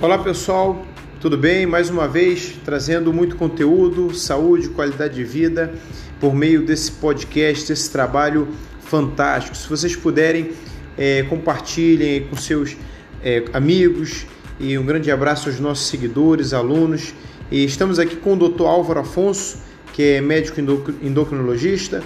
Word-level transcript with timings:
Olá 0.00 0.16
pessoal, 0.16 0.86
tudo 1.20 1.36
bem? 1.36 1.66
Mais 1.66 1.90
uma 1.90 2.06
vez 2.06 2.54
trazendo 2.64 3.12
muito 3.12 3.34
conteúdo, 3.34 4.14
saúde, 4.14 4.68
qualidade 4.68 5.16
de 5.16 5.24
vida 5.24 5.74
por 6.20 6.32
meio 6.32 6.64
desse 6.64 6.92
podcast, 6.92 7.66
desse 7.66 7.90
trabalho 7.90 8.46
fantástico. 8.80 9.56
Se 9.56 9.68
vocês 9.68 9.96
puderem, 9.96 10.52
é, 10.96 11.24
compartilhem 11.24 12.28
com 12.28 12.36
seus 12.36 12.76
é, 13.24 13.46
amigos 13.52 14.24
e 14.60 14.78
um 14.78 14.86
grande 14.86 15.10
abraço 15.10 15.48
aos 15.48 15.58
nossos 15.58 15.88
seguidores, 15.88 16.52
alunos. 16.52 17.12
E 17.50 17.64
estamos 17.64 17.98
aqui 17.98 18.14
com 18.14 18.34
o 18.34 18.48
Dr. 18.48 18.66
Álvaro 18.66 19.00
Afonso, 19.00 19.58
que 19.92 20.02
é 20.04 20.20
médico 20.20 20.60
endocrinologista, 21.02 22.04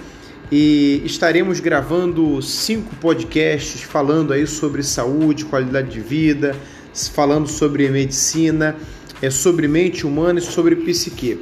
e 0.51 1.03
estaremos 1.05 1.61
gravando 1.61 2.41
cinco 2.41 2.97
podcasts 2.97 3.83
falando 3.83 4.33
aí 4.33 4.47
sobre 4.47 4.83
saúde, 4.83 5.45
qualidade 5.45 5.91
de 5.91 6.01
vida 6.01 6.57
falando 6.95 7.49
sobre 7.49 7.89
medicina, 7.89 8.77
é 9.21 9.31
sobre 9.31 9.69
mente 9.69 10.07
humana 10.07 10.39
e 10.39 10.43
sobre 10.43 10.77
psique. 10.77 11.41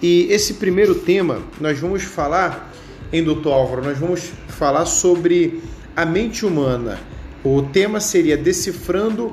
E 0.00 0.26
esse 0.30 0.54
primeiro 0.54 0.94
tema 0.94 1.42
nós 1.60 1.78
vamos 1.78 2.02
falar, 2.02 2.72
em 3.12 3.22
doutor 3.22 3.52
Álvaro, 3.52 3.84
nós 3.84 3.98
vamos 3.98 4.32
falar 4.48 4.84
sobre 4.84 5.60
a 5.96 6.04
mente 6.04 6.44
humana. 6.44 6.98
O 7.44 7.62
tema 7.62 8.00
seria 8.00 8.36
decifrando 8.36 9.32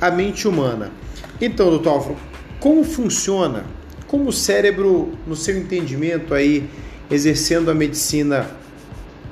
a 0.00 0.10
mente 0.10 0.48
humana. 0.48 0.90
Então, 1.40 1.70
doutor 1.70 1.90
Álvaro, 1.90 2.16
como 2.60 2.84
funciona, 2.84 3.64
como 4.06 4.28
o 4.28 4.32
cérebro, 4.32 5.12
no 5.26 5.36
seu 5.36 5.56
entendimento 5.56 6.34
aí, 6.34 6.68
exercendo 7.10 7.70
a 7.70 7.74
medicina 7.74 8.50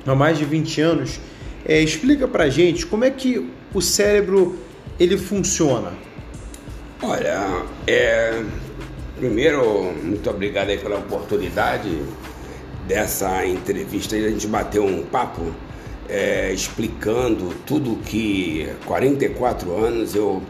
há 0.05 0.15
mais 0.15 0.37
de 0.37 0.45
20 0.45 0.81
anos, 0.81 1.19
é, 1.65 1.81
explica 1.81 2.27
pra 2.27 2.49
gente 2.49 2.85
como 2.85 3.05
é 3.05 3.09
que 3.09 3.49
o 3.73 3.81
cérebro 3.81 4.57
ele 5.03 5.17
funciona? 5.17 5.91
Olha, 7.01 7.65
é, 7.85 8.41
primeiro, 9.17 9.93
muito 10.01 10.29
obrigado 10.29 10.69
aí 10.69 10.77
pela 10.77 10.99
oportunidade 10.99 12.01
dessa 12.87 13.45
entrevista. 13.45 14.15
A 14.15 14.29
gente 14.29 14.47
bateu 14.47 14.85
um 14.85 15.03
papo 15.03 15.53
é, 16.07 16.51
explicando 16.53 17.53
tudo 17.65 17.97
que 18.05 18.69
44 18.85 19.75
anos 19.75 20.15
eu, 20.15 20.41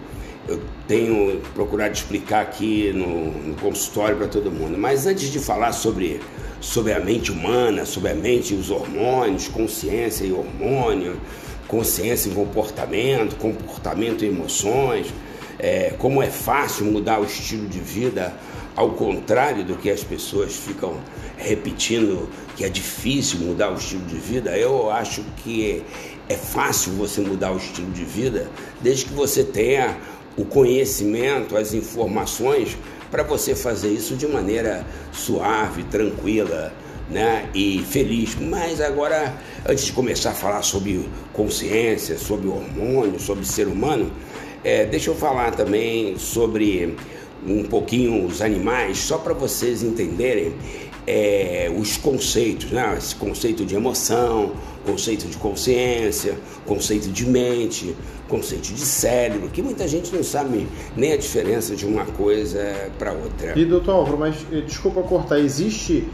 eu 0.48 0.62
tenho 0.88 1.42
procurado 1.56 1.94
explicar 1.94 2.42
aqui 2.42 2.92
no, 2.94 3.32
no 3.32 3.56
consultório 3.56 4.18
para 4.18 4.28
todo 4.28 4.52
mundo. 4.52 4.78
Mas 4.78 5.08
antes 5.08 5.32
de 5.32 5.40
falar 5.40 5.72
sobre, 5.72 6.20
sobre 6.62 6.94
a 6.94 7.00
mente 7.00 7.32
humana, 7.32 7.86
sobre 7.86 8.12
a 8.12 8.16
mente 8.16 8.54
e 8.54 8.58
os 8.58 8.70
hormônios, 8.70 9.48
consciência 9.48 10.24
e 10.24 10.32
hormônio, 10.32 11.20
consciência 11.74 12.30
e 12.30 12.36
comportamento, 12.36 13.36
comportamento 13.38 14.24
e 14.24 14.28
emoções, 14.28 15.08
é, 15.58 15.96
como 15.98 16.22
é 16.22 16.30
fácil 16.30 16.86
mudar 16.86 17.20
o 17.20 17.24
estilo 17.24 17.68
de 17.68 17.80
vida, 17.80 18.32
ao 18.76 18.92
contrário 18.92 19.64
do 19.64 19.76
que 19.76 19.90
as 19.90 20.04
pessoas 20.04 20.56
ficam 20.56 20.98
repetindo 21.36 22.30
que 22.56 22.64
é 22.64 22.70
difícil 22.70 23.40
mudar 23.40 23.72
o 23.72 23.76
estilo 23.76 24.06
de 24.06 24.18
vida, 24.18 24.56
eu 24.56 24.92
acho 24.92 25.24
que 25.44 25.84
é 26.30 26.36
fácil 26.36 26.92
você 26.94 27.22
mudar 27.22 27.52
o 27.52 27.58
estilo 27.58 27.90
de 27.92 28.06
vida 28.06 28.48
desde 28.80 29.06
que 29.06 29.14
você 29.14 29.44
tenha 29.44 29.98
o 30.38 30.46
conhecimento, 30.46 31.58
as 31.58 31.74
informações 31.74 32.78
para 33.10 33.24
você 33.24 33.56
fazer 33.56 33.90
isso 33.90 34.16
de 34.16 34.28
maneira 34.28 34.86
suave, 35.12 35.84
tranquila, 35.86 36.72
né, 37.10 37.50
e 37.54 37.80
feliz. 37.80 38.36
Mas 38.36 38.82
agora, 38.82 39.34
antes 39.68 39.86
de 39.86 39.92
começar 39.94 40.32
a 40.32 40.34
falar 40.34 40.62
sobre 40.62 41.08
consciência, 41.32 42.18
sobre 42.18 42.48
hormônio, 42.48 43.20
sobre 43.20 43.46
ser 43.46 43.68
humano, 43.68 44.12
é, 44.64 44.86
deixa 44.86 45.10
eu 45.10 45.16
falar 45.16 45.52
também 45.52 46.18
sobre 46.18 46.96
um 47.46 47.64
pouquinho 47.64 48.26
os 48.26 48.42
animais, 48.42 49.00
só 49.00 49.18
para 49.18 49.34
vocês 49.34 49.84
entenderem 49.84 50.54
é, 51.06 51.70
os 51.78 51.98
conceitos, 51.98 52.72
né? 52.72 52.96
Esse 52.98 53.16
conceito 53.16 53.66
de 53.66 53.76
emoção, 53.76 54.54
conceito 54.86 55.28
de 55.28 55.36
consciência, 55.38 56.38
conceito 56.66 57.10
de 57.10 57.26
mente, 57.26 57.96
conceito 58.30 58.74
de 58.74 58.80
cérebro, 58.80 59.50
que 59.50 59.62
muita 59.62 59.88
gente 59.88 60.14
não 60.16 60.24
sabe 60.24 60.68
nem 60.96 61.12
a 61.12 61.18
diferença 61.18 61.76
de 61.76 61.86
uma 61.86 62.06
coisa 62.06 62.90
para 62.98 63.12
outra. 63.12 63.58
E 63.60 63.66
doutor 63.66 63.92
Álvaro, 63.92 64.18
mas 64.18 64.36
eh, 64.52 64.62
desculpa 64.62 65.04
cortar, 65.04 65.40
existe 65.40 66.08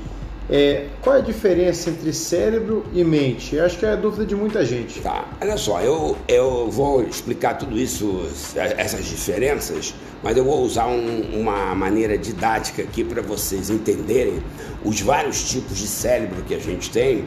é, 0.50 0.88
qual 1.02 1.16
é 1.16 1.20
a 1.20 1.22
diferença 1.22 1.92
entre 1.92 2.12
cérebro 2.12 2.84
e 2.92 3.04
mente? 3.04 3.56
Eu 3.56 3.66
acho 3.66 3.78
que 3.78 3.86
é 3.86 3.92
a 3.92 3.96
dúvida 3.96 4.26
de 4.26 4.36
muita 4.36 4.66
gente. 4.66 5.00
Tá, 5.00 5.26
olha 5.40 5.58
só, 5.58 5.80
eu, 5.80 6.18
eu 6.28 6.70
vou 6.72 7.04
explicar 7.04 7.54
tudo 7.56 7.78
isso, 7.78 8.28
essas 8.56 9.06
diferenças, 9.06 9.94
mas 10.24 10.36
eu 10.36 10.44
vou 10.44 10.62
usar 10.64 10.88
um, 10.88 11.40
uma 11.40 11.76
maneira 11.76 12.18
didática 12.18 12.82
aqui 12.82 13.04
para 13.04 13.22
vocês 13.22 13.70
entenderem 13.70 14.42
os 14.84 15.00
vários 15.02 15.48
tipos 15.48 15.78
de 15.78 15.88
cérebro 15.88 16.42
que 16.44 16.56
a 16.56 16.60
gente 16.60 16.90
tem 16.90 17.26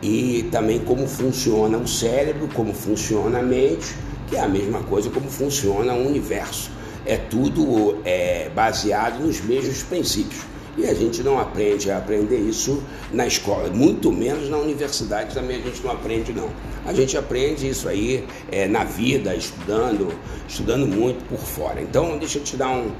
e 0.00 0.48
também 0.50 0.78
como 0.80 1.06
funciona 1.06 1.76
o 1.76 1.86
cérebro, 1.86 2.48
como 2.54 2.72
funciona 2.72 3.40
a 3.40 3.42
mente, 3.42 3.94
que 4.28 4.36
é 4.36 4.40
a 4.40 4.48
mesma 4.48 4.82
coisa 4.84 5.10
como 5.10 5.28
funciona 5.28 5.92
o 5.92 6.08
universo. 6.08 6.70
É 7.04 7.18
tudo 7.18 7.98
é, 8.02 8.48
baseado 8.54 9.20
nos 9.20 9.42
mesmos 9.42 9.82
princípios. 9.82 10.51
E 10.76 10.86
a 10.86 10.94
gente 10.94 11.22
não 11.22 11.38
aprende 11.38 11.90
a 11.90 11.98
aprender 11.98 12.38
isso 12.38 12.82
na 13.12 13.26
escola, 13.26 13.68
muito 13.68 14.10
menos 14.10 14.48
na 14.48 14.56
universidade 14.56 15.34
também 15.34 15.58
a 15.58 15.60
gente 15.60 15.82
não 15.82 15.90
aprende 15.90 16.32
não. 16.32 16.48
A 16.86 16.94
gente 16.94 17.16
aprende 17.16 17.68
isso 17.68 17.88
aí 17.88 18.24
é, 18.50 18.66
na 18.66 18.82
vida, 18.82 19.34
estudando, 19.34 20.08
estudando 20.48 20.86
muito 20.86 21.22
por 21.28 21.38
fora. 21.38 21.82
Então 21.82 22.16
deixa 22.18 22.38
eu 22.38 22.42
te 22.42 22.56
dar 22.56 22.70
um, 22.70 22.90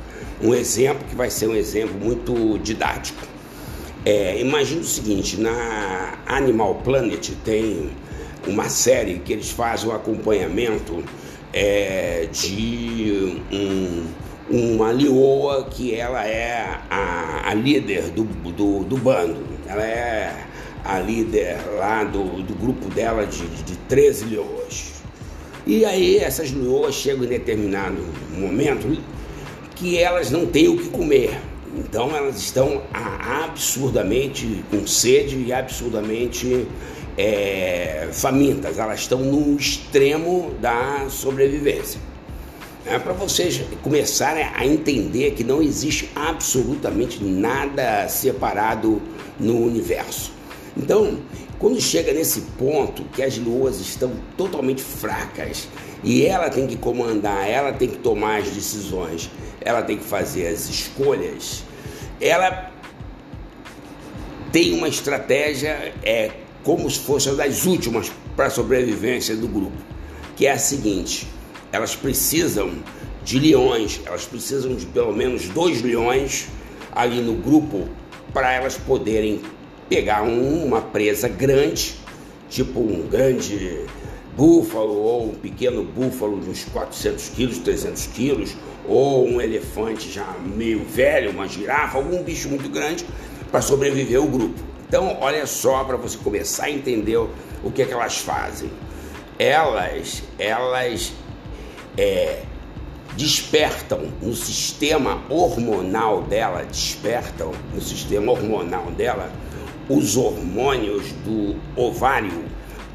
um 0.42 0.54
exemplo 0.54 1.06
que 1.08 1.14
vai 1.14 1.30
ser 1.30 1.46
um 1.46 1.54
exemplo 1.54 1.98
muito 1.98 2.58
didático. 2.58 3.26
É, 4.04 4.38
imagine 4.38 4.80
o 4.80 4.84
seguinte, 4.84 5.40
na 5.40 6.18
Animal 6.26 6.74
Planet 6.84 7.30
tem 7.42 7.90
uma 8.46 8.68
série 8.68 9.20
que 9.20 9.32
eles 9.32 9.50
fazem 9.50 9.88
o 9.88 9.92
um 9.92 9.94
acompanhamento 9.94 11.02
é, 11.52 12.28
de 12.30 13.40
um 13.50 14.04
uma 14.50 14.90
leoa 14.90 15.64
que 15.64 15.94
ela 15.94 16.26
é 16.26 16.78
a, 16.90 17.50
a 17.50 17.54
líder 17.54 18.10
do, 18.10 18.24
do, 18.24 18.84
do, 18.84 18.96
bando. 18.96 19.40
Ela 19.66 19.84
é 19.84 20.46
a 20.84 20.98
líder 20.98 21.58
lá 21.78 22.04
do, 22.04 22.42
do 22.42 22.54
grupo 22.54 22.88
dela 22.90 23.26
de, 23.26 23.46
de 23.62 23.76
13 23.88 24.26
leoas. 24.26 25.02
E 25.66 25.84
aí 25.84 26.18
essas 26.18 26.50
leoas 26.50 26.94
chegam 26.94 27.24
em 27.24 27.28
determinado 27.28 28.04
momento 28.36 29.00
que 29.76 29.96
elas 29.96 30.30
não 30.30 30.46
têm 30.46 30.68
o 30.68 30.76
que 30.76 30.88
comer. 30.88 31.38
Então 31.76 32.14
elas 32.14 32.36
estão 32.36 32.82
absurdamente 32.92 34.64
com 34.70 34.86
sede 34.86 35.36
e 35.46 35.52
absurdamente 35.52 36.66
é, 37.16 38.08
famintas. 38.12 38.78
Elas 38.78 39.00
estão 39.00 39.20
no 39.20 39.56
extremo 39.56 40.52
da 40.60 41.06
sobrevivência 41.08 42.11
é 42.86 42.98
para 42.98 43.12
vocês 43.12 43.62
começarem 43.82 44.44
a 44.54 44.66
entender 44.66 45.32
que 45.32 45.44
não 45.44 45.62
existe 45.62 46.10
absolutamente 46.14 47.22
nada 47.22 48.08
separado 48.08 49.00
no 49.38 49.58
universo. 49.64 50.32
Então, 50.76 51.20
quando 51.58 51.80
chega 51.80 52.12
nesse 52.12 52.40
ponto 52.58 53.04
que 53.04 53.22
as 53.22 53.38
luas 53.38 53.80
estão 53.80 54.12
totalmente 54.36 54.82
fracas 54.82 55.68
e 56.02 56.26
ela 56.26 56.50
tem 56.50 56.66
que 56.66 56.76
comandar, 56.76 57.48
ela 57.48 57.72
tem 57.72 57.88
que 57.88 57.98
tomar 57.98 58.40
as 58.40 58.50
decisões, 58.50 59.30
ela 59.60 59.82
tem 59.82 59.96
que 59.96 60.04
fazer 60.04 60.48
as 60.48 60.68
escolhas, 60.68 61.62
ela 62.20 62.72
tem 64.50 64.74
uma 64.74 64.88
estratégia 64.88 65.94
é 66.02 66.30
como 66.64 66.88
se 66.90 66.98
fosse 67.00 67.28
uma 67.28 67.36
das 67.36 67.64
últimas 67.64 68.10
para 68.36 68.46
a 68.46 68.50
sobrevivência 68.50 69.36
do 69.36 69.46
grupo, 69.46 69.76
que 70.36 70.46
é 70.46 70.52
a 70.52 70.58
seguinte: 70.58 71.28
elas 71.72 71.96
precisam 71.96 72.70
de 73.24 73.38
leões, 73.38 74.00
elas 74.04 74.26
precisam 74.26 74.74
de 74.74 74.86
pelo 74.86 75.12
menos 75.12 75.48
dois 75.48 75.80
leões 75.82 76.48
ali 76.94 77.20
no 77.20 77.34
grupo 77.34 77.88
para 78.32 78.52
elas 78.52 78.76
poderem 78.76 79.40
pegar 79.88 80.22
um, 80.22 80.64
uma 80.64 80.82
presa 80.82 81.28
grande, 81.28 81.96
tipo 82.48 82.80
um 82.80 83.06
grande 83.08 83.80
búfalo 84.36 84.94
ou 84.94 85.30
um 85.30 85.34
pequeno 85.34 85.84
búfalo 85.84 86.40
de 86.40 86.50
uns 86.50 86.64
400 86.64 87.28
quilos, 87.30 87.58
300 87.58 88.06
quilos, 88.08 88.56
ou 88.86 89.26
um 89.26 89.40
elefante 89.40 90.10
já 90.10 90.26
meio 90.44 90.84
velho, 90.84 91.30
uma 91.30 91.46
girafa, 91.46 91.98
algum 91.98 92.22
bicho 92.22 92.48
muito 92.48 92.68
grande 92.68 93.06
para 93.50 93.60
sobreviver 93.60 94.22
o 94.22 94.26
grupo. 94.26 94.60
Então, 94.88 95.16
olha 95.20 95.46
só 95.46 95.84
para 95.84 95.96
você 95.96 96.18
começar 96.18 96.64
a 96.64 96.70
entender 96.70 97.16
o 97.16 97.70
que 97.74 97.82
é 97.82 97.84
que 97.84 97.92
elas 97.92 98.18
fazem. 98.18 98.70
Elas, 99.38 100.22
elas 100.38 101.12
é, 101.96 102.42
despertam 103.16 104.00
no 104.20 104.34
sistema 104.34 105.22
hormonal 105.28 106.22
dela, 106.22 106.64
despertam 106.64 107.52
no 107.74 107.80
sistema 107.80 108.32
hormonal 108.32 108.90
dela 108.92 109.30
os 109.88 110.16
hormônios 110.16 111.12
do 111.24 111.56
ovário 111.76 112.44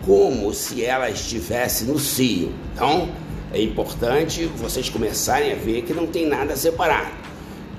como 0.05 0.53
se 0.53 0.83
ela 0.83 1.09
estivesse 1.09 1.83
no 1.83 1.99
cio. 1.99 2.51
Então, 2.73 3.09
é 3.53 3.61
importante 3.61 4.45
vocês 4.45 4.89
começarem 4.89 5.51
a 5.51 5.55
ver 5.55 5.83
que 5.83 5.93
não 5.93 6.07
tem 6.07 6.25
nada 6.25 6.55
separado. 6.55 7.11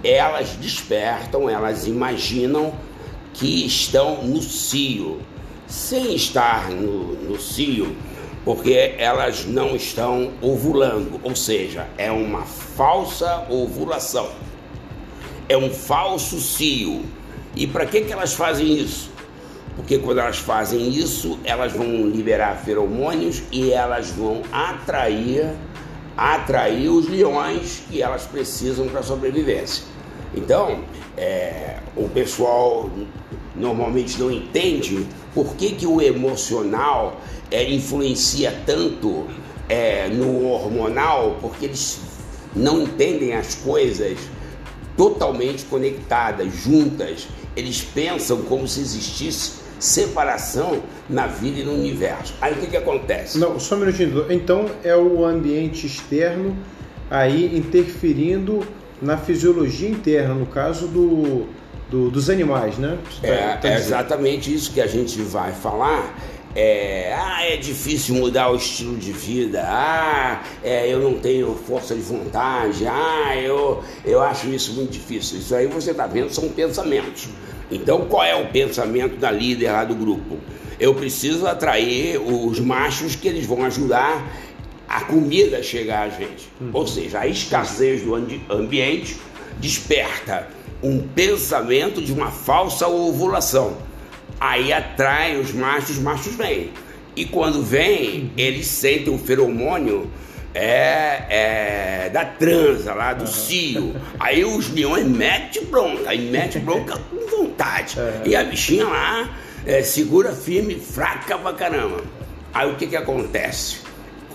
Elas 0.04 0.50
despertam, 0.50 1.48
elas 1.48 1.86
imaginam 1.86 2.72
que 3.34 3.66
estão 3.66 4.22
no 4.24 4.42
cio, 4.42 5.20
sem 5.66 6.14
estar 6.14 6.70
no, 6.70 7.14
no 7.14 7.40
cio, 7.40 7.96
porque 8.48 8.94
elas 8.96 9.44
não 9.44 9.76
estão 9.76 10.32
ovulando, 10.40 11.20
ou 11.22 11.36
seja, 11.36 11.86
é 11.98 12.10
uma 12.10 12.46
falsa 12.46 13.44
ovulação, 13.50 14.26
é 15.50 15.54
um 15.54 15.68
falso 15.68 16.40
cio. 16.40 17.02
E 17.54 17.66
para 17.66 17.84
que, 17.84 18.00
que 18.00 18.10
elas 18.10 18.32
fazem 18.32 18.72
isso? 18.72 19.10
Porque 19.76 19.98
quando 19.98 20.20
elas 20.20 20.38
fazem 20.38 20.88
isso, 20.88 21.38
elas 21.44 21.72
vão 21.74 22.08
liberar 22.08 22.56
feromônios 22.64 23.42
e 23.52 23.70
elas 23.70 24.08
vão 24.12 24.40
atrair 24.50 25.54
atrair 26.16 26.88
os 26.88 27.06
leões 27.06 27.82
que 27.90 28.00
elas 28.00 28.22
precisam 28.22 28.88
para 28.88 29.02
sobrevivência. 29.02 29.84
Então, 30.34 30.84
é, 31.18 31.76
o 31.94 32.08
pessoal 32.08 32.88
normalmente 33.54 34.18
não 34.18 34.30
entende 34.30 35.06
por 35.34 35.54
que, 35.54 35.72
que 35.72 35.86
o 35.86 36.00
emocional 36.00 37.20
é, 37.50 37.70
influencia 37.70 38.54
tanto 38.64 39.26
é, 39.68 40.08
no 40.08 40.46
hormonal, 40.46 41.38
porque 41.40 41.66
eles 41.66 42.00
não 42.54 42.82
entendem 42.82 43.34
as 43.34 43.54
coisas 43.54 44.18
totalmente 44.96 45.64
conectadas, 45.64 46.52
juntas. 46.54 47.28
Eles 47.56 47.82
pensam 47.82 48.42
como 48.42 48.66
se 48.66 48.80
existisse 48.80 49.58
separação 49.78 50.82
na 51.08 51.26
vida 51.26 51.60
e 51.60 51.64
no 51.64 51.72
universo. 51.72 52.34
Aí 52.40 52.52
o 52.52 52.56
que, 52.56 52.66
que 52.66 52.76
acontece? 52.76 53.38
Não, 53.38 53.58
só 53.60 53.76
um 53.76 53.78
minutinho. 53.78 54.26
Então 54.30 54.66
é 54.82 54.96
o 54.96 55.24
ambiente 55.24 55.86
externo 55.86 56.56
aí 57.10 57.56
interferindo 57.56 58.66
na 59.00 59.16
fisiologia 59.16 59.88
interna, 59.88 60.34
no 60.34 60.46
caso 60.46 60.88
do, 60.88 61.46
do 61.88 62.10
dos 62.10 62.28
animais, 62.28 62.76
né? 62.76 62.98
Tá, 63.22 63.28
é, 63.28 63.56
tá 63.56 63.68
é 63.68 63.76
exatamente 63.76 64.52
isso 64.52 64.72
que 64.72 64.80
a 64.80 64.86
gente 64.86 65.20
vai 65.22 65.52
falar. 65.52 66.18
É, 66.54 67.14
ah, 67.14 67.44
é 67.44 67.56
difícil 67.56 68.16
mudar 68.16 68.50
o 68.50 68.56
estilo 68.56 68.96
de 68.96 69.12
vida. 69.12 69.62
Ah, 69.64 70.42
é, 70.62 70.92
eu 70.92 71.00
não 71.00 71.14
tenho 71.14 71.54
força 71.54 71.94
de 71.94 72.00
vontade. 72.00 72.86
Ah, 72.86 73.36
eu, 73.36 73.82
eu 74.04 74.22
acho 74.22 74.48
isso 74.48 74.72
muito 74.74 74.90
difícil. 74.90 75.38
Isso 75.38 75.54
aí 75.54 75.66
você 75.66 75.90
está 75.90 76.06
vendo 76.06 76.30
são 76.30 76.48
pensamentos. 76.48 77.28
Então, 77.70 78.06
qual 78.06 78.24
é 78.24 78.34
o 78.34 78.48
pensamento 78.48 79.16
da 79.16 79.30
líder 79.30 79.70
lá 79.70 79.84
do 79.84 79.94
grupo? 79.94 80.38
Eu 80.80 80.94
preciso 80.94 81.46
atrair 81.46 82.18
os 82.18 82.58
machos 82.60 83.14
que 83.14 83.28
eles 83.28 83.44
vão 83.44 83.64
ajudar 83.64 84.26
a 84.88 85.02
comida 85.02 85.58
a 85.58 85.62
chegar 85.62 86.02
a 86.02 86.08
gente. 86.08 86.48
Uhum. 86.60 86.70
Ou 86.72 86.86
seja, 86.86 87.20
a 87.20 87.26
escassez 87.26 88.02
do 88.02 88.14
ambiente 88.50 89.16
desperta 89.58 90.48
um 90.82 91.00
pensamento 91.08 92.00
de 92.00 92.12
uma 92.12 92.30
falsa 92.30 92.86
ovulação. 92.88 93.76
Aí 94.40 94.72
atrai 94.72 95.36
os 95.36 95.52
machos, 95.52 95.90
os 95.90 95.98
machos 95.98 96.34
vêm. 96.34 96.70
E 97.16 97.24
quando 97.24 97.62
vêm, 97.62 98.32
eles 98.36 98.66
sentem 98.66 99.12
um 99.12 99.18
feromônio 99.18 100.10
é, 100.54 101.24
é, 101.28 102.10
da 102.10 102.24
transa 102.24 102.94
lá, 102.94 103.12
do 103.12 103.26
cio. 103.26 103.94
Aí 104.20 104.44
os 104.44 104.70
leões 104.70 105.06
metem 105.06 105.64
bronca, 105.64 106.10
aí 106.10 106.30
mete 106.30 106.58
bronca 106.58 106.96
com 107.10 107.26
vontade. 107.36 107.96
E 108.24 108.36
a 108.36 108.44
bichinha 108.44 108.86
lá 108.86 109.30
é, 109.66 109.82
segura 109.82 110.32
firme, 110.32 110.76
fraca 110.76 111.36
pra 111.36 111.52
caramba. 111.52 112.02
Aí 112.54 112.70
o 112.70 112.76
que 112.76 112.86
que 112.86 112.96
acontece? 112.96 113.87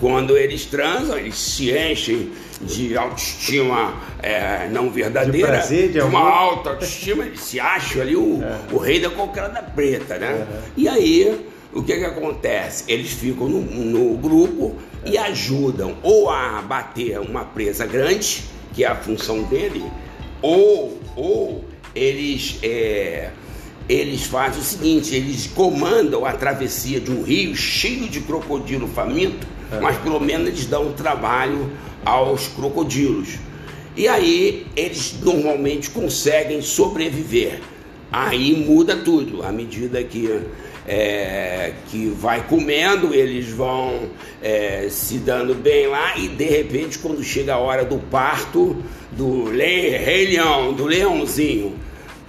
Quando 0.03 0.37
eles 0.37 0.65
transam, 0.65 1.17
eles 1.17 1.37
se 1.37 1.71
enchem 1.71 2.29
de 2.59 2.97
autoestima 2.97 3.93
é, 4.21 4.67
não 4.69 4.89
verdadeira, 4.89 5.31
de, 5.31 5.53
prazer, 5.53 5.87
de, 5.87 5.93
de 5.93 6.01
uma 6.01 6.19
alta 6.19 6.71
autoestima, 6.71 7.25
eles 7.25 7.39
se 7.39 7.57
acham 7.57 8.01
ali 8.01 8.13
o, 8.13 8.41
o 8.73 8.77
rei 8.77 8.99
da 8.99 9.09
coqueirada 9.09 9.61
preta, 9.61 10.17
né? 10.17 10.45
E 10.75 10.89
aí, 10.89 11.47
o 11.71 11.81
que 11.81 11.95
que 11.95 12.03
acontece? 12.03 12.83
Eles 12.89 13.13
ficam 13.13 13.47
no, 13.47 13.61
no 13.61 14.17
grupo 14.17 14.75
e 15.05 15.17
ajudam 15.17 15.95
ou 16.03 16.29
a 16.29 16.61
bater 16.61 17.17
uma 17.21 17.45
presa 17.45 17.85
grande, 17.85 18.43
que 18.73 18.83
é 18.83 18.87
a 18.87 18.95
função 18.95 19.43
dele, 19.43 19.89
ou, 20.41 20.99
ou 21.15 21.63
eles, 21.95 22.59
é, 22.61 23.29
eles 23.87 24.23
fazem 24.25 24.59
o 24.59 24.65
seguinte: 24.65 25.15
eles 25.15 25.47
comandam 25.47 26.25
a 26.25 26.33
travessia 26.33 26.99
de 26.99 27.09
um 27.09 27.23
rio 27.23 27.55
cheio 27.55 28.09
de 28.09 28.19
crocodilo 28.19 28.89
faminto, 28.89 29.47
é. 29.71 29.79
mas 29.79 29.97
pelo 29.97 30.19
menos 30.19 30.47
eles 30.47 30.65
dão 30.65 30.91
trabalho 30.93 31.71
aos 32.05 32.47
crocodilos. 32.47 33.37
E 33.95 34.07
aí 34.07 34.65
eles 34.75 35.15
normalmente 35.21 35.89
conseguem 35.89 36.61
sobreviver. 36.61 37.59
Aí 38.11 38.55
muda 38.55 38.97
tudo 38.97 39.43
à 39.43 39.51
medida 39.51 40.03
que 40.03 40.41
é, 40.87 41.73
que 41.89 42.07
vai 42.09 42.45
comendo, 42.47 43.13
eles 43.13 43.49
vão 43.49 44.09
é, 44.41 44.87
se 44.89 45.17
dando 45.17 45.55
bem 45.55 45.87
lá 45.87 46.17
e 46.17 46.27
de 46.27 46.43
repente 46.43 46.99
quando 46.99 47.23
chega 47.23 47.53
a 47.53 47.57
hora 47.57 47.85
do 47.85 47.97
parto 47.97 48.75
do 49.11 49.49
rei 49.49 50.27
leão, 50.31 50.73
do 50.73 50.85
leãozinho, 50.85 51.75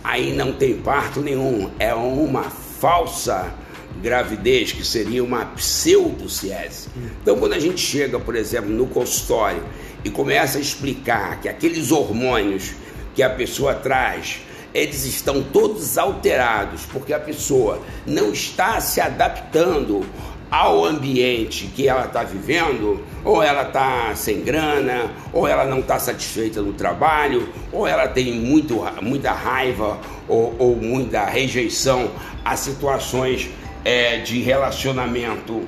aí 0.02 0.32
não 0.32 0.52
tem 0.52 0.76
parto 0.76 1.20
nenhum, 1.20 1.70
é 1.78 1.92
uma 1.94 2.44
falsa 2.44 3.52
gravidez 4.02 4.72
que 4.72 4.84
seria 4.84 5.22
uma 5.22 5.44
pseudociese. 5.46 6.88
Então 7.22 7.38
quando 7.38 7.52
a 7.54 7.58
gente 7.58 7.80
chega, 7.80 8.18
por 8.18 8.36
exemplo, 8.36 8.70
no 8.70 8.86
consultório 8.86 9.62
e 10.04 10.10
começa 10.10 10.58
a 10.58 10.60
explicar 10.60 11.40
que 11.40 11.48
aqueles 11.48 11.90
hormônios 11.90 12.72
que 13.14 13.22
a 13.22 13.30
pessoa 13.30 13.74
traz 13.74 14.40
eles 14.74 15.04
estão 15.04 15.40
todos 15.40 15.96
alterados, 15.96 16.84
porque 16.92 17.12
a 17.12 17.20
pessoa 17.20 17.80
não 18.04 18.32
está 18.32 18.80
se 18.80 19.00
adaptando 19.00 20.04
ao 20.50 20.84
ambiente 20.84 21.66
que 21.68 21.88
ela 21.88 22.06
está 22.06 22.22
vivendo, 22.24 23.00
ou 23.24 23.42
ela 23.42 23.62
está 23.62 24.14
sem 24.14 24.42
grana, 24.42 25.12
ou 25.32 25.46
ela 25.46 25.64
não 25.64 25.78
está 25.78 25.98
satisfeita 25.98 26.60
no 26.60 26.72
trabalho, 26.72 27.48
ou 27.72 27.86
ela 27.86 28.08
tem 28.08 28.34
muito, 28.34 28.84
muita 29.00 29.32
raiva 29.32 29.98
ou, 30.28 30.54
ou 30.58 30.76
muita 30.76 31.24
rejeição 31.24 32.10
a 32.44 32.56
situações 32.56 33.48
é, 33.84 34.18
de 34.18 34.40
relacionamento 34.40 35.62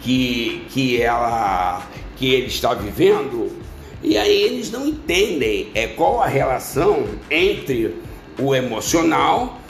que, 0.00 0.66
que, 0.68 1.00
ela, 1.00 1.86
que 2.16 2.32
ele 2.32 2.46
está 2.46 2.74
vivendo, 2.74 3.50
e 4.02 4.18
aí 4.18 4.42
eles 4.42 4.70
não 4.70 4.86
entendem 4.86 5.70
é, 5.74 5.86
qual 5.86 6.20
a 6.20 6.26
relação 6.26 7.04
entre 7.30 7.94
o 8.38 8.54
emocional 8.54 9.60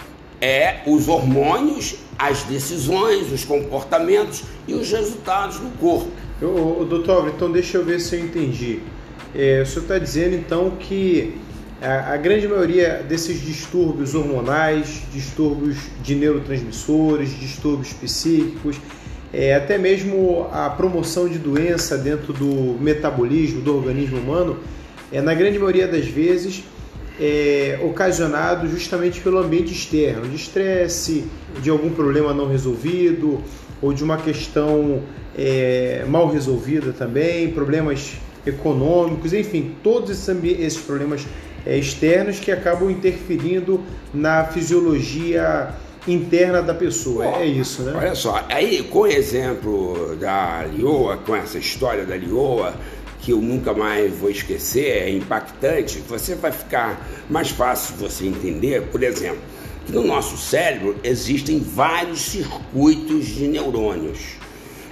é 0.40 0.80
os 0.86 1.06
hormônios, 1.06 1.96
as 2.18 2.42
decisões, 2.44 3.30
os 3.30 3.44
comportamentos 3.44 4.42
e 4.66 4.74
os 4.74 4.90
resultados 4.90 5.58
do 5.58 5.70
corpo. 5.78 6.10
Eu, 6.40 6.84
doutor, 6.88 7.28
então 7.28 7.52
deixa 7.52 7.78
eu 7.78 7.84
ver 7.84 8.00
se 8.00 8.16
eu 8.16 8.24
entendi. 8.24 8.80
É, 9.34 9.62
o 9.62 9.66
senhor 9.66 9.82
está 9.82 9.98
dizendo 9.98 10.34
então 10.34 10.70
que 10.70 11.38
a, 11.82 12.14
a, 12.14 12.16
grande 12.16 12.46
maioria 12.46 13.04
desses 13.08 13.40
distúrbios 13.40 14.14
hormonais, 14.14 15.02
distúrbios 15.12 15.78
de 16.02 16.14
neurotransmissores, 16.14 17.30
distúrbios 17.38 17.92
psíquicos, 17.92 18.76
é, 19.32 19.54
até 19.54 19.78
mesmo 19.78 20.48
a 20.52 20.70
promoção 20.70 21.28
de 21.28 21.38
doença 21.38 21.98
dentro 21.98 22.32
do 22.32 22.78
metabolismo 22.80 23.60
do 23.60 23.76
organismo 23.76 24.18
humano, 24.18 24.58
é, 25.10 25.20
na 25.20 25.34
grande 25.34 25.58
maioria 25.58 25.88
das 25.88 26.06
vezes 26.06 26.62
é, 27.20 27.78
ocasionado 27.82 28.68
justamente 28.68 29.20
pelo 29.20 29.38
ambiente 29.38 29.72
externo, 29.72 30.28
de 30.28 30.36
estresse, 30.36 31.24
de 31.60 31.68
algum 31.70 31.90
problema 31.90 32.32
não 32.32 32.48
resolvido 32.48 33.42
ou 33.80 33.92
de 33.92 34.04
uma 34.04 34.16
questão 34.16 35.02
é, 35.36 36.04
mal 36.08 36.30
resolvida 36.30 36.92
também, 36.92 37.50
problemas 37.50 38.14
econômicos, 38.46 39.32
enfim, 39.32 39.74
todos 39.82 40.10
esses, 40.10 40.44
esses 40.58 40.80
problemas 40.80 41.22
é, 41.22 41.51
externos 41.66 42.38
que 42.38 42.50
acabam 42.50 42.90
interferindo 42.90 43.80
na 44.12 44.44
fisiologia 44.44 45.70
interna 46.06 46.60
da 46.60 46.74
pessoa. 46.74 47.24
é 47.38 47.46
isso, 47.46 47.82
né? 47.82 47.92
Olha 47.96 48.14
só, 48.14 48.44
aí 48.48 48.82
com 48.82 49.00
o 49.00 49.06
exemplo 49.06 50.16
da 50.16 50.64
Lioa, 50.64 51.18
com 51.18 51.34
essa 51.36 51.58
história 51.58 52.04
da 52.04 52.16
Lioa, 52.16 52.74
que 53.20 53.30
eu 53.30 53.38
nunca 53.40 53.72
mais 53.72 54.12
vou 54.12 54.28
esquecer, 54.28 55.04
é 55.04 55.10
impactante, 55.10 56.02
você 56.08 56.34
vai 56.34 56.50
ficar 56.50 57.08
mais 57.30 57.50
fácil 57.50 57.94
você 57.96 58.26
entender, 58.26 58.82
por 58.88 59.02
exemplo, 59.02 59.40
que 59.86 59.92
no 59.92 60.04
nosso 60.04 60.36
cérebro 60.36 60.96
existem 61.04 61.60
vários 61.60 62.20
circuitos 62.20 63.26
de 63.26 63.46
neurônios. 63.46 64.18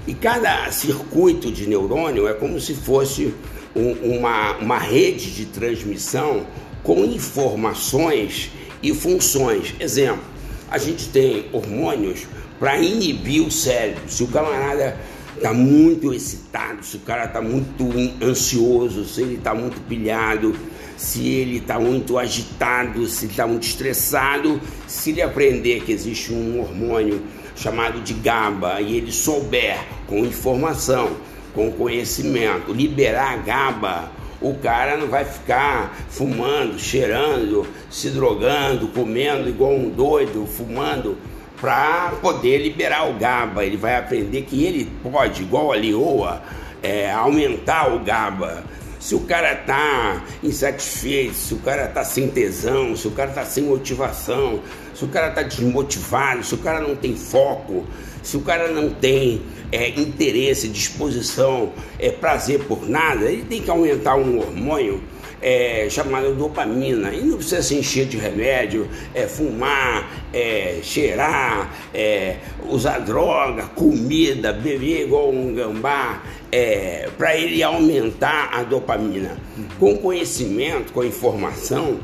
E 0.07 0.15
cada 0.15 0.71
circuito 0.71 1.51
de 1.51 1.69
neurônio 1.69 2.27
é 2.27 2.33
como 2.33 2.59
se 2.61 2.75
fosse 2.75 3.35
um, 3.75 4.17
uma, 4.17 4.57
uma 4.57 4.79
rede 4.79 5.31
de 5.33 5.47
transmissão 5.47 6.47
com 6.83 7.05
informações 7.05 8.51
e 8.83 8.95
funções. 8.95 9.75
Exemplo, 9.79 10.23
a 10.71 10.79
gente 10.79 11.09
tem 11.09 11.47
hormônios 11.53 12.27
para 12.59 12.79
inibir 12.79 13.43
o 13.43 13.51
cérebro. 13.51 14.03
Se 14.07 14.23
o 14.23 14.29
camarada 14.29 14.97
está 15.37 15.53
muito 15.53 16.13
excitado, 16.13 16.85
se 16.85 16.97
o 16.97 17.01
cara 17.01 17.25
está 17.25 17.41
muito 17.41 17.89
ansioso, 18.23 19.05
se 19.05 19.23
ele 19.23 19.35
está 19.37 19.55
muito 19.55 19.81
pilhado, 19.89 20.55
se 20.97 21.27
ele 21.27 21.57
está 21.57 21.81
muito 21.81 22.19
agitado, 22.19 23.07
se 23.07 23.27
está 23.27 23.47
muito 23.47 23.63
estressado, 23.63 24.61
se 24.87 25.11
ele 25.11 25.23
aprender 25.23 25.83
que 25.83 25.93
existe 25.93 26.33
um 26.33 26.61
hormônio 26.61 27.23
chamado 27.57 28.01
de 28.01 28.13
GABA 28.15 28.81
e 28.83 28.97
ele 28.97 29.11
souber 29.11 29.79
com 30.07 30.19
informação, 30.19 31.11
com 31.55 31.71
conhecimento, 31.73 32.73
liberar 32.73 33.33
a 33.33 33.37
GABA, 33.37 34.11
o 34.41 34.55
cara 34.55 34.97
não 34.97 35.07
vai 35.07 35.25
ficar 35.25 35.95
fumando, 36.09 36.79
cheirando, 36.79 37.67
se 37.91 38.09
drogando, 38.09 38.89
comendo 38.89 39.49
igual 39.49 39.73
um 39.73 39.91
doido, 39.91 40.47
fumando 40.47 41.19
para 41.61 42.15
poder 42.23 42.59
liberar 42.59 43.11
o 43.11 43.15
GABA. 43.15 43.65
Ele 43.65 43.77
vai 43.77 43.97
aprender 43.97 44.43
que 44.43 44.65
ele 44.65 44.91
pode, 45.03 45.43
igual 45.43 45.73
a 45.73 45.77
Lioa, 45.77 46.43
é, 46.83 47.11
aumentar 47.11 47.95
o 47.95 47.99
GABA. 48.01 48.65
Se 48.99 49.15
o 49.15 49.21
cara 49.21 49.55
tá 49.55 50.25
insatisfeito, 50.43 51.35
se 51.35 51.55
o 51.55 51.59
cara 51.59 51.89
tá 51.89 52.05
sem 52.05 52.29
tesão, 52.29 52.95
se 52.97 53.09
o 53.09 53.11
cara 53.11 53.31
tá 53.31 53.45
sem 53.45 53.65
motivação, 53.65 54.61
se 54.95 55.05
o 55.05 55.09
cara 55.09 55.31
tá 55.31 55.43
desmotivado, 55.43 56.45
se 56.45 56.55
o 56.55 56.59
cara 56.59 56.81
não 56.81 56.95
tem 56.95 57.17
foco, 57.17 57.87
se 58.23 58.37
o 58.37 58.41
cara 58.41 58.69
não 58.69 58.91
tem 58.91 59.41
é, 59.73 59.89
interesse, 59.91 60.69
disposição, 60.69 61.73
é, 61.99 62.11
prazer 62.11 62.61
por 62.65 62.89
nada, 62.89 63.27
ele 63.27 63.45
tem 63.45 63.63
que 63.63 63.71
aumentar 63.71 64.17
um 64.17 64.39
hormônio 64.39 65.03
é, 65.41 65.89
chamada 65.89 66.31
dopamina. 66.33 67.13
E 67.13 67.23
não 67.23 67.37
precisa 67.37 67.63
se 67.63 67.75
encher 67.75 68.07
de 68.07 68.17
remédio, 68.17 68.89
é, 69.15 69.27
fumar, 69.27 70.11
é, 70.33 70.81
cheirar, 70.83 71.75
é, 71.95 72.37
usar 72.69 72.99
droga, 72.99 73.65
comida, 73.75 74.53
beber 74.53 75.03
igual 75.03 75.31
um 75.31 75.55
gambá, 75.55 76.23
é, 76.53 77.09
para 77.17 77.37
ele 77.37 77.63
aumentar 77.63 78.51
a 78.53 78.63
dopamina. 78.63 79.37
Com 79.79 79.97
conhecimento, 79.97 80.93
com 80.93 81.05
informação, 81.05 82.01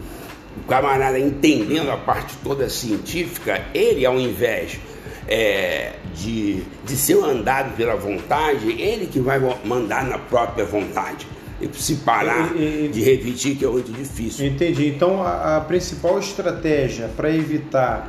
o 0.57 0.67
camarada 0.67 1.19
entendendo 1.19 1.91
a 1.91 1.97
parte 1.97 2.35
toda 2.43 2.69
científica, 2.71 3.63
ele 3.75 4.07
ao 4.07 4.19
invés 4.19 4.79
é, 5.29 5.95
de, 6.15 6.63
de 6.85 6.97
ser 6.97 7.23
andado 7.23 7.77
pela 7.77 7.97
vontade, 7.97 8.71
ele 8.81 9.07
que 9.07 9.21
vai 9.21 9.41
mandar 9.65 10.05
na 10.05 10.19
própria 10.19 10.65
vontade 10.65 11.27
e 11.61 11.69
se 11.75 11.97
parar 11.97 12.55
e, 12.55 12.87
e, 12.87 12.89
de 12.89 13.03
repetir 13.03 13.57
que 13.57 13.65
é 13.65 13.69
muito 13.69 13.91
difícil. 13.91 14.47
Entendi. 14.47 14.87
Então 14.87 15.23
a, 15.23 15.57
a 15.57 15.61
principal 15.61 16.19
estratégia 16.19 17.11
para 17.17 17.31
evitar 17.31 18.09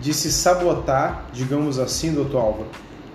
de 0.00 0.14
se 0.14 0.32
sabotar, 0.32 1.26
digamos 1.32 1.78
assim, 1.78 2.12
doutor 2.12 2.38
Álvaro, 2.38 2.68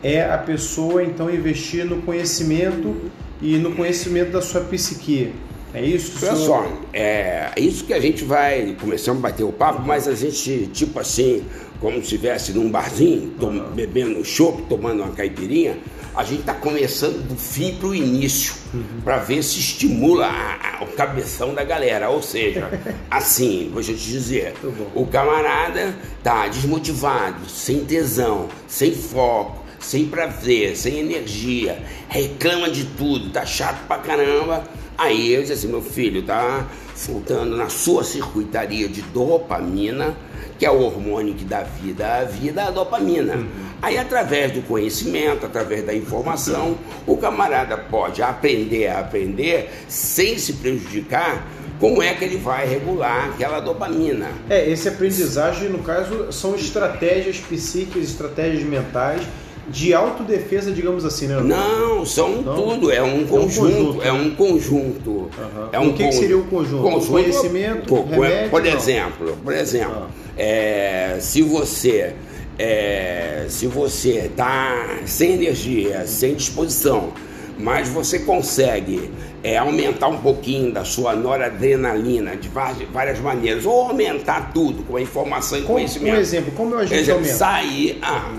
é 0.04 0.24
a 0.24 0.38
pessoa 0.38 1.04
então 1.04 1.30
investir 1.30 1.86
no 1.86 2.02
conhecimento 2.02 2.96
e 3.42 3.58
no 3.58 3.76
conhecimento 3.76 4.32
da 4.32 4.42
sua 4.42 4.62
psique. 4.62 5.34
É 5.74 5.82
isso? 5.82 6.26
Olha 6.26 6.36
só, 6.36 6.68
é 6.94 7.52
isso 7.58 7.86
que 7.86 7.94
a 7.94 8.00
gente 8.00 8.24
vai 8.26 8.76
começando 8.80 9.18
a 9.18 9.22
bater 9.22 9.44
o 9.44 9.52
papo, 9.52 9.82
mas 9.86 10.08
a 10.08 10.14
gente, 10.14 10.68
tipo 10.68 11.00
assim, 11.00 11.46
como 11.80 11.96
se 11.96 12.02
estivesse 12.02 12.52
num 12.52 12.70
barzinho, 12.70 13.34
tom, 13.40 13.48
uhum. 13.48 13.72
bebendo 13.72 14.24
chopp, 14.24 14.62
tomando 14.64 15.02
uma 15.02 15.14
caipirinha, 15.14 15.78
a 16.16 16.24
gente 16.24 16.42
está 16.42 16.54
começando 16.54 17.26
do 17.26 17.36
fim 17.36 17.76
para 17.76 17.88
o 17.88 17.96
início, 17.96 18.54
uhum. 18.74 19.02
para 19.04 19.18
ver 19.18 19.42
se 19.42 19.60
estimula 19.60 20.28
a, 20.28 20.80
a, 20.80 20.84
o 20.84 20.88
cabeção 20.88 21.54
da 21.54 21.64
galera. 21.64 22.10
Ou 22.10 22.22
seja, 22.22 22.70
assim, 23.10 23.70
vou 23.74 23.82
te 23.82 23.94
dizer, 23.94 24.54
o 24.94 25.08
camarada 25.08 25.96
tá 26.22 26.48
desmotivado, 26.48 27.50
sem 27.50 27.86
tesão, 27.86 28.50
sem 28.68 28.94
foco, 28.94 29.66
sem 29.80 30.06
prazer, 30.06 30.76
sem 30.76 31.00
energia, 31.00 31.82
reclama 32.10 32.70
de 32.70 32.84
tudo, 32.84 33.32
tá 33.32 33.46
chato 33.46 33.88
pra 33.88 33.98
caramba. 33.98 34.64
Aí 34.98 35.34
eu 35.34 35.42
disse 35.42 35.54
assim, 35.54 35.68
meu 35.68 35.82
filho, 35.82 36.24
tá 36.24 36.68
faltando 36.96 37.56
na 37.56 37.70
sua 37.70 38.04
circuitaria 38.04 38.88
de 38.88 39.02
dopamina, 39.02 40.16
que 40.60 40.66
é 40.66 40.70
o 40.70 40.80
hormônio 40.82 41.34
que 41.34 41.44
dá 41.44 41.64
vida 41.64 42.18
à 42.18 42.24
vida, 42.24 42.66
a 42.66 42.72
dopamina. 42.72 43.36
Uhum. 43.36 43.48
Aí, 43.82 43.98
através 43.98 44.52
do 44.52 44.62
conhecimento, 44.62 45.44
através 45.44 45.84
da 45.84 45.94
informação, 45.94 46.78
o 47.08 47.18
camarada 47.18 47.76
pode 47.76 48.22
aprender 48.22 48.88
a 48.88 49.00
aprender 49.00 49.72
sem 49.88 50.38
se 50.38 50.54
prejudicar 50.54 51.48
como 51.80 52.04
é 52.04 52.14
que 52.14 52.24
ele 52.24 52.38
vai 52.38 52.68
regular 52.68 53.30
aquela 53.30 53.60
dopamina. 53.60 54.30
É, 54.48 54.70
esse 54.70 54.88
aprendizagem, 54.88 55.68
no 55.70 55.80
caso, 55.80 56.32
são 56.32 56.54
estratégias 56.54 57.40
psíquicas, 57.40 58.04
estratégias 58.04 58.62
mentais 58.62 59.24
de 59.72 59.94
autodefesa, 59.94 60.72
digamos 60.72 61.06
assim, 61.06 61.28
né? 61.28 61.40
Não, 61.42 62.06
são 62.06 62.42
Não? 62.42 62.56
tudo, 62.56 62.92
é 62.92 63.02
um 63.02 63.26
conjunto, 63.26 64.02
é 64.04 64.12
um 64.12 64.36
conjunto. 64.36 65.10
Uhum. 65.10 65.32
É 65.72 65.80
um 65.80 65.90
o 65.90 65.94
que, 65.94 66.04
que, 66.08 66.12
seria 66.12 66.38
o 66.38 66.44
conjunto? 66.46 66.84
conjunto 66.84 67.12
conhecimento, 67.12 67.86
por, 67.88 68.06
remédio, 68.06 68.50
por 68.50 68.66
exemplo, 68.66 69.38
por 69.44 69.54
exemplo, 69.54 70.08
ah. 70.08 70.10
é, 70.38 71.18
se 71.20 71.42
você 71.42 72.14
é, 72.60 73.46
se 73.48 73.66
você 73.66 74.26
está 74.26 75.00
sem 75.06 75.34
energia, 75.34 76.06
sem 76.06 76.36
disposição, 76.36 77.12
mas 77.58 77.88
você 77.90 78.20
consegue 78.20 79.10
é, 79.44 79.58
aumentar 79.58 80.08
um 80.08 80.18
pouquinho 80.18 80.72
da 80.72 80.84
sua 80.84 81.16
noradrenalina 81.16 82.36
de 82.36 82.50
várias 82.50 83.20
maneiras, 83.20 83.66
ou 83.66 83.82
aumentar 83.82 84.52
tudo 84.54 84.84
com 84.84 84.98
a 84.98 85.02
informação 85.02 85.58
e 85.58 85.62
conhecimento. 85.64 86.16
Um 86.16 86.20
exemplo, 86.20 86.52
como 86.56 86.76
a 86.76 86.86
gente 86.86 87.10
aumenta? 87.10 87.34
Sair, 87.34 87.98
ah, 88.02 88.32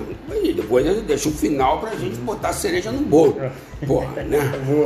e 0.43 0.52
depois 0.52 0.87
eu 0.87 1.02
deixo 1.02 1.31
o 1.31 1.33
final 1.33 1.81
para 1.81 1.91
a 1.91 1.97
gente 1.97 2.17
botar 2.17 2.50
a 2.50 2.52
cereja 2.52 2.93
no 2.93 3.00
bolo. 3.00 3.41
Porra, 3.87 4.23
né? 4.23 4.38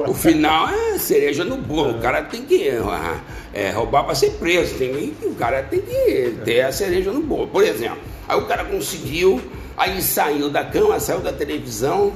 O 0.07 0.15
final 0.15 0.69
é 0.69 0.99
cereja 0.99 1.45
no 1.45 1.57
bolo. 1.59 1.99
O 1.99 2.01
cara 2.01 2.23
tem 2.23 2.43
que 2.43 2.69
é, 3.53 3.71
roubar 3.71 4.05
para 4.05 4.15
ser 4.15 4.31
preso. 4.33 4.77
Tem, 4.77 5.15
o 5.23 5.35
cara 5.35 5.63
tem 5.63 5.81
que 5.81 6.39
ter 6.45 6.63
a 6.63 6.73
cereja 6.73 7.13
no 7.13 7.21
bolo. 7.21 7.49
Por 7.49 7.63
exemplo, 7.63 7.99
aí 8.27 8.39
o 8.39 8.47
cara 8.47 8.65
conseguiu, 8.65 9.41
aí 9.77 10.01
saiu 10.01 10.49
da 10.49 10.65
cama, 10.65 10.99
saiu 10.99 11.21
da 11.21 11.33
televisão 11.33 12.13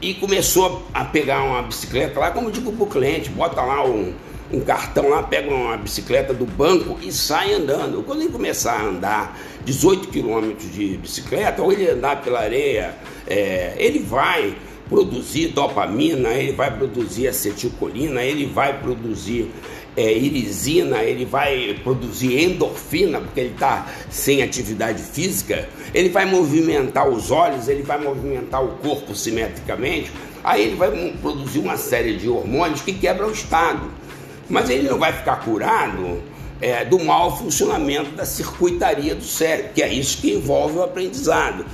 e 0.00 0.12
começou 0.14 0.86
a 0.92 1.04
pegar 1.04 1.42
uma 1.42 1.62
bicicleta 1.62 2.20
lá, 2.20 2.30
como 2.30 2.48
eu 2.48 2.52
digo 2.52 2.70
para 2.72 2.84
o 2.84 2.86
cliente, 2.86 3.30
bota 3.30 3.62
lá 3.62 3.84
um, 3.84 4.12
um 4.54 4.60
cartão 4.60 5.08
lá, 5.08 5.22
pega 5.22 5.52
uma 5.52 5.76
bicicleta 5.76 6.32
do 6.32 6.46
banco 6.46 6.98
e 7.02 7.12
sai 7.12 7.52
andando. 7.52 8.02
Quando 8.02 8.22
ele 8.22 8.30
começar 8.30 8.80
a 8.80 8.84
andar 8.84 9.38
18 9.64 10.08
quilômetros 10.08 10.72
de 10.72 10.96
bicicleta, 10.96 11.62
ou 11.62 11.72
ele 11.72 11.90
andar 11.90 12.22
pela 12.22 12.40
areia, 12.40 12.94
é, 13.26 13.74
ele 13.76 13.98
vai 13.98 14.56
produzir 14.88 15.48
dopamina, 15.48 16.30
ele 16.34 16.52
vai 16.52 16.76
produzir 16.76 17.28
acetilcolina, 17.28 18.22
ele 18.22 18.46
vai 18.46 18.78
produzir 18.80 19.50
é, 19.96 20.12
irisina, 20.12 21.02
ele 21.02 21.24
vai 21.24 21.78
produzir 21.82 22.42
endorfina, 22.42 23.20
porque 23.20 23.40
ele 23.40 23.52
está 23.52 23.86
sem 24.10 24.42
atividade 24.42 25.02
física, 25.02 25.68
ele 25.92 26.08
vai 26.08 26.24
movimentar 26.26 27.08
os 27.08 27.30
olhos, 27.30 27.68
ele 27.68 27.82
vai 27.82 27.98
movimentar 27.98 28.62
o 28.64 28.76
corpo 28.78 29.14
simetricamente, 29.14 30.10
aí 30.42 30.62
ele 30.62 30.76
vai 30.76 30.90
produzir 31.20 31.60
uma 31.60 31.76
série 31.76 32.16
de 32.16 32.28
hormônios 32.28 32.82
que 32.82 32.92
quebram 32.92 33.28
o 33.28 33.32
estado. 33.32 34.03
Mas 34.48 34.68
ele 34.70 34.88
não 34.88 34.98
vai 34.98 35.12
ficar 35.12 35.36
curado 35.36 36.22
é, 36.60 36.84
do 36.84 37.02
mau 37.02 37.36
funcionamento 37.36 38.10
da 38.12 38.24
circuitaria 38.24 39.14
do 39.14 39.24
cérebro, 39.24 39.72
que 39.74 39.82
é 39.82 39.92
isso 39.92 40.18
que 40.18 40.32
envolve 40.32 40.78
o 40.78 40.82
aprendizado. 40.82 41.64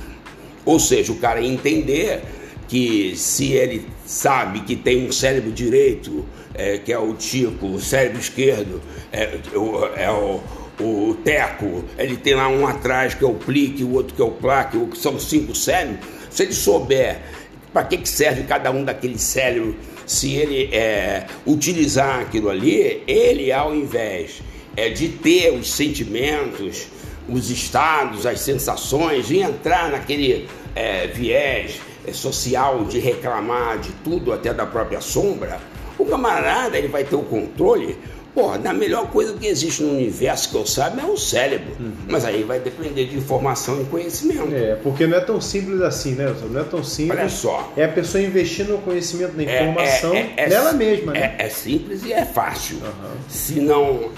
Ou 0.65 0.79
seja, 0.79 1.11
o 1.11 1.15
cara 1.15 1.43
entender 1.43 2.21
que 2.67 3.13
se 3.17 3.51
ele 3.51 3.87
sabe 4.05 4.61
que 4.61 4.75
tem 4.75 5.05
um 5.05 5.11
cérebro 5.11 5.51
direito, 5.51 6.25
é, 6.53 6.77
que 6.77 6.91
é 6.91 6.97
o 6.97 7.13
tipo, 7.13 7.67
o 7.67 7.81
cérebro 7.81 8.19
esquerdo 8.19 8.81
é, 9.11 9.39
é 9.97 10.09
o, 10.09 10.41
o 10.79 11.15
teco, 11.23 11.83
ele 11.97 12.17
tem 12.17 12.35
lá 12.35 12.47
um 12.47 12.65
atrás 12.65 13.13
que 13.13 13.23
é 13.23 13.27
o 13.27 13.33
plique, 13.33 13.83
o 13.83 13.93
outro 13.93 14.15
que 14.15 14.21
é 14.21 14.25
o 14.25 14.31
plaque, 14.31 14.77
são 14.95 15.19
cinco 15.19 15.53
cérebros. 15.53 16.05
Se 16.29 16.43
ele 16.43 16.53
souber 16.53 17.19
para 17.73 17.83
que, 17.83 17.97
que 17.97 18.09
serve 18.09 18.43
cada 18.43 18.71
um 18.71 18.83
daqueles 18.83 19.21
cérebros, 19.21 19.75
se 20.11 20.33
ele 20.33 20.75
é, 20.75 21.25
utilizar 21.47 22.19
aquilo 22.19 22.49
ali, 22.49 23.01
ele 23.07 23.49
ao 23.49 23.73
invés 23.73 24.41
é, 24.75 24.89
de 24.89 25.07
ter 25.07 25.53
os 25.53 25.71
sentimentos, 25.71 26.87
os 27.29 27.49
estados, 27.49 28.25
as 28.25 28.41
sensações, 28.41 29.27
de 29.29 29.39
entrar 29.39 29.89
naquele 29.89 30.49
é, 30.75 31.07
viés 31.07 31.79
é, 32.05 32.11
social 32.11 32.83
de 32.83 32.99
reclamar 32.99 33.79
de 33.79 33.93
tudo, 34.03 34.33
até 34.33 34.53
da 34.53 34.65
própria 34.65 34.99
sombra, 34.99 35.61
o 35.97 36.05
camarada 36.05 36.77
ele 36.77 36.89
vai 36.89 37.05
ter 37.05 37.15
o 37.15 37.23
controle. 37.23 37.97
Porra, 38.33 38.57
da 38.57 38.73
melhor 38.73 39.09
coisa 39.09 39.33
que 39.33 39.45
existe 39.45 39.83
no 39.83 39.91
universo 39.91 40.49
que 40.49 40.55
eu 40.55 40.65
saiba 40.65 41.01
é 41.01 41.05
o 41.05 41.17
cérebro. 41.17 41.75
Uhum. 41.77 41.91
Mas 42.07 42.23
aí 42.23 42.43
vai 42.43 42.59
depender 42.59 43.05
de 43.05 43.17
informação 43.17 43.81
e 43.81 43.85
conhecimento. 43.85 44.53
É, 44.53 44.75
porque 44.81 45.05
não 45.05 45.17
é 45.17 45.21
tão 45.21 45.41
simples 45.41 45.81
assim, 45.81 46.13
né? 46.13 46.33
Não 46.49 46.61
é 46.61 46.63
tão 46.63 46.81
simples. 46.81 47.19
Olha 47.19 47.29
só. 47.29 47.73
É 47.75 47.83
a 47.83 47.89
pessoa 47.89 48.23
investir 48.23 48.65
no 48.65 48.77
conhecimento, 48.77 49.35
na 49.35 49.43
é, 49.43 49.63
informação 49.63 50.13
é, 50.13 50.19
é, 50.19 50.33
é, 50.37 50.49
nela 50.49 50.71
mesma, 50.71 51.11
né? 51.11 51.35
É, 51.37 51.49
simples 51.49 52.03
e 52.05 52.13
é 52.13 52.25
fácil. 52.25 52.77
Uhum. 52.77 53.11
Se 53.27 53.59
não 53.59 54.11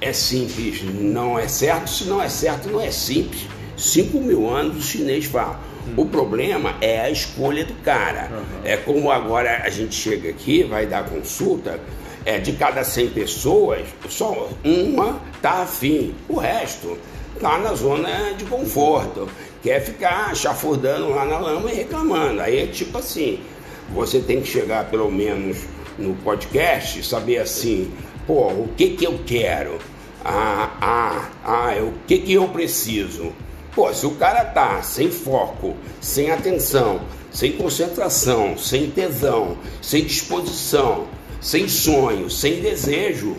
é 0.00 0.12
simples, 0.12 0.82
não 0.82 1.38
é 1.38 1.46
certo. 1.46 1.88
Se 1.88 2.04
não 2.04 2.20
é 2.20 2.28
certo, 2.28 2.68
não 2.68 2.80
é 2.80 2.90
simples. 2.90 3.46
Cinco 3.76 4.18
mil 4.18 4.48
anos 4.48 4.78
o 4.78 4.82
chinês 4.82 5.26
fala. 5.26 5.60
O 5.96 6.04
problema 6.06 6.74
é 6.80 7.00
a 7.00 7.10
escolha 7.10 7.64
do 7.64 7.74
cara. 7.82 8.30
Uhum. 8.32 8.60
É 8.64 8.76
como 8.76 9.10
agora 9.10 9.62
a 9.64 9.70
gente 9.70 9.94
chega 9.94 10.28
aqui, 10.28 10.62
vai 10.62 10.86
dar 10.86 11.04
consulta, 11.04 11.80
é, 12.24 12.38
de 12.38 12.52
cada 12.52 12.84
100 12.84 13.10
pessoas, 13.10 13.86
só 14.08 14.48
uma 14.64 15.20
tá 15.40 15.62
afim. 15.62 16.14
O 16.28 16.36
resto 16.36 16.98
tá 17.40 17.58
na 17.58 17.74
zona 17.74 18.32
de 18.36 18.44
conforto. 18.44 19.28
Quer 19.62 19.80
ficar 19.80 20.34
chafurdando 20.34 21.10
lá 21.10 21.24
na 21.24 21.38
lama 21.38 21.70
e 21.70 21.74
reclamando. 21.74 22.40
Aí 22.40 22.60
é 22.60 22.66
tipo 22.66 22.98
assim, 22.98 23.40
você 23.92 24.20
tem 24.20 24.40
que 24.40 24.48
chegar 24.48 24.88
pelo 24.90 25.10
menos 25.10 25.58
no 25.98 26.14
podcast, 26.16 27.04
saber 27.04 27.38
assim, 27.38 27.92
pô, 28.26 28.48
o 28.48 28.70
que 28.76 28.90
que 28.90 29.04
eu 29.04 29.20
quero? 29.26 29.78
Ah, 30.24 30.76
ah, 30.80 31.28
ah, 31.44 31.74
é 31.74 31.82
o 31.82 31.92
que 32.06 32.18
que 32.18 32.32
eu 32.32 32.48
preciso? 32.48 33.32
Pô, 33.74 33.92
se 33.92 34.04
o 34.06 34.12
cara 34.12 34.44
tá 34.44 34.82
sem 34.82 35.10
foco, 35.10 35.76
sem 36.00 36.30
atenção, 36.30 37.00
sem 37.30 37.52
concentração, 37.52 38.58
sem 38.58 38.90
tesão, 38.90 39.56
sem 39.80 40.04
disposição, 40.04 41.06
sem 41.40 41.68
sonho, 41.68 42.28
sem 42.28 42.60
desejo, 42.60 43.36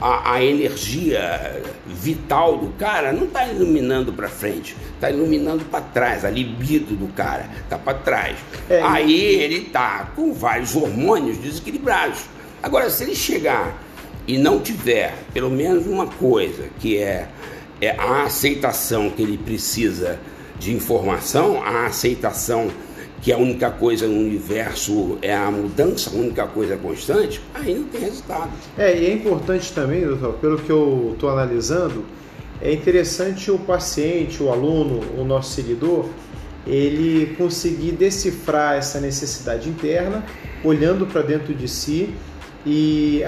a, 0.00 0.34
a 0.34 0.44
energia 0.44 1.62
vital 1.86 2.58
do 2.58 2.68
cara 2.78 3.12
não 3.12 3.24
está 3.24 3.46
iluminando 3.46 4.12
para 4.12 4.28
frente, 4.28 4.76
está 4.94 5.10
iluminando 5.10 5.64
para 5.64 5.80
trás, 5.80 6.24
a 6.24 6.30
libido 6.30 6.94
do 6.94 7.08
cara 7.08 7.48
está 7.62 7.78
para 7.78 7.98
trás. 7.98 8.36
É, 8.68 8.80
Aí 8.82 9.20
ele 9.20 9.66
está 9.66 10.10
com 10.14 10.32
vários 10.32 10.76
hormônios 10.76 11.38
desequilibrados. 11.38 12.20
Agora, 12.62 12.90
se 12.90 13.04
ele 13.04 13.14
chegar 13.14 13.82
e 14.26 14.36
não 14.36 14.60
tiver 14.60 15.14
pelo 15.32 15.50
menos 15.50 15.86
uma 15.86 16.06
coisa 16.06 16.68
que 16.78 16.98
é, 16.98 17.28
é 17.80 17.90
a 17.90 18.24
aceitação 18.24 19.10
que 19.10 19.22
ele 19.22 19.38
precisa 19.38 20.18
de 20.58 20.74
informação, 20.74 21.62
a 21.62 21.86
aceitação 21.86 22.68
que 23.20 23.32
a 23.32 23.36
única 23.36 23.70
coisa 23.70 24.06
no 24.06 24.18
universo 24.18 25.18
é 25.20 25.34
a 25.34 25.50
mudança, 25.50 26.10
a 26.10 26.14
única 26.14 26.46
coisa 26.46 26.76
constante, 26.76 27.40
não 27.54 27.84
tem 27.84 28.00
resultado. 28.00 28.50
É, 28.76 28.96
e 28.96 29.06
é 29.06 29.12
importante 29.12 29.72
também, 29.72 30.06
doutor, 30.06 30.34
pelo 30.34 30.58
que 30.58 30.70
eu 30.70 31.12
estou 31.14 31.30
analisando, 31.30 32.04
é 32.60 32.72
interessante 32.72 33.50
o 33.50 33.58
paciente, 33.58 34.42
o 34.42 34.50
aluno, 34.50 35.00
o 35.16 35.24
nosso 35.24 35.52
seguidor, 35.54 36.08
ele 36.66 37.34
conseguir 37.36 37.92
decifrar 37.92 38.76
essa 38.76 39.00
necessidade 39.00 39.68
interna, 39.68 40.24
olhando 40.62 41.06
para 41.06 41.22
dentro 41.22 41.54
de 41.54 41.66
si 41.66 42.14
e 42.66 43.22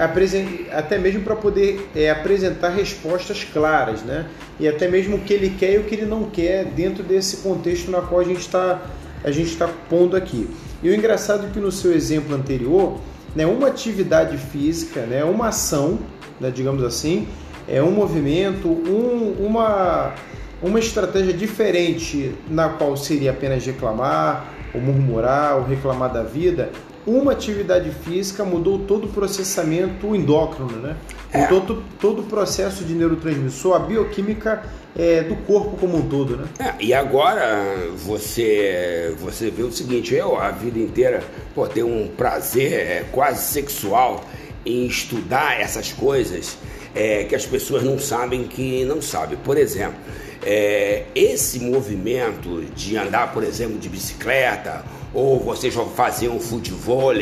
até 0.71 0.97
mesmo 0.97 1.23
para 1.23 1.35
poder 1.35 1.89
é, 1.95 2.11
apresentar 2.11 2.69
respostas 2.69 3.43
claras, 3.43 4.03
né? 4.03 4.27
E 4.59 4.67
até 4.67 4.87
mesmo 4.87 5.15
o 5.15 5.19
que 5.21 5.33
ele 5.33 5.55
quer 5.57 5.73
e 5.73 5.77
o 5.79 5.83
que 5.83 5.95
ele 5.95 6.05
não 6.05 6.25
quer 6.25 6.65
dentro 6.65 7.01
desse 7.01 7.37
contexto 7.37 7.89
na 7.89 8.01
qual 8.01 8.21
a 8.21 8.23
gente 8.23 8.41
está 8.41 8.81
a 9.23 9.31
gente 9.31 9.51
está 9.51 9.67
pondo 9.89 10.15
aqui. 10.15 10.49
E 10.81 10.89
o 10.89 10.95
engraçado 10.95 11.47
é 11.47 11.49
que 11.49 11.59
no 11.59 11.71
seu 11.71 11.93
exemplo 11.93 12.35
anterior, 12.35 12.99
né, 13.35 13.45
uma 13.45 13.67
atividade 13.67 14.37
física, 14.37 15.01
né, 15.01 15.23
uma 15.23 15.49
ação, 15.49 15.99
né, 16.39 16.51
digamos 16.51 16.83
assim, 16.83 17.27
é 17.67 17.81
um 17.81 17.91
movimento, 17.91 18.67
um, 18.67 19.45
uma, 19.45 20.13
uma 20.61 20.79
estratégia 20.79 21.33
diferente 21.33 22.33
na 22.49 22.69
qual 22.69 22.97
seria 22.97 23.31
apenas 23.31 23.65
reclamar, 23.65 24.45
ou 24.73 24.81
murmurar, 24.81 25.57
ou 25.57 25.63
reclamar 25.63 26.11
da 26.11 26.23
vida, 26.23 26.71
uma 27.05 27.31
atividade 27.31 27.89
física 28.03 28.43
mudou 28.43 28.79
todo 28.79 29.05
o 29.05 29.07
processamento 29.09 30.15
endócrino, 30.15 30.71
né? 30.77 30.95
É. 31.31 31.45
Todo, 31.45 31.83
todo 31.99 32.21
o 32.21 32.23
processo 32.23 32.83
de 32.83 32.93
neurotransmissor, 32.93 33.75
a 33.75 33.79
bioquímica 33.79 34.63
é, 34.97 35.23
do 35.23 35.35
corpo 35.47 35.77
como 35.77 35.97
um 35.97 36.07
todo, 36.07 36.37
né? 36.37 36.45
É, 36.59 36.73
e 36.79 36.93
agora 36.93 37.65
você 37.95 39.15
você 39.19 39.49
vê 39.49 39.63
o 39.63 39.71
seguinte, 39.71 40.13
eu 40.13 40.37
a 40.37 40.51
vida 40.51 40.77
inteira 40.77 41.23
pô, 41.55 41.67
tenho 41.67 41.87
um 41.87 42.07
prazer 42.07 42.73
é, 42.73 43.05
quase 43.11 43.51
sexual 43.51 44.23
em 44.65 44.85
estudar 44.85 45.59
essas 45.59 45.91
coisas 45.91 46.57
é, 46.93 47.23
que 47.23 47.35
as 47.35 47.45
pessoas 47.45 47.83
não 47.83 47.97
sabem 47.97 48.43
que 48.43 48.83
não 48.85 49.01
sabem. 49.01 49.37
Por 49.37 49.57
exemplo, 49.57 49.97
é, 50.43 51.05
esse 51.15 51.59
movimento 51.59 52.63
de 52.75 52.97
andar, 52.97 53.31
por 53.33 53.43
exemplo, 53.43 53.77
de 53.77 53.87
bicicleta, 53.89 54.83
ou 55.13 55.39
você 55.39 55.69
fazer 55.71 56.29
um 56.29 56.39
futebol, 56.39 57.13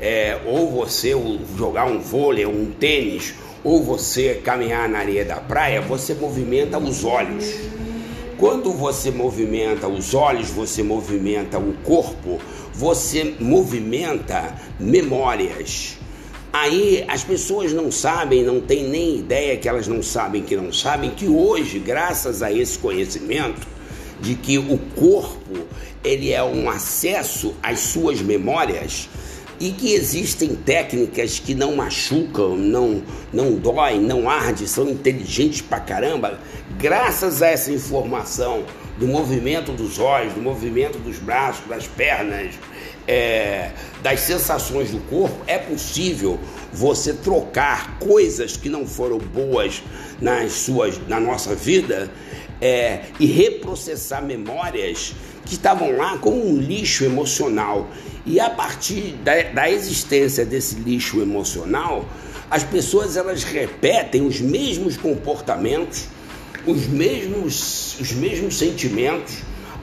é, 0.00 0.40
ou 0.46 0.70
você 0.70 1.12
jogar 1.56 1.86
um 1.86 2.00
vôlei, 2.00 2.46
um 2.46 2.70
tênis, 2.70 3.34
ou 3.62 3.82
você 3.82 4.34
caminhar 4.34 4.88
na 4.88 4.98
areia 4.98 5.24
da 5.24 5.36
praia, 5.36 5.80
você 5.80 6.14
movimenta 6.14 6.78
os 6.78 7.04
olhos. 7.04 7.44
Quando 8.38 8.70
você 8.70 9.10
movimenta 9.10 9.88
os 9.88 10.14
olhos, 10.14 10.50
você 10.50 10.82
movimenta 10.82 11.58
o 11.58 11.72
corpo, 11.82 12.38
você 12.72 13.34
movimenta 13.40 14.54
memórias. 14.78 15.96
Aí 16.52 17.04
as 17.08 17.24
pessoas 17.24 17.72
não 17.72 17.90
sabem, 17.90 18.42
não 18.42 18.60
têm 18.60 18.88
nem 18.88 19.16
ideia 19.18 19.56
que 19.56 19.68
elas 19.68 19.88
não 19.88 20.02
sabem 20.02 20.42
que 20.42 20.56
não 20.56 20.72
sabem, 20.72 21.10
que 21.10 21.26
hoje, 21.26 21.78
graças 21.78 22.42
a 22.42 22.52
esse 22.52 22.78
conhecimento 22.78 23.66
de 24.20 24.34
que 24.34 24.58
o 24.58 24.78
corpo 24.94 25.66
ele 26.06 26.32
é 26.32 26.42
um 26.42 26.70
acesso 26.70 27.54
às 27.62 27.80
suas 27.80 28.20
memórias 28.20 29.08
e 29.58 29.70
que 29.72 29.94
existem 29.94 30.54
técnicas 30.54 31.38
que 31.38 31.54
não 31.54 31.76
machucam, 31.76 32.56
não, 32.56 33.02
não 33.32 33.52
doem, 33.54 34.00
não 34.00 34.28
arde, 34.28 34.68
são 34.68 34.88
inteligentes 34.88 35.62
pra 35.62 35.80
caramba, 35.80 36.38
graças 36.78 37.42
a 37.42 37.48
essa 37.48 37.72
informação 37.72 38.64
do 38.98 39.06
movimento 39.06 39.72
dos 39.72 39.98
olhos, 39.98 40.32
do 40.34 40.40
movimento 40.40 40.98
dos 40.98 41.18
braços, 41.18 41.66
das 41.66 41.86
pernas, 41.86 42.54
é, 43.08 43.70
das 44.02 44.20
sensações 44.20 44.90
do 44.90 44.98
corpo, 45.08 45.36
é 45.46 45.58
possível 45.58 46.38
você 46.72 47.12
trocar 47.12 47.98
coisas 47.98 48.56
que 48.56 48.68
não 48.68 48.86
foram 48.86 49.18
boas 49.18 49.82
nas 50.20 50.52
suas, 50.52 50.98
na 51.08 51.20
nossa 51.20 51.54
vida 51.54 52.10
é, 52.60 53.02
e 53.20 53.26
reprocessar 53.26 54.24
memórias 54.24 55.14
que 55.46 55.54
estavam 55.54 55.96
lá 55.96 56.18
como 56.18 56.46
um 56.46 56.58
lixo 56.58 57.04
emocional. 57.04 57.88
E 58.26 58.38
a 58.40 58.50
partir 58.50 59.12
da, 59.24 59.40
da 59.42 59.70
existência 59.70 60.44
desse 60.44 60.74
lixo 60.74 61.22
emocional, 61.22 62.04
as 62.50 62.64
pessoas 62.64 63.16
elas 63.16 63.44
repetem 63.44 64.26
os 64.26 64.40
mesmos 64.40 64.96
comportamentos, 64.96 66.06
os 66.66 66.86
mesmos, 66.88 67.96
os 68.00 68.12
mesmos 68.12 68.58
sentimentos, 68.58 69.36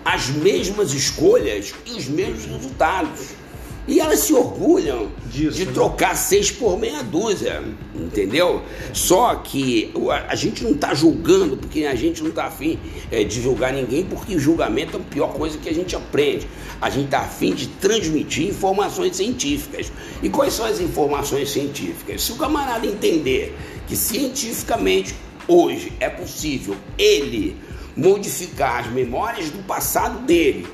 as 0.03 0.27
mesmas 0.27 0.93
escolhas 0.93 1.73
e 1.85 1.93
os 1.93 2.07
mesmos 2.07 2.45
resultados. 2.45 3.42
E 3.85 3.99
elas 3.99 4.19
se 4.19 4.33
orgulham 4.33 5.09
Disso, 5.29 5.57
de 5.57 5.65
né? 5.65 5.73
trocar 5.73 6.15
seis 6.15 6.49
por 6.49 6.79
meia 6.79 7.03
dúzia, 7.03 7.61
entendeu? 7.93 8.61
Só 8.93 9.35
que 9.35 9.91
a, 10.29 10.35
gente 10.35 10.63
não 10.63 10.71
está 10.71 10.93
julgando, 10.93 11.57
porque 11.57 11.85
a 11.85 11.95
gente 11.95 12.21
não 12.21 12.29
está 12.29 12.45
afim 12.45 12.79
é, 13.11 13.25
de 13.25 13.41
julgar 13.41 13.73
ninguém, 13.73 14.05
porque 14.05 14.39
julgamento 14.39 14.95
é 14.95 14.99
a 15.01 15.03
pior 15.03 15.33
coisa 15.33 15.57
que 15.57 15.67
a 15.67 15.73
gente 15.73 15.95
aprende. 15.95 16.47
A 16.79 16.89
gente 16.89 17.05
está 17.05 17.19
afim 17.19 17.53
de 17.53 17.67
transmitir 17.67 18.47
informações 18.47 19.17
científicas. 19.17 19.91
E 20.21 20.29
quais 20.29 20.53
são 20.53 20.65
as 20.65 20.79
informações 20.79 21.49
científicas? 21.51 22.23
Se 22.23 22.31
o 22.31 22.35
camarada 22.35 22.87
entender 22.87 23.53
que 23.85 23.97
cientificamente 23.97 25.13
hoje 25.45 25.91
é 25.99 26.09
possível 26.09 26.75
ele 26.97 27.57
modificar 27.97 28.79
as 28.79 28.91
memórias 28.91 29.49
do 29.49 29.61
passado 29.63 30.25
dele 30.25 30.65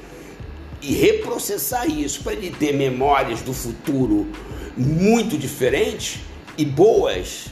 e 0.82 0.94
reprocessar 0.94 1.90
isso 1.90 2.24
para 2.24 2.34
ele 2.34 2.52
ter 2.52 2.74
memórias 2.74 3.42
do 3.42 3.54
futuro 3.54 4.28
muito 4.78 5.38
diferentes 5.38 6.20
e 6.58 6.66
boas, 6.66 7.48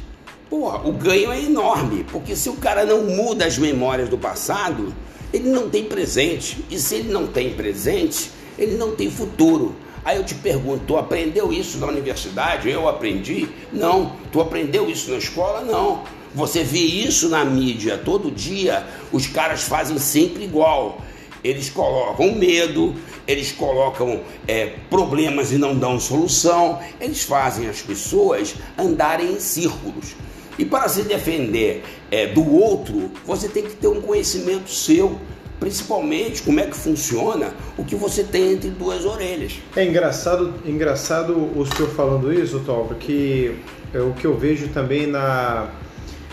porra, 0.50 0.88
o 0.88 0.94
ganho 0.94 1.32
é 1.32 1.42
enorme, 1.42 2.06
porque 2.12 2.36
se 2.36 2.50
o 2.50 2.54
cara 2.54 2.86
não 2.86 3.04
muda 3.04 3.46
as 3.46 3.58
memórias 3.58 4.10
do 4.10 4.18
passado, 4.18 4.94
ele 5.34 5.50
não 5.50 5.70
tem 5.70 5.86
presente, 5.86 6.64
e 6.70 6.80
se 6.80 6.96
ele 6.96 7.12
não 7.12 7.28
tem 7.28 7.54
presente, 7.54 8.32
ele 8.58 8.78
não 8.78 8.96
tem 8.96 9.12
futuro. 9.12 9.76
Aí 10.06 10.16
eu 10.16 10.24
te 10.24 10.36
pergunto, 10.36 10.86
tu 10.88 10.98
aprendeu 10.98 11.52
isso 11.52 11.78
na 11.80 11.88
universidade? 11.88 12.70
Eu 12.70 12.88
aprendi? 12.88 13.50
Não. 13.74 14.16
Tu 14.32 14.40
aprendeu 14.40 14.90
isso 14.90 15.12
na 15.12 15.18
escola? 15.18 15.62
Não. 15.62 16.04
Você 16.34 16.64
vê 16.64 16.80
isso 16.80 17.28
na 17.28 17.44
mídia 17.44 17.98
todo 17.98 18.32
dia, 18.32 18.88
os 19.12 19.28
caras 19.28 19.64
fazem 19.64 19.98
sempre 19.98 20.46
igual. 20.46 21.02
Eles 21.44 21.70
colocam 21.70 22.34
medo, 22.34 22.96
eles 23.28 23.52
colocam 23.52 24.22
é, 24.48 24.74
problemas 24.90 25.52
e 25.52 25.58
não 25.58 25.76
dão 25.76 26.00
solução, 26.00 26.80
eles 27.00 27.24
fazem 27.24 27.68
as 27.68 27.82
pessoas 27.82 28.56
andarem 28.78 29.34
em 29.34 29.40
círculos. 29.40 30.16
E 30.58 30.66
para 30.66 30.88
se 30.88 31.04
defender 31.04 31.84
é, 32.10 32.28
do 32.28 32.56
outro, 32.56 33.12
você 33.26 33.48
tem 33.48 33.64
que 33.64 33.76
ter 33.76 33.88
um 33.88 34.02
conhecimento 34.02 34.72
seu, 34.72 35.20
principalmente 35.60 36.42
como 36.42 36.60
é 36.60 36.66
que 36.66 36.76
funciona 36.76 37.54
o 37.78 37.84
que 37.84 37.96
você 37.96 38.24
tem 38.24 38.54
entre 38.54 38.70
duas 38.70 39.06
orelhas. 39.06 39.54
É 39.76 39.86
engraçado, 39.86 40.54
engraçado 40.66 41.34
o 41.34 41.66
senhor 41.66 41.92
falando 41.92 42.34
isso, 42.34 42.62
Tom, 42.66 42.88
porque 42.88 43.56
é 43.94 44.00
o 44.00 44.14
que 44.14 44.26
eu 44.26 44.36
vejo 44.38 44.70
também 44.70 45.06
na 45.06 45.70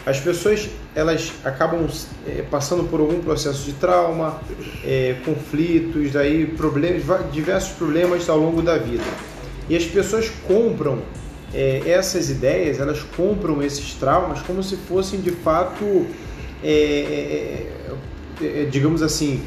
As 0.07 0.21
pessoas 0.21 0.69
elas 0.95 1.33
acabam 1.45 1.89
é, 2.27 2.43
passando 2.43 2.85
por 2.85 3.01
algum 3.01 3.21
processo 3.21 3.65
de 3.65 3.73
trauma, 3.73 4.39
é, 4.85 5.17
conflitos, 5.25 6.13
daí 6.13 6.47
problemas, 6.47 7.03
diversos 7.33 7.73
problemas 7.73 8.29
ao 8.29 8.39
longo 8.39 8.61
da 8.61 8.77
vida. 8.77 9.05
E 9.69 9.75
as 9.75 9.85
pessoas 9.85 10.31
compram 10.47 11.03
é, 11.55 11.83
essas 11.87 12.29
ideias, 12.29 12.81
elas 12.81 13.01
compram 13.17 13.63
esses 13.63 13.95
traumas 13.95 14.43
como 14.43 14.63
se 14.63 14.77
fossem 14.77 15.21
de 15.21 15.31
fato, 15.31 16.07
é, 16.63 17.67
é, 18.41 18.43
é, 18.43 18.65
digamos 18.71 19.03
assim, 19.03 19.41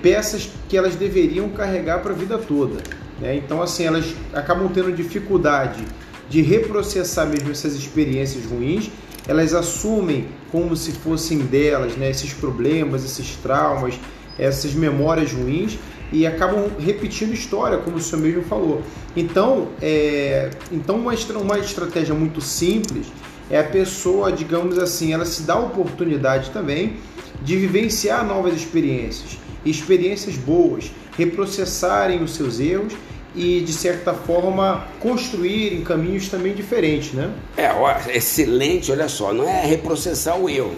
peças 0.00 0.50
que 0.68 0.76
elas 0.76 0.96
deveriam 0.96 1.50
carregar 1.50 2.00
para 2.00 2.12
a 2.12 2.14
vida 2.14 2.38
toda. 2.38 2.80
Né? 3.20 3.36
Então, 3.36 3.60
assim, 3.60 3.84
elas 3.84 4.14
acabam 4.32 4.68
tendo 4.72 4.90
dificuldade 4.92 5.84
de 6.30 6.40
reprocessar 6.40 7.26
mesmo 7.26 7.50
essas 7.50 7.74
experiências 7.74 8.46
ruins 8.46 8.90
elas 9.26 9.54
assumem 9.54 10.28
como 10.50 10.76
se 10.76 10.92
fossem 10.92 11.38
delas, 11.38 11.96
né, 11.96 12.10
esses 12.10 12.32
problemas, 12.32 13.04
esses 13.04 13.36
traumas, 13.36 13.94
essas 14.38 14.74
memórias 14.74 15.32
ruins 15.32 15.78
e 16.12 16.26
acabam 16.26 16.70
repetindo 16.78 17.32
história, 17.32 17.78
como 17.78 17.96
o 17.96 18.00
senhor 18.00 18.22
mesmo 18.22 18.42
falou. 18.42 18.82
Então, 19.16 19.68
é, 19.80 20.50
então 20.70 20.96
uma, 20.96 21.14
uma 21.40 21.58
estratégia 21.58 22.14
muito 22.14 22.40
simples 22.40 23.06
é 23.50 23.58
a 23.58 23.64
pessoa, 23.64 24.30
digamos 24.30 24.78
assim, 24.78 25.12
ela 25.12 25.24
se 25.24 25.42
dá 25.42 25.54
a 25.54 25.60
oportunidade 25.60 26.50
também 26.50 26.96
de 27.42 27.56
vivenciar 27.56 28.24
novas 28.24 28.54
experiências, 28.54 29.38
experiências 29.64 30.36
boas, 30.36 30.90
reprocessarem 31.16 32.22
os 32.22 32.34
seus 32.34 32.60
erros 32.60 32.92
e, 33.34 33.60
de 33.60 33.72
certa 33.72 34.12
forma, 34.12 34.86
construir 35.00 35.74
em 35.74 35.82
caminhos 35.82 36.28
também 36.28 36.54
diferentes, 36.54 37.12
né? 37.12 37.30
É, 37.56 37.70
excelente, 38.16 38.92
olha 38.92 39.08
só, 39.08 39.32
não 39.32 39.48
é 39.48 39.64
reprocessar 39.64 40.38
o 40.38 40.48
erro. 40.48 40.74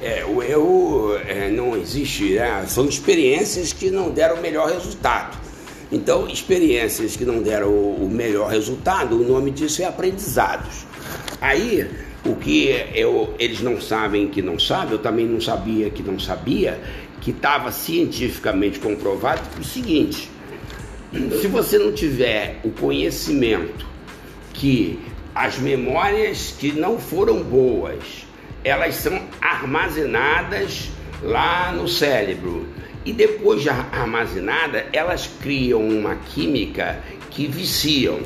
É, 0.00 0.24
o 0.24 0.42
erro 0.42 1.16
é, 1.26 1.50
não 1.50 1.76
existe, 1.76 2.34
né? 2.34 2.64
são 2.68 2.86
experiências 2.86 3.72
que 3.72 3.90
não 3.90 4.10
deram 4.10 4.36
o 4.36 4.40
melhor 4.40 4.68
resultado. 4.70 5.36
Então, 5.90 6.28
experiências 6.28 7.16
que 7.16 7.24
não 7.24 7.42
deram 7.42 7.70
o 7.70 8.08
melhor 8.10 8.50
resultado, 8.50 9.16
o 9.16 9.24
nome 9.26 9.50
disso 9.50 9.82
é 9.82 9.86
aprendizados. 9.86 10.86
Aí, 11.40 11.88
o 12.24 12.36
que 12.36 12.68
eu, 12.94 13.34
eles 13.38 13.60
não 13.60 13.80
sabem 13.80 14.28
que 14.28 14.42
não 14.42 14.58
sabem, 14.58 14.92
eu 14.92 14.98
também 14.98 15.26
não 15.26 15.40
sabia 15.40 15.88
que 15.88 16.02
não 16.02 16.18
sabia, 16.18 16.78
que 17.20 17.30
estava 17.30 17.72
cientificamente 17.72 18.78
comprovado 18.78 19.40
o 19.58 19.64
seguinte: 19.64 20.30
se 21.12 21.46
você 21.46 21.78
não 21.78 21.92
tiver 21.92 22.60
o 22.62 22.70
conhecimento 22.70 23.86
que 24.52 24.98
as 25.34 25.58
memórias 25.58 26.54
que 26.58 26.72
não 26.72 26.98
foram 26.98 27.42
boas, 27.42 28.26
elas 28.64 28.96
são 28.96 29.22
armazenadas 29.40 30.90
lá 31.22 31.72
no 31.72 31.88
cérebro. 31.88 32.66
E 33.04 33.12
depois 33.12 33.62
de 33.62 33.70
armazenada, 33.70 34.86
elas 34.92 35.30
criam 35.40 35.86
uma 35.86 36.16
química 36.16 37.00
que 37.30 37.46
viciam. 37.46 38.20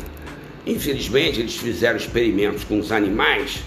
Infelizmente, 0.67 1.41
eles 1.41 1.57
fizeram 1.57 1.97
experimentos 1.97 2.65
com 2.65 2.79
os 2.79 2.91
animais 2.91 3.63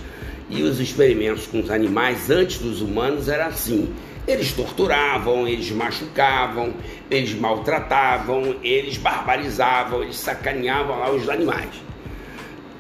e 0.50 0.62
os 0.64 0.80
experimentos 0.80 1.48
com 1.48 1.60
os 1.60 1.70
animais 1.70 2.30
antes 2.30 2.58
dos 2.58 2.82
humanos 2.82 3.30
era 3.30 3.46
assim. 3.46 3.94
Eles 4.28 4.52
torturavam, 4.54 5.48
eles 5.48 5.70
machucavam, 5.72 6.74
eles 7.12 7.34
maltratavam, 7.36 8.56
eles 8.64 8.98
barbarizavam, 8.98 10.02
eles 10.02 10.18
sacaneavam 10.18 10.98
lá 11.00 11.12
os 11.12 11.30
animais. 11.30 11.70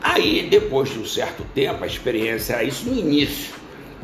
Aí, 0.01 0.47
depois 0.49 0.91
de 0.91 0.99
um 0.99 1.05
certo 1.05 1.43
tempo, 1.53 1.84
a 1.84 1.88
experiência 1.88 2.53
era 2.53 2.63
isso 2.63 2.89
no 2.89 2.97
início. 2.97 3.53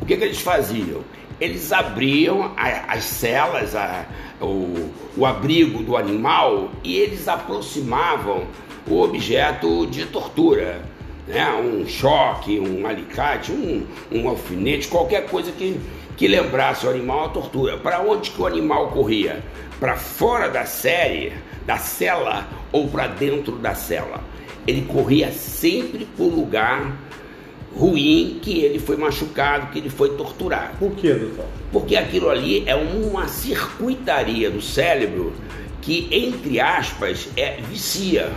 O 0.00 0.04
que, 0.04 0.16
que 0.16 0.24
eles 0.24 0.40
faziam? 0.40 1.02
Eles 1.40 1.72
abriam 1.72 2.52
a, 2.56 2.92
as 2.92 3.04
celas, 3.04 3.74
a, 3.74 4.06
o, 4.40 4.90
o 5.16 5.26
abrigo 5.26 5.82
do 5.82 5.96
animal 5.96 6.70
e 6.82 6.96
eles 6.96 7.28
aproximavam 7.28 8.46
o 8.88 9.00
objeto 9.00 9.86
de 9.86 10.06
tortura. 10.06 10.82
Né? 11.26 11.48
Um 11.52 11.86
choque, 11.86 12.58
um 12.58 12.84
alicate, 12.86 13.52
um, 13.52 13.86
um 14.10 14.28
alfinete, 14.28 14.88
qualquer 14.88 15.26
coisa 15.28 15.52
que 15.52 15.80
que 16.16 16.28
lembrasse 16.28 16.86
o 16.86 16.90
animal 16.90 17.26
a 17.26 17.28
tortura. 17.28 17.76
Para 17.76 18.00
onde 18.00 18.30
que 18.30 18.40
o 18.40 18.46
animal 18.46 18.88
corria? 18.88 19.42
Para 19.80 19.96
fora 19.96 20.48
da 20.48 20.64
série, 20.64 21.32
da 21.66 21.76
cela 21.76 22.46
ou 22.70 22.88
para 22.88 23.06
dentro 23.06 23.56
da 23.56 23.74
cela? 23.74 24.22
Ele 24.66 24.82
corria 24.82 25.32
sempre 25.32 26.04
para 26.04 26.24
o 26.24 26.28
lugar 26.28 26.96
ruim 27.74 28.38
que 28.42 28.60
ele 28.60 28.78
foi 28.78 28.96
machucado, 28.96 29.68
que 29.68 29.78
ele 29.78 29.90
foi 29.90 30.10
torturado. 30.16 30.76
Por 30.78 30.92
quê, 30.92 31.14
doutor? 31.14 31.46
Porque 31.72 31.96
aquilo 31.96 32.28
ali 32.28 32.64
é 32.66 32.74
uma 32.74 33.28
circuitaria 33.28 34.50
do 34.50 34.60
cérebro 34.60 35.32
que, 35.80 36.08
entre 36.10 36.60
aspas, 36.60 37.28
é 37.36 37.60
vicia. 37.68 38.30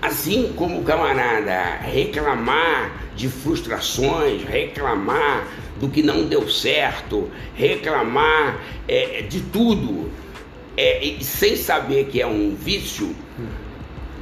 Assim 0.00 0.52
como 0.56 0.80
o 0.80 0.84
camarada 0.84 1.76
reclamar 1.82 2.92
de 3.14 3.28
frustrações, 3.28 4.42
reclamar 4.42 5.46
do 5.82 5.88
que 5.88 6.00
não 6.00 6.24
deu 6.26 6.48
certo, 6.48 7.28
reclamar 7.56 8.62
é, 8.86 9.22
de 9.22 9.40
tudo, 9.40 10.08
é, 10.76 11.16
sem 11.20 11.56
saber 11.56 12.06
que 12.06 12.22
é 12.22 12.26
um 12.26 12.54
vício, 12.54 13.12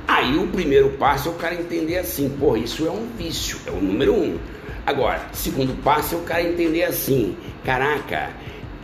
aí 0.08 0.38
o 0.38 0.46
primeiro 0.46 0.88
passo 0.92 1.28
é 1.28 1.32
o 1.32 1.34
cara 1.34 1.54
entender 1.54 1.98
assim, 1.98 2.30
pô, 2.30 2.56
isso 2.56 2.86
é 2.86 2.90
um 2.90 3.06
vício, 3.14 3.58
é 3.66 3.70
o 3.70 3.78
número 3.78 4.14
um. 4.14 4.38
Agora, 4.86 5.28
segundo 5.34 5.74
passo 5.82 6.14
é 6.14 6.18
o 6.18 6.22
cara 6.22 6.42
entender 6.42 6.84
assim, 6.84 7.36
caraca, 7.62 8.30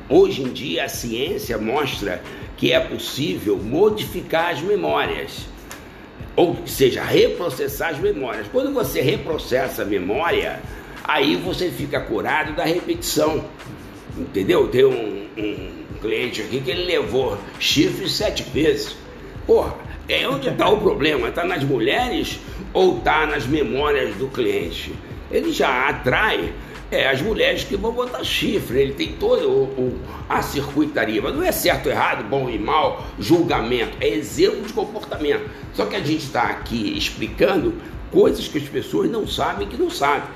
hoje 0.06 0.42
em 0.42 0.52
dia 0.52 0.84
a 0.84 0.88
ciência 0.90 1.56
mostra 1.56 2.22
que 2.58 2.74
é 2.74 2.80
possível 2.80 3.56
modificar 3.56 4.50
as 4.50 4.60
memórias. 4.60 5.46
Ou 6.36 6.66
seja, 6.66 7.02
reprocessar 7.02 7.94
as 7.94 7.98
memórias. 7.98 8.46
Quando 8.48 8.70
você 8.74 9.00
reprocessa 9.00 9.80
a 9.80 9.86
memória, 9.86 10.60
Aí 11.06 11.36
você 11.36 11.70
fica 11.70 12.00
curado 12.00 12.54
da 12.54 12.64
repetição. 12.64 13.44
Entendeu? 14.16 14.66
Tem 14.68 14.84
um, 14.84 15.28
um 15.36 15.70
cliente 16.00 16.42
aqui 16.42 16.60
que 16.60 16.70
ele 16.70 16.84
levou 16.84 17.38
chifre 17.60 18.08
sete 18.08 18.42
vezes. 18.42 18.96
Porra, 19.46 19.74
é 20.08 20.26
onde 20.28 20.48
está 20.48 20.68
o 20.68 20.78
problema? 20.78 21.28
Está 21.28 21.44
nas 21.44 21.62
mulheres 21.62 22.40
ou 22.72 22.98
está 22.98 23.26
nas 23.26 23.46
memórias 23.46 24.14
do 24.16 24.26
cliente? 24.28 24.94
Ele 25.30 25.52
já 25.52 25.88
atrai 25.88 26.52
é, 26.90 27.08
as 27.08 27.20
mulheres 27.20 27.64
que 27.64 27.76
vão 27.76 27.92
botar 27.92 28.22
chifre, 28.24 28.80
ele 28.80 28.92
tem 28.94 29.12
toda 29.12 29.42
a 30.28 30.40
circuitaria, 30.42 31.20
mas 31.20 31.34
não 31.34 31.42
é 31.42 31.50
certo, 31.50 31.88
errado, 31.88 32.28
bom 32.28 32.48
e 32.48 32.58
mal, 32.58 33.04
julgamento, 33.18 33.96
é 34.00 34.08
exemplo 34.08 34.62
de 34.62 34.72
comportamento. 34.72 35.48
Só 35.74 35.84
que 35.86 35.96
a 35.96 36.00
gente 36.00 36.24
está 36.24 36.44
aqui 36.44 36.96
explicando 36.96 37.74
coisas 38.10 38.46
que 38.48 38.58
as 38.58 38.68
pessoas 38.68 39.10
não 39.10 39.26
sabem 39.26 39.68
que 39.68 39.76
não 39.76 39.90
sabem 39.90 40.28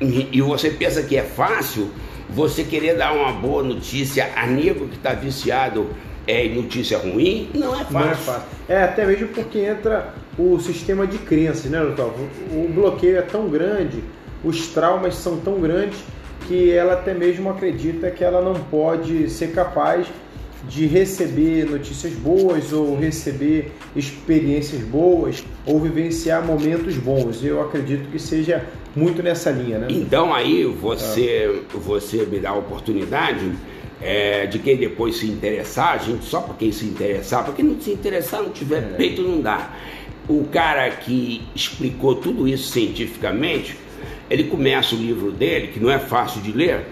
e 0.00 0.40
você 0.40 0.70
pensa 0.70 1.02
que 1.02 1.16
é 1.16 1.22
fácil 1.22 1.90
você 2.28 2.64
querer 2.64 2.96
dar 2.96 3.12
uma 3.12 3.32
boa 3.32 3.62
notícia 3.62 4.30
a 4.36 4.46
nego 4.46 4.88
que 4.88 4.96
está 4.96 5.12
viciado 5.12 5.88
é, 6.26 6.46
em 6.46 6.54
notícia 6.54 6.98
ruim, 6.98 7.50
não 7.54 7.74
é 7.74 7.84
fácil. 7.84 7.92
Não 7.92 8.10
é 8.10 8.14
fácil. 8.14 8.48
É, 8.68 8.82
até 8.82 9.04
mesmo 9.04 9.28
porque 9.28 9.58
entra 9.58 10.14
o 10.38 10.58
sistema 10.60 11.06
de 11.06 11.18
crenças, 11.18 11.70
né, 11.70 11.80
doutor? 11.80 12.14
O 12.52 12.68
bloqueio 12.72 13.18
é 13.18 13.22
tão 13.22 13.48
grande, 13.48 14.02
os 14.44 14.68
traumas 14.68 15.16
são 15.16 15.38
tão 15.38 15.60
grandes 15.60 15.98
que 16.46 16.72
ela 16.72 16.94
até 16.94 17.14
mesmo 17.14 17.50
acredita 17.50 18.10
que 18.10 18.24
ela 18.24 18.40
não 18.40 18.54
pode 18.54 19.28
ser 19.28 19.52
capaz 19.52 20.06
de 20.68 20.86
receber 20.86 21.68
notícias 21.68 22.12
boas 22.14 22.72
ou 22.72 22.98
receber 22.98 23.72
experiências 23.96 24.82
boas 24.82 25.44
ou 25.64 25.80
vivenciar 25.80 26.44
momentos 26.44 26.96
bons. 26.96 27.42
Eu 27.42 27.62
acredito 27.62 28.10
que 28.10 28.18
seja 28.18 28.64
muito 28.94 29.22
nessa 29.22 29.50
linha, 29.50 29.78
né? 29.78 29.86
Então 29.90 30.34
aí 30.34 30.64
você, 30.64 31.62
é. 31.74 31.78
você 31.78 32.26
me 32.26 32.38
dá 32.38 32.50
a 32.50 32.56
oportunidade 32.56 33.52
é, 34.00 34.46
de 34.46 34.58
quem 34.58 34.76
depois 34.76 35.16
se 35.16 35.26
interessar, 35.26 36.02
gente, 36.02 36.24
só 36.24 36.40
para 36.40 36.54
quem 36.54 36.72
se 36.72 36.86
interessar, 36.86 37.44
para 37.44 37.52
quem 37.52 37.64
não 37.64 37.80
se 37.80 37.90
interessar, 37.90 38.42
não 38.42 38.50
tiver 38.50 38.78
é. 38.78 38.96
peito, 38.96 39.22
não 39.22 39.40
dá. 39.40 39.74
O 40.28 40.44
cara 40.44 40.88
que 40.90 41.42
explicou 41.54 42.14
tudo 42.14 42.46
isso 42.46 42.70
cientificamente, 42.70 43.76
ele 44.30 44.44
começa 44.44 44.94
o 44.94 44.98
livro 44.98 45.32
dele, 45.32 45.68
que 45.68 45.80
não 45.80 45.90
é 45.90 45.98
fácil 45.98 46.40
de 46.40 46.52
ler, 46.52 46.86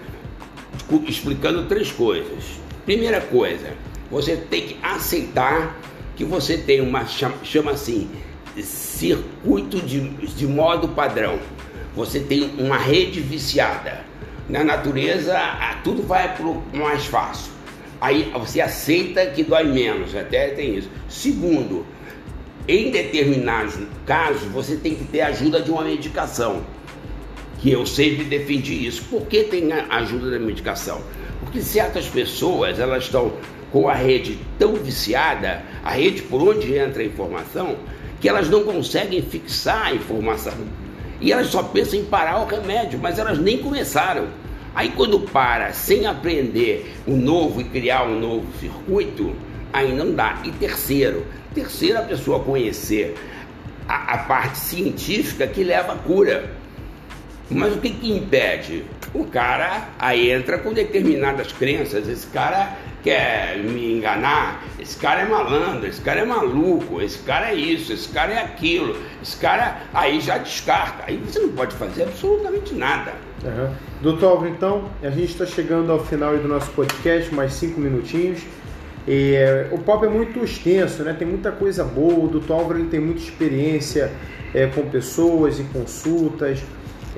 explicando 1.07 1.65
três 1.65 1.91
coisas. 1.91 2.58
Primeira 2.85 3.21
coisa, 3.21 3.73
você 4.09 4.35
tem 4.35 4.67
que 4.67 4.77
aceitar 4.81 5.79
que 6.15 6.23
você 6.25 6.57
tem 6.57 6.81
uma 6.81 7.05
chama, 7.05 7.71
assim 7.71 8.09
circuito 8.63 9.79
de, 9.81 10.01
de 10.01 10.47
modo 10.47 10.89
padrão. 10.89 11.39
Você 11.95 12.19
tem 12.19 12.51
uma 12.57 12.77
rede 12.77 13.19
viciada. 13.19 14.03
Na 14.47 14.63
natureza, 14.63 15.37
tudo 15.83 16.01
vai 16.03 16.35
para 16.35 16.45
o 16.45 16.63
mais 16.73 17.05
fácil. 17.05 17.51
Aí 18.01 18.31
você 18.33 18.61
aceita 18.61 19.25
que 19.27 19.43
dói 19.43 19.65
menos, 19.65 20.15
até 20.15 20.49
tem 20.49 20.75
isso. 20.77 20.89
Segundo, 21.07 21.85
em 22.67 22.91
determinados 22.91 23.77
casos, 24.05 24.43
você 24.51 24.75
tem 24.75 24.95
que 24.95 25.03
ter 25.05 25.21
ajuda 25.21 25.61
de 25.61 25.69
uma 25.69 25.83
medicação. 25.83 26.63
que 27.59 27.71
eu 27.71 27.85
sempre 27.85 28.23
defendi 28.23 28.87
isso. 28.87 29.03
Por 29.09 29.25
que 29.25 29.43
tem 29.43 29.73
a 29.73 29.97
ajuda 29.97 30.31
da 30.31 30.39
medicação? 30.39 31.01
Porque 31.39 31.61
certas 31.61 32.05
pessoas 32.07 32.79
elas 32.79 33.05
estão 33.05 33.33
com 33.71 33.87
a 33.87 33.93
rede 33.93 34.39
tão 34.57 34.73
viciada, 34.73 35.63
a 35.83 35.91
rede 35.91 36.23
por 36.23 36.41
onde 36.41 36.75
entra 36.75 37.01
a 37.01 37.05
informação, 37.05 37.77
que 38.19 38.27
elas 38.27 38.49
não 38.49 38.63
conseguem 38.63 39.21
fixar 39.21 39.87
a 39.87 39.93
informação. 39.93 40.53
E 41.21 41.31
elas 41.31 41.47
só 41.47 41.63
pensam 41.63 41.99
em 41.99 42.05
parar 42.05 42.41
o 42.41 42.45
remédio, 42.45 42.99
mas 43.01 43.19
elas 43.19 43.37
nem 43.37 43.57
começaram. 43.57 44.27
Aí 44.73 44.89
quando 44.95 45.19
para 45.19 45.73
sem 45.73 46.05
aprender 46.05 46.95
o 47.05 47.11
novo 47.11 47.61
e 47.61 47.63
criar 47.65 48.03
um 48.03 48.19
novo 48.19 48.45
circuito, 48.59 49.35
aí 49.73 49.93
não 49.93 50.13
dá. 50.13 50.41
E 50.43 50.51
terceiro, 50.51 51.25
terceiro 51.53 51.99
a 51.99 52.03
pessoa 52.03 52.39
conhecer 52.39 53.15
a, 53.87 54.13
a 54.13 54.17
parte 54.19 54.57
científica 54.59 55.47
que 55.47 55.63
leva 55.63 55.93
à 55.93 55.95
cura. 55.95 56.51
Mas 57.49 57.73
o 57.75 57.79
que, 57.79 57.89
que 57.89 58.11
impede? 58.11 58.85
O 59.13 59.25
cara 59.25 59.89
aí 59.97 60.31
entra 60.31 60.57
com 60.59 60.71
determinadas 60.71 61.51
crenças. 61.51 62.07
Esse 62.07 62.27
cara 62.27 62.77
quer 63.03 63.57
me 63.57 63.93
enganar, 63.93 64.63
esse 64.77 64.97
cara 64.97 65.21
é 65.21 65.25
malandro, 65.25 65.87
esse 65.87 66.01
cara 66.01 66.19
é 66.19 66.25
maluco, 66.25 67.01
esse 67.01 67.19
cara 67.19 67.51
é 67.51 67.55
isso, 67.55 67.93
esse 67.93 68.09
cara 68.09 68.33
é 68.33 68.39
aquilo, 68.39 68.95
esse 69.21 69.37
cara 69.37 69.83
aí 69.93 70.19
já 70.19 70.37
descarta. 70.37 71.05
Aí 71.07 71.17
você 71.17 71.39
não 71.39 71.49
pode 71.49 71.75
fazer 71.75 72.03
absolutamente 72.03 72.73
nada. 72.75 73.13
Uhum. 73.43 73.73
Doutor 74.01 74.31
Alvo, 74.31 74.47
então, 74.47 74.89
a 75.01 75.09
gente 75.09 75.31
está 75.31 75.45
chegando 75.45 75.91
ao 75.91 76.03
final 76.05 76.37
do 76.37 76.47
nosso 76.47 76.69
podcast, 76.71 77.33
mais 77.33 77.53
cinco 77.53 77.79
minutinhos. 77.79 78.41
E, 79.07 79.33
é, 79.35 79.69
o 79.71 79.77
papo 79.79 80.05
é 80.05 80.09
muito 80.09 80.43
extenso, 80.43 81.03
né? 81.03 81.15
tem 81.17 81.27
muita 81.27 81.51
coisa 81.51 81.83
boa. 81.83 82.25
O 82.25 82.27
doutor 82.27 82.59
Álvaro 82.59 82.79
ele 82.79 82.89
tem 82.89 82.99
muita 82.99 83.21
experiência 83.21 84.11
é, 84.53 84.67
com 84.67 84.83
pessoas 84.89 85.59
e 85.59 85.63
consultas 85.63 86.59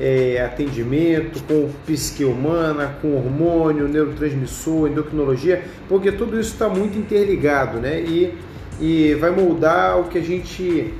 é, 0.01 0.41
atendimento, 0.43 1.43
com 1.43 1.69
psique 1.85 2.25
humana, 2.25 2.97
com 2.99 3.15
hormônio, 3.15 3.87
neurotransmissor, 3.87 4.89
endocrinologia, 4.89 5.63
porque 5.87 6.11
tudo 6.11 6.39
isso 6.39 6.53
está 6.53 6.67
muito 6.67 6.97
interligado, 6.97 7.79
né? 7.79 8.01
E, 8.01 8.33
e 8.79 9.13
vai 9.13 9.29
moldar 9.29 9.99
o 9.99 10.05
que 10.05 10.17
a 10.17 10.21
gente 10.21 10.91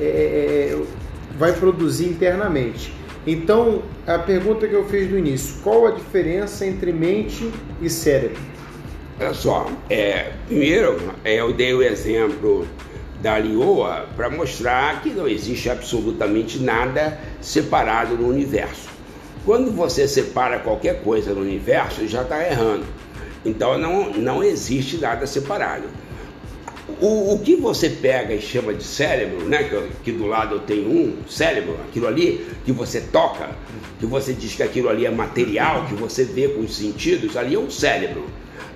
é, 0.00 0.02
é, 0.02 0.82
vai 1.38 1.52
produzir 1.52 2.06
internamente. 2.06 2.94
Então, 3.26 3.82
a 4.06 4.18
pergunta 4.18 4.66
que 4.66 4.74
eu 4.74 4.86
fiz 4.86 5.10
no 5.10 5.18
início, 5.18 5.56
qual 5.62 5.86
a 5.86 5.90
diferença 5.90 6.64
entre 6.64 6.90
mente 6.90 7.52
e 7.82 7.90
cérebro? 7.90 8.40
Olha 9.20 9.34
só, 9.34 9.70
é, 9.90 10.32
primeiro 10.46 10.96
é, 11.22 11.34
eu 11.34 11.52
dei 11.52 11.74
o 11.74 11.82
exemplo 11.82 12.66
da 13.20 13.38
Lioa 13.38 14.06
para 14.16 14.30
mostrar 14.30 15.02
que 15.02 15.10
não 15.10 15.26
existe 15.26 15.68
absolutamente 15.68 16.58
nada 16.58 17.18
separado 17.40 18.16
no 18.16 18.28
universo. 18.28 18.88
Quando 19.44 19.72
você 19.72 20.06
separa 20.06 20.58
qualquer 20.58 21.02
coisa 21.02 21.32
no 21.32 21.40
universo, 21.40 22.06
já 22.06 22.22
está 22.22 22.46
errando. 22.46 22.84
Então 23.44 23.78
não, 23.78 24.12
não 24.12 24.42
existe 24.42 24.98
nada 24.98 25.26
separado. 25.26 25.84
O, 27.00 27.34
o, 27.34 27.38
que 27.40 27.54
você 27.54 27.90
pega 27.90 28.34
e 28.34 28.40
chama 28.40 28.72
de 28.72 28.82
cérebro, 28.82 29.46
né? 29.46 29.64
Que, 29.64 29.88
que, 30.04 30.12
do 30.12 30.26
lado 30.26 30.56
eu 30.56 30.60
tenho 30.60 30.88
um 30.90 31.28
cérebro, 31.28 31.76
aquilo 31.86 32.06
ali 32.06 32.46
que 32.64 32.72
você 32.72 33.00
toca, 33.00 33.50
que 34.00 34.06
você 34.06 34.32
diz 34.32 34.54
que 34.54 34.62
aquilo 34.62 34.88
ali 34.88 35.04
é 35.04 35.10
material, 35.10 35.84
que 35.86 35.94
você 35.94 36.24
vê 36.24 36.48
com 36.48 36.60
os 36.60 36.76
sentidos, 36.76 37.36
ali 37.36 37.54
é 37.54 37.58
um 37.58 37.70
cérebro. 37.70 38.24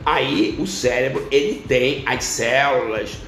Aí 0.04 0.56
o 0.58 0.66
cérebro 0.66 1.26
ele 1.30 1.64
tem 1.66 2.02
as 2.06 2.24
células, 2.24 3.18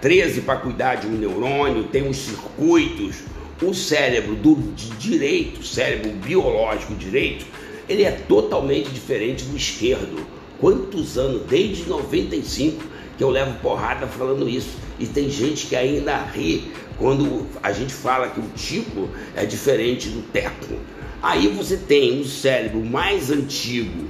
13 0.00 0.42
para 0.42 0.60
cuidar 0.60 0.96
de 0.96 1.06
um 1.06 1.12
neurônio, 1.12 1.84
tem 1.84 2.08
os 2.08 2.16
circuitos. 2.16 3.16
O 3.60 3.74
cérebro 3.74 4.36
do 4.36 4.54
direito, 4.98 5.64
cérebro 5.64 6.12
biológico 6.12 6.94
direito, 6.94 7.44
ele 7.88 8.04
é 8.04 8.12
totalmente 8.12 8.90
diferente 8.90 9.44
do 9.44 9.56
esquerdo. 9.56 10.24
Quantos 10.60 11.18
anos? 11.18 11.42
Desde 11.48 11.88
95 11.88 12.98
que 13.18 13.24
eu 13.24 13.30
levo 13.30 13.58
porrada 13.58 14.06
falando 14.06 14.48
isso. 14.48 14.78
E 14.98 15.06
tem 15.06 15.28
gente 15.28 15.66
que 15.66 15.76
ainda 15.76 16.16
ri 16.24 16.70
quando 16.96 17.46
a 17.62 17.72
gente 17.72 17.92
fala 17.92 18.28
que 18.28 18.40
o 18.40 18.48
tipo 18.56 19.08
é 19.36 19.44
diferente 19.44 20.08
do 20.08 20.22
teco. 20.22 20.74
Aí 21.20 21.48
você 21.48 21.76
tem 21.76 22.20
um 22.20 22.24
cérebro 22.24 22.84
mais 22.84 23.30
antigo, 23.30 24.06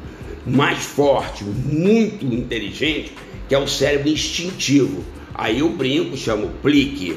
mais 0.47 0.85
forte, 0.85 1.43
muito 1.43 2.27
inteligente, 2.27 3.13
que 3.49 3.55
é 3.55 3.59
o 3.59 3.67
cérebro 3.67 4.11
instintivo. 4.11 5.03
Aí 5.39 5.61
eu 5.61 5.69
brinco, 5.69 6.17
chamo 6.17 6.51
plique. 6.61 7.17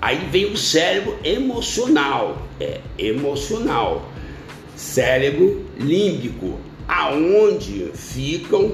Aí 0.00 0.26
vem 0.30 0.46
o 0.46 0.56
cérebro 0.56 1.18
emocional, 1.22 2.48
é 2.58 2.80
emocional. 2.96 4.10
Cérebro 4.74 5.66
límbico, 5.78 6.58
aonde 6.88 7.90
ficam 7.92 8.72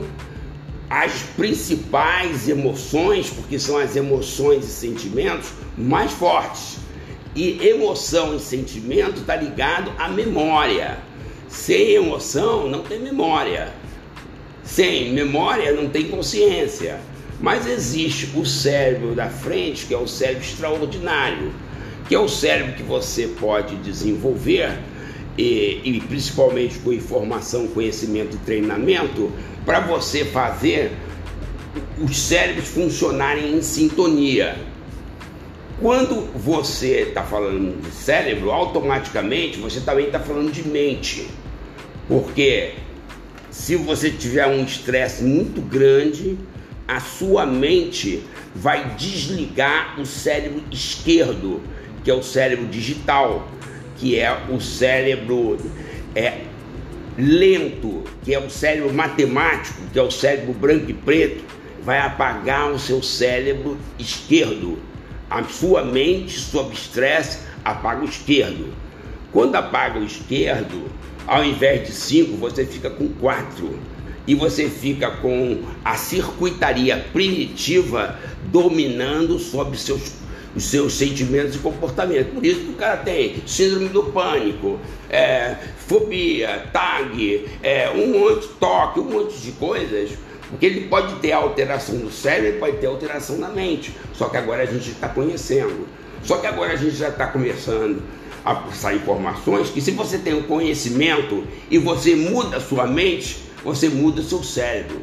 as 0.89 1.13
principais 1.37 2.49
emoções, 2.49 3.29
porque 3.29 3.59
são 3.59 3.77
as 3.77 3.97
emoções 3.97 4.65
e 4.65 4.71
sentimentos 4.71 5.51
mais 5.77 6.13
fortes. 6.13 6.79
E 7.35 7.59
emoção 7.67 8.37
e 8.37 8.41
sentimento 8.41 9.21
está 9.21 9.35
ligado 9.35 9.93
à 9.99 10.09
memória. 10.09 10.99
Sem 11.49 11.91
emoção 11.95 12.69
não 12.69 12.83
tem 12.83 13.01
memória. 13.01 13.75
Sem 14.63 15.13
memória 15.13 15.73
não 15.73 15.89
tem 15.89 16.09
consciência. 16.09 17.01
Mas 17.41 17.67
existe 17.67 18.31
o 18.37 18.45
cérebro 18.45 19.15
da 19.15 19.29
frente, 19.29 19.87
que 19.87 19.95
é 19.95 19.99
o 19.99 20.09
cérebro 20.09 20.43
extraordinário, 20.43 21.53
que 22.09 22.15
é 22.15 22.19
o 22.19 22.29
cérebro 22.29 22.75
que 22.75 22.83
você 22.83 23.29
pode 23.29 23.77
desenvolver, 23.77 24.79
e, 25.37 25.81
e 25.85 26.01
principalmente 26.09 26.79
com 26.81 26.93
informação, 26.93 27.69
conhecimento 27.69 28.35
e 28.37 28.39
treinamento, 28.41 29.31
para 29.65 29.79
você 29.81 30.25
fazer 30.25 30.91
os 31.99 32.17
cérebros 32.19 32.69
funcionarem 32.69 33.57
em 33.57 33.63
sintonia. 33.63 34.57
Quando 35.81 36.29
você 36.37 37.03
está 37.03 37.23
falando 37.23 37.81
de 37.81 37.93
cérebro, 37.93 38.51
automaticamente 38.51 39.59
você 39.59 39.81
também 39.81 40.07
está 40.07 40.19
falando 40.19 40.51
de 40.51 40.67
mente. 40.67 41.29
Porque 42.09 42.73
se 43.51 43.77
você 43.77 44.11
tiver 44.11 44.47
um 44.47 44.65
estresse 44.65 45.23
muito 45.23 45.61
grande, 45.61 46.37
a 46.89 47.01
sua 47.01 47.45
mente 47.45 48.25
vai 48.55 48.95
desligar 48.95 50.01
o 50.01 50.07
cérebro 50.07 50.65
esquerdo, 50.73 51.61
que 52.03 52.11
é 52.11 52.15
o 52.15 52.23
cérebro 52.23 52.67
digital, 52.67 53.47
que 53.99 54.19
é 54.19 54.33
o 54.49 54.59
cérebro 54.59 55.59
é, 56.15 56.45
lento, 57.19 58.05
que 58.25 58.33
é 58.33 58.39
o 58.39 58.49
cérebro 58.49 58.93
matemático, 58.95 59.83
que 59.93 59.99
é 59.99 60.03
o 60.03 60.11
cérebro 60.11 60.55
branco 60.55 60.91
e 60.91 60.95
preto, 60.95 61.45
vai 61.83 61.99
apagar 61.99 62.71
o 62.73 62.79
seu 62.79 63.03
cérebro 63.03 63.77
esquerdo. 63.99 64.79
A 65.29 65.45
sua 65.45 65.85
mente, 65.85 66.39
sob 66.39 66.73
estresse, 66.73 67.41
apaga 67.63 68.01
o 68.01 68.09
esquerdo. 68.09 68.73
Quando 69.31 69.57
apaga 69.57 69.99
o 69.99 70.05
esquerdo, 70.05 70.91
ao 71.27 71.45
invés 71.45 71.87
de 71.87 71.93
cinco, 71.93 72.39
você 72.39 72.65
fica 72.65 72.89
com 72.89 73.09
quatro 73.09 73.79
e 74.29 74.35
você 74.35 74.69
fica 74.69 75.11
com 75.11 75.63
a 75.83 75.97
circuitaria 75.97 76.99
primitiva 77.15 78.19
dominando 78.53 79.39
sobre 79.39 79.79
seus, 79.79 80.13
os 80.55 80.65
seus 80.65 80.93
sentimentos 80.93 81.55
e 81.55 81.59
comportamentos. 81.61 82.35
Por 82.35 82.45
isso 82.45 82.61
que 82.61 82.71
o 82.73 82.75
cara 82.75 82.99
tem 82.99 83.43
síndrome 83.47 83.89
do 83.89 84.05
pânico, 84.05 84.79
é, 85.09 85.57
fobia, 85.79 86.69
tag, 86.71 87.49
é, 87.63 87.89
um 87.89 88.21
monte 88.21 88.43
de 88.43 88.55
toque, 88.55 89.01
um 89.01 89.05
monte 89.05 89.39
de 89.39 89.53
coisas. 89.53 90.11
Porque 90.51 90.67
ele 90.67 90.89
pode 90.89 91.15
ter 91.21 91.33
alteração 91.33 91.97
do 91.97 92.11
cérebro, 92.11 92.49
ele 92.49 92.59
pode 92.59 92.77
ter 92.77 92.87
alteração 92.87 93.39
na 93.39 93.49
mente. 93.49 93.97
Só 94.13 94.29
que 94.29 94.37
agora 94.37 94.63
a 94.63 94.67
gente 94.67 94.91
está 94.91 95.09
conhecendo. 95.09 95.89
Só 96.23 96.37
que 96.37 96.47
agora 96.47 96.75
a 96.75 96.77
gente 96.77 96.97
já 96.97 97.09
está 97.09 97.29
começando 97.29 98.03
a 98.45 98.55
passar 98.55 98.95
informações 98.95 99.71
que 99.71 99.81
se 99.81 99.91
você 99.93 100.19
tem 100.19 100.35
o 100.35 100.41
um 100.41 100.43
conhecimento 100.43 101.45
e 101.71 101.79
você 101.79 102.15
muda 102.15 102.59
a 102.59 102.61
sua 102.61 102.87
mente, 102.87 103.48
você 103.65 103.89
muda 103.89 104.23
seu 104.23 104.43
cérebro. 104.43 105.03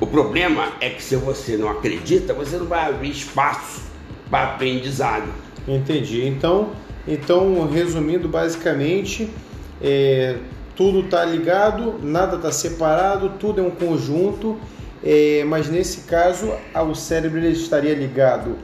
O 0.00 0.06
problema 0.06 0.72
é 0.80 0.90
que 0.90 1.02
se 1.02 1.16
você 1.16 1.56
não 1.56 1.68
acredita, 1.68 2.34
você 2.34 2.56
não 2.56 2.66
vai 2.66 2.88
abrir 2.88 3.10
espaço 3.10 3.82
para 4.30 4.54
aprendizado. 4.54 5.28
Entendi. 5.66 6.26
Então, 6.26 6.70
então 7.06 7.68
resumindo 7.68 8.28
basicamente, 8.28 9.30
é, 9.80 10.36
tudo 10.74 11.00
está 11.00 11.24
ligado, 11.24 11.98
nada 12.02 12.36
está 12.36 12.50
separado, 12.50 13.34
tudo 13.38 13.60
é 13.60 13.64
um 13.64 13.70
conjunto, 13.70 14.58
é, 15.04 15.44
mas 15.44 15.68
nesse 15.68 16.02
caso 16.02 16.52
o 16.74 16.94
cérebro 16.94 17.40
estaria 17.46 17.94
ligado 17.94 18.56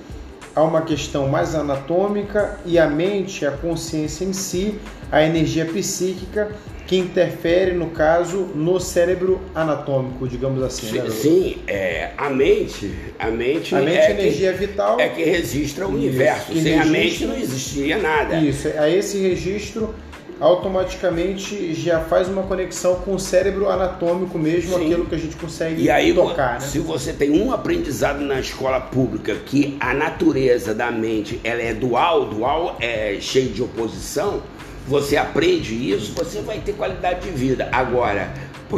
a 0.59 0.63
uma 0.65 0.83
questão 0.83 1.29
mais 1.29 1.55
anatômica 1.55 2.59
e 2.67 2.81
a 2.81 2.89
mente, 2.89 3.47
a 3.47 3.53
consciência 3.53 4.25
em 4.25 4.33
si, 4.33 4.75
a 5.11 5.23
energia 5.23 5.65
psíquica 5.65 6.51
que 6.85 6.97
interfere, 6.97 7.75
no 7.75 7.91
caso, 7.91 8.39
no 8.57 8.81
cérebro 8.81 9.41
anatômico, 9.55 10.27
digamos 10.27 10.61
assim. 10.63 10.89
Sim, 10.89 10.99
né, 10.99 11.11
sim 11.11 11.59
é, 11.69 12.11
a 12.17 12.29
mente, 12.31 12.93
a 13.19 13.31
mente, 13.31 13.75
a 13.75 13.81
mente 13.81 13.99
é 13.99 14.11
energia 14.11 14.53
que, 14.53 14.59
vital. 14.59 14.99
É 14.99 15.09
que 15.09 15.23
registra 15.23 15.87
o 15.87 15.91
universo. 15.91 16.53
Sem 16.53 16.77
a 16.77 16.87
mente 16.87 17.25
não 17.25 17.37
existiria 17.37 17.99
nada. 17.99 18.41
Isso, 18.41 18.69
a 18.77 18.91
esse 18.91 19.19
registro 19.19 19.95
automaticamente 20.41 21.75
já 21.75 22.01
faz 22.01 22.29
uma 22.29 22.43
conexão 22.43 22.97
com 22.97 23.15
o 23.15 23.19
cérebro 23.19 23.69
anatômico 23.69 24.39
mesmo, 24.39 24.77
Sim. 24.77 24.87
aquilo 24.87 25.07
que 25.07 25.15
a 25.15 25.19
gente 25.19 25.37
consegue 25.37 25.83
e 25.83 25.91
aí, 25.91 26.15
tocar. 26.15 26.55
Né? 26.55 26.61
Se 26.61 26.79
você 26.79 27.13
tem 27.13 27.31
um 27.31 27.53
aprendizado 27.53 28.21
na 28.21 28.39
escola 28.39 28.81
pública 28.81 29.35
que 29.35 29.77
a 29.81 29.93
natureza 29.93 30.75
da 30.75 30.91
mente 30.91 31.41
ela 31.43 31.63
é 31.63 31.75
dual, 31.75 32.27
dual 32.27 32.77
é 32.81 33.19
cheio 33.21 33.51
de 33.51 33.63
oposição, 33.63 34.43
você 34.87 35.17
aprende 35.17 35.75
isso, 35.75 36.13
você 36.15 36.41
vai 36.41 36.59
ter 36.59 36.73
qualidade 36.73 37.21
de 37.21 37.31
vida. 37.31 37.69
Agora, 37.71 38.33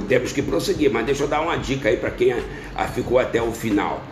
temos 0.08 0.32
que 0.32 0.42
prosseguir, 0.42 0.90
mas 0.90 1.06
deixa 1.06 1.24
eu 1.24 1.28
dar 1.28 1.40
uma 1.40 1.56
dica 1.56 1.88
aí 1.88 1.96
para 1.96 2.10
quem 2.10 2.34
ficou 2.94 3.18
até 3.18 3.40
o 3.40 3.52
final. 3.52 4.02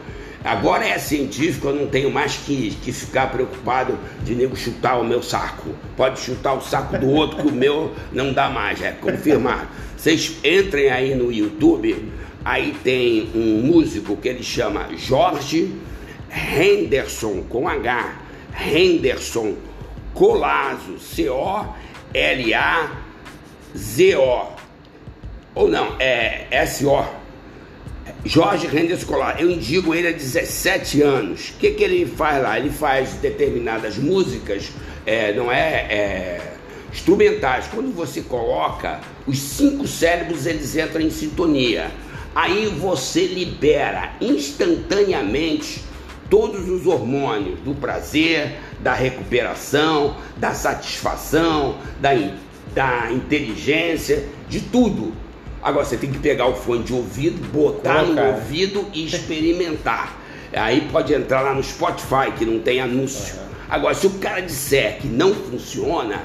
Agora 0.48 0.88
é 0.88 0.98
científico, 0.98 1.68
eu 1.68 1.74
não 1.74 1.88
tenho 1.88 2.10
mais 2.10 2.38
que, 2.38 2.70
que 2.82 2.90
ficar 2.90 3.30
preocupado 3.30 3.98
de 4.24 4.34
nego 4.34 4.56
chutar 4.56 4.98
o 4.98 5.04
meu 5.04 5.22
saco. 5.22 5.74
Pode 5.94 6.20
chutar 6.20 6.54
o 6.54 6.62
saco 6.62 6.96
do 6.96 7.06
outro, 7.10 7.42
que 7.42 7.48
o 7.48 7.52
meu 7.52 7.94
não 8.10 8.32
dá 8.32 8.48
mais, 8.48 8.80
é 8.80 8.92
confirmado. 8.92 9.68
Vocês 9.94 10.38
entrem 10.42 10.88
aí 10.88 11.14
no 11.14 11.30
YouTube, 11.30 12.10
aí 12.42 12.74
tem 12.82 13.30
um 13.34 13.60
músico 13.60 14.16
que 14.16 14.26
ele 14.26 14.42
chama 14.42 14.88
Jorge 14.96 15.70
Henderson, 16.32 17.42
com 17.46 17.68
H. 17.68 18.14
Henderson 18.58 19.54
Colazo, 20.14 20.98
C-O-L-A-Z-O. 20.98 21.66
Ou 25.54 25.68
não, 25.68 25.94
é 25.98 26.46
S-O. 26.50 27.17
Jorge 28.24 28.66
Render 28.66 28.94
Escolar, 28.94 29.40
eu 29.40 29.50
indico 29.50 29.94
ele 29.94 30.08
há 30.08 30.12
17 30.12 31.02
anos. 31.02 31.50
O 31.50 31.54
que, 31.54 31.70
que 31.72 31.84
ele 31.84 32.06
faz 32.06 32.42
lá? 32.42 32.58
Ele 32.58 32.70
faz 32.70 33.14
determinadas 33.14 33.96
músicas, 33.96 34.70
é, 35.06 35.32
não 35.32 35.50
é, 35.50 35.86
é, 35.90 36.52
instrumentais. 36.92 37.66
Quando 37.72 37.94
você 37.94 38.20
coloca, 38.20 39.00
os 39.26 39.38
cinco 39.38 39.86
cérebros 39.86 40.46
eles 40.46 40.76
entram 40.76 41.00
em 41.00 41.10
sintonia. 41.10 41.90
Aí 42.34 42.66
você 42.66 43.26
libera 43.26 44.12
instantaneamente 44.20 45.82
todos 46.30 46.68
os 46.68 46.86
hormônios 46.86 47.58
do 47.60 47.74
prazer, 47.74 48.58
da 48.80 48.92
recuperação, 48.92 50.16
da 50.36 50.52
satisfação, 50.54 51.78
da, 52.00 52.10
da 52.74 53.10
inteligência, 53.10 54.24
de 54.48 54.60
tudo. 54.60 55.12
Agora 55.62 55.84
você 55.84 55.96
tem 55.96 56.10
que 56.10 56.18
pegar 56.18 56.46
o 56.46 56.54
fone 56.54 56.82
de 56.84 56.92
ouvido, 56.92 57.44
botar 57.52 58.04
Colocar. 58.04 58.22
no 58.22 58.34
ouvido 58.34 58.86
e 58.92 59.06
experimentar. 59.06 60.16
Aí 60.52 60.88
pode 60.92 61.12
entrar 61.12 61.42
lá 61.42 61.54
no 61.54 61.62
Spotify 61.62 62.32
que 62.36 62.44
não 62.44 62.58
tem 62.60 62.80
anúncio. 62.80 63.36
Uhum. 63.36 63.48
Agora, 63.68 63.94
se 63.94 64.06
o 64.06 64.10
cara 64.18 64.40
disser 64.40 64.98
que 64.98 65.08
não 65.08 65.34
funciona, 65.34 66.22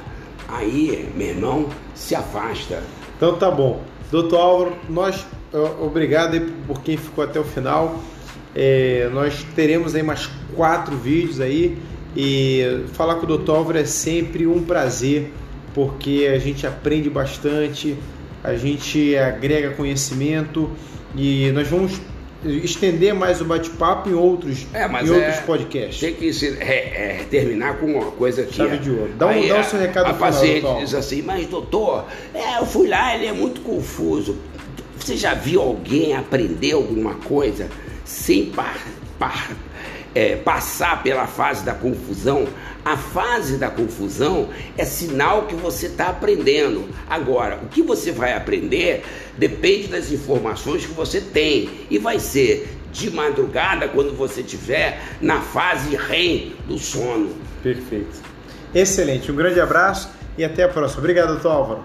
aí, 0.47 1.09
meu 1.15 1.27
irmão, 1.27 1.69
se 1.93 2.15
afasta. 2.15 2.81
Então 3.17 3.35
tá 3.35 3.51
bom. 3.51 3.81
Doutor 4.09 4.39
Álvaro, 4.39 4.73
nós 4.87 5.25
obrigado 5.81 6.33
aí 6.33 6.39
por 6.67 6.81
quem 6.81 6.97
ficou 6.97 7.23
até 7.23 7.39
o 7.39 7.43
final. 7.43 7.99
É, 8.55 9.09
nós 9.13 9.45
teremos 9.55 9.95
aí 9.95 10.03
mais 10.03 10.29
quatro 10.55 10.95
vídeos 10.95 11.39
aí 11.41 11.77
e 12.15 12.85
falar 12.93 13.15
com 13.15 13.25
o 13.25 13.37
Dr. 13.37 13.51
Álvaro 13.51 13.77
é 13.77 13.85
sempre 13.85 14.45
um 14.45 14.63
prazer 14.63 15.31
porque 15.73 16.29
a 16.31 16.37
gente 16.37 16.67
aprende 16.67 17.09
bastante, 17.09 17.97
a 18.43 18.55
gente 18.55 19.15
agrega 19.17 19.71
conhecimento 19.71 20.69
e 21.15 21.51
nós 21.51 21.67
vamos 21.67 21.99
estender 22.45 23.13
mais 23.13 23.39
o 23.39 23.45
bate-papo 23.45 24.09
em 24.09 24.13
outros, 24.13 24.67
é, 24.73 24.85
em 24.85 25.09
outros 25.09 25.35
é, 25.35 25.41
podcasts. 25.45 25.99
Tem 25.99 26.13
que 26.13 26.33
se, 26.33 26.57
é, 26.59 27.21
é, 27.21 27.25
terminar 27.29 27.77
com 27.77 27.85
uma 27.85 28.11
coisa 28.11 28.41
aqui. 28.41 28.55
Chave 28.55 28.77
de 28.77 28.91
ouro. 28.91 29.11
Dá, 29.17 29.27
um, 29.27 29.29
Aí, 29.29 29.47
dá 29.47 29.61
o 29.61 29.63
seu 29.63 29.79
recado 29.79 30.07
a 30.07 30.13
final, 30.13 30.31
paciente 30.31 30.79
diz 30.79 30.93
assim, 30.93 31.21
mas 31.21 31.47
doutor, 31.47 32.05
é, 32.33 32.57
eu 32.59 32.65
fui 32.65 32.87
lá, 32.87 33.15
ele 33.15 33.27
é 33.27 33.31
muito 33.31 33.61
confuso. 33.61 34.37
Você 34.97 35.15
já 35.15 35.33
viu 35.33 35.61
alguém 35.61 36.15
aprender 36.15 36.73
alguma 36.73 37.15
coisa 37.15 37.69
sem 38.03 38.47
par, 38.47 38.77
par, 39.17 39.51
é, 40.13 40.35
passar 40.35 41.01
pela 41.01 41.27
fase 41.27 41.63
da 41.63 41.73
confusão, 41.73 42.45
a 42.85 42.97
fase 42.97 43.57
da 43.57 43.69
confusão 43.69 44.49
é 44.77 44.83
sinal 44.85 45.47
que 45.47 45.55
você 45.55 45.87
está 45.87 46.09
aprendendo. 46.09 46.89
Agora, 47.09 47.59
o 47.63 47.67
que 47.67 47.81
você 47.81 48.11
vai 48.11 48.33
aprender 48.33 49.03
depende 49.37 49.87
das 49.87 50.11
informações 50.11 50.85
que 50.85 50.93
você 50.93 51.21
tem 51.21 51.69
e 51.89 51.97
vai 51.97 52.19
ser 52.19 52.69
de 52.91 53.09
madrugada 53.09 53.87
quando 53.87 54.15
você 54.15 54.41
estiver 54.41 55.01
na 55.19 55.41
fase 55.41 55.95
REM 55.95 56.53
do 56.67 56.77
sono. 56.77 57.31
Perfeito. 57.61 58.21
Excelente. 58.73 59.31
Um 59.31 59.35
grande 59.35 59.59
abraço 59.59 60.09
e 60.37 60.43
até 60.43 60.63
a 60.63 60.69
próxima. 60.69 60.99
Obrigado, 60.99 61.29
doutor 61.29 61.51
Álvaro. 61.51 61.83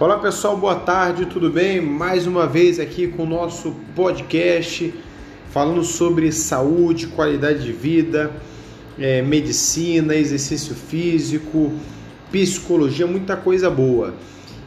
Olá 0.00 0.16
pessoal, 0.16 0.56
boa 0.56 0.76
tarde, 0.76 1.26
tudo 1.26 1.50
bem? 1.50 1.80
Mais 1.80 2.24
uma 2.24 2.46
vez 2.46 2.78
aqui 2.78 3.08
com 3.08 3.24
o 3.24 3.26
nosso 3.26 3.74
podcast 3.96 4.94
falando 5.50 5.82
sobre 5.82 6.30
saúde, 6.30 7.08
qualidade 7.08 7.64
de 7.64 7.72
vida, 7.72 8.30
é, 8.96 9.22
medicina, 9.22 10.14
exercício 10.14 10.72
físico, 10.72 11.72
psicologia, 12.30 13.08
muita 13.08 13.36
coisa 13.36 13.68
boa. 13.68 14.14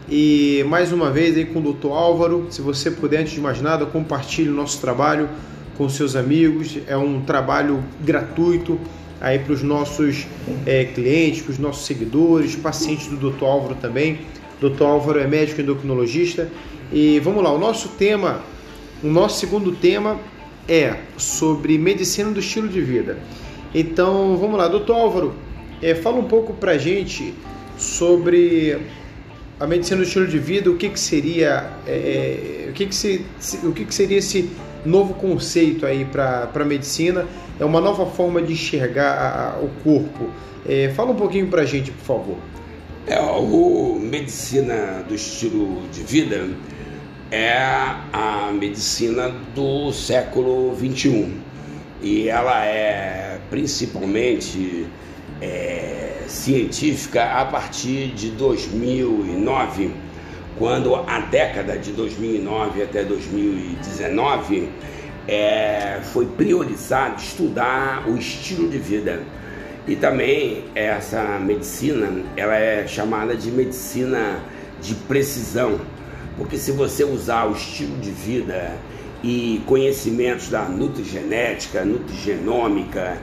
E 0.09 0.65
mais 0.67 0.91
uma 0.91 1.09
vez 1.09 1.37
aí 1.37 1.45
com 1.45 1.59
o 1.59 1.73
Dr. 1.73 1.91
Álvaro, 1.91 2.47
se 2.49 2.61
você 2.61 2.91
puder, 2.91 3.21
antes 3.21 3.31
de 3.31 3.39
mais 3.39 3.61
nada, 3.61 3.85
compartilhe 3.85 4.49
o 4.49 4.53
nosso 4.53 4.81
trabalho 4.81 5.29
com 5.77 5.87
seus 5.87 6.17
amigos. 6.17 6.77
É 6.85 6.97
um 6.97 7.21
trabalho 7.21 7.81
gratuito 8.01 8.77
aí 9.21 9.39
para 9.39 9.53
os 9.53 9.63
nossos 9.63 10.27
é, 10.65 10.83
clientes, 10.83 11.41
para 11.41 11.51
os 11.53 11.57
nossos 11.57 11.85
seguidores, 11.85 12.53
pacientes 12.53 13.07
do 13.07 13.31
Dr. 13.31 13.45
Álvaro 13.45 13.75
também 13.75 14.19
Dr. 14.61 14.83
Álvaro 14.83 15.19
é 15.19 15.27
médico 15.27 15.59
endocrinologista. 15.59 16.47
E 16.93 17.19
vamos 17.19 17.43
lá, 17.43 17.51
o 17.51 17.57
nosso 17.57 17.89
tema, 17.89 18.41
o 19.03 19.07
nosso 19.07 19.39
segundo 19.39 19.71
tema 19.71 20.19
é 20.69 20.97
sobre 21.17 21.77
medicina 21.77 22.29
do 22.29 22.39
estilo 22.39 22.69
de 22.69 22.79
vida. 22.79 23.17
Então, 23.73 24.37
vamos 24.37 24.57
lá, 24.57 24.67
doutor 24.67 24.95
Álvaro, 24.95 25.33
é, 25.81 25.95
fala 25.95 26.17
um 26.17 26.25
pouco 26.25 26.53
pra 26.53 26.77
gente 26.77 27.33
sobre 27.77 28.77
a 29.59 29.65
medicina 29.65 29.97
do 29.97 30.03
estilo 30.03 30.27
de 30.27 30.37
vida, 30.37 30.69
o 30.69 30.75
que, 30.75 30.89
que 30.89 30.99
seria, 30.99 31.71
é, 31.87 32.67
o, 32.69 32.73
que, 32.73 32.85
que, 32.85 32.95
se, 32.95 33.25
o 33.63 33.71
que, 33.71 33.85
que 33.85 33.95
seria 33.95 34.17
esse 34.17 34.49
novo 34.85 35.13
conceito 35.13 35.85
aí 35.85 36.05
para 36.05 36.49
a 36.53 36.65
medicina, 36.65 37.25
é 37.59 37.65
uma 37.65 37.79
nova 37.79 38.05
forma 38.05 38.41
de 38.41 38.53
enxergar 38.53 39.11
a, 39.11 39.53
a, 39.53 39.59
o 39.59 39.69
corpo. 39.83 40.29
É, 40.67 40.89
fala 40.89 41.11
um 41.11 41.15
pouquinho 41.15 41.47
para 41.47 41.61
a 41.61 41.65
gente, 41.65 41.91
por 41.91 42.03
favor. 42.03 42.50
É, 43.07 43.19
o 43.19 43.97
medicina 43.99 45.03
do 45.07 45.15
estilo 45.15 45.81
de 45.91 46.03
vida 46.03 46.47
é 47.31 47.57
a 48.13 48.51
medicina 48.53 49.29
do 49.55 49.91
século 49.91 50.75
21 50.75 51.39
e 51.99 52.29
ela 52.29 52.63
é 52.63 53.39
principalmente 53.49 54.85
é, 55.41 56.25
científica 56.27 57.23
a 57.23 57.45
partir 57.45 58.09
de 58.09 58.29
2009, 58.31 59.91
quando 60.59 60.93
a 60.93 61.21
década 61.21 61.79
de 61.79 61.91
2009 61.93 62.83
até 62.83 63.03
2019 63.03 64.69
é, 65.27 66.01
foi 66.13 66.27
priorizado 66.27 67.19
estudar 67.19 68.07
o 68.07 68.15
estilo 68.15 68.69
de 68.69 68.77
vida 68.77 69.23
e 69.87 69.95
também 69.95 70.65
essa 70.75 71.39
medicina, 71.39 72.23
ela 72.37 72.55
é 72.55 72.87
chamada 72.87 73.35
de 73.35 73.49
medicina 73.49 74.39
de 74.81 74.93
precisão, 74.93 75.79
porque 76.37 76.57
se 76.57 76.71
você 76.71 77.03
usar 77.03 77.45
o 77.45 77.53
estilo 77.53 77.97
de 77.97 78.11
vida 78.11 78.75
e 79.23 79.61
conhecimentos 79.65 80.49
da 80.49 80.63
nutrigenética, 80.63 81.83
nutrigenômica, 81.83 83.17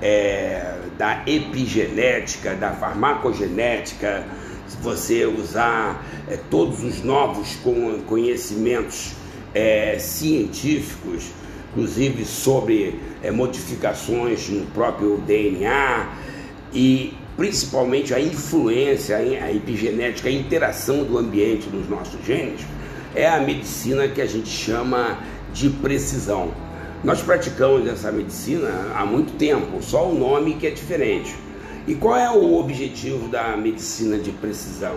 é, 0.00 0.78
da 0.98 1.22
epigenética, 1.26 2.54
da 2.54 2.72
farmacogenética, 2.72 4.24
se 4.68 4.76
você 4.78 5.26
usar 5.26 6.04
é, 6.28 6.36
todos 6.50 6.82
os 6.82 7.02
novos 7.02 7.58
conhecimentos 8.06 9.12
é, 9.54 9.98
científicos, 9.98 11.30
inclusive 11.74 12.24
sobre 12.24 13.00
é, 13.20 13.32
modificações 13.32 14.48
no 14.48 14.64
próprio 14.66 15.18
DNA 15.18 16.08
e 16.72 17.12
principalmente 17.36 18.14
a 18.14 18.20
influência, 18.20 19.16
a 19.16 19.52
epigenética, 19.52 20.28
a 20.28 20.32
interação 20.32 21.02
do 21.02 21.18
ambiente 21.18 21.68
nos 21.68 21.88
nossos 21.88 22.24
genes, 22.24 22.60
é 23.12 23.28
a 23.28 23.40
medicina 23.40 24.06
que 24.06 24.20
a 24.20 24.26
gente 24.26 24.48
chama 24.48 25.18
de 25.52 25.68
precisão. 25.68 26.52
Nós 27.02 27.20
praticamos 27.20 27.88
essa 27.88 28.10
medicina 28.12 28.70
há 28.94 29.04
muito 29.04 29.36
tempo, 29.36 29.82
só 29.82 30.08
o 30.08 30.14
nome 30.14 30.54
que 30.54 30.66
é 30.66 30.70
diferente. 30.70 31.34
E 31.86 31.94
qual 31.94 32.16
é 32.16 32.30
o 32.30 32.54
objetivo 32.58 33.28
da 33.28 33.56
medicina 33.56 34.16
de 34.16 34.30
precisão? 34.30 34.94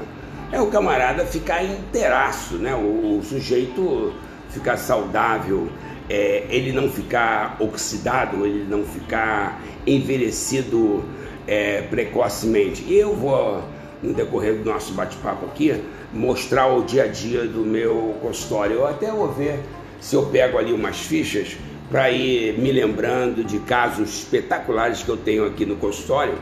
É 0.52 0.62
o 0.62 0.68
camarada 0.68 1.26
ficar 1.26 1.64
inteiraço, 1.64 2.56
né? 2.56 2.74
o, 2.74 3.18
o 3.18 3.24
sujeito 3.24 4.14
ficar 4.50 4.78
saudável, 4.78 5.68
é, 6.10 6.46
ele 6.50 6.72
não 6.72 6.90
ficar 6.90 7.58
oxidado, 7.60 8.46
ele 8.46 8.66
não 8.70 8.84
ficar 8.84 9.62
envelhecido 9.86 11.04
é, 11.48 11.82
precocemente. 11.84 12.84
E 12.84 12.96
eu 12.98 13.16
vou, 13.16 13.64
no 14.02 14.14
decorrer 14.14 14.58
do 14.58 14.66
nosso 14.66 14.94
bate-papo 14.94 15.46
aqui, 15.46 15.82
mostrar 16.14 16.68
o 16.68 16.84
dia 16.84 17.04
a 17.04 17.08
dia 17.08 17.46
do 17.46 17.62
meu 17.62 18.16
consultório. 18.22 18.78
Eu 18.78 18.88
até 18.88 19.12
vou 19.12 19.32
ver 19.32 19.60
se 20.00 20.16
eu 20.16 20.26
pego 20.28 20.58
ali 20.58 20.72
umas 20.72 20.98
fichas 21.00 21.58
para 21.90 22.12
ir 22.12 22.58
me 22.60 22.72
lembrando 22.72 23.44
de 23.44 23.60
casos 23.60 24.20
espetaculares 24.20 25.04
que 25.04 25.10
eu 25.10 25.18
tenho 25.18 25.46
aqui 25.46 25.66
no 25.66 25.78
consultório, 25.78 26.36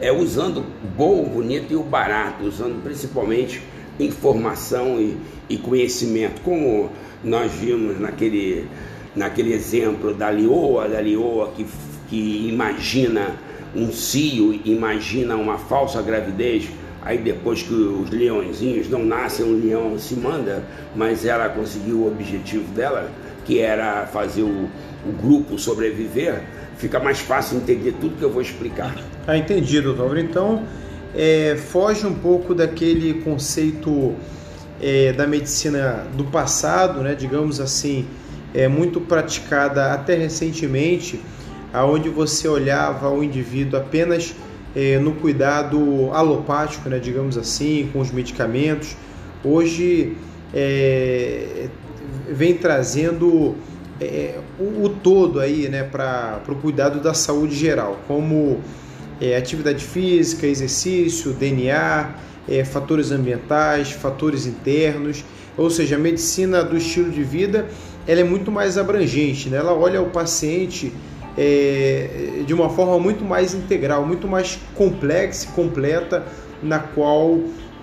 é 0.00 0.12
usando 0.12 0.58
o 0.58 0.86
bom, 0.96 1.22
o 1.22 1.26
bonito 1.26 1.72
e 1.72 1.76
o 1.76 1.82
barato, 1.82 2.44
usando 2.44 2.82
principalmente 2.82 3.60
informação 3.98 5.00
e, 5.00 5.16
e 5.48 5.56
conhecimento, 5.56 6.40
como 6.42 6.90
nós 7.22 7.52
vimos 7.52 8.00
naquele, 8.00 8.66
naquele 9.14 9.52
exemplo 9.52 10.14
da 10.14 10.30
Lioa, 10.30 10.88
da 10.88 11.00
Lioa 11.00 11.52
que, 11.56 11.66
que 12.08 12.48
imagina 12.48 13.36
um 13.74 13.90
cio, 13.90 14.60
imagina 14.64 15.36
uma 15.36 15.58
falsa 15.58 16.02
gravidez, 16.02 16.68
aí 17.02 17.18
depois 17.18 17.62
que 17.62 17.72
os 17.72 18.10
leõezinhos 18.10 18.88
não 18.88 19.04
nascem, 19.04 19.44
um 19.44 19.58
leão 19.58 19.98
se 19.98 20.14
manda, 20.14 20.62
mas 20.94 21.24
ela 21.24 21.48
conseguiu 21.48 21.98
o 21.98 22.08
objetivo 22.08 22.70
dela, 22.74 23.10
que 23.44 23.58
era 23.58 24.06
fazer 24.06 24.42
o, 24.42 24.68
o 25.06 25.12
grupo 25.20 25.58
sobreviver, 25.58 26.42
fica 26.76 27.00
mais 27.00 27.18
fácil 27.20 27.56
entender 27.58 27.94
tudo 28.00 28.16
que 28.16 28.22
eu 28.22 28.30
vou 28.30 28.42
explicar. 28.42 28.94
Ah, 29.26 29.36
entendido, 29.36 29.94
doutor. 29.94 30.18
Então, 30.18 30.64
é, 31.14 31.56
foge 31.56 32.06
um 32.06 32.14
pouco 32.14 32.54
daquele 32.54 33.14
conceito 33.22 34.14
é, 34.80 35.12
da 35.12 35.26
medicina 35.26 36.06
do 36.14 36.24
passado, 36.24 37.00
né, 37.00 37.14
digamos 37.14 37.60
assim, 37.60 38.06
é 38.54 38.68
muito 38.68 39.00
praticada 39.00 39.92
até 39.92 40.14
recentemente, 40.14 41.20
aonde 41.72 42.08
você 42.08 42.46
olhava 42.46 43.10
o 43.10 43.24
indivíduo 43.24 43.78
apenas 43.78 44.34
é, 44.74 44.98
no 44.98 45.12
cuidado 45.12 46.10
alopático, 46.12 46.88
né, 46.88 46.98
digamos 46.98 47.36
assim, 47.38 47.88
com 47.92 48.00
os 48.00 48.10
medicamentos. 48.10 48.96
Hoje 49.44 50.16
é, 50.52 51.68
vem 52.28 52.54
trazendo 52.54 53.54
é, 54.00 54.38
o, 54.58 54.84
o, 54.84 54.88
todo 54.88 55.40
aí, 55.40 55.68
né, 55.68 55.82
para 55.82 56.42
o 56.48 56.54
cuidado 56.56 57.00
da 57.00 57.14
saúde 57.14 57.54
geral, 57.54 58.00
como 58.06 58.60
atividade 59.38 59.84
física, 59.84 60.48
exercício, 60.48 61.32
DNA, 61.32 62.10
fatores 62.64 63.12
ambientais, 63.12 63.92
fatores 63.92 64.46
internos, 64.46 65.24
ou 65.56 65.70
seja, 65.70 65.94
a 65.94 65.98
medicina 65.98 66.64
do 66.64 66.76
estilo 66.76 67.08
de 67.08 67.22
vida 67.22 67.68
ela 68.06 68.20
é 68.20 68.24
muito 68.24 68.50
mais 68.50 68.76
abrangente, 68.76 69.48
né? 69.48 69.58
ela 69.58 69.72
olha 69.72 70.00
o 70.02 70.10
paciente 70.10 70.92
é, 71.36 72.42
de 72.46 72.52
uma 72.52 72.68
forma 72.68 72.98
muito 72.98 73.24
mais 73.24 73.54
integral, 73.54 74.06
muito 74.06 74.28
mais 74.28 74.58
complexa 74.74 75.46
e 75.46 75.52
completa, 75.52 76.24
na 76.62 76.78
qual 76.78 77.38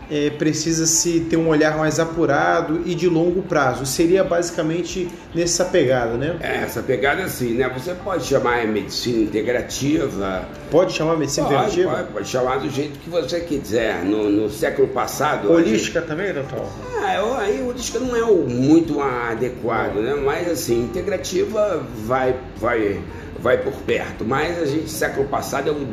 é, 0.10 0.30
precisa-se 0.32 1.22
ter 1.22 1.38
um 1.38 1.48
olhar 1.48 1.78
mais 1.78 2.00
apurado 2.00 2.82
e 2.86 2.96
de 2.96 3.08
longo 3.08 3.44
prazo. 3.44 3.86
Seria 3.86 4.24
basicamente 4.24 5.08
nessa 5.34 5.66
pegada, 5.66 6.14
né? 6.14 6.38
É, 6.42 6.64
essa 6.64 6.82
pegada 6.82 7.28
sim, 7.28 7.54
né? 7.54 7.70
Você 7.70 7.94
pode 7.94 8.26
chamar 8.26 8.66
medicina 8.68 9.24
integrativa. 9.24 10.46
Pode 10.72 10.94
chamar 10.94 11.18
medicina 11.18 11.48
pode, 11.48 11.58
integrativa? 11.58 11.92
Pode, 11.92 12.14
pode 12.14 12.28
chamar 12.28 12.60
do 12.60 12.70
jeito 12.70 12.98
que 13.00 13.10
você 13.10 13.40
quiser. 13.42 14.04
No, 14.04 14.30
no 14.30 14.50
século 14.50 14.88
passado. 14.88 15.52
Holística 15.52 16.00
gente... 16.00 16.10
também, 16.10 16.34
doutor? 16.34 16.66
É, 17.04 17.18
aí 17.42 17.62
holística 17.62 18.00
não 18.00 18.16
é 18.16 18.22
muito 18.22 19.00
adequado, 19.02 19.96
né? 19.96 20.16
Mas 20.16 20.50
assim, 20.50 20.84
integrativa 20.84 21.84
vai, 22.06 22.36
vai, 22.58 23.00
vai 23.40 23.58
por 23.58 23.74
perto. 23.74 24.26
Mas 24.26 24.60
a 24.62 24.66
gente, 24.66 24.90
século 24.90 25.28
passado, 25.28 25.68
eu 25.68 25.88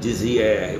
dizia 0.00 0.78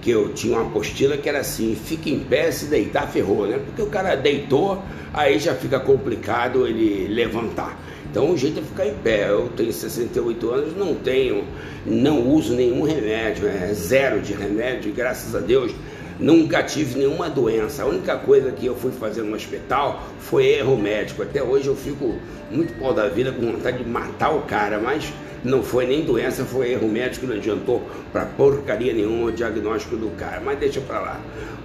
que 0.00 0.10
eu 0.10 0.32
tinha 0.32 0.56
uma 0.56 0.66
apostila 0.66 1.16
que 1.16 1.28
era 1.28 1.40
assim, 1.40 1.76
fica 1.76 2.08
em 2.08 2.20
pé, 2.20 2.50
se 2.50 2.66
deitar 2.66 3.06
ferrou, 3.08 3.46
né? 3.46 3.60
Porque 3.64 3.82
o 3.82 3.86
cara 3.86 4.14
deitou, 4.14 4.82
aí 5.12 5.38
já 5.38 5.54
fica 5.54 5.78
complicado 5.78 6.66
ele 6.66 7.06
levantar. 7.08 7.78
Então 8.10 8.30
o 8.30 8.36
jeito 8.36 8.58
é 8.58 8.62
ficar 8.62 8.86
em 8.86 8.94
pé. 8.94 9.30
Eu 9.30 9.48
tenho 9.56 9.72
68 9.72 10.50
anos, 10.50 10.76
não 10.76 10.94
tenho, 10.94 11.44
não 11.86 12.26
uso 12.28 12.54
nenhum 12.54 12.82
remédio, 12.82 13.46
é 13.46 13.72
zero 13.72 14.20
de 14.20 14.32
remédio, 14.32 14.92
graças 14.92 15.34
a 15.34 15.38
Deus. 15.38 15.72
Nunca 16.18 16.62
tive 16.62 16.98
nenhuma 16.98 17.30
doença. 17.30 17.82
A 17.82 17.86
única 17.86 18.16
coisa 18.16 18.52
que 18.52 18.66
eu 18.66 18.74
fui 18.74 18.90
fazer 18.90 19.22
no 19.22 19.34
hospital 19.34 20.06
foi 20.18 20.48
erro 20.48 20.76
médico. 20.76 21.22
Até 21.22 21.42
hoje 21.42 21.68
eu 21.68 21.76
fico 21.76 22.16
muito 22.50 22.78
pau 22.78 22.92
da 22.92 23.08
vida 23.08 23.32
com 23.32 23.52
vontade 23.52 23.78
de 23.78 23.88
matar 23.88 24.30
o 24.34 24.42
cara, 24.42 24.78
mas 24.78 25.10
não 25.44 25.62
foi 25.62 25.86
nem 25.86 26.04
doença, 26.04 26.44
foi 26.44 26.72
erro 26.72 26.88
médico, 26.88 27.26
não 27.26 27.36
adiantou 27.36 27.82
para 28.12 28.26
porcaria 28.26 28.92
nenhuma 28.92 29.28
o 29.28 29.32
diagnóstico 29.32 29.96
do 29.96 30.10
cara. 30.16 30.40
Mas 30.44 30.58
deixa 30.58 30.80
para 30.80 31.00
lá, 31.00 31.20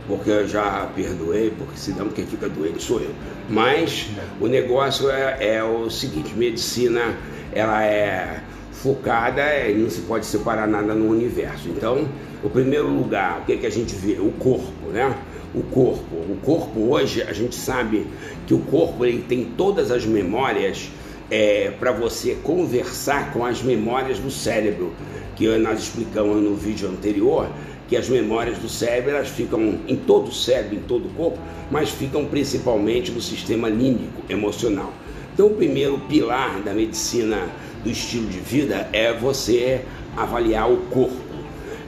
porque 0.07 0.29
eu 0.29 0.47
já 0.47 0.89
perdoei, 0.95 1.51
porque 1.57 1.77
senão 1.77 2.09
quem 2.09 2.25
fica 2.25 2.47
doente 2.47 2.81
sou 2.81 3.01
eu. 3.01 3.11
Mas 3.49 4.07
o 4.39 4.47
negócio 4.47 5.09
é, 5.09 5.55
é 5.55 5.63
o 5.63 5.89
seguinte: 5.89 6.33
medicina 6.35 7.15
ela 7.53 7.83
é 7.83 8.41
focada 8.71 9.41
e 9.67 9.73
não 9.73 9.89
se 9.89 10.01
pode 10.01 10.25
separar 10.25 10.67
nada 10.67 10.93
no 10.93 11.09
universo. 11.09 11.67
Então, 11.69 12.07
o 12.43 12.49
primeiro 12.49 12.87
lugar, 12.87 13.39
o 13.41 13.45
que, 13.45 13.53
é 13.53 13.57
que 13.57 13.65
a 13.65 13.71
gente 13.71 13.95
vê? 13.95 14.19
O 14.19 14.31
corpo, 14.31 14.89
né? 14.91 15.17
O 15.53 15.63
corpo. 15.63 16.15
O 16.15 16.37
corpo 16.43 16.91
hoje, 16.91 17.23
a 17.23 17.33
gente 17.33 17.55
sabe 17.55 18.05
que 18.45 18.53
o 18.53 18.59
corpo 18.59 19.05
ele 19.05 19.23
tem 19.27 19.45
todas 19.57 19.89
as 19.89 20.05
memórias 20.05 20.91
é, 21.29 21.71
para 21.79 21.91
você 21.91 22.35
conversar 22.43 23.33
com 23.33 23.45
as 23.45 23.61
memórias 23.61 24.19
do 24.19 24.31
cérebro, 24.31 24.93
que 25.35 25.47
nós 25.57 25.79
explicamos 25.79 26.41
no 26.41 26.55
vídeo 26.55 26.87
anterior, 26.89 27.49
que 27.87 27.95
as 27.95 28.09
memórias 28.09 28.57
do 28.57 28.69
cérebro 28.69 29.11
elas 29.11 29.29
ficam 29.29 29.79
em 29.87 29.95
todo 29.95 30.29
o 30.29 30.33
cérebro, 30.33 30.75
em 30.75 30.81
todo 30.81 31.05
o 31.07 31.09
corpo, 31.09 31.37
mas 31.69 31.89
ficam 31.89 32.25
principalmente 32.25 33.11
no 33.11 33.21
sistema 33.21 33.69
límbico 33.69 34.21
emocional. 34.29 34.91
Então, 35.33 35.47
o 35.47 35.55
primeiro 35.55 35.99
pilar 36.07 36.61
da 36.61 36.73
medicina 36.73 37.49
do 37.83 37.89
estilo 37.89 38.27
de 38.27 38.39
vida 38.39 38.87
é 38.93 39.13
você 39.13 39.81
avaliar 40.15 40.71
o 40.71 40.77
corpo. 40.89 41.17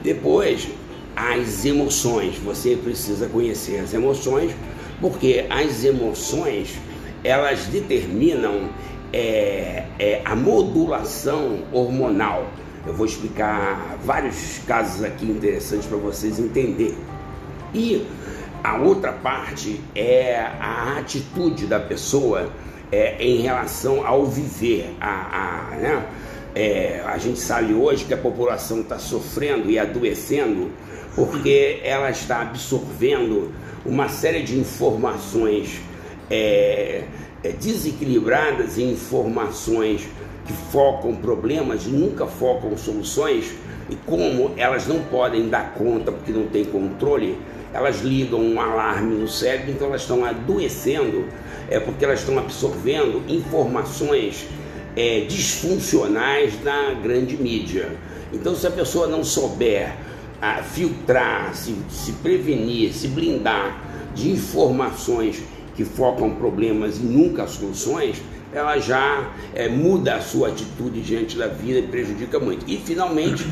Depois, 0.02 0.68
as 1.18 1.64
emoções. 1.64 2.36
Você 2.44 2.76
precisa 2.76 3.26
conhecer 3.26 3.80
as 3.80 3.92
emoções, 3.92 4.52
porque 5.00 5.46
as 5.50 5.84
emoções 5.84 6.74
elas 7.24 7.66
determinam 7.66 8.70
é, 9.12 9.84
é 9.98 10.22
a 10.24 10.34
modulação 10.34 11.64
hormonal. 11.72 12.46
Eu 12.86 12.94
vou 12.94 13.06
explicar 13.06 13.96
vários 14.04 14.58
casos 14.66 15.04
aqui 15.04 15.26
interessantes 15.26 15.86
para 15.86 15.98
vocês 15.98 16.38
entenderem. 16.38 16.96
E 17.74 18.06
a 18.62 18.76
outra 18.78 19.12
parte 19.12 19.80
é 19.94 20.36
a 20.36 20.96
atitude 20.98 21.66
da 21.66 21.78
pessoa 21.78 22.50
é, 22.90 23.16
em 23.20 23.40
relação 23.40 24.06
ao 24.06 24.26
viver. 24.26 24.94
A, 25.00 25.72
a, 25.72 25.76
né? 25.76 26.06
é, 26.54 27.02
a 27.06 27.18
gente 27.18 27.38
sabe 27.38 27.72
hoje 27.74 28.04
que 28.04 28.14
a 28.14 28.18
população 28.18 28.80
está 28.80 28.98
sofrendo 28.98 29.70
e 29.70 29.78
adoecendo 29.78 30.70
porque 31.14 31.80
ela 31.82 32.10
está 32.10 32.42
absorvendo 32.42 33.52
uma 33.84 34.08
série 34.08 34.42
de 34.42 34.58
informações 34.58 35.80
é, 36.30 37.04
desequilibradas 37.42 38.78
em 38.78 38.92
informações 38.92 40.08
que 40.46 40.52
focam 40.72 41.14
problemas 41.14 41.84
e 41.86 41.90
nunca 41.90 42.26
focam 42.26 42.76
soluções, 42.76 43.52
e 43.90 43.96
como 44.06 44.52
elas 44.56 44.86
não 44.86 45.00
podem 45.04 45.48
dar 45.48 45.74
conta 45.74 46.10
porque 46.10 46.32
não 46.32 46.46
tem 46.46 46.64
controle, 46.64 47.38
elas 47.72 48.00
ligam 48.00 48.40
um 48.40 48.60
alarme 48.60 49.14
no 49.14 49.28
cérebro, 49.28 49.70
então 49.70 49.88
elas 49.88 50.02
estão 50.02 50.24
adoecendo, 50.24 51.26
é 51.70 51.78
porque 51.78 52.04
elas 52.04 52.20
estão 52.20 52.38
absorvendo 52.38 53.22
informações 53.28 54.46
é, 54.96 55.20
disfuncionais 55.20 56.56
da 56.64 56.94
grande 56.94 57.36
mídia. 57.36 57.90
Então, 58.32 58.54
se 58.54 58.66
a 58.66 58.70
pessoa 58.70 59.06
não 59.06 59.22
souber 59.22 59.94
ah, 60.40 60.62
filtrar, 60.62 61.54
se, 61.54 61.76
se 61.90 62.12
prevenir, 62.12 62.92
se 62.92 63.08
blindar 63.08 63.84
de 64.14 64.30
informações 64.30 65.42
que 65.78 65.84
focam 65.84 66.34
problemas 66.34 66.98
e 66.98 67.02
nunca 67.02 67.46
soluções, 67.46 68.20
ela 68.52 68.80
já 68.80 69.30
é, 69.54 69.68
muda 69.68 70.16
a 70.16 70.20
sua 70.20 70.48
atitude 70.48 71.00
diante 71.00 71.38
da 71.38 71.46
vida 71.46 71.78
e 71.78 71.82
prejudica 71.82 72.40
muito. 72.40 72.68
E 72.68 72.78
finalmente, 72.78 73.46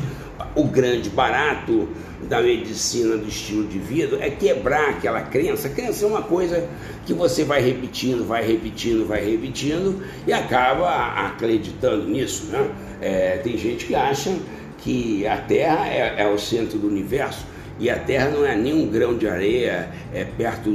o 0.53 0.65
grande 0.65 1.09
barato 1.09 1.87
da 2.27 2.41
medicina 2.41 3.15
do 3.15 3.29
estilo 3.29 3.65
de 3.65 3.79
vida 3.79 4.17
é 4.19 4.29
quebrar 4.29 4.89
aquela 4.89 5.21
crença. 5.21 5.69
Crença 5.69 6.03
é 6.03 6.07
uma 6.09 6.21
coisa 6.21 6.67
que 7.05 7.13
você 7.13 7.45
vai 7.45 7.61
repetindo, 7.61 8.27
vai 8.27 8.45
repetindo, 8.45 9.07
vai 9.07 9.23
repetindo 9.23 10.03
e 10.27 10.33
acaba 10.33 11.27
acreditando 11.27 12.09
nisso. 12.09 12.47
Né? 12.47 12.69
É, 12.99 13.37
tem 13.37 13.57
gente 13.57 13.85
que 13.85 13.95
acha 13.95 14.35
que 14.79 15.25
a 15.25 15.37
Terra 15.37 15.87
é, 15.87 16.15
é 16.17 16.27
o 16.27 16.37
centro 16.37 16.77
do 16.77 16.89
universo 16.89 17.45
e 17.79 17.89
a 17.89 17.97
Terra 17.97 18.29
não 18.29 18.45
é 18.45 18.55
nem 18.55 18.73
um 18.73 18.87
grão 18.89 19.15
de 19.17 19.27
areia 19.27 19.89
é 20.13 20.23
perto 20.25 20.69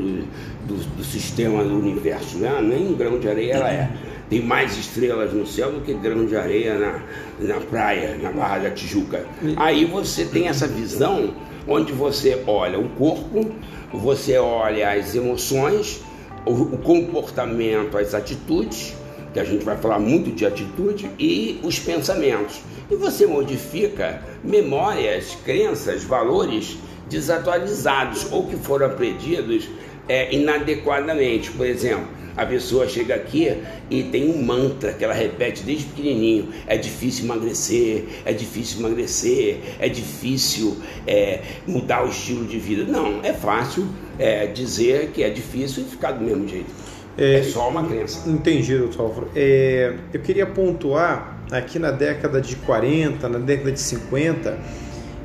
do, 0.66 0.76
do, 0.96 1.04
sistema 1.04 1.64
do 1.64 1.78
universo, 1.78 2.38
né? 2.38 2.60
nem 2.62 2.88
um 2.88 2.94
grão 2.94 3.18
de 3.18 3.28
areia 3.28 3.54
ela 3.54 3.70
é. 3.70 3.90
tem 4.28 4.40
mais 4.40 4.76
estrelas 4.76 5.32
no 5.32 5.46
céu 5.46 5.72
do 5.72 5.80
que 5.80 5.92
grão 5.94 6.24
de 6.26 6.36
areia 6.36 6.78
na, 6.78 7.02
na 7.40 7.60
praia, 7.60 8.18
na 8.22 8.32
Barra 8.32 8.58
da 8.58 8.70
Tijuca. 8.70 9.26
Aí 9.56 9.84
você 9.84 10.24
tem 10.24 10.48
essa 10.48 10.66
visão 10.66 11.34
onde 11.66 11.92
você 11.92 12.42
olha 12.46 12.78
o 12.78 12.88
corpo, 12.90 13.50
você 13.92 14.38
olha 14.38 14.92
as 14.92 15.14
emoções, 15.14 16.02
o, 16.46 16.52
o 16.52 16.78
comportamento, 16.78 17.98
as 17.98 18.14
atitudes, 18.14 18.94
que 19.32 19.40
a 19.40 19.44
gente 19.44 19.64
vai 19.64 19.76
falar 19.76 19.98
muito 19.98 20.30
de 20.30 20.44
atitude, 20.44 21.10
e 21.18 21.60
os 21.62 21.78
pensamentos. 21.78 22.60
E 22.90 22.96
você 22.96 23.26
modifica 23.26 24.22
memórias, 24.44 25.36
crenças, 25.44 26.04
valores 26.04 26.76
desatualizados 27.08 28.30
ou 28.30 28.46
que 28.46 28.56
foram 28.56 28.86
aprendidos 28.86 29.68
é, 30.08 30.34
inadequadamente. 30.34 31.50
Por 31.50 31.66
exemplo, 31.66 32.08
a 32.36 32.46
pessoa 32.46 32.88
chega 32.88 33.14
aqui 33.14 33.56
e 33.90 34.04
tem 34.04 34.30
um 34.30 34.42
mantra 34.42 34.92
que 34.92 35.04
ela 35.04 35.14
repete 35.14 35.62
desde 35.62 35.84
pequenininho: 35.86 36.48
é 36.66 36.76
difícil 36.76 37.24
emagrecer, 37.24 38.04
é 38.24 38.32
difícil 38.32 38.80
emagrecer, 38.80 39.58
é 39.78 39.88
difícil 39.88 40.76
é, 41.06 41.40
mudar 41.66 42.04
o 42.04 42.08
estilo 42.08 42.46
de 42.46 42.58
vida. 42.58 42.90
Não, 42.90 43.20
é 43.22 43.32
fácil 43.32 43.86
é, 44.18 44.46
dizer 44.46 45.10
que 45.12 45.22
é 45.22 45.30
difícil 45.30 45.84
e 45.84 45.86
ficar 45.86 46.12
do 46.12 46.24
mesmo 46.24 46.48
jeito. 46.48 46.70
É, 47.18 47.40
é 47.40 47.42
só 47.42 47.68
uma 47.68 47.86
crença. 47.86 48.28
Entendi, 48.28 48.76
doutor 48.76 49.02
Álvaro. 49.02 49.30
É, 49.36 49.94
eu 50.12 50.20
queria 50.20 50.46
pontuar 50.46 51.44
aqui 51.50 51.78
na 51.78 51.90
década 51.90 52.40
de 52.40 52.56
40, 52.56 53.28
na 53.28 53.38
década 53.38 53.72
de 53.72 53.80
50 53.80 54.58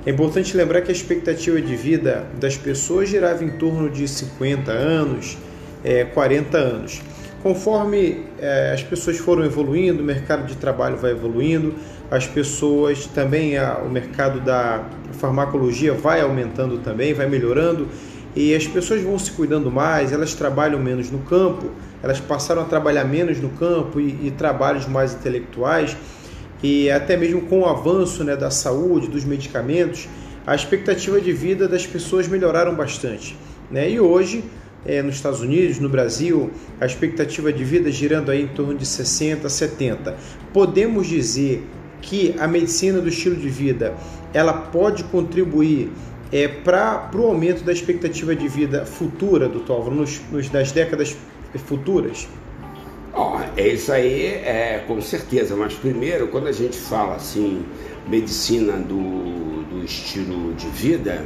é 0.08 0.10
importante 0.10 0.55
lembrar 0.55 0.80
que 0.84 0.89
a 0.89 0.93
expectativa 0.93 1.62
de 1.62 1.76
vida 1.76 2.26
das 2.39 2.55
pessoas 2.55 3.10
girava 3.10 3.43
em 3.43 3.49
torno 3.49 3.89
de 3.89 4.08
50 4.08 4.72
anos, 4.72 5.38
é, 5.84 6.05
40 6.05 6.58
anos. 6.58 7.01
Conforme 7.43 8.24
é, 8.39 8.72
as 8.74 8.82
pessoas 8.82 9.18
foram 9.18 9.43
evoluindo, 9.43 10.01
o 10.01 10.05
mercado 10.05 10.47
de 10.47 10.55
trabalho 10.55 10.95
vai 10.95 11.12
evoluindo, 11.12 11.76
as 12.10 12.26
pessoas 12.26 13.05
também, 13.08 13.58
a, 13.58 13.80
o 13.80 13.89
mercado 13.89 14.39
da 14.39 14.86
farmacologia 15.12 15.93
vai 15.93 16.22
aumentando 16.22 16.78
também, 16.78 17.14
vai 17.14 17.28
melhorando 17.28 17.89
e 18.34 18.55
as 18.55 18.66
pessoas 18.66 19.01
vão 19.01 19.20
se 19.20 19.32
cuidando 19.32 19.70
mais, 19.70 20.14
elas 20.14 20.34
trabalham 20.34 20.80
menos 20.80 21.12
no 21.12 21.20
campo, 21.20 21.72
elas 22.01 22.22
passaram 22.22 22.62
a 22.62 22.66
trabalhar 22.66 23.03
menos 23.03 23.41
no 23.41 23.49
campo 23.49 23.99
e, 23.99 24.28
e 24.28 24.32
trabalhos 24.32 24.88
mais 24.88 25.14
intelectuais 25.14 25.97
e 26.62 26.89
até 26.89 27.16
mesmo 27.16 27.41
com 27.41 27.62
o 27.62 27.66
avanço 27.66 28.24
né, 28.24 28.36
da 28.36 28.49
saúde, 28.49 29.08
dos 29.08 29.24
medicamentos, 29.24 30.08
a 30.45 30.55
expectativa 30.55 31.20
de 31.20 31.32
vida 31.32 31.68
das 31.68 31.86
pessoas 31.86 32.28
melhoraram 32.28 32.74
bastante. 32.74 33.36
Né? 33.70 33.91
E 33.91 33.99
hoje, 33.99 34.43
é, 34.86 35.01
nos 35.01 35.16
Estados 35.16 35.41
Unidos, 35.41 35.80
no 35.80 35.89
Brasil, 35.89 36.49
a 36.80 36.86
expectativa 36.86 37.51
de 37.51 37.64
vida 37.64 37.91
girando 37.91 38.32
aí 38.32 38.43
em 38.43 38.47
torno 38.47 38.76
de 38.76 38.86
60, 38.86 39.47
70. 39.49 40.16
Podemos 40.53 41.08
dizer 41.08 41.68
que 42.01 42.36
a 42.39 42.47
medicina 42.47 43.01
do 43.01 43.10
estilo 43.10 43.36
de 43.36 43.49
vida 43.49 43.93
ela 44.34 44.53
pode 44.53 45.03
contribuir 45.05 45.91
é, 46.32 46.47
para 46.47 47.10
o 47.16 47.26
aumento 47.26 47.64
da 47.64 47.72
expectativa 47.72 48.36
de 48.36 48.47
vida 48.47 48.86
futura, 48.86 49.47
doutor 49.47 49.74
Álvaro, 49.74 49.95
nos, 49.95 50.22
nos, 50.32 50.49
das 50.49 50.72
décadas 50.72 51.16
futuras? 51.66 52.28
Oh, 53.20 53.39
é 53.59 53.70
isso 53.70 53.91
aí, 53.91 54.26
é, 54.28 54.84
com 54.88 55.01
certeza. 55.01 55.55
Mas 55.55 55.74
primeiro, 55.74 56.28
quando 56.28 56.47
a 56.47 56.51
gente 56.51 56.78
fala 56.78 57.15
assim, 57.15 57.65
medicina 58.07 58.74
do, 58.74 59.63
do 59.63 59.84
estilo 59.84 60.53
de 60.53 60.68
vida, 60.68 61.26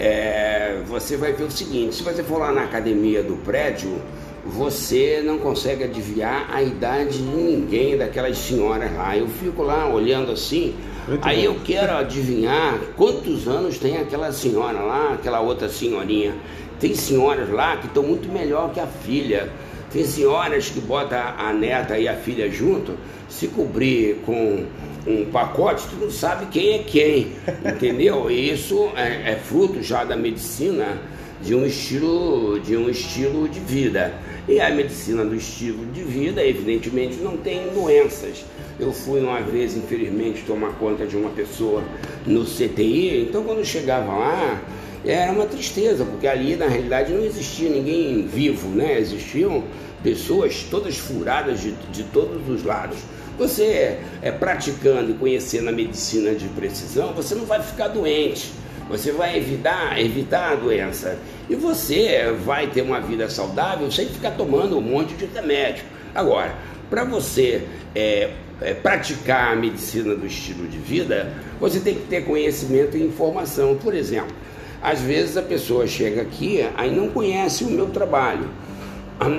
é, 0.00 0.82
você 0.88 1.16
vai 1.16 1.32
ver 1.32 1.44
o 1.44 1.50
seguinte: 1.50 1.94
se 1.94 2.02
você 2.02 2.24
for 2.24 2.38
lá 2.38 2.50
na 2.50 2.64
academia 2.64 3.22
do 3.22 3.36
prédio, 3.36 4.00
você 4.44 5.22
não 5.24 5.38
consegue 5.38 5.84
adivinhar 5.84 6.48
a 6.52 6.60
idade 6.60 7.18
de 7.18 7.22
ninguém 7.22 7.96
daquelas 7.96 8.36
senhoras 8.38 8.92
lá. 8.96 9.16
Eu 9.16 9.28
fico 9.28 9.62
lá 9.62 9.88
olhando 9.88 10.32
assim, 10.32 10.74
Muito 11.06 11.26
aí 11.26 11.46
bom. 11.46 11.54
eu 11.54 11.60
quero 11.64 11.92
adivinhar 11.92 12.80
quantos 12.96 13.46
anos 13.46 13.78
tem 13.78 13.96
aquela 13.96 14.32
senhora 14.32 14.80
lá, 14.80 15.12
aquela 15.14 15.40
outra 15.40 15.68
senhorinha. 15.68 16.34
Tem 16.80 16.94
senhoras 16.94 17.48
lá 17.50 17.76
que 17.76 17.86
estão 17.86 18.02
muito 18.02 18.28
melhor 18.28 18.72
que 18.72 18.80
a 18.80 18.86
filha. 18.86 19.52
Tem 19.92 20.04
senhoras 20.04 20.68
que 20.68 20.80
botam 20.80 21.18
a 21.18 21.52
neta 21.52 21.98
e 21.98 22.06
a 22.06 22.14
filha 22.14 22.50
junto, 22.50 22.94
se 23.28 23.48
cobrir 23.48 24.16
com 24.24 24.66
um 25.06 25.24
pacote, 25.30 25.86
tu 25.88 25.96
não 25.96 26.10
sabe 26.10 26.46
quem 26.46 26.74
é 26.74 26.78
quem, 26.78 27.32
entendeu? 27.64 28.30
E 28.30 28.50
isso 28.52 28.90
é, 28.94 29.32
é 29.32 29.36
fruto 29.36 29.82
já 29.82 30.04
da 30.04 30.16
medicina 30.16 30.98
de 31.42 31.54
um 31.54 31.64
estilo 31.64 32.60
de 32.60 32.76
um 32.76 32.88
estilo 32.90 33.48
de 33.48 33.60
vida. 33.60 34.12
E 34.48 34.60
a 34.60 34.70
medicina 34.70 35.24
do 35.24 35.34
estilo 35.34 35.84
de 35.92 36.02
vida, 36.02 36.42
evidentemente, 36.42 37.16
não 37.16 37.36
tem 37.36 37.68
doenças. 37.68 38.46
Eu 38.80 38.92
fui 38.92 39.20
uma 39.20 39.40
vez, 39.40 39.76
infelizmente, 39.76 40.42
tomar 40.46 40.72
conta 40.78 41.06
de 41.06 41.16
uma 41.16 41.28
pessoa 41.30 41.82
no 42.26 42.44
CTI, 42.44 43.26
então 43.28 43.44
quando 43.44 43.62
chegava 43.64 44.10
lá, 44.10 44.62
era 45.04 45.32
uma 45.32 45.46
tristeza, 45.46 46.04
porque 46.04 46.26
ali 46.26 46.56
na 46.56 46.66
realidade 46.66 47.12
não 47.12 47.24
existia 47.24 47.68
ninguém 47.68 48.26
vivo, 48.26 48.68
né? 48.68 48.98
Existiam 48.98 49.64
pessoas 50.02 50.66
todas 50.70 50.98
furadas 50.98 51.60
de, 51.60 51.72
de 51.92 52.04
todos 52.04 52.48
os 52.48 52.64
lados. 52.64 52.98
Você 53.38 53.98
é, 54.20 54.32
praticando 54.32 55.12
e 55.12 55.14
conhecendo 55.14 55.68
a 55.68 55.72
medicina 55.72 56.34
de 56.34 56.48
precisão, 56.48 57.12
você 57.14 57.34
não 57.34 57.44
vai 57.44 57.62
ficar 57.62 57.88
doente, 57.88 58.50
você 58.88 59.12
vai 59.12 59.36
evitar, 59.36 60.00
evitar 60.00 60.52
a 60.52 60.54
doença. 60.56 61.16
E 61.48 61.54
você 61.54 62.32
vai 62.44 62.66
ter 62.66 62.82
uma 62.82 63.00
vida 63.00 63.28
saudável 63.28 63.90
sem 63.92 64.06
ficar 64.08 64.32
tomando 64.32 64.76
um 64.76 64.80
monte 64.80 65.14
de 65.14 65.26
remédio. 65.26 65.84
Agora, 66.14 66.54
para 66.90 67.04
você 67.04 67.62
é, 67.94 68.30
é, 68.60 68.74
praticar 68.74 69.52
a 69.52 69.56
medicina 69.56 70.14
do 70.16 70.26
estilo 70.26 70.66
de 70.66 70.78
vida, 70.78 71.32
você 71.60 71.78
tem 71.78 71.94
que 71.94 72.06
ter 72.06 72.24
conhecimento 72.24 72.96
e 72.96 73.02
informação. 73.02 73.76
Por 73.76 73.94
exemplo, 73.94 74.34
às 74.82 75.00
vezes 75.00 75.36
a 75.36 75.42
pessoa 75.42 75.86
chega 75.86 76.22
aqui 76.22 76.64
aí 76.76 76.94
não 76.94 77.08
conhece 77.08 77.64
o 77.64 77.70
meu 77.70 77.86
trabalho. 77.86 78.48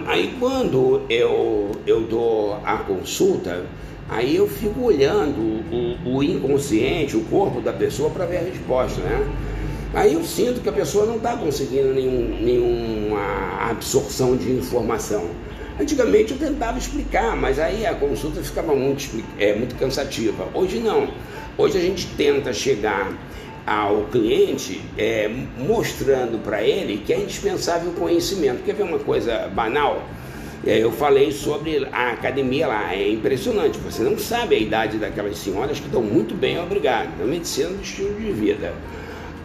Aí 0.08 0.36
quando 0.40 1.02
eu, 1.10 1.72
eu 1.88 2.02
dou 2.02 2.56
a 2.66 2.78
consulta, 2.78 3.66
aí 4.10 4.36
eu 4.36 4.48
fico 4.48 4.82
olhando 4.82 5.40
o, 5.40 6.18
o 6.18 6.24
inconsciente, 6.24 7.16
o 7.16 7.22
corpo 7.26 7.62
da 7.62 7.72
pessoa 7.72 8.10
para 8.10 8.26
ver 8.26 8.38
a 8.38 8.42
resposta, 8.42 9.00
né? 9.02 9.26
Aí 9.94 10.14
eu 10.14 10.24
sinto 10.24 10.62
que 10.62 10.70
a 10.70 10.74
pessoa 10.74 11.06
não 11.06 11.16
está 11.16 11.36
conseguindo 11.36 11.94
nenhum, 11.94 12.38
nenhuma 12.42 13.70
absorção 13.70 14.36
de 14.36 14.52
informação. 14.52 15.26
Antigamente 15.80 16.34
eu 16.34 16.38
tentava 16.38 16.78
explicar, 16.78 17.36
mas 17.36 17.58
aí 17.58 17.86
a 17.86 17.96
consulta 17.96 18.44
ficava 18.44 18.76
muito, 18.76 19.24
é, 19.40 19.56
muito 19.56 19.76
cansativa. 19.76 20.48
Hoje 20.54 20.80
não. 20.80 21.08
Hoje 21.58 21.78
a 21.78 21.82
gente 21.82 22.06
tenta 22.18 22.54
chegar 22.54 23.12
ao 23.70 24.06
cliente 24.06 24.82
é, 24.98 25.30
mostrando 25.60 26.44
para 26.44 26.64
ele 26.64 27.04
que 27.06 27.14
é 27.14 27.20
indispensável 27.20 27.92
o 27.92 27.94
conhecimento. 27.94 28.64
Quer 28.64 28.74
ver 28.74 28.82
uma 28.82 28.98
coisa 28.98 29.48
banal? 29.54 30.04
É, 30.66 30.80
eu 30.80 30.92
falei 30.92 31.32
sobre 31.32 31.88
a 31.92 32.14
academia 32.14 32.66
lá, 32.66 32.96
é 32.96 33.08
impressionante. 33.12 33.78
Você 33.78 34.02
não 34.02 34.18
sabe 34.18 34.56
a 34.56 34.60
idade 34.60 34.98
daquelas 34.98 35.38
senhoras 35.38 35.80
que 35.80 35.86
estão 35.86 36.02
muito 36.02 36.34
bem, 36.34 36.60
obrigado. 36.60 37.22
É 37.22 37.24
medicina 37.24 37.70
do 37.70 37.84
estilo 37.84 38.20
de 38.20 38.32
vida. 38.32 38.74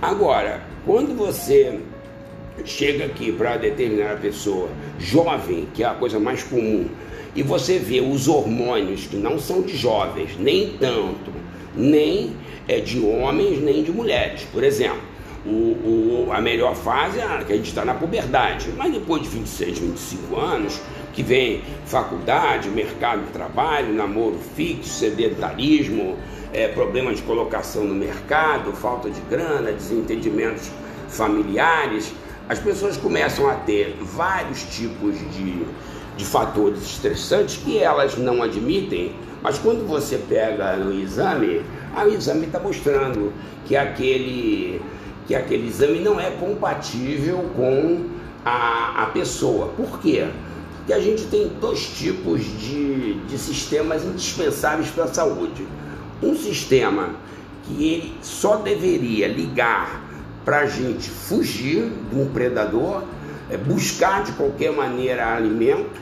Agora, 0.01 0.63
quando 0.87 1.15
você 1.15 1.79
chega 2.65 3.05
aqui 3.05 3.31
para 3.31 3.59
determinar 3.59 4.13
a 4.13 4.17
pessoa 4.17 4.71
jovem, 4.99 5.69
que 5.75 5.83
é 5.83 5.87
a 5.87 5.93
coisa 5.95 6.19
mais 6.19 6.43
comum, 6.43 6.89
e 7.37 7.43
você 7.43 7.79
vê 7.79 8.01
os 8.01 8.27
hormônios 8.27 9.07
que 9.07 9.17
não 9.17 9.39
são 9.39 9.61
de 9.61 9.77
jovens, 9.77 10.31
nem 10.39 10.79
tanto, 10.79 11.31
nem 11.77 12.33
é 12.69 12.81
de 12.81 13.01
homens 13.01 13.61
nem 13.61 13.83
de 13.83 13.93
mulheres. 13.93 14.47
Por 14.53 14.65
exemplo, 14.65 15.03
o, 15.47 16.27
o, 16.29 16.33
a 16.33 16.41
melhor 16.41 16.75
fase 16.75 17.19
é 17.19 17.25
a 17.25 17.45
que 17.45 17.53
a 17.53 17.57
gente 17.57 17.69
está 17.69 17.85
na 17.85 17.95
puberdade, 17.95 18.73
mas 18.77 18.93
depois 18.93 19.23
de 19.23 19.29
26, 19.29 19.79
25 19.79 20.41
anos, 20.41 20.81
que 21.13 21.23
vem 21.23 21.63
faculdade, 21.85 22.69
mercado 22.71 23.25
de 23.25 23.31
trabalho, 23.31 23.93
namoro 23.93 24.39
fixo, 24.57 24.89
sedentarismo, 24.89 26.17
é, 26.53 26.69
problemas 26.69 27.17
de 27.17 27.23
colocação 27.23 27.85
no 27.85 27.95
mercado, 27.95 28.73
falta 28.73 29.11
de 29.11 29.21
grana, 29.23 29.71
desentendimentos 29.73 30.71
familiares, 31.09 32.13
as 32.49 32.59
pessoas 32.59 32.97
começam 32.97 33.49
a 33.49 33.55
ter 33.55 33.97
vários 34.01 34.63
tipos 34.65 35.19
de, 35.35 35.65
de 36.17 36.25
fatores 36.25 36.83
estressantes 36.83 37.57
que 37.57 37.79
elas 37.79 38.17
não 38.17 38.43
admitem, 38.43 39.15
mas 39.45 39.59
quando 39.59 39.87
você 39.87 40.19
pega 40.29 40.77
no 40.77 40.93
exame, 40.93 41.63
Aí 41.95 42.11
o 42.11 42.15
exame 42.15 42.47
está 42.47 42.59
mostrando 42.59 43.33
que 43.65 43.77
aquele, 43.77 44.83
que 45.27 45.35
aquele 45.35 45.69
exame 45.69 46.01
não 46.01 46.19
é 46.19 46.31
compatível 46.33 47.49
com 47.55 48.07
a, 48.45 49.05
a 49.05 49.07
pessoa. 49.07 49.69
Por 49.69 50.01
quê? 50.01 50.27
Porque 50.79 50.93
a 50.93 50.99
gente 50.99 51.25
tem 51.27 51.49
dois 51.61 51.87
tipos 51.97 52.43
de, 52.59 53.15
de 53.15 53.39
sistemas 53.39 54.05
indispensáveis 54.05 54.91
para 54.91 55.05
a 55.05 55.09
saúde. 55.09 55.67
Um 56.21 56.35
sistema 56.35 57.11
que 57.65 57.93
ele 57.93 58.15
só 58.21 58.57
deveria 58.57 59.29
ligar 59.29 60.03
para 60.45 60.61
a 60.61 60.67
gente 60.67 61.09
fugir 61.09 61.91
de 62.11 62.19
um 62.19 62.27
predador, 62.27 63.05
é 63.49 63.57
buscar 63.57 64.25
de 64.25 64.33
qualquer 64.33 64.73
maneira 64.73 65.35
alimento, 65.35 66.01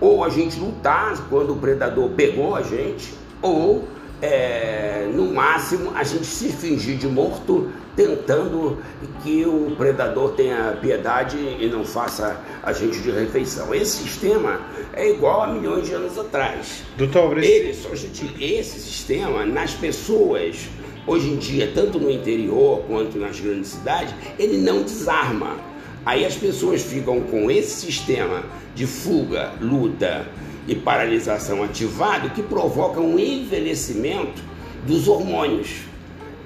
ou 0.00 0.24
a 0.24 0.28
gente 0.28 0.58
lutar 0.58 1.16
quando 1.28 1.52
o 1.52 1.56
predador 1.56 2.10
pegou 2.10 2.54
a 2.54 2.62
gente, 2.62 3.14
ou 3.40 3.84
é, 4.20 5.10
no 5.12 5.32
máximo 5.32 5.92
a 5.94 6.04
gente 6.04 6.24
se 6.24 6.48
fingir 6.48 6.96
de 6.96 7.08
morto 7.08 7.70
tentando 7.96 8.78
que 9.22 9.44
o 9.44 9.74
predador 9.76 10.32
tenha 10.32 10.78
piedade 10.80 11.36
e 11.36 11.68
não 11.68 11.84
faça 11.84 12.40
a 12.62 12.72
gente 12.72 13.00
de 13.00 13.10
refeição. 13.10 13.74
Esse 13.74 14.04
sistema 14.04 14.60
é 14.92 15.10
igual 15.10 15.42
a 15.42 15.46
milhões 15.48 15.86
de 15.86 15.94
anos 15.94 16.18
atrás. 16.18 16.84
Doutor, 16.96 17.36
Ele, 17.38 17.74
só, 17.74 17.94
gente, 17.94 18.34
esse 18.42 18.80
sistema 18.80 19.44
nas 19.44 19.74
pessoas 19.74 20.68
hoje 21.06 21.30
em 21.30 21.36
dia, 21.36 21.70
tanto 21.74 21.98
no 21.98 22.10
interior 22.10 22.82
quanto 22.86 23.18
nas 23.18 23.40
grandes 23.40 23.70
cidades, 23.70 24.14
ele 24.38 24.58
não 24.58 24.82
desarma. 24.82 25.56
Aí 26.04 26.24
as 26.24 26.34
pessoas 26.34 26.82
ficam 26.82 27.20
com 27.20 27.50
esse 27.50 27.86
sistema 27.86 28.42
de 28.74 28.86
fuga, 28.86 29.52
luta 29.60 30.26
e 30.66 30.74
paralisação 30.74 31.62
ativado 31.62 32.30
que 32.30 32.42
provoca 32.42 33.00
um 33.00 33.18
envelhecimento 33.18 34.42
dos 34.86 35.06
hormônios. 35.06 35.82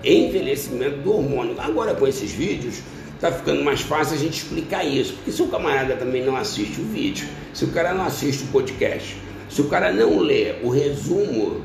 Envelhecimento 0.04 0.98
do 0.98 1.14
hormônio. 1.14 1.54
Agora 1.58 1.94
com 1.94 2.06
esses 2.06 2.32
vídeos 2.32 2.82
está 3.14 3.32
ficando 3.32 3.64
mais 3.64 3.80
fácil 3.80 4.14
a 4.14 4.18
gente 4.18 4.42
explicar 4.42 4.84
isso, 4.84 5.14
porque 5.14 5.32
se 5.32 5.42
o 5.42 5.48
camarada 5.48 5.96
também 5.96 6.24
não 6.24 6.36
assiste 6.36 6.80
o 6.80 6.84
vídeo, 6.84 7.26
se 7.54 7.64
o 7.64 7.68
cara 7.68 7.94
não 7.94 8.04
assiste 8.04 8.44
o 8.44 8.46
podcast, 8.48 9.16
se 9.48 9.62
o 9.62 9.68
cara 9.68 9.90
não 9.90 10.18
lê 10.18 10.56
o 10.62 10.68
resumo 10.68 11.62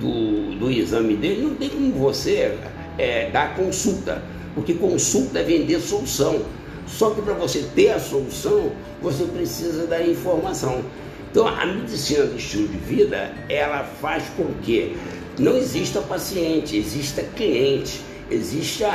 do, 0.00 0.58
do 0.58 0.70
exame 0.70 1.14
dele, 1.14 1.42
não 1.42 1.54
tem 1.54 1.68
como 1.68 1.92
você 1.92 2.56
é, 2.96 3.30
dar 3.30 3.54
consulta, 3.54 4.22
porque 4.54 4.74
consulta 4.74 5.40
é 5.40 5.42
vender 5.42 5.78
solução. 5.80 6.42
Só 6.86 7.10
que 7.10 7.22
para 7.22 7.34
você 7.34 7.64
ter 7.74 7.90
a 7.90 7.98
solução, 7.98 8.72
você 9.02 9.24
precisa 9.24 9.86
da 9.86 10.02
informação. 10.02 10.82
Então, 11.30 11.48
a 11.48 11.66
medicina 11.66 12.26
do 12.26 12.36
estilo 12.36 12.68
de 12.68 12.78
vida, 12.78 13.32
ela 13.48 13.82
faz 13.82 14.24
com 14.36 14.46
que 14.62 14.96
não 15.38 15.56
exista 15.56 16.00
paciente, 16.00 16.76
exista 16.76 17.22
cliente, 17.22 18.00
exista, 18.30 18.90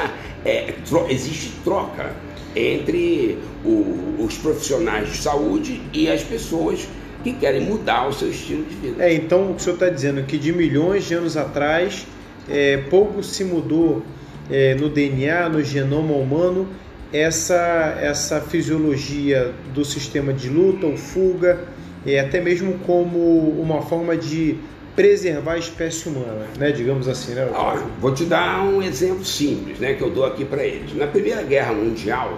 é, 0.45 0.73
tro 0.87 1.05
existe 1.09 1.51
troca 1.63 2.15
entre 2.55 3.37
o, 3.63 4.15
os 4.23 4.37
profissionais 4.37 5.11
de 5.11 5.17
saúde 5.17 5.81
e 5.93 6.09
as 6.09 6.23
pessoas 6.23 6.87
que 7.23 7.33
querem 7.33 7.61
mudar 7.61 8.07
o 8.07 8.13
seu 8.13 8.29
estilo 8.29 8.63
de 8.63 8.75
vida. 8.75 9.03
É, 9.03 9.13
então 9.13 9.51
o 9.51 9.55
que 9.55 9.61
o 9.61 9.63
senhor 9.63 9.75
está 9.75 9.89
dizendo 9.89 10.21
é 10.21 10.23
que 10.23 10.37
de 10.37 10.53
milhões 10.53 11.05
de 11.05 11.13
anos 11.13 11.35
atrás, 11.35 12.07
é, 12.49 12.77
pouco 12.89 13.21
se 13.21 13.43
mudou 13.43 14.01
é, 14.49 14.75
no 14.75 14.89
DNA, 14.89 15.49
no 15.49 15.61
genoma 15.61 16.13
humano, 16.13 16.67
essa, 17.11 17.97
essa 17.99 18.39
fisiologia 18.41 19.51
do 19.73 19.83
sistema 19.83 20.31
de 20.31 20.49
luta 20.49 20.85
ou 20.85 20.97
fuga, 20.97 21.59
é, 22.05 22.19
até 22.19 22.39
mesmo 22.39 22.79
como 22.85 23.49
uma 23.59 23.81
forma 23.81 24.15
de 24.15 24.57
preservar 24.95 25.53
a 25.53 25.57
espécie 25.57 26.09
humana, 26.09 26.45
né? 26.57 26.71
digamos 26.71 27.07
assim. 27.07 27.33
Né, 27.33 27.49
Olha, 27.53 27.83
vou 27.99 28.13
te 28.13 28.25
dar 28.25 28.63
um 28.63 28.81
exemplo 28.81 29.23
simples 29.23 29.79
né, 29.79 29.93
que 29.93 30.01
eu 30.01 30.09
dou 30.09 30.25
aqui 30.25 30.45
para 30.45 30.63
eles. 30.63 30.95
Na 30.95 31.07
Primeira 31.07 31.41
Guerra 31.43 31.73
Mundial, 31.73 32.37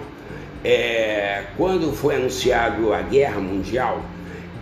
é, 0.64 1.44
quando 1.56 1.92
foi 1.92 2.16
anunciado 2.16 2.92
a 2.92 3.02
Guerra 3.02 3.40
Mundial, 3.40 4.02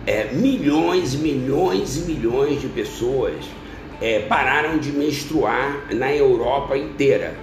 é, 0.05 0.29
milhões 0.33 1.13
e 1.13 1.17
milhões 1.17 1.97
e 1.97 2.11
milhões 2.11 2.59
de 2.59 2.67
pessoas 2.67 3.35
é, 4.01 4.19
pararam 4.21 4.79
de 4.79 4.91
menstruar 4.91 5.85
na 5.93 6.11
Europa 6.11 6.75
inteira 6.75 7.35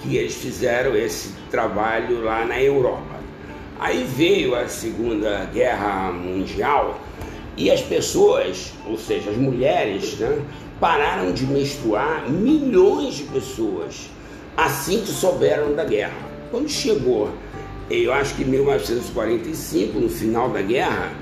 que 0.00 0.16
eles 0.16 0.34
fizeram 0.34 0.94
esse 0.94 1.30
trabalho 1.54 2.24
lá 2.24 2.44
na 2.44 2.60
Europa. 2.60 3.14
Aí 3.78 4.02
veio 4.02 4.56
a 4.56 4.66
Segunda 4.66 5.48
Guerra 5.54 6.10
Mundial 6.10 7.00
e 7.56 7.70
as 7.70 7.80
pessoas, 7.80 8.72
ou 8.84 8.98
seja, 8.98 9.30
as 9.30 9.36
mulheres, 9.36 10.18
né, 10.18 10.42
pararam 10.80 11.30
de 11.30 11.46
menstruar 11.46 12.28
milhões 12.28 13.14
de 13.14 13.22
pessoas 13.24 14.10
assim 14.56 15.02
que 15.02 15.12
souberam 15.12 15.74
da 15.74 15.84
guerra. 15.84 16.16
Quando 16.50 16.68
chegou, 16.68 17.30
eu 17.88 18.12
acho 18.12 18.34
que 18.34 18.42
em 18.42 18.46
1945, 18.46 20.00
no 20.00 20.08
final 20.08 20.48
da 20.48 20.60
guerra, 20.60 21.12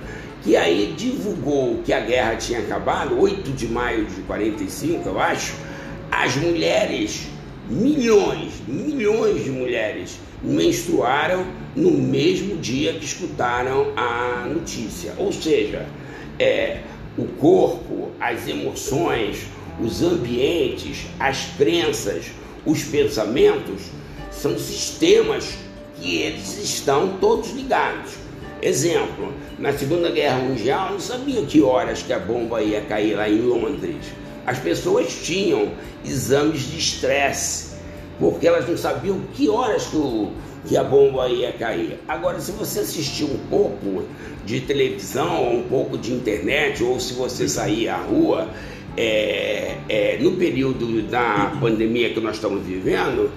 que 0.43 0.57
aí 0.57 0.95
divulgou 0.97 1.83
que 1.85 1.93
a 1.93 2.01
guerra 2.01 2.37
tinha 2.37 2.61
acabado, 2.61 3.21
8 3.21 3.51
de 3.51 3.69
maio 3.69 4.07
de 4.07 4.23
45, 4.23 5.07
eu 5.11 5.21
acho, 5.21 5.53
as 6.11 6.37
mulheres 6.37 7.29
milhões, 7.73 8.53
milhões 8.69 9.45
de 9.45 9.51
mulheres 9.51 10.21
menstruaram 10.43 11.47
no 11.75 11.91
mesmo 11.91 12.57
dia 12.59 12.93
que 12.93 13.05
escutaram 13.05 13.93
a 13.97 14.47
notícia. 14.47 15.15
Ou 15.17 15.33
seja, 15.33 15.87
é, 16.39 16.81
o 17.17 17.25
corpo, 17.25 18.11
as 18.21 18.47
emoções, 18.47 19.47
os 19.81 20.03
ambientes, 20.03 21.07
as 21.19 21.47
crenças, 21.57 22.27
os 22.67 22.85
pensamentos 22.85 23.83
são 24.31 24.59
sistemas 24.59 25.57
que 26.01 26.17
eles 26.17 26.63
estão 26.63 27.17
todos 27.21 27.53
ligados. 27.53 28.13
Exemplo, 28.61 29.33
na 29.59 29.73
Segunda 29.73 30.11
Guerra 30.11 30.39
Mundial 30.39 30.93
não 30.93 31.01
sabia 31.01 31.43
que 31.43 31.63
horas 31.63 32.03
que 32.03 32.13
a 32.13 32.19
bomba 32.19 32.63
ia 32.63 32.81
cair 32.83 33.15
lá 33.17 33.29
em 33.29 33.41
Londres 33.41 34.22
as 34.47 34.59
pessoas 34.59 35.13
tinham 35.23 35.71
exames 36.05 36.63
de 36.63 36.79
estresse, 36.79 37.73
porque 38.19 38.47
elas 38.47 38.69
não 38.69 38.77
sabiam 38.77 39.21
que 39.35 39.49
horas 39.49 39.87
que, 39.87 39.97
o, 39.97 40.31
que 40.67 40.77
a 40.77 40.85
bomba 40.85 41.29
ia 41.29 41.53
cair. 41.53 41.99
Agora, 42.09 42.41
se 42.41 42.53
você 42.53 42.81
assistir 42.81 43.25
um 43.25 43.39
pouco 43.49 44.05
de 44.45 44.61
televisão, 44.61 45.57
um 45.57 45.63
pouco 45.63 45.97
de 45.97 46.13
internet, 46.13 46.83
ou 46.83 46.99
se 46.99 47.15
você 47.15 47.49
sair 47.49 47.89
à 47.89 47.97
rua, 47.97 48.49
é, 48.97 49.77
é, 49.89 50.19
no 50.21 50.33
período 50.33 51.03
da 51.03 51.57
pandemia 51.61 52.13
que 52.13 52.21
nós 52.21 52.37
estamos 52.37 52.65
vivendo, 52.67 53.31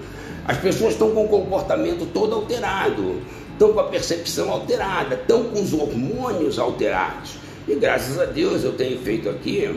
as 0.47 0.57
pessoas 0.57 0.93
estão 0.93 1.11
com 1.11 1.25
o 1.25 1.27
comportamento 1.27 2.07
todo 2.13 2.35
alterado, 2.35 3.21
estão 3.51 3.73
com 3.73 3.79
a 3.79 3.85
percepção 3.85 4.51
alterada, 4.51 5.15
estão 5.15 5.45
com 5.45 5.61
os 5.61 5.73
hormônios 5.73 6.59
alterados. 6.59 7.37
E 7.67 7.75
graças 7.75 8.19
a 8.19 8.25
Deus 8.25 8.63
eu 8.63 8.73
tenho 8.73 8.99
feito 8.99 9.29
aqui 9.29 9.67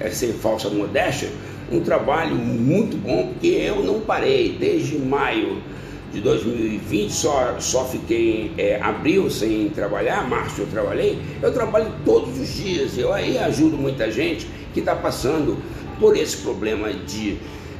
é, 0.00 0.10
sem 0.10 0.32
falsa 0.32 0.68
modéstia, 0.68 1.28
um 1.70 1.80
trabalho 1.80 2.34
muito 2.34 2.96
bom, 2.96 3.28
porque 3.28 3.48
eu 3.48 3.82
não 3.82 4.00
parei. 4.00 4.56
Desde 4.58 4.98
maio 4.98 5.62
de 6.12 6.20
2020, 6.20 7.10
só, 7.10 7.56
só 7.58 7.84
fiquei 7.84 8.52
é, 8.56 8.80
abril 8.80 9.28
sem 9.30 9.68
trabalhar, 9.70 10.28
março 10.28 10.62
eu 10.62 10.66
trabalhei, 10.66 11.18
eu 11.42 11.52
trabalho 11.52 11.92
todos 12.04 12.38
os 12.38 12.54
dias, 12.54 12.96
eu 12.96 13.12
aí 13.12 13.36
ajudo 13.36 13.76
muita 13.76 14.10
gente 14.10 14.46
que 14.72 14.80
está 14.80 14.94
passando 14.94 15.58
por 15.98 16.16
esse 16.16 16.38
problema 16.38 16.92
de 16.92 17.38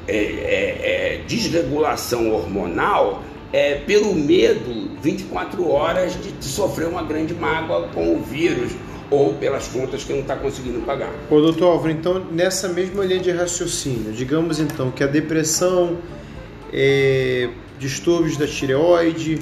é, 0.08 0.16
é, 0.16 1.18
é 1.18 1.22
desregulação 1.26 2.32
hormonal 2.32 3.22
é, 3.52 3.76
pelo 3.76 4.14
medo 4.14 4.90
24 5.00 5.68
horas 5.70 6.12
de 6.20 6.44
sofrer 6.44 6.88
uma 6.88 7.02
grande 7.02 7.34
mágoa 7.34 7.88
com 7.88 8.14
o 8.14 8.20
vírus 8.20 8.72
ou 9.10 9.34
pelas 9.34 9.68
contas 9.68 10.04
que 10.04 10.12
não 10.12 10.20
está 10.20 10.36
conseguindo 10.36 10.80
pagar. 10.80 11.10
Ô, 11.30 11.40
doutor 11.40 11.72
Álvaro, 11.72 11.92
então 11.92 12.24
nessa 12.30 12.68
mesma 12.68 13.04
linha 13.04 13.20
de 13.20 13.30
raciocínio, 13.30 14.12
digamos 14.12 14.58
então 14.58 14.90
que 14.90 15.04
a 15.04 15.06
depressão, 15.06 15.98
é, 16.72 17.48
distúrbios 17.78 18.36
da 18.36 18.46
tireoide, 18.46 19.38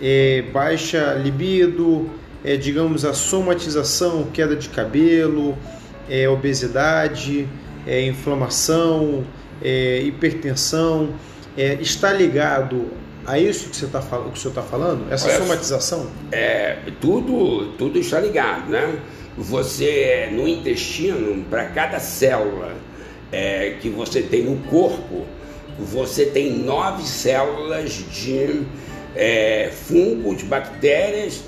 é, 0.00 0.42
baixa 0.52 1.14
libido, 1.14 2.08
é, 2.44 2.56
digamos 2.56 3.04
a 3.04 3.12
somatização, 3.14 4.24
queda 4.32 4.54
de 4.54 4.68
cabelo, 4.68 5.56
é, 6.08 6.28
obesidade, 6.28 7.48
é, 7.86 8.06
inflamação, 8.06 9.24
é, 9.62 10.02
hipertensão, 10.02 11.14
está 11.80 12.12
ligado 12.12 12.86
a 13.26 13.38
isso 13.38 13.70
que 13.70 13.76
você 13.76 13.86
está 13.86 14.00
que 14.00 14.16
o 14.16 14.36
senhor 14.36 14.50
está 14.50 14.62
falando? 14.62 15.12
Essa 15.12 15.28
Olha, 15.28 15.38
somatização? 15.38 16.06
É, 16.30 16.78
tudo, 17.00 17.72
tudo 17.78 17.98
está 17.98 18.20
ligado, 18.20 18.70
né? 18.70 18.98
Você, 19.36 20.28
no 20.32 20.46
intestino, 20.46 21.44
para 21.44 21.66
cada 21.66 21.98
célula 21.98 22.72
é, 23.32 23.76
que 23.80 23.88
você 23.88 24.22
tem 24.22 24.44
no 24.44 24.56
corpo, 24.68 25.24
você 25.78 26.26
tem 26.26 26.52
nove 26.52 27.02
células 27.02 27.92
de 27.92 28.62
é, 29.16 29.70
fungos, 29.72 30.42
bactérias, 30.42 31.42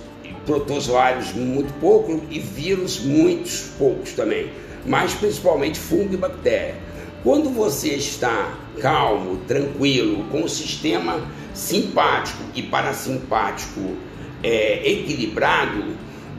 protozoários 0.44 1.32
muito 1.32 1.72
pouco 1.80 2.22
e 2.30 2.38
vírus 2.38 3.00
muitos 3.00 3.72
poucos 3.76 4.12
também, 4.12 4.50
mas 4.86 5.12
principalmente 5.14 5.78
fungo 5.78 6.14
e 6.14 6.16
bactéria. 6.16 6.74
Quando 7.22 7.50
você 7.50 7.88
está 7.88 8.56
calmo, 8.80 9.38
tranquilo, 9.48 10.24
com 10.30 10.44
o 10.44 10.48
sistema 10.48 11.20
simpático 11.56 12.44
e 12.54 12.62
parasimpático 12.62 13.96
é, 14.42 14.88
equilibrado, 14.88 15.96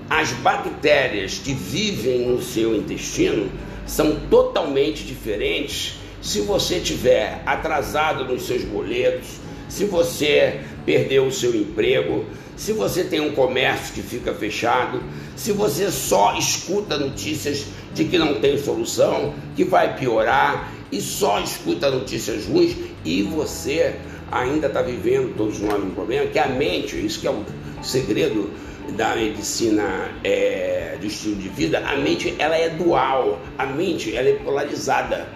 as 0.09 0.31
bactérias 0.31 1.39
que 1.39 1.53
vivem 1.53 2.27
no 2.27 2.41
seu 2.41 2.75
intestino 2.75 3.51
são 3.85 4.15
totalmente 4.29 5.03
diferentes 5.03 5.95
se 6.21 6.41
você 6.41 6.79
tiver 6.79 7.41
atrasado 7.45 8.25
nos 8.25 8.43
seus 8.43 8.63
boletos, 8.63 9.27
se 9.67 9.85
você 9.85 10.61
perdeu 10.85 11.27
o 11.27 11.31
seu 11.31 11.55
emprego, 11.55 12.25
se 12.55 12.73
você 12.73 13.03
tem 13.03 13.19
um 13.19 13.33
comércio 13.33 13.93
que 13.93 14.01
fica 14.01 14.33
fechado, 14.33 15.01
se 15.35 15.51
você 15.51 15.91
só 15.91 16.37
escuta 16.37 16.97
notícias 16.97 17.65
de 17.93 18.05
que 18.05 18.17
não 18.17 18.39
tem 18.39 18.57
solução, 18.57 19.33
que 19.55 19.63
vai 19.63 19.95
piorar 19.97 20.73
e 20.91 21.01
só 21.01 21.39
escuta 21.39 21.91
notícias 21.91 22.45
ruins 22.45 22.75
e 23.03 23.23
você 23.23 23.95
ainda 24.31 24.67
está 24.67 24.81
vivendo 24.81 25.35
todos 25.35 25.59
nós 25.59 25.81
um 25.81 25.91
problema 25.91 26.27
que 26.27 26.39
a 26.39 26.47
mente, 26.47 27.03
isso 27.05 27.19
que 27.19 27.27
é 27.27 27.31
o 27.31 27.43
segredo 27.81 28.49
da 28.95 29.15
medicina 29.15 30.11
é, 30.23 30.97
do 30.99 31.07
estilo 31.07 31.35
de 31.35 31.49
vida, 31.49 31.79
a 31.79 31.95
mente 31.97 32.35
ela 32.39 32.55
é 32.55 32.69
dual, 32.69 33.39
a 33.57 33.65
mente 33.65 34.15
ela 34.15 34.29
é 34.29 34.33
polarizada. 34.33 35.27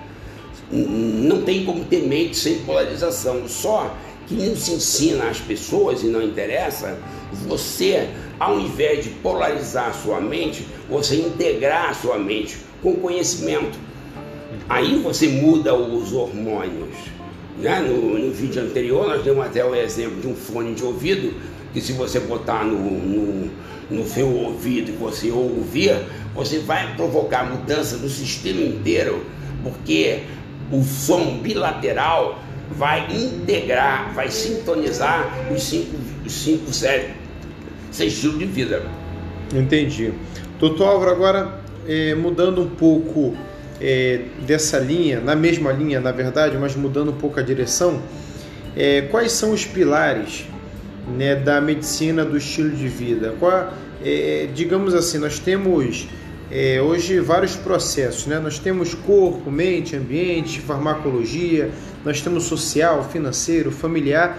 Não 0.71 1.41
tem 1.41 1.65
como 1.65 1.83
ter 1.83 2.03
mente 2.03 2.37
sem 2.37 2.59
polarização. 2.59 3.45
Só 3.47 3.93
que 4.27 4.35
não 4.35 4.55
se 4.55 4.71
ensina 4.71 5.25
às 5.25 5.39
pessoas 5.39 6.01
e 6.01 6.05
não 6.05 6.21
interessa, 6.21 6.97
você, 7.45 8.07
ao 8.39 8.59
invés 8.59 9.03
de 9.03 9.09
polarizar 9.09 9.93
sua 9.93 10.21
mente, 10.21 10.65
você 10.89 11.17
integrar 11.17 11.93
sua 11.95 12.17
mente 12.17 12.57
com 12.81 12.95
conhecimento. 12.95 13.77
Aí 14.69 14.99
você 14.99 15.27
muda 15.27 15.75
os 15.75 16.13
hormônios. 16.13 16.95
Né? 17.61 17.79
No, 17.79 18.17
no 18.17 18.31
vídeo 18.31 18.61
anterior, 18.61 19.07
nós 19.07 19.23
demos 19.23 19.45
até 19.45 19.63
o 19.63 19.75
exemplo 19.75 20.19
de 20.19 20.27
um 20.27 20.35
fone 20.35 20.73
de 20.73 20.83
ouvido 20.83 21.33
que 21.73 21.79
se 21.79 21.93
você 21.93 22.19
botar 22.19 22.65
no, 22.65 22.77
no, 22.77 23.49
no 23.89 24.05
seu 24.05 24.27
ouvido 24.27 24.89
e 24.89 24.95
você 24.95 25.31
ouvir, 25.31 25.95
você 26.33 26.59
vai 26.59 26.95
provocar 26.95 27.45
mudança 27.45 27.97
no 27.97 28.09
sistema 28.09 28.61
inteiro, 28.61 29.23
porque 29.63 30.23
o 30.71 30.83
som 30.83 31.37
bilateral 31.37 32.39
vai 32.71 33.07
integrar, 33.13 34.13
vai 34.13 34.29
sintonizar 34.29 35.49
os 35.53 35.63
cinco, 35.63 35.95
os 36.25 36.31
cinco 36.31 36.73
sete, 36.73 37.13
seis 37.91 38.13
estilos 38.13 38.39
de 38.39 38.45
vida. 38.45 38.83
Entendi. 39.53 40.13
Doutor 40.59 40.87
Álvaro, 40.87 41.11
agora 41.11 41.61
é, 41.87 42.15
mudando 42.15 42.61
um 42.61 42.69
pouco 42.69 43.35
é, 43.81 44.21
dessa 44.45 44.77
linha, 44.77 45.19
na 45.19 45.35
mesma 45.35 45.71
linha, 45.71 45.99
na 45.99 46.11
verdade, 46.11 46.55
mas 46.57 46.75
mudando 46.75 47.09
um 47.09 47.17
pouco 47.17 47.39
a 47.39 47.43
direção, 47.43 48.01
é, 48.77 49.01
quais 49.09 49.31
são 49.31 49.51
os 49.51 49.65
pilares 49.65 50.45
né, 51.17 51.35
da 51.35 51.59
medicina 51.59 52.23
do 52.23 52.37
estilo 52.37 52.69
de 52.69 52.87
vida? 52.87 53.33
Qual, 53.39 53.73
é, 54.05 54.47
digamos 54.53 54.93
assim, 54.93 55.17
nós 55.17 55.39
temos 55.39 56.07
é, 56.51 56.81
hoje 56.81 57.19
vários 57.19 57.55
processos, 57.55 58.27
né? 58.27 58.37
Nós 58.37 58.59
temos 58.59 58.93
corpo, 58.93 59.49
mente, 59.49 59.95
ambiente, 59.95 60.59
farmacologia, 60.59 61.71
nós 62.03 62.21
temos 62.21 62.43
social, 62.43 63.09
financeiro, 63.09 63.71
familiar. 63.71 64.37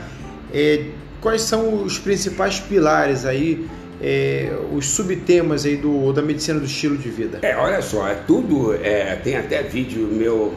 É, 0.52 0.84
quais 1.20 1.42
são 1.42 1.82
os 1.82 1.98
principais 1.98 2.60
pilares 2.60 3.24
aí, 3.24 3.66
é, 4.02 4.52
os 4.72 4.88
subtemas 4.90 5.64
aí 5.64 5.76
do, 5.76 6.12
da 6.12 6.20
medicina 6.20 6.58
do 6.58 6.66
estilo 6.66 6.98
de 6.98 7.08
vida? 7.08 7.38
É, 7.42 7.56
olha 7.56 7.80
só, 7.80 8.08
é 8.08 8.14
tudo, 8.14 8.74
é, 8.74 9.14
tem 9.16 9.36
até 9.36 9.62
vídeo 9.62 10.08
meu 10.10 10.52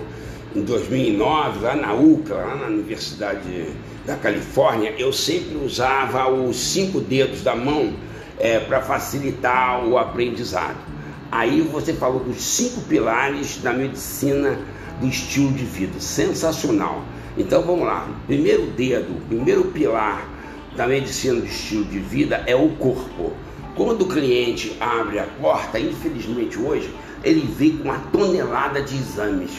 em 0.55 0.61
2009 0.61 1.59
lá 1.59 1.75
na 1.75 1.93
UCA, 1.93 2.35
lá 2.35 2.55
na 2.55 2.67
Universidade 2.67 3.67
da 4.05 4.15
Califórnia, 4.15 4.93
eu 4.97 5.11
sempre 5.11 5.57
usava 5.57 6.29
os 6.29 6.57
cinco 6.57 6.99
dedos 7.01 7.41
da 7.41 7.55
mão 7.55 7.93
é, 8.39 8.59
para 8.59 8.81
facilitar 8.81 9.85
o 9.85 9.97
aprendizado. 9.97 10.77
Aí 11.31 11.61
você 11.61 11.93
falou 11.93 12.19
dos 12.21 12.41
cinco 12.41 12.81
pilares 12.81 13.57
da 13.57 13.73
medicina 13.73 14.57
do 15.01 15.07
estilo 15.07 15.51
de 15.51 15.65
vida, 15.65 15.99
sensacional. 15.99 17.03
Então 17.37 17.61
vamos 17.63 17.85
lá, 17.85 18.07
primeiro 18.25 18.67
dedo, 18.67 19.21
primeiro 19.27 19.65
pilar 19.65 20.34
da 20.75 20.87
medicina 20.87 21.39
do 21.39 21.45
estilo 21.45 21.85
de 21.85 21.99
vida 21.99 22.43
é 22.45 22.55
o 22.55 22.69
corpo. 22.69 23.33
Quando 23.75 24.03
o 24.03 24.07
cliente 24.07 24.75
abre 24.79 25.19
a 25.19 25.23
porta, 25.23 25.79
infelizmente 25.79 26.57
hoje, 26.57 26.93
ele 27.23 27.41
vem 27.41 27.77
com 27.77 27.83
uma 27.85 27.99
tonelada 28.11 28.81
de 28.81 28.95
exames 28.95 29.51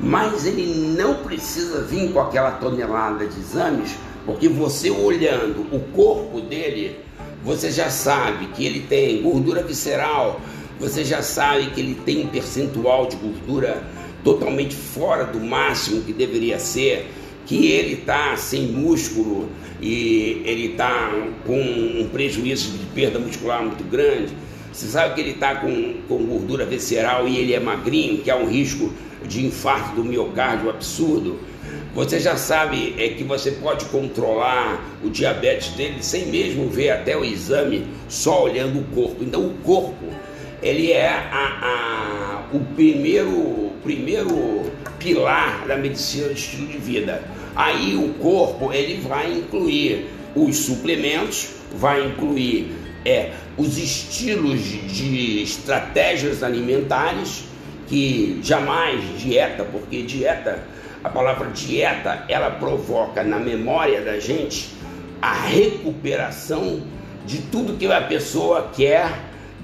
mas 0.00 0.46
ele 0.46 0.94
não 0.96 1.14
precisa 1.16 1.82
vir 1.82 2.12
com 2.12 2.20
aquela 2.20 2.52
tonelada 2.52 3.26
de 3.26 3.38
exames, 3.38 3.96
porque 4.26 4.48
você 4.48 4.90
olhando 4.90 5.66
o 5.72 5.80
corpo 5.94 6.40
dele, 6.40 6.98
você 7.42 7.70
já 7.70 7.90
sabe 7.90 8.46
que 8.48 8.64
ele 8.64 8.80
tem 8.80 9.22
gordura 9.22 9.62
visceral, 9.62 10.40
você 10.78 11.04
já 11.04 11.22
sabe 11.22 11.66
que 11.70 11.80
ele 11.80 11.94
tem 11.94 12.24
um 12.24 12.28
percentual 12.28 13.06
de 13.06 13.16
gordura 13.16 13.82
totalmente 14.24 14.74
fora 14.74 15.24
do 15.24 15.38
máximo 15.38 16.02
que 16.02 16.12
deveria 16.12 16.58
ser, 16.58 17.10
que 17.46 17.66
ele 17.66 17.94
está 17.94 18.36
sem 18.36 18.68
músculo 18.68 19.48
e 19.80 20.42
ele 20.44 20.72
está 20.72 21.12
com 21.46 21.60
um 21.60 22.08
prejuízo 22.10 22.78
de 22.78 22.86
perda 22.86 23.18
muscular 23.18 23.62
muito 23.62 23.84
grande. 23.84 24.32
Você 24.72 24.86
sabe 24.86 25.14
que 25.14 25.20
ele 25.20 25.30
está 25.30 25.56
com, 25.56 25.94
com 26.08 26.18
gordura 26.24 26.64
visceral 26.64 27.28
e 27.28 27.36
ele 27.36 27.54
é 27.54 27.60
magrinho, 27.60 28.18
que 28.18 28.30
é 28.30 28.34
um 28.34 28.46
risco 28.46 28.92
de 29.26 29.46
infarto 29.46 29.94
do 29.94 30.04
miocárdio 30.04 30.70
absurdo, 30.70 31.38
você 31.94 32.18
já 32.18 32.36
sabe 32.36 32.92
é, 32.98 33.10
que 33.10 33.22
você 33.22 33.52
pode 33.52 33.84
controlar 33.84 34.84
o 35.02 35.08
diabetes 35.08 35.68
dele 35.74 36.02
sem 36.02 36.26
mesmo 36.26 36.68
ver 36.68 36.90
até 36.90 37.16
o 37.16 37.24
exame, 37.24 37.86
só 38.08 38.42
olhando 38.42 38.80
o 38.80 38.84
corpo. 38.86 39.22
Então 39.22 39.46
o 39.46 39.54
corpo 39.62 40.04
ele 40.62 40.92
é 40.92 41.08
a, 41.08 42.44
a, 42.50 42.56
o 42.56 42.60
primeiro, 42.74 43.72
primeiro 43.82 44.72
pilar 44.98 45.64
da 45.66 45.76
medicina 45.76 46.28
de 46.28 46.34
estilo 46.34 46.66
de 46.66 46.78
vida. 46.78 47.22
Aí 47.54 47.96
o 47.96 48.14
corpo 48.14 48.72
ele 48.72 49.00
vai 49.00 49.32
incluir 49.32 50.06
os 50.34 50.56
suplementos, 50.56 51.50
vai 51.76 52.06
incluir 52.06 52.74
é, 53.04 53.32
os 53.56 53.78
estilos 53.78 54.62
de 54.62 55.42
estratégias 55.42 56.42
alimentares 56.42 57.44
que 57.86 58.40
jamais 58.42 59.02
dieta, 59.18 59.64
porque 59.64 60.02
dieta, 60.02 60.64
a 61.02 61.08
palavra 61.08 61.48
dieta, 61.50 62.24
ela 62.28 62.50
provoca 62.50 63.22
na 63.22 63.38
memória 63.38 64.00
da 64.00 64.18
gente 64.18 64.70
a 65.20 65.32
recuperação 65.32 66.82
de 67.26 67.38
tudo 67.42 67.76
que 67.76 67.90
a 67.90 68.00
pessoa 68.00 68.70
quer 68.74 69.12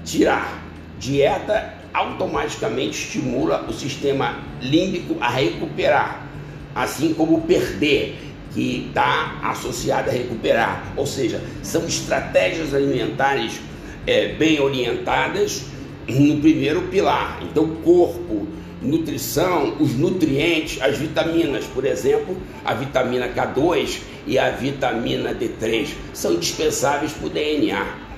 tirar. 0.05 0.60
Dieta 1.01 1.73
automaticamente 1.91 2.91
estimula 2.91 3.65
o 3.67 3.73
sistema 3.73 4.37
límbico 4.61 5.17
a 5.19 5.29
recuperar, 5.29 6.27
assim 6.75 7.11
como 7.15 7.41
perder, 7.41 8.19
que 8.53 8.85
está 8.87 9.39
associado 9.41 10.11
a 10.11 10.13
recuperar. 10.13 10.93
Ou 10.95 11.07
seja, 11.07 11.41
são 11.63 11.85
estratégias 11.87 12.75
alimentares 12.75 13.59
é, 14.05 14.27
bem 14.33 14.59
orientadas 14.59 15.63
no 16.07 16.39
primeiro 16.39 16.83
pilar. 16.83 17.39
Então, 17.41 17.67
corpo, 17.83 18.47
nutrição, 18.79 19.77
os 19.79 19.95
nutrientes, 19.95 20.79
as 20.83 20.99
vitaminas, 20.99 21.65
por 21.65 21.83
exemplo, 21.83 22.37
a 22.63 22.75
vitamina 22.75 23.27
K2 23.27 24.01
e 24.27 24.37
a 24.37 24.51
vitamina 24.51 25.33
D3 25.33 25.89
são 26.13 26.33
indispensáveis 26.33 27.11
para 27.11 27.25
o 27.25 27.29
DNA. 27.29 28.10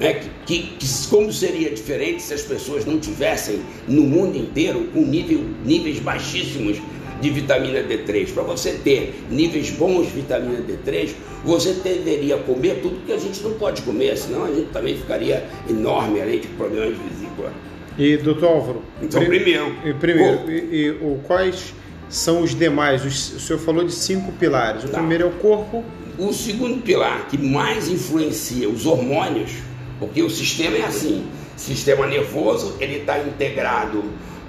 É, 0.00 0.20
que, 0.46 0.62
que, 0.78 0.86
como 1.10 1.32
seria 1.32 1.70
diferente 1.70 2.22
se 2.22 2.32
as 2.32 2.42
pessoas 2.42 2.84
não 2.84 3.00
tivessem 3.00 3.60
no 3.88 4.02
mundo 4.02 4.36
inteiro 4.36 4.88
com 4.92 5.00
nível, 5.00 5.44
níveis 5.64 5.98
baixíssimos 5.98 6.78
de 7.20 7.30
vitamina 7.30 7.80
D3. 7.80 8.32
Para 8.32 8.44
você 8.44 8.72
ter 8.72 9.14
níveis 9.30 9.70
bons 9.70 10.06
de 10.06 10.20
vitamina 10.20 10.62
D3, 10.62 11.10
você 11.44 11.72
deveria 11.72 12.36
comer 12.38 12.80
tudo 12.80 13.04
que 13.04 13.12
a 13.12 13.18
gente 13.18 13.42
não 13.42 13.54
pode 13.54 13.82
comer, 13.82 14.16
senão 14.16 14.44
a 14.44 14.52
gente 14.52 14.70
também 14.70 14.96
ficaria 14.96 15.44
enorme, 15.68 16.20
além 16.20 16.40
de 16.40 16.48
problemas 16.48 16.96
de 16.96 17.02
vesícula. 17.02 17.52
E, 17.98 18.16
doutor 18.16 18.48
Álvaro? 18.48 18.82
Então, 19.02 19.24
primeiro. 19.24 19.74
E, 19.84 19.92
primeiro, 19.94 20.50
e, 20.50 20.54
e, 20.54 20.90
o, 20.90 21.20
quais 21.26 21.74
são 22.08 22.42
os 22.42 22.54
demais? 22.54 23.04
O, 23.04 23.08
o 23.08 23.40
senhor 23.40 23.58
falou 23.58 23.84
de 23.84 23.92
cinco 23.92 24.30
pilares. 24.32 24.84
O 24.84 24.88
tá. 24.88 24.98
primeiro 24.98 25.24
é 25.24 25.26
o 25.26 25.32
corpo. 25.32 25.84
O 26.16 26.32
segundo 26.32 26.80
pilar 26.82 27.26
que 27.28 27.36
mais 27.36 27.88
influencia 27.88 28.68
os 28.68 28.86
hormônios, 28.86 29.52
porque 29.98 30.22
o 30.22 30.30
sistema 30.30 30.76
é 30.76 30.84
assim: 30.84 31.26
sistema 31.56 32.06
nervoso 32.06 32.76
ele 32.80 32.98
está 32.98 33.18
integrado 33.18 34.04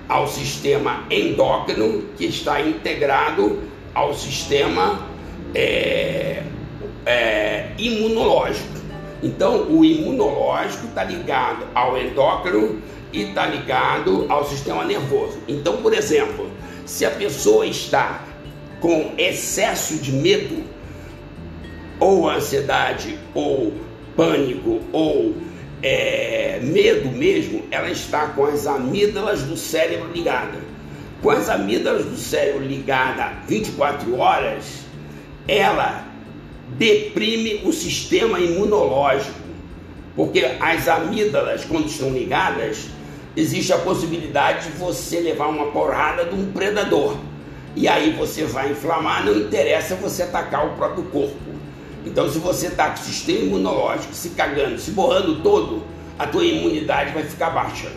ao 0.08 0.28
sistema 0.28 1.06
endócrino, 1.10 2.04
que 2.18 2.26
está 2.26 2.62
integrado 2.62 3.62
ao 3.93 4.14
sistema 4.14 5.08
é, 5.54 6.43
é, 7.06 7.68
imunológico. 7.78 8.80
Então, 9.22 9.64
o 9.70 9.84
imunológico 9.84 10.88
está 10.88 11.04
ligado 11.04 11.66
ao 11.76 11.97
endócrino 11.97 12.82
e 13.12 13.24
está 13.24 13.45
ligado 13.45 14.26
ao 14.30 14.47
sistema 14.47 14.84
nervoso. 14.86 15.39
Então, 15.47 15.78
por 15.78 15.93
exemplo, 15.93 16.50
se 16.86 17.06
a 17.06 17.12
pessoa 17.12 17.66
está 17.66 18.24
com 18.80 19.14
excesso 19.18 19.97
de 19.97 20.12
medo, 20.12 20.64
ou 22.00 22.30
ansiedade, 22.30 23.20
ou 23.34 23.74
pânico, 24.20 24.82
ou 24.91 25.34
é, 25.82 26.59
medo 26.61 27.09
mesmo, 27.09 27.63
ela 27.72 27.89
está 27.89 28.28
com 28.28 28.43
as 28.43 28.67
amígdalas 28.67 29.43
do 29.43 29.55
cérebro 29.55 30.11
ligadas. 30.13 30.61
Com 31.22 31.30
as 31.30 31.47
amígdalas 31.47 32.03
do 32.03 32.17
cérebro 32.17 32.65
ligadas 32.65 33.38
24 33.47 34.17
horas, 34.17 34.82
ela 35.47 36.05
deprime 36.78 37.61
o 37.63 37.72
sistema 37.72 38.39
imunológico, 38.41 39.39
Porque 40.17 40.45
as 40.59 40.89
amígdalas, 40.89 41.63
quando 41.63 41.88
estão 41.88 42.09
ligadas, 42.09 42.88
existe 43.38 43.72
a 43.72 43.78
possibilidade 43.78 44.70
de 44.70 44.78
você 44.78 45.22
levar 45.22 45.47
uma 45.47 45.67
porrada 45.67 46.26
de 46.26 46.36
um 46.36 46.51
predador. 46.51 47.15
E 47.74 47.88
aí 47.88 48.11
você 48.11 48.43
vai 48.43 48.72
inflamar, 48.72 49.26
não 49.26 49.34
interessa 49.38 49.95
você 49.95 50.24
atacar 50.24 50.67
o 50.67 50.76
próprio 50.76 51.05
corpo. 51.05 51.49
Então, 52.10 52.28
se 52.28 52.39
você 52.39 52.68
está 52.68 52.89
com 52.89 52.95
o 52.95 53.03
sistema 53.03 53.39
imunológico 53.41 54.16
se 54.16 54.30
cagando, 54.30 54.80
se 54.80 54.89
borrando 54.91 55.43
todo, 55.43 55.84
a 56.18 56.26
tua 56.26 56.43
imunidade 56.43 57.14
vai 57.14 57.22
ficar 57.22 57.51
baixa. 57.51 57.91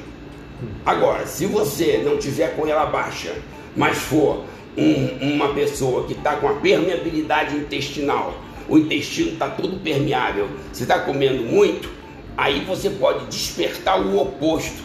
Agora, 0.84 1.26
se 1.26 1.46
você 1.46 2.02
não 2.04 2.18
tiver 2.18 2.54
com 2.54 2.66
ela 2.66 2.84
baixa, 2.84 3.34
mas 3.74 3.96
for 3.96 4.44
um, 4.76 5.34
uma 5.34 5.54
pessoa 5.54 6.06
que 6.06 6.12
está 6.12 6.36
com 6.36 6.46
a 6.46 6.52
permeabilidade 6.56 7.56
intestinal, 7.56 8.34
o 8.68 8.76
intestino 8.76 9.32
está 9.32 9.48
todo 9.48 9.80
permeável, 9.80 10.46
você 10.70 10.82
está 10.82 10.98
comendo 10.98 11.42
muito, 11.44 11.88
aí 12.36 12.60
você 12.66 12.90
pode 12.90 13.24
despertar 13.26 13.98
o 13.98 14.20
oposto, 14.20 14.82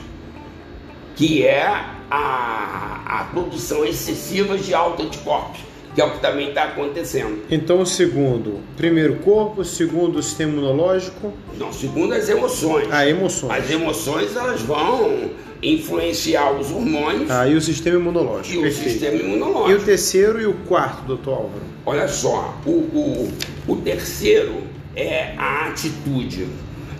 que 1.17 1.45
é 1.45 1.65
a, 2.09 3.01
a 3.05 3.27
produção 3.33 3.83
excessiva 3.83 4.57
de 4.57 4.73
autoanticorpos 4.73 5.66
que 5.97 6.01
é 6.01 6.05
o 6.05 6.11
que 6.11 6.19
também 6.19 6.49
está 6.49 6.65
acontecendo. 6.65 7.41
Então, 7.49 7.81
o 7.81 7.85
segundo, 7.85 8.59
primeiro 8.75 9.15
corpo, 9.15 9.65
segundo 9.65 10.19
o 10.19 10.21
sistema 10.21 10.51
imunológico. 10.51 11.33
Não, 11.57 11.73
segundo 11.73 12.13
as 12.13 12.29
emoções. 12.29 12.87
Ah, 12.91 13.09
emoções. 13.09 13.51
As 13.51 13.71
emoções 13.71 14.35
elas 14.35 14.61
vão 14.61 15.31
influenciar 15.59 16.51
os 16.51 16.69
hormônios. 16.69 17.31
Ah, 17.31 17.47
e 17.47 17.55
o 17.55 17.61
sistema 17.61 17.97
imunológico. 17.97 18.59
E 18.59 18.61
Perfeito. 18.61 18.87
o 18.87 18.91
sistema 18.91 19.15
imunológico. 19.17 19.71
E 19.71 19.73
o 19.73 19.81
terceiro 19.83 20.39
e 20.39 20.45
o 20.45 20.53
quarto, 20.67 21.01
doutor 21.07 21.31
Álvaro? 21.31 21.63
Olha 21.83 22.07
só, 22.07 22.55
o, 22.63 22.69
o, 22.69 23.33
o 23.67 23.75
terceiro 23.77 24.53
é 24.95 25.33
a 25.35 25.65
atitude. 25.69 26.47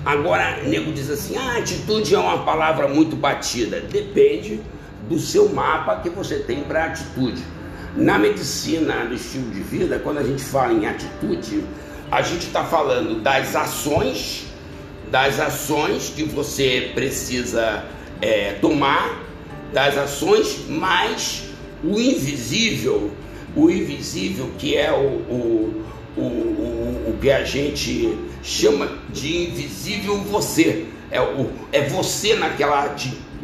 Agora, 0.03 0.63
nego 0.63 0.91
diz 0.91 1.11
assim: 1.11 1.37
ah, 1.37 1.59
atitude 1.59 2.15
é 2.15 2.17
uma 2.17 2.39
palavra 2.39 2.87
muito 2.87 3.15
batida. 3.15 3.79
Depende 3.79 4.59
do 5.07 5.19
seu 5.19 5.49
mapa 5.49 5.97
que 5.97 6.09
você 6.09 6.39
tem 6.39 6.63
para 6.63 6.85
atitude. 6.85 7.43
Na 7.97 8.19
medicina 8.19 9.05
do 9.05 9.15
estilo 9.15 9.49
de 9.49 9.61
vida, 9.61 9.97
quando 9.97 10.19
a 10.19 10.23
gente 10.23 10.43
fala 10.43 10.71
em 10.71 10.85
atitude, 10.85 11.63
a 12.11 12.21
gente 12.21 12.45
está 12.45 12.63
falando 12.63 13.23
das 13.23 13.55
ações, 13.55 14.45
das 15.09 15.39
ações 15.39 16.13
que 16.15 16.23
você 16.23 16.91
precisa 16.93 17.83
é, 18.21 18.53
tomar, 18.61 19.23
das 19.73 19.97
ações, 19.97 20.67
mais 20.69 21.45
o 21.83 21.99
invisível, 21.99 23.11
o 23.55 23.67
invisível 23.67 24.51
que 24.59 24.77
é 24.77 24.91
o, 24.91 25.03
o, 25.33 25.83
o, 26.15 26.21
o, 26.21 27.09
o 27.09 27.17
que 27.19 27.31
a 27.31 27.43
gente 27.43 28.15
chama 28.43 28.91
de 29.09 29.47
invisível 29.47 30.17
você, 30.17 30.85
é, 31.09 31.19
o, 31.19 31.49
é 31.71 31.81
você 31.81 32.35
naquela, 32.35 32.95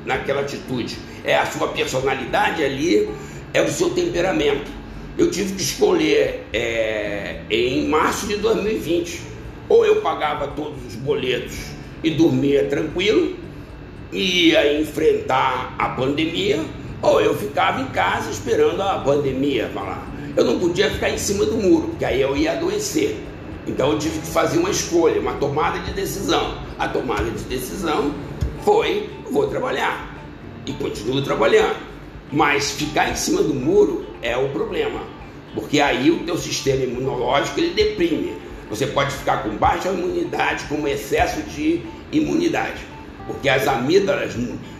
naquela 0.05 0.41
atitude, 0.41 0.95
é 1.23 1.35
a 1.35 1.45
sua 1.47 1.69
personalidade 1.69 2.63
ali 2.63 3.09
é 3.53 3.61
o 3.61 3.71
seu 3.71 3.91
temperamento. 3.91 4.71
Eu 5.17 5.29
tive 5.29 5.53
que 5.53 5.61
escolher 5.61 6.45
é, 6.51 7.41
em 7.49 7.87
março 7.87 8.27
de 8.27 8.37
2020. 8.37 9.21
Ou 9.69 9.85
eu 9.85 10.01
pagava 10.01 10.47
todos 10.47 10.85
os 10.85 10.95
boletos 10.95 11.55
e 12.03 12.09
dormia 12.09 12.65
tranquilo, 12.65 13.37
ia 14.11 14.79
enfrentar 14.79 15.73
a 15.79 15.89
pandemia, 15.89 16.59
ou 17.01 17.21
eu 17.21 17.35
ficava 17.35 17.81
em 17.81 17.87
casa 17.87 18.29
esperando 18.29 18.81
a 18.81 18.99
pandemia 18.99 19.69
falar. 19.73 20.05
Eu 20.35 20.43
não 20.43 20.59
podia 20.59 20.89
ficar 20.89 21.09
em 21.09 21.17
cima 21.17 21.45
do 21.45 21.55
muro, 21.55 21.89
porque 21.89 22.03
aí 22.03 22.21
eu 22.21 22.35
ia 22.35 22.53
adoecer. 22.53 23.15
Então 23.65 23.93
eu 23.93 23.99
tive 23.99 24.19
que 24.19 24.27
fazer 24.27 24.57
uma 24.57 24.69
escolha, 24.69 25.19
uma 25.21 25.33
tomada 25.33 25.79
de 25.79 25.93
decisão. 25.93 26.57
A 26.77 26.87
tomada 26.87 27.29
de 27.29 27.43
decisão 27.45 28.13
foi: 28.63 29.09
vou 29.31 29.47
trabalhar. 29.47 30.11
E 30.65 30.73
continuo 30.73 31.21
trabalhando. 31.21 31.92
Mas 32.33 32.71
ficar 32.71 33.11
em 33.11 33.15
cima 33.15 33.43
do 33.43 33.53
muro 33.53 34.07
é 34.21 34.35
o 34.35 34.49
problema, 34.49 35.03
porque 35.53 35.79
aí 35.79 36.09
o 36.09 36.23
teu 36.23 36.35
sistema 36.35 36.83
imunológico 36.83 37.59
ele 37.59 37.75
deprime. 37.75 38.33
Você 38.69 38.87
pode 38.87 39.13
ficar 39.13 39.43
com 39.43 39.51
baixa 39.51 39.89
imunidade, 39.89 40.65
com 40.65 40.87
excesso 40.87 41.43
de 41.43 41.81
imunidade, 42.11 42.81
porque 43.27 43.47
as 43.47 43.67
amígdalas 43.67 44.33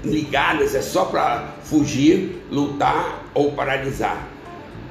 ligadas 0.03 0.73
é 0.73 0.81
só 0.81 1.05
para 1.05 1.53
fugir, 1.63 2.41
lutar 2.49 3.23
ou 3.35 3.51
paralisar. 3.51 4.27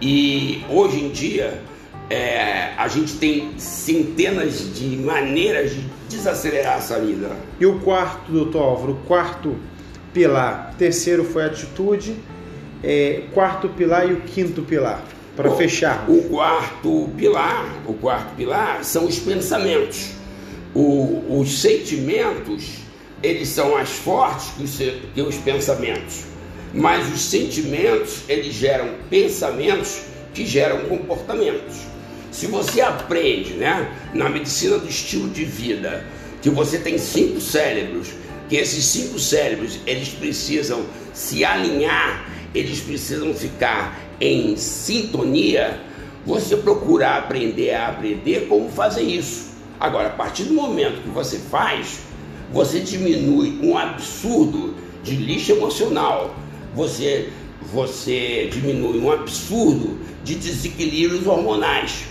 E 0.00 0.64
hoje 0.68 1.04
em 1.04 1.10
dia 1.10 1.60
é, 2.08 2.74
a 2.76 2.86
gente 2.86 3.16
tem 3.16 3.58
centenas 3.58 4.72
de 4.72 4.96
maneiras 4.98 5.72
de 5.72 5.80
desacelerar 6.08 6.76
essa 6.78 6.96
amígdala. 6.96 7.36
E 7.58 7.66
o 7.66 7.80
quarto, 7.80 8.30
doutor 8.30 8.62
Álvaro, 8.62 8.92
o 8.92 9.06
quarto 9.06 9.56
pilar, 10.12 10.74
terceiro 10.78 11.24
foi 11.24 11.44
atitude, 11.44 12.14
é, 12.82 13.22
quarto 13.32 13.68
pilar 13.68 14.08
e 14.08 14.12
o 14.12 14.20
quinto 14.22 14.62
pilar, 14.62 15.04
para 15.36 15.50
fechar. 15.52 16.04
O 16.08 16.22
quarto 16.24 17.10
pilar, 17.16 17.82
o 17.86 17.94
quarto 17.94 18.34
pilar 18.34 18.84
são 18.84 19.06
os 19.06 19.18
pensamentos. 19.18 20.10
O, 20.74 21.38
os 21.40 21.60
sentimentos, 21.60 22.78
eles 23.22 23.48
são 23.48 23.72
mais 23.72 23.90
fortes 23.90 24.50
que 24.56 24.64
os, 24.64 24.76
que 25.14 25.22
os 25.22 25.36
pensamentos. 25.36 26.24
Mas 26.74 27.12
os 27.12 27.20
sentimentos, 27.20 28.22
eles 28.28 28.54
geram 28.54 28.88
pensamentos 29.10 30.02
que 30.34 30.46
geram 30.46 30.86
comportamentos. 30.86 31.76
Se 32.30 32.46
você 32.46 32.80
aprende, 32.80 33.52
né, 33.52 33.94
na 34.14 34.28
medicina 34.30 34.78
do 34.78 34.88
estilo 34.88 35.28
de 35.28 35.44
vida, 35.44 36.02
que 36.40 36.48
você 36.48 36.78
tem 36.78 36.96
cinco 36.96 37.40
cérebros, 37.40 38.08
que 38.48 38.56
esses 38.56 38.84
cinco 38.86 39.18
cérebros, 39.18 39.78
eles 39.86 40.08
precisam 40.08 40.84
se 41.12 41.44
alinhar 41.44 42.26
eles 42.54 42.80
precisam 42.80 43.32
ficar 43.34 44.00
em 44.20 44.56
sintonia, 44.56 45.80
você 46.24 46.56
procurar 46.56 47.18
aprender 47.18 47.74
a 47.74 47.88
aprender 47.88 48.46
como 48.48 48.68
fazer 48.68 49.02
isso. 49.02 49.52
Agora, 49.80 50.08
a 50.08 50.12
partir 50.12 50.44
do 50.44 50.54
momento 50.54 51.02
que 51.02 51.08
você 51.08 51.38
faz, 51.38 52.00
você 52.52 52.80
diminui 52.80 53.58
um 53.62 53.76
absurdo 53.76 54.74
de 55.02 55.16
lixo 55.16 55.52
emocional. 55.52 56.34
Você 56.74 57.30
você 57.72 58.48
diminui 58.52 58.98
um 58.98 59.10
absurdo 59.10 59.98
de 60.24 60.34
desequilíbrios 60.34 61.26
hormonais. 61.26 62.04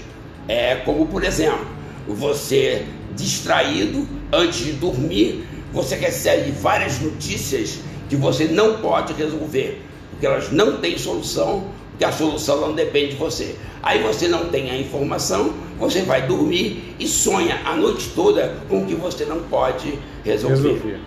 É 0.48 0.76
como, 0.78 1.06
por 1.06 1.24
exemplo, 1.24 1.68
você 2.08 2.86
distraído 3.16 4.08
antes 4.32 4.66
de 4.66 4.72
dormir, 4.74 5.46
você 5.72 5.96
recebe 5.96 6.52
várias 6.52 7.00
notícias 7.00 7.80
que 8.10 8.16
você 8.16 8.46
não 8.46 8.82
pode 8.82 9.14
resolver 9.14 9.82
porque 10.22 10.28
elas 10.28 10.51
não 10.51 10.78
têm 10.78 10.99
solução, 10.99 11.63
porque 11.89 12.05
a 12.05 12.11
solução 12.11 12.61
não 12.61 12.74
depende 12.76 13.13
de 13.13 13.15
você. 13.15 13.55
Aí 13.82 14.03
você 14.03 14.28
não 14.28 14.49
tem 14.49 14.69
a 14.69 14.78
informação, 14.78 15.51
você 15.80 16.03
vai 16.03 16.28
dormir 16.28 16.93
e 16.99 17.07
sonha 17.07 17.59
a 17.65 17.76
noite 17.76 18.11
toda 18.15 18.55
com 18.69 18.84
o 18.84 18.86
que 18.86 18.93
você 18.93 19.26
não 19.26 19.41
pode 19.41 19.97
resolver. 20.24 20.74
resolver. 20.74 20.99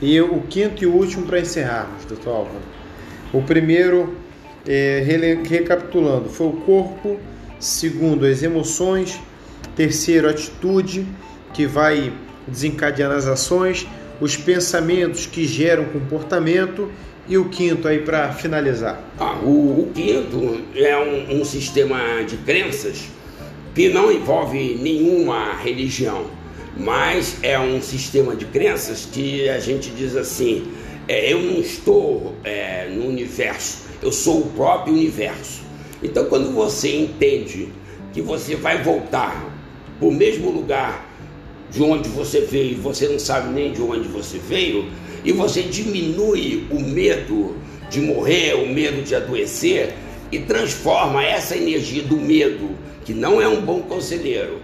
E 0.00 0.18
o 0.22 0.40
quinto 0.48 0.82
e 0.82 0.86
último 0.86 1.26
para 1.26 1.40
encerrarmos, 1.40 2.06
doutor 2.06 2.30
Álvaro. 2.30 2.62
O 3.30 3.42
primeiro, 3.42 4.16
é, 4.66 5.04
recapitulando, 5.46 6.30
foi 6.30 6.46
o 6.46 6.52
corpo, 6.52 7.20
segundo, 7.58 8.24
as 8.24 8.42
emoções, 8.42 9.20
terceiro, 9.76 10.28
a 10.28 10.30
atitude, 10.30 11.06
que 11.52 11.66
vai 11.66 12.10
desencadear 12.48 13.10
as 13.10 13.26
ações, 13.26 13.86
os 14.18 14.34
pensamentos 14.34 15.26
que 15.26 15.46
geram 15.46 15.84
comportamento 15.84 16.90
e 17.30 17.38
o 17.38 17.48
quinto 17.48 17.86
aí 17.86 18.00
para 18.00 18.32
finalizar? 18.32 19.00
Ah, 19.16 19.38
o, 19.40 19.82
o, 19.82 19.92
quinto 19.94 20.60
é 20.74 20.98
um, 20.98 21.40
um 21.40 21.44
sistema 21.44 22.24
de 22.26 22.36
crenças 22.38 23.04
que 23.72 23.88
não 23.88 24.10
envolve 24.10 24.76
nenhuma 24.82 25.54
religião, 25.54 26.26
mas 26.76 27.36
é 27.44 27.56
um 27.56 27.80
sistema 27.80 28.34
de 28.34 28.46
crenças 28.46 29.08
que 29.10 29.48
a 29.48 29.60
gente 29.60 29.90
diz 29.90 30.16
assim: 30.16 30.72
é, 31.06 31.32
eu 31.32 31.40
não 31.40 31.60
estou 31.60 32.34
é, 32.42 32.88
no 32.88 33.06
universo, 33.06 33.84
eu 34.02 34.10
sou 34.10 34.40
o 34.40 34.50
próprio 34.50 34.92
universo. 34.92 35.62
Então, 36.02 36.24
quando 36.24 36.52
você 36.52 36.96
entende 36.96 37.68
que 38.12 38.20
você 38.20 38.56
vai 38.56 38.82
voltar 38.82 39.54
para 40.00 40.08
o 40.08 40.12
mesmo 40.12 40.50
lugar 40.50 41.08
de 41.70 41.80
onde 41.80 42.08
você 42.08 42.40
veio, 42.40 42.76
você 42.78 43.06
não 43.06 43.20
sabe 43.20 43.52
nem 43.52 43.70
de 43.70 43.80
onde 43.80 44.08
você 44.08 44.38
veio, 44.38 44.90
e 45.24 45.32
você 45.32 45.62
diminui 45.62 46.66
o 46.70 46.80
medo 46.80 47.56
de 47.90 48.00
morrer, 48.00 48.54
o 48.54 48.66
medo 48.66 49.02
de 49.02 49.14
adoecer 49.14 49.94
e 50.30 50.38
transforma 50.38 51.24
essa 51.24 51.56
energia 51.56 52.02
do 52.02 52.16
medo, 52.16 52.70
que 53.04 53.12
não 53.12 53.40
é 53.40 53.48
um 53.48 53.60
bom 53.60 53.82
conselheiro. 53.82 54.60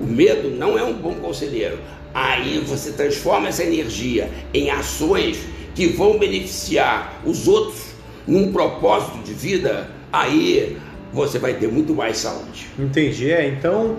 O 0.00 0.06
medo 0.06 0.50
não 0.50 0.78
é 0.78 0.84
um 0.84 0.92
bom 0.92 1.14
conselheiro. 1.14 1.78
Aí 2.14 2.62
você 2.66 2.92
transforma 2.92 3.48
essa 3.48 3.64
energia 3.64 4.30
em 4.52 4.70
ações 4.70 5.38
que 5.74 5.86
vão 5.86 6.18
beneficiar 6.18 7.20
os 7.24 7.48
outros 7.48 7.88
num 8.26 8.52
propósito 8.52 9.18
de 9.24 9.32
vida, 9.32 9.88
aí 10.12 10.76
você 11.12 11.38
vai 11.38 11.54
ter 11.54 11.68
muito 11.68 11.94
mais 11.94 12.18
saúde. 12.18 12.66
Entendi. 12.78 13.30
É, 13.30 13.48
então, 13.48 13.96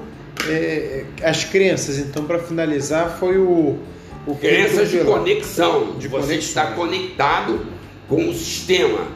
é, 0.48 1.06
as 1.24 1.44
crenças, 1.44 1.98
então, 1.98 2.26
para 2.26 2.40
finalizar, 2.40 3.18
foi 3.20 3.38
O 3.38 3.78
crenças 4.40 4.90
de 4.90 5.00
conexão, 5.00 5.98
de 5.98 6.08
você 6.08 6.28
conexão. 6.28 6.38
estar 6.38 6.76
conectado 6.76 7.66
com 8.08 8.30
o 8.30 8.34
sistema. 8.34 9.08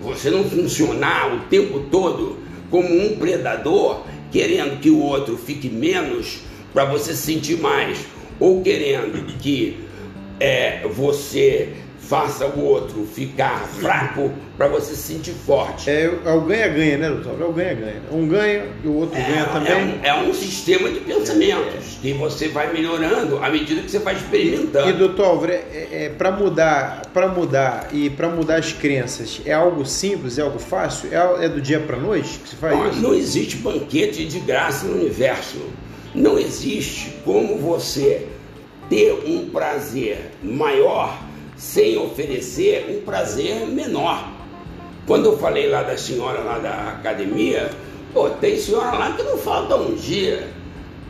Você 0.00 0.30
não 0.30 0.44
funcionar 0.44 1.34
o 1.34 1.40
tempo 1.48 1.80
todo 1.90 2.38
como 2.70 2.88
um 2.88 3.16
predador, 3.16 4.04
querendo 4.30 4.80
que 4.80 4.90
o 4.90 5.00
outro 5.00 5.36
fique 5.36 5.68
menos 5.68 6.40
para 6.72 6.84
você 6.84 7.14
sentir 7.14 7.58
mais, 7.58 7.98
ou 8.38 8.62
querendo 8.62 9.24
que 9.38 9.78
é, 10.38 10.86
você 10.86 11.72
faça 12.08 12.46
o 12.46 12.64
outro 12.64 13.04
ficar 13.04 13.68
fraco 13.78 14.32
para 14.56 14.66
você 14.66 14.94
se 14.94 15.14
sentir 15.14 15.32
forte. 15.32 15.90
É, 15.90 16.10
é 16.24 16.32
o 16.32 16.40
ganha-ganha, 16.40 16.96
né, 16.96 17.10
doutor? 17.10 17.36
É 17.38 17.44
o 17.44 17.52
ganha-ganha. 17.52 18.02
Um 18.10 18.26
ganha 18.26 18.64
e 18.82 18.88
o 18.88 18.94
outro 18.94 19.18
é, 19.18 19.22
ganha 19.22 19.44
também. 19.44 19.72
É 19.72 19.76
um, 19.76 20.24
é 20.24 20.28
um, 20.28 20.32
sistema 20.32 20.88
de 20.88 21.00
pensamentos 21.00 21.98
que 22.00 22.14
você 22.14 22.48
vai 22.48 22.72
melhorando 22.72 23.36
à 23.44 23.50
medida 23.50 23.82
que 23.82 23.90
você 23.90 23.98
vai 23.98 24.14
experimentando. 24.14 24.88
E, 24.88 24.92
doutor 24.94 25.26
Álvaro, 25.26 25.52
é, 25.52 25.88
é 25.92 26.08
para 26.16 26.32
mudar, 26.32 27.02
para 27.12 27.28
mudar 27.28 27.88
e 27.92 28.08
para 28.08 28.28
mudar 28.28 28.56
as 28.56 28.72
crenças, 28.72 29.42
é 29.44 29.52
algo 29.52 29.84
simples, 29.84 30.38
é 30.38 30.42
algo 30.42 30.58
fácil? 30.58 31.10
É, 31.12 31.44
é 31.44 31.48
do 31.48 31.60
dia 31.60 31.78
para 31.78 31.98
noite 31.98 32.38
que 32.38 32.48
se 32.48 32.56
faz 32.56 32.74
não, 32.74 32.88
isso? 32.88 33.00
Não 33.02 33.14
existe 33.14 33.56
banquete 33.58 34.24
de 34.24 34.40
graça 34.40 34.86
no 34.86 34.94
universo. 34.94 35.58
Não 36.14 36.38
existe 36.38 37.12
como 37.22 37.58
você 37.58 38.26
ter 38.88 39.12
um 39.26 39.50
prazer 39.50 40.30
maior 40.42 41.27
sem 41.58 41.98
oferecer 41.98 42.86
um 42.88 43.04
prazer 43.04 43.66
menor. 43.66 44.32
Quando 45.06 45.26
eu 45.26 45.38
falei 45.38 45.68
lá 45.68 45.82
da 45.82 45.98
senhora 45.98 46.40
lá 46.40 46.58
da 46.58 46.90
academia, 46.90 47.70
pô, 48.14 48.30
tem 48.30 48.56
senhora 48.56 48.96
lá 48.96 49.12
que 49.12 49.22
não 49.24 49.36
falta 49.36 49.74
um 49.74 49.94
dia. 49.94 50.48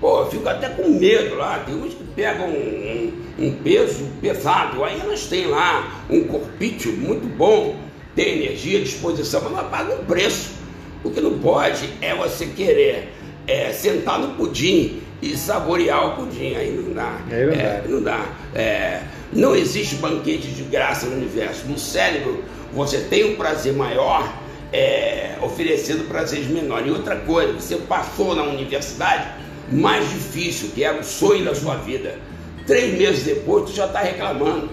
Pô, 0.01 0.20
eu 0.20 0.30
fico 0.30 0.49
até 0.49 0.68
com 0.70 0.88
medo 0.88 1.36
lá. 1.36 1.59
Tem 1.66 1.74
uns 1.74 1.92
que 1.92 2.05
pegam 2.16 2.46
um, 2.49 3.12
um, 3.38 3.46
um 3.46 3.53
peso 3.62 4.07
pesado, 4.20 4.82
aí 4.84 4.99
elas 5.01 5.26
têm 5.26 5.46
lá 5.46 6.05
um 6.09 6.24
corpício 6.24 6.92
muito 6.92 7.26
bom, 7.36 7.76
tem 8.14 8.42
energia, 8.42 8.80
disposição, 8.80 9.42
mas 9.42 9.53
não 9.53 9.64
paga 9.68 9.94
um 9.94 10.05
preço. 10.05 10.57
O 11.05 11.11
que 11.11 11.20
não 11.20 11.38
pode 11.38 11.90
é 12.01 12.14
você 12.14 12.46
querer 12.46 13.12
é, 13.46 13.72
sentar 13.72 14.18
no 14.18 14.34
pudim 14.34 15.01
e 15.20 15.36
saborear 15.36 16.07
o 16.07 16.16
pudim. 16.16 16.55
Aí 16.55 16.70
não 16.70 16.94
dá. 16.94 17.20
Aí 17.30 17.46
não 17.46 17.53
é, 17.53 17.57
dá. 17.57 17.88
Não 17.88 18.03
dá. 18.03 18.26
É, 18.55 19.03
não 19.39 19.55
existe 19.55 19.95
banquete 19.97 20.49
de 20.49 20.64
graça 20.64 21.07
no 21.07 21.16
universo. 21.16 21.66
No 21.68 21.78
cérebro, 21.78 22.43
você 22.72 22.99
tem 22.99 23.32
um 23.32 23.36
prazer 23.36 23.72
maior 23.72 24.30
é, 24.72 25.36
oferecendo 25.41 26.09
prazeres 26.09 26.49
menores. 26.49 26.89
E 26.89 26.91
outra 26.91 27.16
coisa, 27.16 27.53
você 27.53 27.76
passou 27.76 28.34
na 28.34 28.43
universidade 28.43 29.28
mais 29.70 30.09
difícil, 30.11 30.70
que 30.74 30.82
era 30.82 30.99
o 30.99 31.05
sonho 31.05 31.45
da 31.45 31.55
sua 31.55 31.76
vida. 31.76 32.18
Três 32.66 32.99
meses 32.99 33.24
depois, 33.24 33.70
tu 33.70 33.76
já 33.76 33.86
está 33.86 34.01
reclamando. 34.01 34.70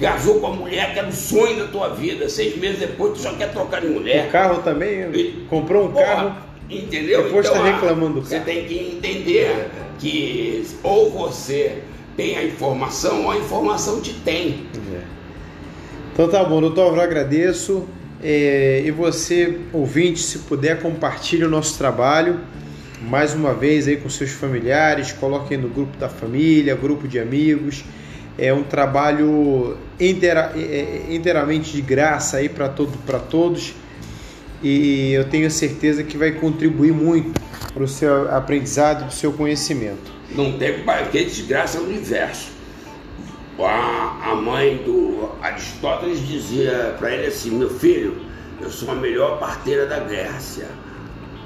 Casou 0.00 0.40
com 0.40 0.46
a 0.48 0.52
mulher 0.52 0.92
que 0.92 0.98
era 0.98 1.08
o 1.08 1.12
sonho 1.12 1.58
da 1.58 1.66
tua 1.66 1.88
vida. 1.90 2.28
Seis 2.28 2.56
meses 2.56 2.78
depois, 2.78 3.12
tu 3.12 3.22
já 3.22 3.34
quer 3.34 3.52
trocar 3.52 3.82
de 3.82 3.88
mulher. 3.88 4.28
O 4.28 4.30
carro 4.32 4.62
também? 4.62 5.10
E, 5.12 5.46
comprou 5.48 5.88
um 5.88 5.92
Porra, 5.92 6.04
carro? 6.06 6.36
Entendeu? 6.70 7.24
Depois 7.24 7.46
está 7.46 7.58
então, 7.58 7.72
reclamando 7.72 8.20
do 8.20 8.28
carro. 8.28 8.44
Você 8.44 8.50
tem 8.50 8.64
que 8.64 8.96
entender 8.96 9.68
que 9.98 10.66
ou 10.82 11.10
você 11.10 11.82
tem 12.16 12.36
a 12.36 12.44
informação 12.44 13.24
ou 13.24 13.30
a 13.30 13.36
informação 13.36 14.00
te 14.00 14.12
tem. 14.12 14.66
É. 14.92 15.00
Então 16.12 16.28
tá 16.28 16.44
bom, 16.44 16.60
doutor, 16.60 16.96
eu 16.96 17.00
agradeço. 17.00 17.86
É, 18.22 18.82
e 18.84 18.90
você, 18.90 19.60
ouvinte, 19.72 20.20
se 20.20 20.38
puder, 20.40 20.80
compartilhe 20.80 21.44
o 21.44 21.50
nosso 21.50 21.76
trabalho 21.76 22.40
mais 23.04 23.34
uma 23.34 23.52
vez 23.52 23.86
aí 23.86 23.96
com 23.96 24.08
seus 24.08 24.30
familiares, 24.30 25.12
coloquem 25.12 25.58
no 25.58 25.68
grupo 25.68 25.96
da 25.98 26.08
família, 26.08 26.74
grupo 26.74 27.06
de 27.06 27.18
amigos. 27.18 27.84
É 28.36 28.52
um 28.52 28.64
trabalho 28.64 29.76
inteira, 30.00 30.52
é, 30.56 30.60
é, 30.60 31.14
inteiramente 31.14 31.72
de 31.72 31.80
graça 31.80 32.38
aí 32.38 32.48
para 32.48 32.68
todo, 32.68 32.98
todos 33.28 33.74
e 34.64 35.12
eu 35.12 35.28
tenho 35.28 35.50
certeza 35.50 36.02
que 36.02 36.16
vai 36.16 36.32
contribuir 36.32 36.92
muito 36.92 37.38
para 37.74 37.82
o 37.82 37.88
seu 37.88 38.34
aprendizado 38.34 39.00
para 39.00 39.08
o 39.08 39.12
seu 39.12 39.30
conhecimento. 39.32 40.10
Não 40.34 40.52
tem 40.58 40.82
que 41.10 41.24
desgraça 41.24 41.78
no 41.78 41.86
universo. 41.86 42.50
A, 43.58 44.30
a 44.30 44.34
mãe 44.34 44.78
do 44.78 45.30
Aristóteles 45.42 46.26
dizia 46.26 46.96
para 46.98 47.10
ele 47.12 47.26
assim: 47.26 47.50
Meu 47.50 47.70
filho, 47.70 48.16
eu 48.60 48.70
sou 48.70 48.90
a 48.90 48.94
melhor 48.94 49.38
parteira 49.38 49.86
da 49.86 50.00
Grécia. 50.00 50.66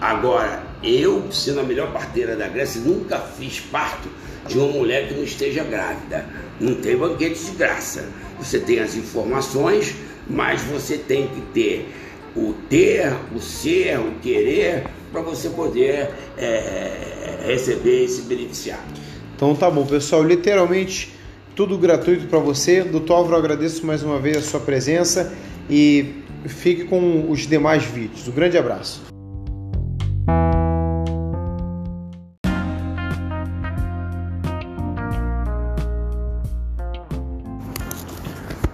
Agora, 0.00 0.62
eu, 0.82 1.30
sendo 1.32 1.58
a 1.58 1.64
melhor 1.64 1.92
parteira 1.92 2.36
da 2.36 2.46
Grécia, 2.46 2.80
nunca 2.80 3.18
fiz 3.18 3.58
parto 3.58 4.08
de 4.46 4.56
uma 4.56 4.68
mulher 4.68 5.08
que 5.08 5.14
não 5.14 5.24
esteja 5.24 5.64
grávida. 5.64 6.24
Não 6.60 6.76
tem 6.76 6.96
banquete 6.96 7.44
de 7.44 7.50
graça. 7.50 8.08
Você 8.38 8.60
tem 8.60 8.78
as 8.78 8.94
informações, 8.94 9.96
mas 10.28 10.62
você 10.62 10.96
tem 10.96 11.26
que 11.26 11.40
ter 11.52 11.92
o 12.38 12.54
ter, 12.68 13.12
o 13.34 13.40
ser, 13.40 13.98
o 13.98 14.12
querer, 14.22 14.84
para 15.10 15.20
você 15.22 15.50
poder 15.50 16.10
é, 16.36 17.38
receber 17.44 18.04
esse 18.04 18.22
beneficiário. 18.22 18.84
Então 19.34 19.54
tá 19.54 19.70
bom, 19.70 19.84
pessoal. 19.84 20.22
Literalmente 20.22 21.12
tudo 21.56 21.76
gratuito 21.76 22.26
para 22.26 22.38
você. 22.38 22.84
Doutor 22.84 23.14
Álvaro, 23.14 23.36
agradeço 23.36 23.84
mais 23.84 24.02
uma 24.02 24.18
vez 24.20 24.36
a 24.36 24.42
sua 24.42 24.60
presença 24.60 25.32
e 25.68 26.22
fique 26.46 26.84
com 26.84 27.28
os 27.28 27.46
demais 27.46 27.84
vídeos. 27.84 28.28
Um 28.28 28.32
grande 28.32 28.56
abraço. 28.56 29.02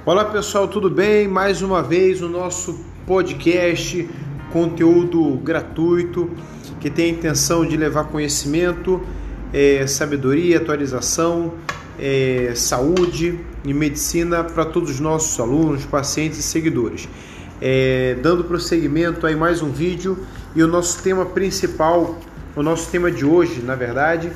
Olá 0.07 0.27
pessoal, 0.27 0.69
tudo 0.69 0.91
bem? 0.91 1.27
Mais 1.27 1.63
uma 1.63 1.83
vez 1.83 2.21
o 2.21 2.29
nosso 2.29 2.94
podcast, 3.07 4.09
conteúdo 4.53 5.37
gratuito 5.43 6.31
que 6.81 6.91
tem 6.91 7.07
a 7.07 7.09
intenção 7.09 7.67
de 7.67 7.77
levar 7.77 8.05
conhecimento, 8.05 9.01
é, 9.53 9.87
sabedoria, 9.87 10.59
atualização, 10.59 11.55
é, 11.99 12.53
saúde 12.55 13.41
e 13.65 13.73
medicina 13.73 14.45
para 14.45 14.65
todos 14.65 14.91
os 14.91 15.01
nossos 15.01 15.39
alunos, 15.41 15.85
pacientes 15.87 16.39
e 16.39 16.43
seguidores. 16.43 17.09
É, 17.61 18.17
dando 18.23 18.45
prosseguimento 18.45 19.27
aí 19.27 19.35
mais 19.35 19.63
um 19.63 19.71
vídeo 19.71 20.19
e 20.55 20.63
o 20.63 20.69
nosso 20.69 21.03
tema 21.03 21.25
principal, 21.25 22.19
o 22.55 22.63
nosso 22.63 22.91
tema 22.91 23.11
de 23.11 23.25
hoje, 23.25 23.63
na 23.63 23.75
verdade, 23.75 24.31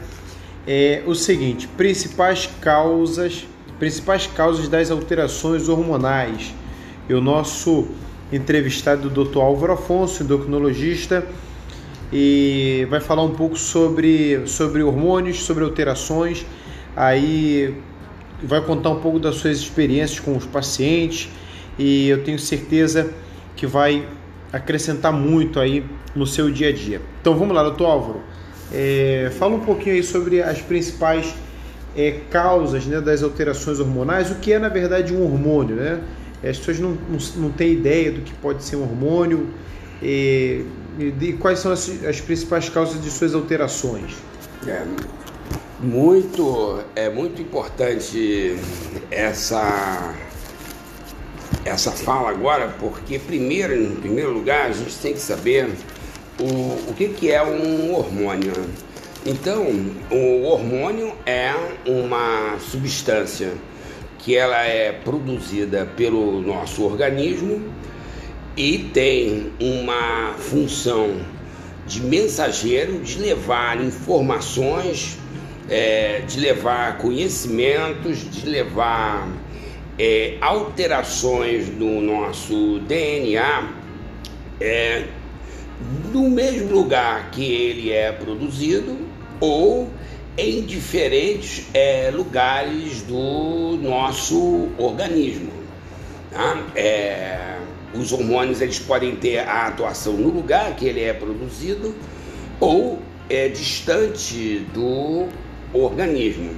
é 0.66 1.02
o 1.06 1.14
seguinte: 1.14 1.68
principais 1.68 2.48
causas 2.60 3.46
principais 3.78 4.26
causas 4.26 4.68
das 4.68 4.90
alterações 4.90 5.68
hormonais. 5.68 6.54
E 7.08 7.14
o 7.14 7.20
nosso 7.20 7.88
entrevistado, 8.32 9.08
o 9.08 9.24
Dr. 9.24 9.38
Álvaro 9.38 9.72
Afonso, 9.72 10.22
endocrinologista, 10.22 11.26
e 12.12 12.86
vai 12.90 13.00
falar 13.00 13.22
um 13.22 13.34
pouco 13.34 13.58
sobre, 13.58 14.46
sobre 14.46 14.82
hormônios, 14.82 15.42
sobre 15.42 15.64
alterações. 15.64 16.44
Aí 16.96 17.74
vai 18.42 18.60
contar 18.60 18.90
um 18.90 19.00
pouco 19.00 19.18
das 19.18 19.36
suas 19.36 19.58
experiências 19.58 20.20
com 20.20 20.36
os 20.36 20.46
pacientes 20.46 21.28
e 21.78 22.08
eu 22.08 22.22
tenho 22.24 22.38
certeza 22.38 23.10
que 23.56 23.66
vai 23.66 24.06
acrescentar 24.52 25.12
muito 25.12 25.60
aí 25.60 25.84
no 26.14 26.26
seu 26.26 26.50
dia 26.50 26.68
a 26.68 26.72
dia. 26.72 27.00
Então 27.20 27.36
vamos 27.36 27.54
lá, 27.54 27.62
doutor 27.62 27.86
Álvaro. 27.86 28.20
É, 28.72 29.30
fala 29.38 29.54
um 29.54 29.60
pouquinho 29.60 29.94
aí 29.94 30.02
sobre 30.02 30.42
as 30.42 30.60
principais 30.60 31.34
é, 31.96 32.20
causas 32.30 32.86
né, 32.86 33.00
das 33.00 33.22
alterações 33.22 33.80
hormonais, 33.80 34.30
o 34.30 34.36
que 34.36 34.52
é 34.52 34.58
na 34.58 34.68
verdade 34.68 35.14
um 35.14 35.22
hormônio. 35.22 35.76
Né? 35.76 36.00
As 36.42 36.56
pessoas 36.58 36.78
não, 36.78 36.90
não, 36.90 37.18
não 37.36 37.50
têm 37.50 37.72
ideia 37.72 38.12
do 38.12 38.20
que 38.20 38.32
pode 38.34 38.62
ser 38.62 38.76
um 38.76 38.82
hormônio 38.82 39.48
e, 40.02 40.64
e 40.98 41.32
quais 41.34 41.58
são 41.58 41.72
as, 41.72 41.88
as, 42.04 42.20
principais 42.20 42.68
causas 42.68 43.02
de 43.02 43.10
suas 43.10 43.34
alterações. 43.34 44.14
É, 44.66 44.84
muito, 45.80 46.80
é 46.94 47.08
muito 47.08 47.42
importante 47.42 48.56
essa, 49.10 50.14
essa 51.64 51.90
fala 51.90 52.30
agora, 52.30 52.74
porque 52.78 53.18
primeiro, 53.18 53.74
em 53.74 53.96
primeiro 53.96 54.32
lugar, 54.32 54.66
a 54.70 54.72
gente 54.72 54.96
tem 54.96 55.12
que 55.14 55.20
saber 55.20 55.70
o, 56.38 56.90
o 56.90 56.94
que, 56.96 57.08
que 57.08 57.30
é 57.30 57.42
um 57.42 57.94
hormônio. 57.94 58.52
Então, 59.26 59.66
o 60.10 60.44
hormônio 60.44 61.12
é 61.26 61.52
uma 61.84 62.56
substância 62.60 63.52
que 64.28 64.36
ela 64.36 64.62
é 64.62 64.92
produzida 64.92 65.86
pelo 65.96 66.42
nosso 66.42 66.84
organismo 66.84 67.62
e 68.54 68.76
tem 68.92 69.50
uma 69.58 70.34
função 70.36 71.16
de 71.86 72.02
mensageiro, 72.02 73.00
de 73.00 73.18
levar 73.18 73.82
informações, 73.82 75.16
é, 75.70 76.20
de 76.28 76.40
levar 76.40 76.98
conhecimentos, 76.98 78.30
de 78.30 78.46
levar 78.46 79.32
é, 79.98 80.36
alterações 80.42 81.66
no 81.70 82.02
nosso 82.02 82.80
DNA 82.80 83.66
é, 84.60 85.04
no 86.12 86.28
mesmo 86.28 86.70
lugar 86.70 87.30
que 87.30 87.50
ele 87.50 87.90
é 87.90 88.12
produzido 88.12 88.94
ou 89.40 89.88
em 90.38 90.62
diferentes 90.62 91.66
é, 91.74 92.12
lugares 92.14 93.02
do 93.02 93.76
nosso 93.82 94.68
organismo. 94.78 95.50
Tá? 96.30 96.64
É, 96.76 97.58
os 97.92 98.12
hormônios 98.12 98.60
eles 98.60 98.78
podem 98.78 99.16
ter 99.16 99.40
a 99.40 99.66
atuação 99.66 100.12
no 100.12 100.28
lugar 100.28 100.76
que 100.76 100.86
ele 100.86 101.02
é 101.02 101.12
produzido 101.12 101.92
ou 102.60 103.00
é 103.28 103.48
distante 103.48 104.64
do 104.72 105.26
organismo. 105.72 106.52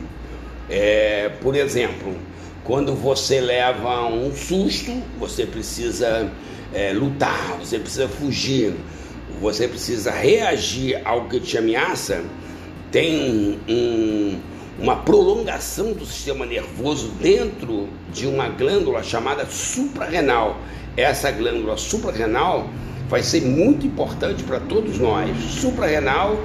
É, 0.69 1.31
por 1.41 1.57
exemplo, 1.57 2.15
quando 2.63 2.95
você 2.95 3.41
leva 3.41 4.07
um 4.07 4.31
susto, 4.35 4.93
você 5.19 5.47
precisa 5.47 6.31
é, 6.75 6.93
lutar, 6.93 7.57
você 7.59 7.79
precisa 7.79 8.09
fugir, 8.09 8.75
você 9.41 9.67
precisa 9.67 10.11
reagir 10.11 11.01
ao 11.05 11.25
que 11.25 11.41
te 11.41 11.57
ameaça, 11.57 12.23
tem 12.91 13.59
um, 13.69 13.73
um, 13.73 14.41
uma 14.81 14.97
prolongação 14.97 15.93
do 15.93 16.05
sistema 16.05 16.45
nervoso 16.45 17.09
dentro 17.21 17.89
de 18.13 18.27
uma 18.27 18.49
glândula 18.49 19.03
chamada 19.03 19.47
suprarrenal. 19.47 20.59
Essa 20.97 21.31
glândula 21.31 21.77
suprarrenal 21.77 22.69
vai 23.09 23.23
ser 23.23 23.43
muito 23.43 23.87
importante 23.87 24.43
para 24.43 24.61
todos 24.61 24.99
nós. 24.99 25.31
Suprarrenal 25.53 26.41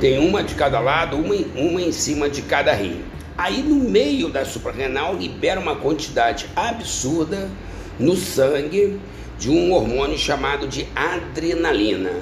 tem 0.00 0.18
uma 0.18 0.42
de 0.42 0.54
cada 0.54 0.80
lado, 0.80 1.16
uma, 1.16 1.34
uma 1.56 1.80
em 1.80 1.92
cima 1.92 2.28
de 2.28 2.42
cada 2.42 2.72
rim. 2.72 3.02
Aí 3.36 3.62
no 3.62 3.76
meio 3.76 4.28
da 4.28 4.44
suprarrenal 4.44 5.16
libera 5.16 5.60
uma 5.60 5.76
quantidade 5.76 6.46
absurda 6.54 7.50
no 7.98 8.16
sangue 8.16 8.98
de 9.38 9.50
um 9.50 9.72
hormônio 9.72 10.18
chamado 10.18 10.66
de 10.66 10.86
adrenalina. 10.94 12.12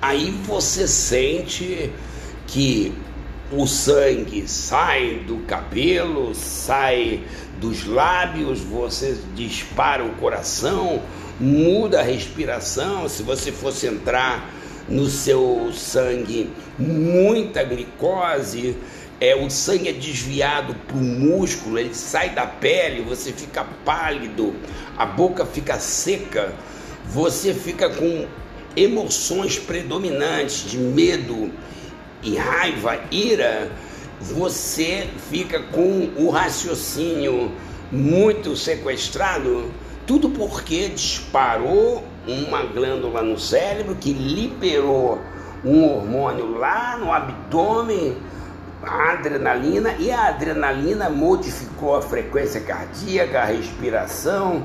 Aí 0.00 0.30
você 0.44 0.86
sente 0.86 1.90
que 2.46 2.92
o 3.50 3.66
sangue 3.66 4.46
sai 4.46 5.22
do 5.26 5.38
cabelo, 5.46 6.34
sai 6.34 7.22
dos 7.58 7.86
lábios, 7.86 8.60
você 8.60 9.16
dispara 9.34 10.04
o 10.04 10.14
coração, 10.16 11.02
muda 11.40 12.00
a 12.00 12.02
respiração. 12.02 13.08
Se 13.08 13.22
você 13.22 13.50
fosse 13.50 13.86
entrar 13.86 14.52
no 14.86 15.06
seu 15.06 15.70
sangue 15.72 16.50
muita 16.78 17.64
glicose, 17.64 18.76
é, 19.18 19.34
o 19.34 19.48
sangue 19.48 19.88
é 19.88 19.92
desviado 19.92 20.74
para 20.86 20.96
o 20.96 21.00
músculo, 21.00 21.78
ele 21.78 21.94
sai 21.94 22.30
da 22.30 22.46
pele, 22.46 23.02
você 23.02 23.32
fica 23.32 23.64
pálido, 23.84 24.54
a 24.96 25.06
boca 25.06 25.46
fica 25.46 25.78
seca, 25.78 26.52
você 27.06 27.54
fica 27.54 27.88
com 27.88 28.26
emoções 28.76 29.58
predominantes 29.58 30.70
de 30.70 30.76
medo 30.76 31.50
e 32.22 32.36
raiva, 32.36 32.98
ira, 33.10 33.70
você 34.20 35.08
fica 35.30 35.60
com 35.60 36.10
o 36.16 36.30
raciocínio 36.30 37.52
muito 37.90 38.56
sequestrado, 38.56 39.70
tudo 40.06 40.30
porque 40.30 40.88
disparou 40.88 42.04
uma 42.26 42.62
glândula 42.62 43.22
no 43.22 43.38
cérebro 43.38 43.94
que 43.94 44.12
liberou 44.12 45.18
um 45.64 45.84
hormônio 45.84 46.58
lá 46.58 46.96
no 46.98 47.12
abdômen 47.12 48.16
a 48.82 49.12
adrenalina 49.12 49.94
e 49.98 50.10
a 50.10 50.28
adrenalina 50.28 51.10
modificou 51.10 51.96
a 51.96 52.02
frequência 52.02 52.60
cardíaca, 52.60 53.40
a 53.40 53.44
respiração, 53.44 54.62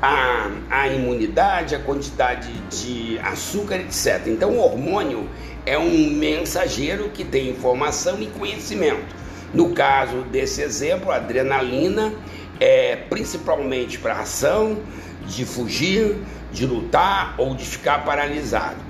a, 0.00 0.50
a 0.68 0.88
imunidade, 0.88 1.74
a 1.74 1.78
quantidade 1.78 2.52
de 2.68 3.18
açúcar, 3.20 3.76
etc. 3.76 4.26
Então, 4.26 4.50
o 4.50 4.58
hormônio 4.58 5.28
é 5.64 5.78
um 5.78 6.10
mensageiro 6.10 7.10
que 7.10 7.24
tem 7.24 7.50
informação 7.50 8.20
e 8.20 8.26
conhecimento. 8.26 9.22
No 9.52 9.70
caso 9.70 10.22
desse 10.22 10.62
exemplo, 10.62 11.10
a 11.10 11.16
adrenalina 11.16 12.12
é 12.58 12.96
principalmente 12.96 13.98
para 13.98 14.20
ação, 14.20 14.78
de 15.26 15.44
fugir, 15.44 16.16
de 16.52 16.66
lutar 16.66 17.34
ou 17.38 17.54
de 17.54 17.64
ficar 17.64 18.04
paralisado. 18.04 18.80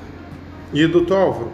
E 0.73 0.87
doutor 0.87 1.19
Álvaro, 1.19 1.53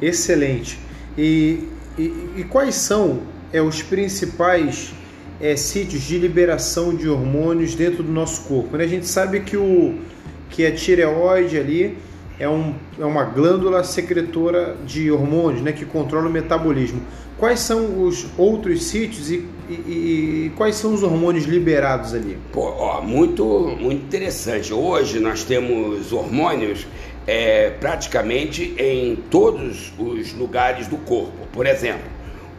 excelente. 0.00 0.78
E 1.16 1.68
e, 1.98 2.12
e 2.36 2.44
quais 2.44 2.74
são 2.74 3.22
é, 3.52 3.60
os 3.62 3.82
principais 3.82 4.92
é, 5.40 5.56
sítios 5.56 6.02
de 6.02 6.18
liberação 6.18 6.94
de 6.94 7.08
hormônios 7.08 7.74
dentro 7.74 8.02
do 8.02 8.12
nosso 8.12 8.42
corpo? 8.42 8.76
Né? 8.76 8.84
A 8.84 8.88
gente 8.88 9.06
sabe 9.06 9.40
que, 9.40 9.56
o, 9.56 9.98
que 10.50 10.66
a 10.66 10.74
tireoide 10.74 11.58
ali 11.58 11.96
é, 12.38 12.48
um, 12.48 12.74
é 12.98 13.04
uma 13.04 13.24
glândula 13.24 13.82
secretora 13.82 14.76
de 14.84 15.10
hormônios 15.10 15.62
né, 15.62 15.72
que 15.72 15.84
controla 15.84 16.28
o 16.28 16.32
metabolismo. 16.32 17.00
Quais 17.38 17.60
são 17.60 18.02
os 18.02 18.26
outros 18.38 18.84
sítios 18.84 19.30
e, 19.30 19.46
e, 19.68 19.72
e, 19.74 20.52
quais 20.56 20.76
são 20.76 20.94
os 20.94 21.02
hormônios 21.02 21.44
liberados 21.44 22.14
ali? 22.14 22.38
Pô, 22.50 22.62
ó, 22.62 23.02
muito, 23.02 23.44
muito 23.78 24.04
interessante. 24.04 24.72
Hoje 24.72 25.20
nós 25.20 25.44
temos 25.44 26.12
hormônios 26.12 26.86
é, 27.26 27.70
praticamente 27.70 28.74
em 28.78 29.16
todos 29.16 29.92
os 29.98 30.32
lugares 30.32 30.86
do 30.86 30.96
corpo. 30.96 31.46
Por 31.52 31.66
exemplo, 31.66 32.08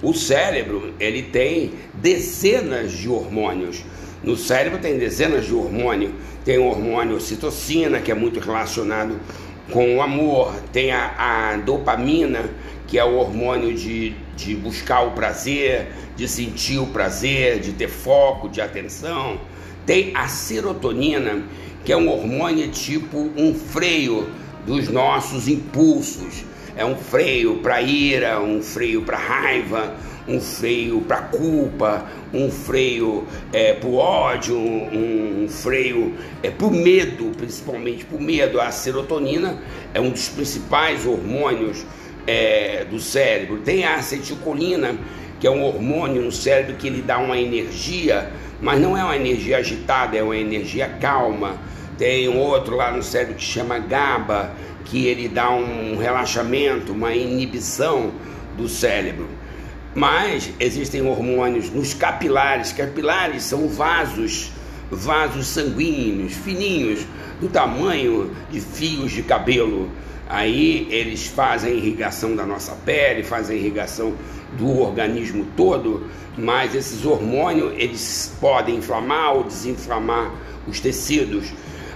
o 0.03 0.13
cérebro 0.13 0.93
ele 0.99 1.23
tem 1.23 1.71
dezenas 1.95 2.91
de 2.91 3.09
hormônios. 3.09 3.84
No 4.23 4.36
cérebro 4.36 4.78
tem 4.80 4.97
dezenas 4.97 5.45
de 5.45 5.55
hormônios. 5.55 6.11
Tem 6.45 6.59
o 6.59 6.65
hormônio 6.65 7.19
citocina, 7.19 7.99
que 7.99 8.11
é 8.11 8.15
muito 8.15 8.39
relacionado 8.39 9.19
com 9.72 9.97
o 9.97 10.01
amor. 10.01 10.53
Tem 10.72 10.91
a, 10.91 11.53
a 11.53 11.57
dopamina, 11.57 12.49
que 12.88 12.97
é 12.97 13.03
o 13.03 13.15
hormônio 13.15 13.74
de, 13.74 14.15
de 14.36 14.55
buscar 14.55 15.01
o 15.01 15.11
prazer, 15.11 15.88
de 16.15 16.28
sentir 16.28 16.80
o 16.80 16.88
prazer, 16.88 17.59
de 17.59 17.74
ter 17.74 17.89
foco, 17.89 18.49
de 18.49 18.61
atenção. 18.61 19.39
Tem 19.86 20.11
a 20.15 20.28
serotonina, 20.28 21.43
que 21.84 21.91
é 21.91 21.97
um 21.97 22.09
hormônio 22.09 22.68
tipo 22.70 23.32
um 23.36 23.53
freio 23.53 24.30
dos 24.65 24.89
nossos 24.89 25.47
impulsos. 25.47 26.43
É 26.76 26.86
um 26.86 26.95
freio 26.95 27.57
para 27.57 27.82
ira, 27.82 28.39
um 28.39 28.61
freio 28.61 29.01
para 29.01 29.18
raiva, 29.18 29.95
um 30.28 30.41
freio 30.41 31.01
para 31.01 31.21
culpa, 31.21 32.05
um 32.34 32.51
freio 32.51 33.25
é, 33.53 33.73
para 33.73 33.88
o 33.88 33.95
ódio, 33.95 34.57
um, 34.57 35.43
um 35.43 35.49
freio 35.49 36.13
é, 36.43 36.49
para 36.49 36.67
o 36.67 36.71
medo, 36.71 37.32
principalmente 37.38 38.03
para 38.05 38.17
o 38.17 38.21
medo. 38.21 38.59
A 38.59 38.71
serotonina 38.71 39.57
é 39.93 40.01
um 40.01 40.09
dos 40.09 40.28
principais 40.30 41.05
hormônios 41.05 41.86
é, 42.25 42.86
do 42.89 42.99
cérebro. 42.99 43.59
Tem 43.59 43.86
a 43.86 43.95
acetilcolina, 43.95 44.95
que 45.39 45.47
é 45.47 45.51
um 45.51 45.63
hormônio 45.63 46.21
no 46.21 46.32
cérebro 46.32 46.75
que 46.75 46.88
ele 46.88 47.01
dá 47.01 47.17
uma 47.17 47.38
energia, 47.38 48.30
mas 48.61 48.80
não 48.80 48.97
é 48.97 49.03
uma 49.03 49.15
energia 49.15 49.57
agitada, 49.57 50.17
é 50.17 50.23
uma 50.23 50.36
energia 50.36 50.89
calma. 50.99 51.57
Tem 51.97 52.27
outro 52.27 52.76
lá 52.76 52.91
no 52.91 53.02
cérebro 53.02 53.35
que 53.35 53.43
chama 53.43 53.80
GABA, 53.80 54.52
que 54.85 55.07
ele 55.07 55.27
dá 55.27 55.49
um 55.49 55.97
relaxamento, 55.97 56.91
uma 56.91 57.14
inibição 57.15 58.11
do 58.56 58.68
cérebro. 58.68 59.36
Mas 59.98 60.52
existem 60.60 61.02
hormônios 61.02 61.72
nos 61.72 61.91
capilares. 61.91 62.72
Capilares 62.72 63.41
são 63.41 63.68
vasos, 63.68 64.52
vasos 64.91 65.48
sanguíneos, 65.48 66.34
fininhos, 66.34 66.99
do 67.41 67.49
tamanho 67.49 68.30
de 68.52 68.61
fios 68.61 69.11
de 69.11 69.24
cabelo. 69.24 69.90
Aí 70.30 70.88
eles 70.91 71.26
fazem 71.26 71.78
irrigação 71.78 72.36
da 72.36 72.45
nossa 72.45 72.76
pele, 72.86 73.24
fazem 73.24 73.57
irrigação 73.57 74.14
do 74.56 74.82
organismo 74.82 75.48
todo, 75.57 76.06
mas 76.38 76.76
esses 76.76 77.03
hormônios 77.03 77.74
eles 77.76 78.38
podem 78.40 78.76
inflamar 78.76 79.34
ou 79.34 79.45
desinflamar 79.45 80.32
os 80.68 80.80
tecidos. 80.80 81.48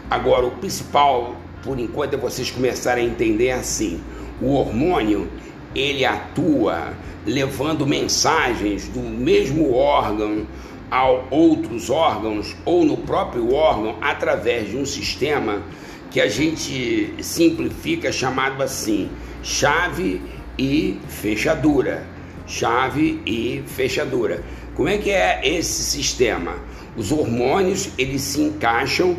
Agora, 0.09 0.47
o 0.47 0.51
principal, 0.53 1.35
por 1.61 1.79
enquanto, 1.79 2.15
é 2.15 2.17
vocês 2.17 2.49
começarem 2.49 3.05
a 3.05 3.07
entender 3.11 3.51
assim: 3.51 4.01
o 4.41 4.53
hormônio 4.53 5.29
ele 5.75 6.03
atua 6.03 6.93
levando 7.25 7.85
mensagens 7.85 8.87
do 8.87 8.99
mesmo 8.99 9.73
órgão 9.73 10.45
a 10.89 11.05
outros 11.29 11.89
órgãos 11.89 12.55
ou 12.65 12.83
no 12.83 12.97
próprio 12.97 13.53
órgão 13.53 13.95
através 14.01 14.69
de 14.69 14.77
um 14.77 14.85
sistema 14.85 15.61
que 16.09 16.19
a 16.19 16.27
gente 16.27 17.13
simplifica 17.21 18.11
chamado 18.11 18.61
assim 18.61 19.09
chave 19.41 20.21
e 20.57 20.99
fechadura. 21.07 22.05
Chave 22.45 23.21
e 23.25 23.63
fechadura. 23.65 24.43
Como 24.75 24.89
é 24.89 24.97
que 24.97 25.09
é 25.09 25.41
esse 25.43 25.83
sistema? 25.83 26.55
Os 26.97 27.11
hormônios 27.11 27.89
eles 27.97 28.21
se 28.21 28.41
encaixam 28.41 29.17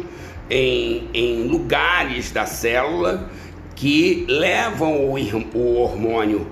em, 0.51 1.09
em 1.15 1.49
lugares 1.49 2.31
da 2.31 2.45
célula 2.45 3.31
que 3.75 4.27
levam 4.29 5.07
o, 5.07 5.15
o 5.55 5.77
hormônio 5.77 6.47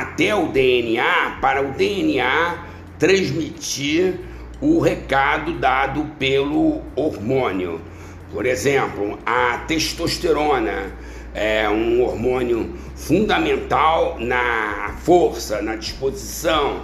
até 0.00 0.34
o 0.34 0.48
DNA 0.48 1.38
para 1.40 1.62
o 1.62 1.70
DNA 1.70 2.58
transmitir 2.98 4.18
o 4.60 4.80
recado 4.80 5.52
dado 5.52 6.04
pelo 6.18 6.82
hormônio. 6.96 7.80
Por 8.32 8.44
exemplo, 8.44 9.16
a 9.24 9.58
testosterona 9.68 10.92
é 11.32 11.68
um 11.68 12.02
hormônio 12.02 12.74
fundamental 12.96 14.16
na 14.18 14.96
força, 15.04 15.62
na 15.62 15.76
disposição, 15.76 16.82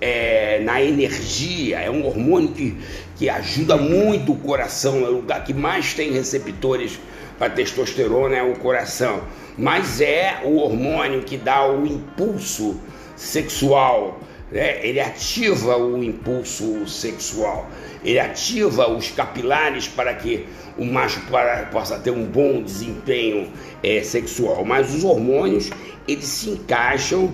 é, 0.00 0.60
na 0.60 0.80
energia, 0.80 1.80
é 1.80 1.90
um 1.90 2.06
hormônio 2.06 2.50
que, 2.50 2.76
que 3.16 3.28
ajuda 3.28 3.76
muito 3.76 4.32
o 4.32 4.36
coração, 4.36 5.04
é 5.04 5.08
o 5.08 5.16
lugar 5.16 5.42
que 5.42 5.52
mais 5.52 5.94
tem 5.94 6.12
receptores 6.12 6.96
para 7.40 7.50
testosterona 7.50 8.36
é 8.36 8.42
o 8.42 8.54
coração, 8.54 9.20
mas 9.56 10.00
é 10.00 10.40
o 10.44 10.56
hormônio 10.56 11.22
que 11.22 11.36
dá 11.36 11.70
o 11.70 11.86
impulso 11.86 12.80
sexual, 13.16 14.20
né? 14.50 14.84
ele 14.86 15.00
ativa 15.00 15.76
o 15.76 16.02
impulso 16.02 16.86
sexual, 16.88 17.68
ele 18.04 18.18
ativa 18.18 18.90
os 18.90 19.10
capilares 19.10 19.86
para 19.86 20.14
que 20.14 20.46
o 20.76 20.84
macho 20.84 21.20
para, 21.30 21.66
possa 21.66 21.98
ter 21.98 22.10
um 22.10 22.24
bom 22.24 22.62
desempenho 22.62 23.52
é, 23.82 24.02
sexual. 24.02 24.64
Mas 24.64 24.94
os 24.94 25.04
hormônios 25.04 25.70
eles 26.08 26.24
se 26.24 26.50
encaixam 26.50 27.32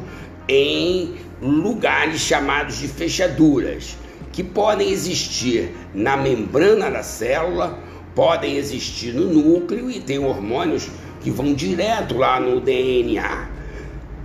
em 0.48 1.16
lugares 1.40 2.20
chamados 2.20 2.78
de 2.78 2.88
fechaduras, 2.88 3.96
que 4.32 4.42
podem 4.42 4.90
existir 4.90 5.72
na 5.94 6.16
membrana 6.16 6.90
da 6.90 7.02
célula, 7.02 7.78
podem 8.14 8.56
existir 8.56 9.12
no 9.14 9.32
núcleo 9.32 9.90
e 9.90 10.00
tem 10.00 10.18
hormônios 10.18 10.88
que 11.20 11.30
vão 11.30 11.54
direto 11.54 12.16
lá 12.16 12.40
no 12.40 12.60
DNA. 12.60 13.48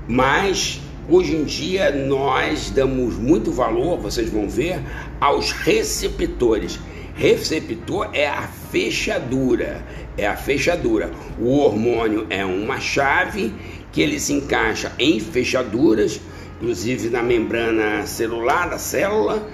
Mas 0.07 0.82
hoje 1.10 1.36
em 1.36 1.44
dia 1.44 1.91
nós 1.91 2.70
damos 2.70 3.15
muito 3.15 3.52
valor, 3.52 3.99
vocês 3.99 4.30
vão 4.30 4.49
ver, 4.49 4.82
aos 5.20 5.52
receptores. 5.52 6.80
Receptor 7.15 8.10
é 8.14 8.28
a 8.28 8.48
fechadura, 8.72 9.86
é 10.18 10.26
a 10.28 10.36
fechadura. 10.36 11.11
O 11.40 11.57
hormônio 11.60 12.26
é 12.30 12.44
uma 12.44 12.80
chave 12.80 13.53
que 13.91 14.02
ele 14.02 14.20
se 14.20 14.34
encaixa 14.34 14.91
em 14.98 15.20
fechaduras, 15.20 16.20
inclusive 16.57 17.10
na 17.10 17.22
membrana 17.22 18.07
celular 18.07 18.70
da 18.70 18.80
célula, 18.80 19.48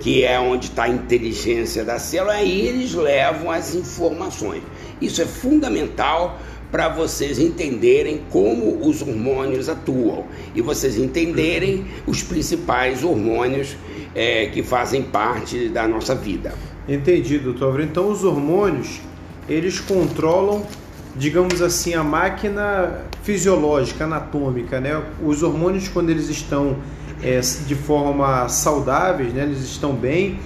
que 0.00 0.24
é 0.24 0.38
onde 0.40 0.66
está 0.66 0.84
a 0.84 0.88
inteligência 0.88 1.84
da 1.84 1.98
célula, 1.98 2.34
aí 2.34 2.66
eles 2.66 2.92
levam 2.92 3.50
as 3.50 3.74
informações. 3.74 4.62
Isso 5.00 5.22
é 5.22 5.26
fundamental 5.26 6.40
para 6.74 6.88
vocês 6.88 7.38
entenderem 7.38 8.22
como 8.30 8.84
os 8.84 9.00
hormônios 9.00 9.68
atuam 9.68 10.24
e 10.56 10.60
vocês 10.60 10.98
entenderem 10.98 11.86
os 12.04 12.20
principais 12.20 13.04
hormônios 13.04 13.76
é, 14.12 14.46
que 14.46 14.60
fazem 14.60 15.00
parte 15.00 15.68
da 15.68 15.86
nossa 15.86 16.16
vida. 16.16 16.52
Entendi, 16.88 17.38
doutor. 17.38 17.80
Então 17.80 18.10
os 18.10 18.24
hormônios 18.24 19.00
eles 19.48 19.78
controlam, 19.78 20.66
digamos 21.14 21.62
assim, 21.62 21.94
a 21.94 22.02
máquina 22.02 23.04
fisiológica, 23.22 24.02
anatômica, 24.02 24.80
né? 24.80 25.00
Os 25.22 25.44
hormônios 25.44 25.86
quando 25.86 26.10
eles 26.10 26.28
estão 26.28 26.78
é, 27.22 27.38
de 27.38 27.74
forma 27.76 28.48
saudáveis, 28.48 29.32
né? 29.32 29.44
Eles 29.44 29.60
estão 29.60 29.92
bem 29.94 30.40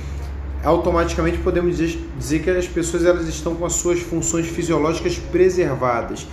automaticamente 0.64 1.38
podemos 1.38 1.76
dizer, 1.76 2.00
dizer 2.18 2.42
que 2.42 2.50
as 2.50 2.66
pessoas 2.66 3.04
elas 3.04 3.28
estão 3.28 3.54
com 3.54 3.64
as 3.64 3.74
suas 3.74 4.00
funções 4.00 4.46
fisiológicas 4.46 5.16
preservadas. 5.16 6.26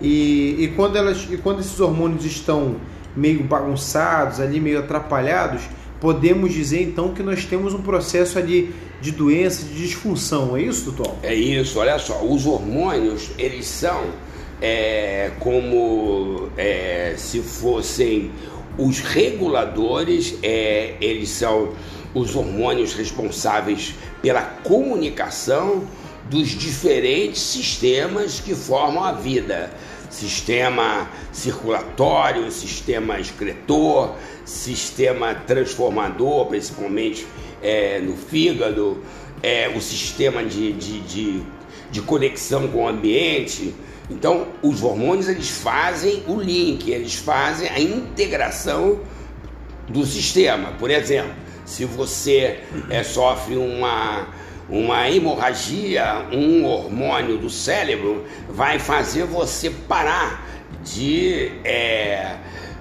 E, 0.00 0.56
e, 0.58 0.72
quando 0.76 0.96
elas, 0.96 1.26
e 1.30 1.36
quando 1.36 1.60
esses 1.60 1.78
hormônios 1.80 2.24
estão 2.24 2.76
meio 3.16 3.42
bagunçados, 3.42 4.40
ali 4.40 4.60
meio 4.60 4.78
atrapalhados, 4.80 5.62
podemos 6.00 6.52
dizer 6.52 6.82
então 6.82 7.12
que 7.12 7.22
nós 7.22 7.44
temos 7.44 7.74
um 7.74 7.82
processo 7.82 8.38
ali 8.38 8.72
de 9.00 9.10
doença, 9.10 9.64
de 9.64 9.74
disfunção, 9.74 10.56
é 10.56 10.62
isso, 10.62 10.90
doutor? 10.90 11.16
É 11.22 11.34
isso, 11.34 11.78
olha 11.78 11.98
só, 11.98 12.24
os 12.24 12.46
hormônios, 12.46 13.30
eles 13.38 13.66
são 13.66 14.04
é, 14.60 15.30
como 15.38 16.48
é, 16.56 17.14
se 17.16 17.40
fossem 17.40 18.30
os 18.76 19.00
reguladores, 19.00 20.36
é, 20.42 20.94
eles 21.00 21.30
são 21.30 21.70
os 22.18 22.34
hormônios 22.34 22.94
responsáveis 22.94 23.94
pela 24.20 24.42
comunicação 24.42 25.84
dos 26.28 26.48
diferentes 26.48 27.40
sistemas 27.40 28.40
que 28.40 28.54
formam 28.54 29.04
a 29.04 29.12
vida. 29.12 29.70
Sistema 30.10 31.08
circulatório, 31.32 32.50
sistema 32.50 33.20
excretor, 33.20 34.16
sistema 34.44 35.34
transformador, 35.34 36.46
principalmente 36.46 37.26
é, 37.62 38.00
no 38.00 38.16
fígado, 38.16 39.02
é, 39.42 39.68
o 39.68 39.80
sistema 39.80 40.42
de, 40.42 40.72
de, 40.72 41.00
de, 41.00 41.42
de 41.90 42.02
conexão 42.02 42.68
com 42.68 42.84
o 42.84 42.88
ambiente. 42.88 43.74
Então, 44.10 44.48
os 44.62 44.82
hormônios 44.82 45.28
eles 45.28 45.50
fazem 45.50 46.22
o 46.26 46.40
link, 46.40 46.90
eles 46.90 47.14
fazem 47.14 47.68
a 47.68 47.78
integração 47.78 49.00
do 49.88 50.04
sistema. 50.04 50.72
Por 50.78 50.90
exemplo, 50.90 51.32
se 51.68 51.84
você 51.84 52.60
é, 52.88 53.02
sofre 53.02 53.56
uma, 53.56 54.28
uma 54.70 55.08
hemorragia, 55.10 56.26
um 56.32 56.64
hormônio 56.64 57.36
do 57.36 57.50
cérebro 57.50 58.24
vai 58.48 58.78
fazer 58.78 59.24
você 59.24 59.68
parar 59.68 60.48
de, 60.82 61.52
é, 61.64 62.36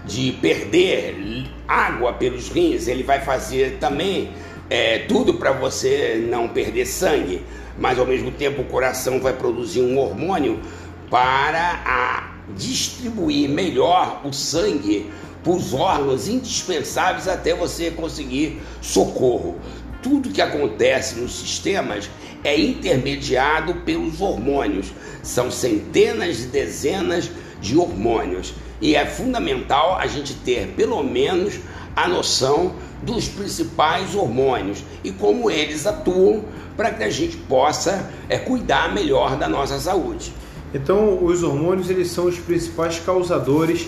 de 0.06 0.32
perder 0.42 1.48
água 1.68 2.14
pelos 2.14 2.48
rins, 2.48 2.88
ele 2.88 3.04
vai 3.04 3.20
fazer 3.20 3.78
também 3.78 4.32
é, 4.70 5.00
tudo 5.00 5.34
para 5.34 5.52
você 5.52 6.26
não 6.30 6.48
perder 6.48 6.86
sangue, 6.86 7.42
mas 7.78 8.00
ao 8.00 8.06
mesmo 8.06 8.32
tempo 8.32 8.62
o 8.62 8.66
coração 8.66 9.20
vai 9.20 9.34
produzir 9.34 9.82
um 9.82 9.98
hormônio 9.98 10.62
para 11.10 11.82
a 11.86 12.38
distribuir 12.56 13.50
melhor 13.50 14.22
o 14.24 14.32
sangue 14.32 15.12
os 15.52 15.74
órgãos 15.74 16.28
indispensáveis 16.28 17.28
até 17.28 17.54
você 17.56 17.92
conseguir 17.92 18.62
socorro. 18.82 19.56
Tudo 20.02 20.30
que 20.30 20.42
acontece 20.42 21.20
nos 21.20 21.40
sistemas 21.40 22.10
é 22.44 22.60
intermediado 22.60 23.76
pelos 23.86 24.22
hormônios. 24.22 24.92
São 25.24 25.52
centenas 25.52 26.44
e 26.44 26.48
dezenas 26.48 27.30
de 27.60 27.78
hormônios. 27.78 28.54
E 28.80 28.96
é 28.96 29.06
fundamental 29.06 29.98
a 29.98 30.06
gente 30.06 30.34
ter 30.36 30.68
pelo 30.76 31.04
menos 31.04 31.60
a 31.96 32.08
noção 32.08 32.76
dos 33.02 33.28
principais 33.28 34.14
hormônios 34.14 34.84
e 35.04 35.12
como 35.12 35.50
eles 35.50 35.88
atuam 35.88 36.44
para 36.76 36.92
que 36.92 37.04
a 37.04 37.10
gente 37.10 37.38
possa 37.38 38.12
é, 38.30 38.38
cuidar 38.38 38.94
melhor 38.94 39.36
da 39.36 39.50
nossa 39.50 39.80
saúde. 39.80 40.32
Então, 40.74 41.24
os 41.24 41.42
hormônios 41.42 41.90
eles 41.90 42.12
são 42.12 42.26
os 42.26 42.38
principais 42.38 43.00
causadores 43.00 43.88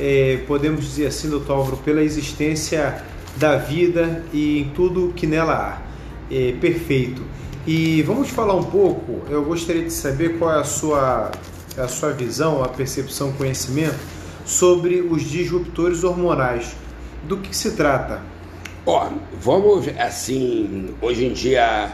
é, 0.00 0.38
podemos 0.46 0.82
dizer 0.82 1.06
assim, 1.06 1.28
doutor 1.28 1.58
Álvaro, 1.58 1.76
pela 1.76 2.02
existência 2.02 3.04
da 3.36 3.56
vida 3.56 4.24
e 4.32 4.60
em 4.60 4.70
tudo 4.70 5.12
que 5.14 5.26
nela 5.26 5.52
há. 5.52 6.34
É, 6.34 6.52
perfeito. 6.60 7.22
E 7.66 8.02
vamos 8.02 8.30
falar 8.30 8.54
um 8.54 8.64
pouco, 8.64 9.20
eu 9.28 9.44
gostaria 9.44 9.84
de 9.84 9.92
saber 9.92 10.38
qual 10.38 10.56
é 10.56 10.60
a 10.60 10.64
sua, 10.64 11.30
a 11.76 11.86
sua 11.86 12.12
visão, 12.12 12.64
a 12.64 12.68
percepção, 12.68 13.32
conhecimento 13.32 13.98
sobre 14.46 15.02
os 15.02 15.22
disruptores 15.22 16.02
hormonais. 16.02 16.74
Do 17.24 17.36
que, 17.36 17.54
se 17.54 17.72
trata? 17.72 18.22
Ó, 18.86 19.10
vamos 19.38 19.86
assim, 19.98 20.94
hoje 21.02 21.26
em 21.26 21.32
dia, 21.34 21.92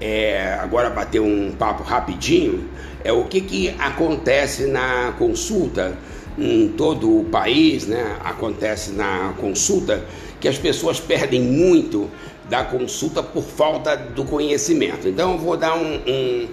é, 0.00 0.54
agora 0.60 0.88
bater 0.88 1.20
um 1.20 1.50
papo 1.58 1.82
rapidinho, 1.82 2.68
é 3.02 3.12
o 3.12 3.24
que, 3.24 3.40
que 3.40 3.74
acontece 3.80 4.66
na 4.66 5.12
consulta 5.18 5.98
em 6.38 6.68
todo 6.68 7.20
o 7.20 7.24
país, 7.24 7.86
né, 7.86 8.16
acontece 8.24 8.92
na 8.92 9.34
consulta, 9.38 10.04
que 10.40 10.48
as 10.48 10.58
pessoas 10.58 10.98
perdem 10.98 11.40
muito 11.40 12.08
da 12.48 12.64
consulta 12.64 13.22
por 13.22 13.44
falta 13.44 13.96
do 13.96 14.24
conhecimento. 14.24 15.08
Então, 15.08 15.32
eu 15.32 15.38
vou 15.38 15.56
dar 15.56 15.76
um, 15.76 16.00
um, 16.06 16.48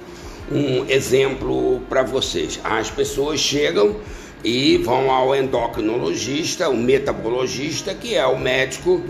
um 0.51 0.85
exemplo 0.89 1.81
para 1.89 2.03
vocês. 2.03 2.59
As 2.63 2.91
pessoas 2.91 3.39
chegam 3.39 3.95
e 4.43 4.77
vão 4.77 5.09
ao 5.09 5.35
endocrinologista, 5.35 6.69
o 6.69 6.77
metabologista, 6.77 7.93
que 7.93 8.13
é 8.15 8.25
o 8.25 8.37
médico 8.37 9.01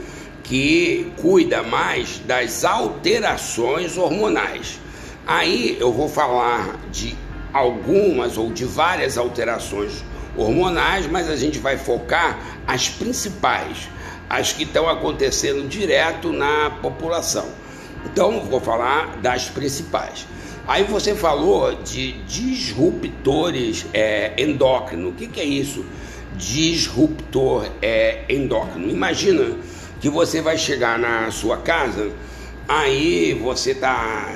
que 0.44 1.12
cuida 1.18 1.62
mais 1.62 2.22
das 2.26 2.64
alterações 2.64 3.98
hormonais. 3.98 4.80
Aí 5.26 5.76
eu 5.78 5.92
vou 5.92 6.08
falar 6.08 6.80
de 6.90 7.14
algumas 7.52 8.38
ou 8.38 8.52
de 8.52 8.64
várias 8.64 9.18
alterações 9.18 9.92
hormonais 9.92 10.17
hormonais, 10.38 11.08
mas 11.08 11.30
a 11.30 11.36
gente 11.36 11.60
vai 11.60 11.78
focar 11.78 12.40
as 12.66 12.88
principais, 12.88 13.90
as 14.30 14.54
que 14.54 14.64
estão 14.64 14.88
acontecendo 14.88 15.68
direto 15.68 16.32
na 16.32 16.70
população. 16.82 17.48
Então, 18.06 18.42
vou 18.42 18.62
falar 18.62 19.18
das 19.18 19.46
principais. 19.50 20.28
Aí 20.68 20.84
você 20.84 21.16
falou 21.16 21.76
de 21.76 22.12
disruptores 22.24 23.86
é, 23.94 24.34
endócrinos. 24.38 25.12
O 25.12 25.14
que, 25.14 25.28
que, 25.28 25.40
é 25.40 25.46
isso? 25.46 25.86
Disruptor 26.36 27.68
é, 27.82 28.26
endócrino. 28.30 28.90
Imagina 28.90 29.58
que 30.00 30.10
você 30.10 30.42
vai 30.42 30.58
chegar 30.58 31.00
na 31.00 31.32
sua 31.32 31.58
casa, 31.58 32.12
aí 32.68 33.34
você 33.42 33.72
está 33.72 34.30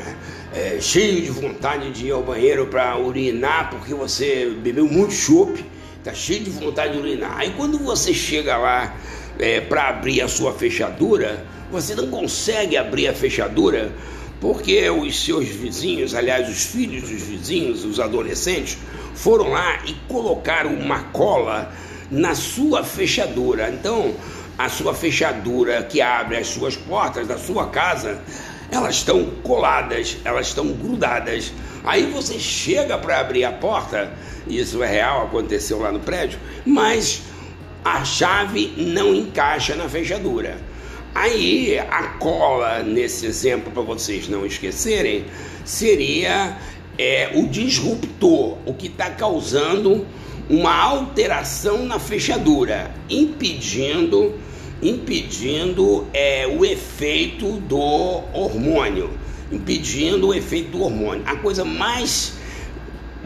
é, 0.53 0.77
cheio 0.79 1.21
de 1.21 1.29
vontade 1.29 1.91
de 1.91 2.07
ir 2.07 2.11
ao 2.11 2.23
banheiro 2.23 2.65
para 2.67 2.97
urinar 2.97 3.69
porque 3.69 3.93
você 3.93 4.55
bebeu 4.61 4.85
muito 4.85 5.13
chope 5.13 5.65
tá 6.03 6.13
cheio 6.13 6.43
de 6.43 6.49
vontade 6.49 6.93
de 6.93 6.99
urinar. 6.99 7.37
Aí 7.37 7.53
quando 7.55 7.77
você 7.77 8.13
chega 8.13 8.57
lá 8.57 8.95
é, 9.39 9.61
para 9.61 9.89
abrir 9.89 10.21
a 10.21 10.27
sua 10.27 10.53
fechadura, 10.53 11.45
você 11.71 11.95
não 11.95 12.07
consegue 12.07 12.77
abrir 12.77 13.07
a 13.07 13.13
fechadura 13.13 13.91
porque 14.39 14.89
os 14.89 15.23
seus 15.23 15.47
vizinhos, 15.47 16.15
aliás, 16.15 16.49
os 16.49 16.65
filhos 16.65 17.07
dos 17.07 17.21
vizinhos, 17.21 17.85
os 17.85 17.99
adolescentes, 17.99 18.77
foram 19.13 19.51
lá 19.51 19.85
e 19.85 19.93
colocaram 20.07 20.73
uma 20.73 21.03
cola 21.03 21.71
na 22.09 22.33
sua 22.33 22.83
fechadura. 22.83 23.69
Então, 23.69 24.15
a 24.57 24.67
sua 24.67 24.95
fechadura 24.95 25.83
que 25.83 26.01
abre 26.01 26.37
as 26.37 26.47
suas 26.47 26.75
portas 26.75 27.27
da 27.27 27.37
sua 27.37 27.67
casa, 27.67 28.19
elas 28.71 28.95
estão 28.95 29.25
coladas, 29.43 30.17
elas 30.25 30.47
estão 30.47 30.67
grudadas. 30.69 31.53
Aí 31.83 32.05
você 32.11 32.37
chega 32.39 32.97
para 32.97 33.19
abrir 33.19 33.43
a 33.43 33.51
porta, 33.51 34.11
isso 34.47 34.83
é 34.83 34.87
real, 34.87 35.25
aconteceu 35.25 35.79
lá 35.79 35.91
no 35.91 35.99
prédio, 35.99 36.39
mas 36.65 37.23
a 37.83 38.03
chave 38.05 38.73
não 38.77 39.13
encaixa 39.15 39.75
na 39.75 39.89
fechadura. 39.89 40.57
Aí 41.13 41.77
a 41.77 42.03
cola, 42.19 42.83
nesse 42.83 43.25
exemplo, 43.25 43.71
para 43.71 43.81
vocês 43.81 44.29
não 44.29 44.45
esquecerem, 44.45 45.25
seria 45.65 46.57
é, 46.97 47.31
o 47.35 47.47
disruptor, 47.47 48.57
o 48.65 48.73
que 48.73 48.87
está 48.87 49.09
causando 49.09 50.05
uma 50.49 50.75
alteração 50.75 51.85
na 51.85 51.97
fechadura, 51.99 52.91
impedindo, 53.09 54.33
impedindo 54.81 56.07
é, 56.13 56.47
o 56.47 56.65
efeito 56.65 57.53
do 57.61 57.79
hormônio, 57.79 59.09
impedindo 59.51 60.27
o 60.27 60.33
efeito 60.33 60.71
do 60.71 60.83
hormônio. 60.83 61.23
A 61.25 61.35
coisa 61.35 61.65
mais 61.65 62.33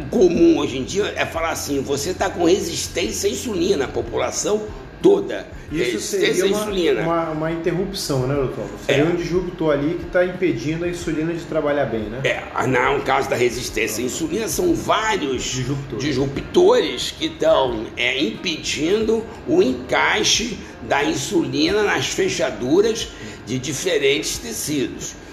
comum 0.10 0.57
hoje 0.57 0.77
em 0.77 0.84
dia 0.84 1.14
é 1.15 1.26
falar 1.26 1.52
assim: 1.52 1.81
você 1.81 2.11
está 2.11 2.30
com 2.30 2.45
resistência 2.45 3.30
à 3.30 3.31
insulina, 3.31 3.85
a 3.85 3.88
população 3.88 4.64
toda. 5.02 5.47
Isso 5.72 5.99
seria 5.99 6.45
uma, 6.45 6.65
uma, 6.65 7.30
uma, 7.31 7.52
interrupção, 7.52 8.27
né, 8.27 8.34
doutor? 8.34 8.65
Seria 8.85 9.03
é. 9.03 9.06
um 9.06 9.15
disruptor 9.15 9.73
ali 9.73 9.95
que 9.95 10.06
está 10.06 10.26
impedindo 10.26 10.85
a 10.85 10.88
insulina 10.88 11.34
de 11.34 11.43
trabalhar 11.43 11.85
bem, 11.85 12.03
né? 12.03 12.22
É, 12.23 12.41
no 12.68 13.02
caso 13.02 13.30
da 13.30 13.35
resistência 13.35 14.03
à 14.03 14.06
insulina, 14.06 14.47
são 14.47 14.73
vários 14.73 15.43
disruptores, 15.43 16.03
disruptores 16.03 17.11
que 17.11 17.26
estão 17.26 17.85
é, 17.97 18.19
impedindo 18.19 19.23
o 19.47 19.61
encaixe 19.61 20.57
da 20.84 21.03
insulina 21.03 21.84
nas 21.84 22.07
fechaduras 22.07 23.10
de 23.45 23.60
diferentes 23.60 24.38
tecidos 24.38 25.24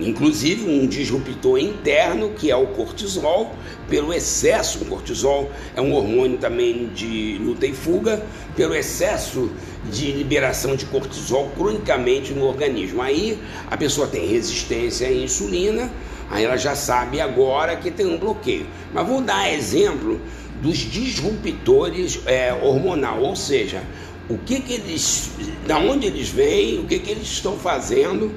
inclusive 0.00 0.68
um 0.68 0.86
disruptor 0.86 1.58
interno 1.58 2.30
que 2.30 2.50
é 2.50 2.56
o 2.56 2.66
cortisol, 2.68 3.54
pelo 3.88 4.12
excesso, 4.12 4.82
o 4.82 4.86
cortisol 4.86 5.50
é 5.74 5.80
um 5.80 5.92
hormônio 5.92 6.38
também 6.38 6.86
de 6.94 7.38
luta 7.38 7.66
e 7.66 7.72
fuga, 7.72 8.22
pelo 8.56 8.74
excesso 8.74 9.50
de 9.90 10.12
liberação 10.12 10.76
de 10.76 10.86
cortisol 10.86 11.50
cronicamente 11.56 12.32
no 12.32 12.46
organismo. 12.46 13.02
Aí 13.02 13.38
a 13.70 13.76
pessoa 13.76 14.06
tem 14.06 14.26
resistência 14.26 15.08
à 15.08 15.12
insulina, 15.12 15.90
aí 16.30 16.44
ela 16.44 16.56
já 16.56 16.74
sabe 16.74 17.20
agora 17.20 17.76
que 17.76 17.90
tem 17.90 18.06
um 18.06 18.18
bloqueio. 18.18 18.66
Mas 18.92 19.06
vou 19.06 19.20
dar 19.20 19.52
exemplo 19.52 20.20
dos 20.62 20.76
disruptores 20.76 22.20
é, 22.26 22.52
hormonal, 22.52 23.22
ou 23.22 23.34
seja, 23.34 23.82
o 24.28 24.38
que, 24.38 24.60
que 24.60 24.74
eles, 24.74 25.30
da 25.66 25.78
onde 25.78 26.06
eles 26.06 26.28
vêm, 26.28 26.78
o 26.78 26.84
que, 26.84 26.98
que 26.98 27.10
eles 27.10 27.26
estão 27.26 27.56
fazendo 27.56 28.30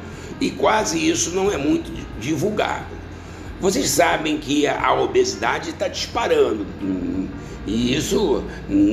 e 0.43 0.51
quase 0.51 1.09
isso 1.09 1.31
não 1.31 1.51
é 1.51 1.57
muito 1.57 1.91
divulgado. 2.19 2.93
Vocês 3.61 3.89
sabem 3.89 4.37
que 4.37 4.67
a 4.67 4.93
obesidade 4.93 5.69
está 5.69 5.87
disparando 5.87 6.65
e 7.65 7.95
isso 7.95 8.43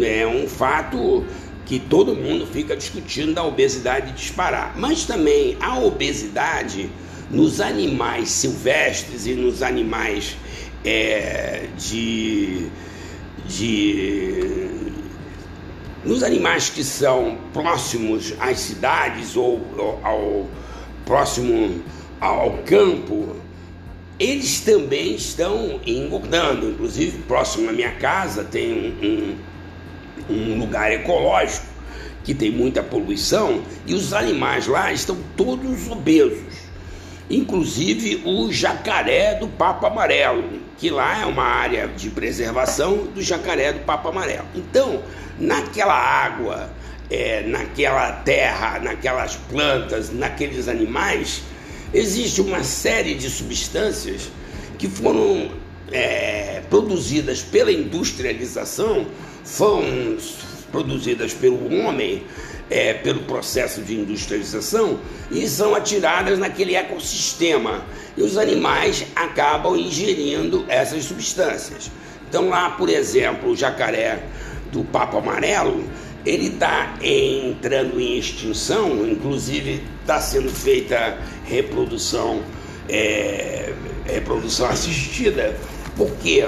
é 0.05 0.25
um 0.27 0.47
fato 0.47 1.25
que 1.67 1.81
todo 1.81 2.15
mundo 2.15 2.47
fica 2.47 2.77
discutindo 2.77 3.35
da 3.35 3.43
obesidade 3.43 4.13
disparar. 4.13 4.75
Mas 4.77 5.05
também 5.05 5.57
a 5.61 5.79
obesidade 5.81 6.89
nos 7.31 7.61
animais 7.61 8.31
silvestres 8.31 9.27
e 9.27 9.35
nos 9.35 9.63
animais 9.63 10.37
é, 10.85 11.67
de, 11.77 12.69
de 13.47 14.69
nos 16.05 16.23
animais 16.23 16.71
que 16.71 16.85
são 16.85 17.39
próximos 17.53 18.35
às 18.39 18.61
cidades 18.61 19.37
ou 19.37 19.61
ao 20.05 20.47
próximo 21.11 21.83
ao 22.21 22.59
campo, 22.59 23.35
eles 24.17 24.61
também 24.61 25.17
estão 25.17 25.81
engordando. 25.85 26.71
Inclusive, 26.71 27.19
próximo 27.23 27.69
à 27.69 27.73
minha 27.73 27.91
casa 27.97 28.45
tem 28.45 28.95
um, 29.03 29.37
um, 30.33 30.59
lugar 30.61 30.93
ecológico 30.93 31.67
que 32.23 32.33
tem 32.33 32.53
muita 32.53 32.81
poluição 32.81 33.61
e 33.89 33.93
os 33.93 34.13
animais 34.13 34.69
lá 34.69 34.93
estão 34.93 35.19
todos 35.37 35.91
obesos. 35.91 36.71
Inclusive 37.29 38.23
o 38.25 38.53
jacaré 38.53 39.35
do 39.35 39.49
Papo 39.49 39.87
Amarelo, 39.87 40.61
que 40.79 40.91
lá 40.91 41.23
é 41.23 41.27
uma 41.27 41.43
área 41.43 41.89
de 41.89 42.09
preservação 42.09 43.09
do 43.13 43.21
jacaré 43.21 43.73
do 43.73 43.81
Papo 43.81 44.11
Amarelo. 44.11 44.47
Então, 44.55 45.03
naquela 45.41 45.95
água 45.95 46.71
é, 47.11 47.43
naquela 47.43 48.13
terra, 48.13 48.79
naquelas 48.79 49.37
plantas, 49.37 50.11
naqueles 50.11 50.69
animais, 50.69 51.43
existe 51.93 52.41
uma 52.41 52.63
série 52.63 53.15
de 53.15 53.29
substâncias 53.29 54.31
que 54.79 54.89
foram 54.89 55.51
é, 55.93 56.63
produzidas 56.71 57.43
pela 57.43 57.73
industrialização, 57.73 59.07
foram 59.45 60.17
produzidas 60.71 61.35
pelo 61.35 61.75
homem, 61.75 62.23
é, 62.71 62.95
pelo 62.95 63.21
processo 63.23 63.83
de 63.83 63.97
industrialização, 63.97 65.01
e 65.31 65.49
são 65.49 65.75
atiradas 65.75 66.39
naquele 66.39 66.77
ecossistema. 66.77 67.85
E 68.17 68.23
os 68.23 68.39
animais 68.39 69.05
acabam 69.17 69.77
ingerindo 69.77 70.65
essas 70.69 71.05
substâncias. 71.05 71.91
Então, 72.29 72.49
lá, 72.49 72.71
por 72.71 72.89
exemplo, 72.89 73.51
o 73.51 73.57
jacaré 73.57 74.23
do 74.71 74.85
papo 74.85 75.19
amarelo, 75.19 75.85
ele 76.25 76.49
está 76.49 76.97
entrando 77.03 78.01
em 78.01 78.19
extinção, 78.19 79.07
inclusive 79.09 79.83
está 80.01 80.21
sendo 80.21 80.51
feita 80.51 81.19
reprodução, 81.45 82.43
é, 82.89 83.73
reprodução 84.05 84.69
assistida, 84.69 85.57
porque 85.97 86.47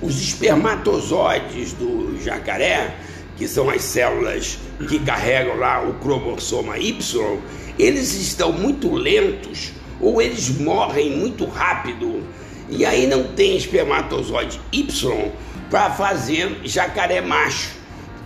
os 0.00 0.20
espermatozoides 0.20 1.72
do 1.74 2.18
jacaré, 2.20 2.96
que 3.36 3.46
são 3.46 3.70
as 3.70 3.82
células 3.82 4.58
que 4.88 4.98
carregam 4.98 5.56
lá 5.56 5.82
o 5.82 5.94
cromossoma 5.94 6.78
Y, 6.78 7.38
eles 7.78 8.14
estão 8.14 8.52
muito 8.52 8.92
lentos 8.92 9.72
ou 10.00 10.20
eles 10.20 10.48
morrem 10.58 11.16
muito 11.16 11.44
rápido. 11.46 12.22
E 12.68 12.84
aí 12.84 13.06
não 13.06 13.24
tem 13.24 13.56
espermatozoide 13.56 14.60
Y 14.72 15.30
para 15.70 15.90
fazer 15.90 16.60
jacaré 16.64 17.20
macho 17.20 17.81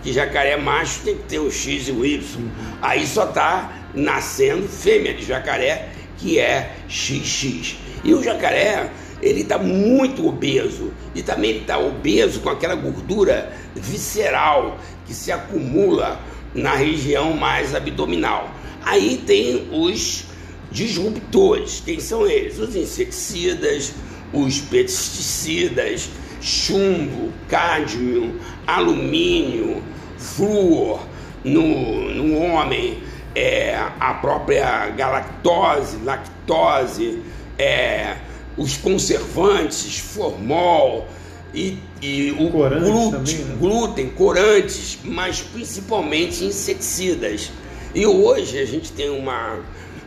que 0.07 0.13
jacaré 0.13 0.55
macho 0.55 1.01
tem 1.01 1.17
que 1.17 1.23
ter 1.23 1.39
o 1.39 1.51
X 1.51 1.89
e 1.89 1.91
o 1.91 2.05
Y. 2.05 2.49
Aí 2.81 3.05
só 3.05 3.25
está 3.25 3.89
nascendo 3.93 4.65
fêmea 4.65 5.13
de 5.13 5.25
jacaré, 5.25 5.89
que 6.17 6.39
é 6.39 6.77
XX. 6.87 7.75
E 8.05 8.13
o 8.13 8.23
jacaré, 8.23 8.89
ele 9.21 9.41
está 9.41 9.57
muito 9.57 10.25
obeso. 10.25 10.93
E 11.13 11.21
também 11.21 11.57
está 11.57 11.77
obeso 11.77 12.39
com 12.39 12.49
aquela 12.49 12.75
gordura 12.75 13.51
visceral 13.75 14.79
que 15.05 15.13
se 15.13 15.29
acumula 15.29 16.21
na 16.55 16.73
região 16.73 17.33
mais 17.33 17.75
abdominal. 17.75 18.49
Aí 18.85 19.21
tem 19.27 19.67
os 19.73 20.23
disruptores. 20.71 21.83
Quem 21.85 21.99
são 21.99 22.25
eles? 22.25 22.57
Os 22.57 22.77
inseticidas, 22.77 23.91
os 24.31 24.61
pesticidas, 24.61 26.09
chumbo, 26.39 27.33
cádmio, 27.49 28.39
alumínio, 28.65 29.83
flúor 30.17 30.99
no, 31.43 32.13
no 32.13 32.39
homem, 32.39 33.03
é, 33.35 33.75
a 33.99 34.13
própria 34.15 34.89
galactose, 34.89 35.97
lactose, 36.03 37.21
é, 37.57 38.17
os 38.57 38.77
conservantes, 38.77 39.99
formol 39.99 41.07
e, 41.53 41.77
e 42.01 42.31
o 42.31 42.49
glúten, 42.49 43.11
também, 43.11 43.35
né? 43.35 43.55
glúten, 43.59 44.09
corantes, 44.09 44.99
mas 45.03 45.41
principalmente 45.41 46.43
inseticidas. 46.43 47.51
E 47.93 48.05
hoje 48.05 48.59
a 48.59 48.65
gente 48.65 48.91
tem 48.91 49.09
uma, 49.09 49.59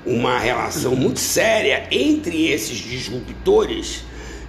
uma 0.04 0.38
relação 0.38 0.94
muito 0.94 1.20
séria 1.20 1.86
entre 1.90 2.48
esses 2.50 2.76
disruptores 2.78 4.04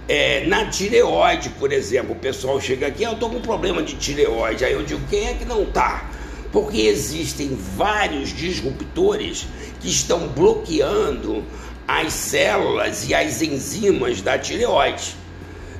é, 0.08 0.46
na 0.46 0.66
tireoide, 0.66 1.50
por 1.50 1.72
exemplo, 1.72 2.12
o 2.12 2.18
pessoal 2.18 2.60
chega 2.60 2.88
aqui, 2.88 3.02
eu 3.02 3.12
estou 3.12 3.30
com 3.30 3.40
problema 3.40 3.82
de 3.82 3.94
tireoide. 3.94 4.64
Aí 4.64 4.72
eu 4.72 4.82
digo, 4.82 5.00
quem 5.08 5.28
é 5.28 5.34
que 5.34 5.44
não 5.44 5.62
está? 5.62 6.10
Porque 6.50 6.82
existem 6.82 7.56
vários 7.76 8.30
disruptores 8.30 9.46
que 9.80 9.88
estão 9.88 10.28
bloqueando 10.28 11.42
as 11.86 12.12
células 12.12 13.08
e 13.08 13.14
as 13.14 13.40
enzimas 13.42 14.20
da 14.20 14.38
tireoide. 14.38 15.16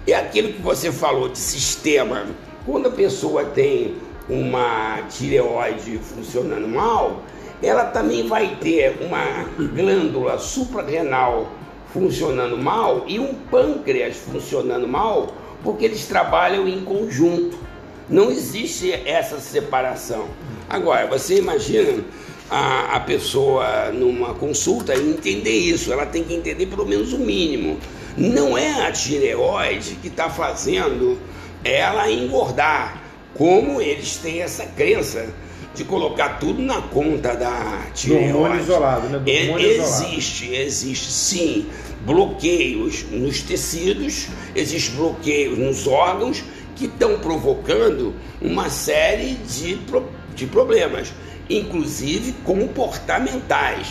É 0.07 0.15
aquilo 0.15 0.53
que 0.53 0.63
você 0.63 0.91
falou 0.91 1.29
de 1.29 1.39
sistema. 1.39 2.27
Quando 2.65 2.89
a 2.89 2.91
pessoa 2.91 3.45
tem 3.45 3.95
uma 4.29 5.03
tireoide 5.11 5.99
funcionando 5.99 6.67
mal, 6.69 7.23
ela 7.63 7.85
também 7.85 8.27
vai 8.27 8.57
ter 8.61 8.99
uma 9.01 9.45
glândula 9.75 10.39
suprarrenal 10.39 11.53
funcionando 11.93 12.57
mal 12.57 13.05
e 13.07 13.19
um 13.19 13.35
pâncreas 13.35 14.17
funcionando 14.17 14.89
mal, 14.89 15.35
porque 15.63 15.85
eles 15.85 16.07
trabalham 16.07 16.67
em 16.67 16.85
conjunto. 16.85 17.59
Não 18.09 18.31
existe 18.31 18.93
essa 18.93 19.39
separação. 19.39 20.27
Agora, 20.69 21.07
você 21.07 21.39
imagina 21.39 22.03
a, 22.51 22.97
a 22.97 23.01
pessoa 23.01 23.91
numa 23.93 24.35
consulta 24.35 24.95
entender 24.95 25.57
isso, 25.57 25.93
ela 25.93 26.07
tem 26.07 26.25
que 26.25 26.35
entender 26.35 26.67
pelo 26.67 26.87
menos 26.87 27.13
o 27.13 27.19
mínimo. 27.19 27.79
Não 28.17 28.59
é 28.59 28.87
a 28.87 28.93
tireoide 28.93 29.97
que 30.03 30.09
está 30.09 30.29
fazendo 30.29 31.19
ela 31.65 32.11
engordar, 32.11 33.03
como 33.35 33.81
eles 33.81 34.17
têm 34.17 34.43
essa 34.43 34.67
crença 34.67 35.33
de 35.75 35.85
colocar 35.85 36.39
tudo 36.39 36.61
na 36.61 36.81
conta 36.83 37.35
da 37.35 37.87
tireoide. 37.95 38.33
Do 38.33 38.39
hormônio 38.39 38.61
isolado, 38.61 39.09
né? 39.09 39.19
Do 39.19 39.31
hormônio 39.31 39.67
existe, 39.67 40.45
isolado. 40.45 40.67
existe 40.67 41.13
sim 41.13 41.67
bloqueios 42.05 43.05
nos 43.11 43.43
tecidos, 43.43 44.29
existe 44.55 44.91
bloqueios 44.93 45.59
nos 45.59 45.87
órgãos 45.87 46.43
que 46.75 46.87
estão 46.87 47.19
provocando 47.19 48.15
uma 48.41 48.69
série 48.69 49.35
de, 49.35 49.79
de 50.35 50.47
problemas, 50.47 51.13
inclusive 51.49 52.33
comportamentais, 52.45 53.89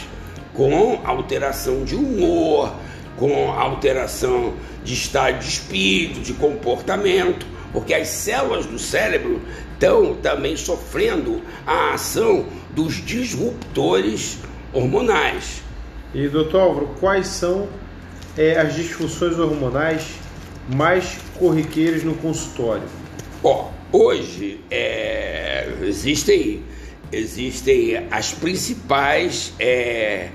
com 0.54 1.00
alteração 1.06 1.86
de 1.86 1.96
humor, 1.96 2.74
com 3.18 3.52
alteração 3.52 4.54
de 4.84 4.94
estado 4.94 5.40
de 5.40 5.48
espírito, 5.48 6.20
de 6.20 6.34
comportamento, 6.34 7.46
porque 7.72 7.94
as 7.94 8.10
células 8.10 8.66
do 8.66 8.78
cérebro 8.78 9.42
estão 9.82 10.14
também 10.14 10.56
sofrendo 10.56 11.42
a 11.66 11.96
ação 11.96 12.46
dos 12.70 13.04
disruptores 13.04 14.38
hormonais. 14.72 15.64
E 16.14 16.28
doutor 16.28 16.62
Álvaro, 16.62 16.96
quais 17.00 17.26
são 17.28 17.68
é, 18.38 18.60
as 18.60 18.76
disfunções 18.76 19.40
hormonais 19.40 20.04
mais 20.72 21.18
corriqueiras 21.40 22.04
no 22.04 22.14
consultório? 22.14 22.84
Ó, 23.44 23.70
hoje 23.92 24.60
é, 24.70 25.68
existem, 25.82 26.62
existem 27.12 28.06
as 28.12 28.32
principais 28.34 29.52
é, 29.60 30.30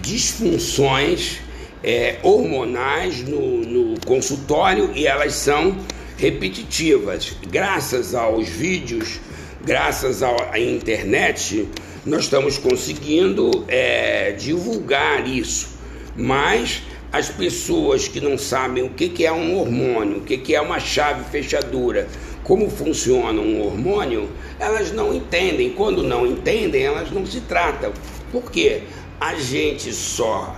disfunções 0.00 1.38
é, 1.80 2.16
hormonais 2.24 3.22
no, 3.22 3.58
no 3.60 4.00
consultório 4.04 4.90
e 4.96 5.06
elas 5.06 5.34
são 5.34 5.76
repetitivas. 6.24 7.36
Graças 7.50 8.14
aos 8.14 8.48
vídeos, 8.48 9.20
graças 9.62 10.22
à 10.22 10.58
internet, 10.58 11.68
nós 12.06 12.24
estamos 12.24 12.56
conseguindo 12.56 13.66
é, 13.68 14.32
divulgar 14.32 15.28
isso. 15.28 15.76
Mas 16.16 16.82
as 17.12 17.28
pessoas 17.28 18.08
que 18.08 18.22
não 18.22 18.38
sabem 18.38 18.84
o 18.84 18.90
que, 18.90 19.26
é 19.26 19.30
um 19.30 19.58
hormônio, 19.58 20.18
o 20.18 20.20
que, 20.22 20.54
é 20.54 20.60
uma 20.62 20.80
chave 20.80 21.24
fechadura, 21.30 22.08
como 22.42 22.70
funciona 22.70 23.38
um 23.38 23.60
hormônio, 23.60 24.30
elas 24.58 24.92
não 24.92 25.12
entendem. 25.12 25.70
Quando 25.70 26.02
não 26.02 26.26
entendem, 26.26 26.84
elas 26.84 27.10
não 27.10 27.26
se 27.26 27.42
tratam. 27.42 27.92
Por 28.32 28.50
quê? 28.50 28.84
A 29.20 29.34
gente 29.34 29.92
só 29.92 30.56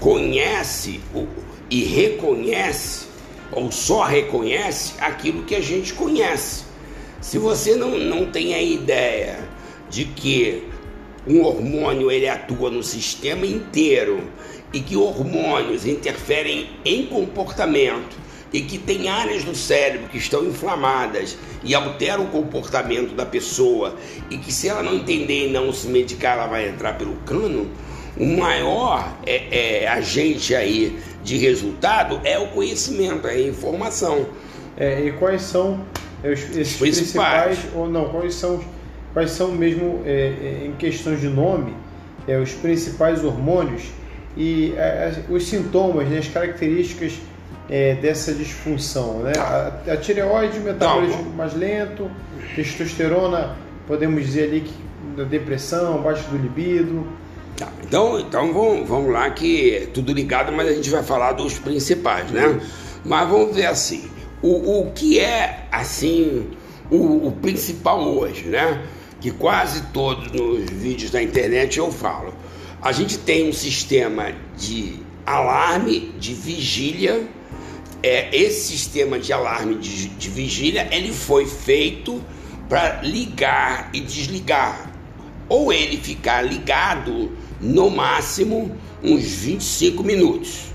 conhece 0.00 1.00
e 1.68 1.84
reconhece, 1.84 3.11
ou 3.52 3.70
só 3.70 4.02
reconhece 4.04 4.94
aquilo 4.98 5.44
que 5.44 5.54
a 5.54 5.60
gente 5.60 5.92
conhece. 5.92 6.64
Se 7.20 7.38
você 7.38 7.76
não, 7.76 7.98
não 7.98 8.30
tem 8.30 8.54
a 8.54 8.62
ideia 8.62 9.38
de 9.88 10.06
que 10.06 10.64
um 11.26 11.42
hormônio 11.42 12.10
ele 12.10 12.28
atua 12.28 12.70
no 12.70 12.82
sistema 12.82 13.46
inteiro 13.46 14.22
e 14.72 14.80
que 14.80 14.96
hormônios 14.96 15.86
interferem 15.86 16.70
em 16.84 17.06
comportamento 17.06 18.16
e 18.52 18.60
que 18.60 18.76
tem 18.76 19.08
áreas 19.08 19.44
do 19.44 19.54
cérebro 19.54 20.08
que 20.08 20.18
estão 20.18 20.44
inflamadas 20.44 21.38
e 21.62 21.74
alteram 21.74 22.24
o 22.24 22.28
comportamento 22.28 23.14
da 23.14 23.24
pessoa 23.24 23.96
e 24.30 24.36
que 24.36 24.52
se 24.52 24.68
ela 24.68 24.82
não 24.82 24.96
entender 24.96 25.48
e 25.48 25.50
não 25.50 25.72
se 25.72 25.86
medicar 25.86 26.36
ela 26.36 26.46
vai 26.46 26.68
entrar 26.68 26.98
pelo 26.98 27.14
cano, 27.18 27.70
o 28.16 28.26
maior 28.36 29.10
é, 29.26 29.84
é, 29.84 29.88
agente 29.88 30.54
aí 30.54 30.98
de 31.22 31.36
resultado 31.38 32.20
é 32.24 32.38
o 32.38 32.48
conhecimento, 32.48 33.26
é 33.26 33.32
a 33.32 33.48
informação. 33.48 34.26
É, 34.76 35.06
e 35.06 35.12
quais 35.12 35.42
são 35.42 35.80
esses 36.24 36.76
principais. 36.76 37.58
principais, 37.58 37.58
ou 37.74 37.88
não, 37.88 38.08
quais 38.08 38.34
são, 38.34 38.60
quais 39.12 39.30
são 39.30 39.52
mesmo 39.52 40.02
é, 40.04 40.10
é, 40.10 40.66
em 40.66 40.72
questões 40.72 41.20
de 41.20 41.28
nome, 41.28 41.74
é, 42.26 42.38
os 42.38 42.52
principais 42.52 43.24
hormônios 43.24 43.82
e 44.36 44.74
os 45.28 45.46
sintomas, 45.46 46.08
né, 46.08 46.18
as 46.18 46.28
características 46.28 47.14
é, 47.68 47.94
dessa 47.96 48.32
disfunção. 48.32 49.20
Né? 49.20 49.32
A, 49.36 49.92
a 49.92 49.96
tireoide, 49.96 50.58
metabolismo 50.60 51.32
mais 51.34 51.54
lento, 51.54 52.10
testosterona, 52.54 53.56
podemos 53.86 54.24
dizer 54.24 54.44
ali 54.44 54.60
que 54.60 54.92
da 55.16 55.24
depressão, 55.24 56.00
baixa 56.00 56.28
do 56.28 56.36
libido. 56.36 57.06
Tá, 57.56 57.68
então, 57.82 58.18
então 58.18 58.52
vamos, 58.52 58.88
vamos 58.88 59.12
lá 59.12 59.30
que 59.30 59.74
é 59.74 59.86
tudo 59.86 60.12
ligado, 60.12 60.52
mas 60.52 60.68
a 60.68 60.72
gente 60.72 60.88
vai 60.90 61.02
falar 61.02 61.32
dos 61.32 61.58
principais, 61.58 62.30
né? 62.30 62.60
Mas 63.04 63.28
vamos 63.28 63.54
ver 63.54 63.66
assim, 63.66 64.08
o, 64.40 64.80
o 64.80 64.92
que 64.92 65.18
é 65.18 65.66
assim 65.70 66.48
o, 66.90 67.28
o 67.28 67.32
principal 67.32 68.00
hoje, 68.00 68.44
né? 68.44 68.82
Que 69.20 69.30
quase 69.30 69.82
todos 69.92 70.32
nos 70.32 70.68
vídeos 70.70 71.10
da 71.10 71.22
internet 71.22 71.78
eu 71.78 71.92
falo 71.92 72.32
a 72.82 72.90
gente 72.90 73.16
tem 73.16 73.48
um 73.48 73.52
sistema 73.52 74.32
de 74.58 74.96
alarme, 75.24 76.12
de 76.18 76.34
vigília. 76.34 77.28
É, 78.02 78.36
esse 78.36 78.76
sistema 78.76 79.20
de 79.20 79.32
alarme 79.32 79.76
de, 79.76 80.08
de 80.08 80.28
vigília 80.28 80.88
ele 80.90 81.12
foi 81.12 81.46
feito 81.46 82.20
para 82.68 83.00
ligar 83.02 83.90
e 83.94 84.00
desligar, 84.00 84.90
ou 85.48 85.72
ele 85.72 85.96
ficar 85.96 86.42
ligado 86.42 87.30
no 87.62 87.88
máximo 87.88 88.76
uns 89.02 89.22
25 89.22 90.02
minutos. 90.02 90.72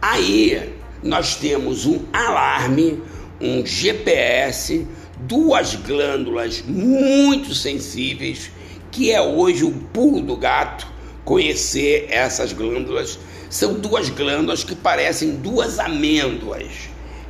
Aí 0.00 0.74
nós 1.02 1.36
temos 1.36 1.84
um 1.84 2.00
alarme, 2.12 3.02
um 3.40 3.64
GPS, 3.64 4.86
duas 5.18 5.74
glândulas 5.74 6.62
muito 6.66 7.54
sensíveis, 7.54 8.50
que 8.90 9.12
é 9.12 9.20
hoje 9.20 9.64
o 9.64 9.70
pulo 9.70 10.20
do 10.20 10.36
gato, 10.36 10.86
conhecer 11.24 12.06
essas 12.08 12.52
glândulas. 12.52 13.18
São 13.50 13.74
duas 13.74 14.08
glândulas 14.08 14.64
que 14.64 14.74
parecem 14.74 15.36
duas 15.36 15.78
amêndoas. 15.78 16.72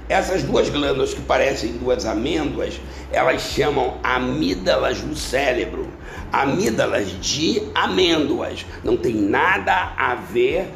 Essas 0.09 0.43
duas 0.43 0.69
glândulas 0.69 1.15
que 1.15 1.23
parecem 1.23 1.73
duas 1.73 2.05
amêndoas, 2.05 2.81
elas 3.11 3.43
chamam 3.43 3.99
amígdalas 4.03 5.01
do 5.01 5.17
cérebro. 5.17 5.89
Amígdalas 6.35 7.09
de 7.21 7.63
amêndoas. 7.75 8.67
Não 8.83 8.97
tem 8.97 9.15
nada 9.15 9.95
a 9.97 10.17
ver 10.17 10.69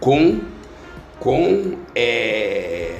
com, 0.00 0.40
com 1.20 1.78
é, 1.94 2.96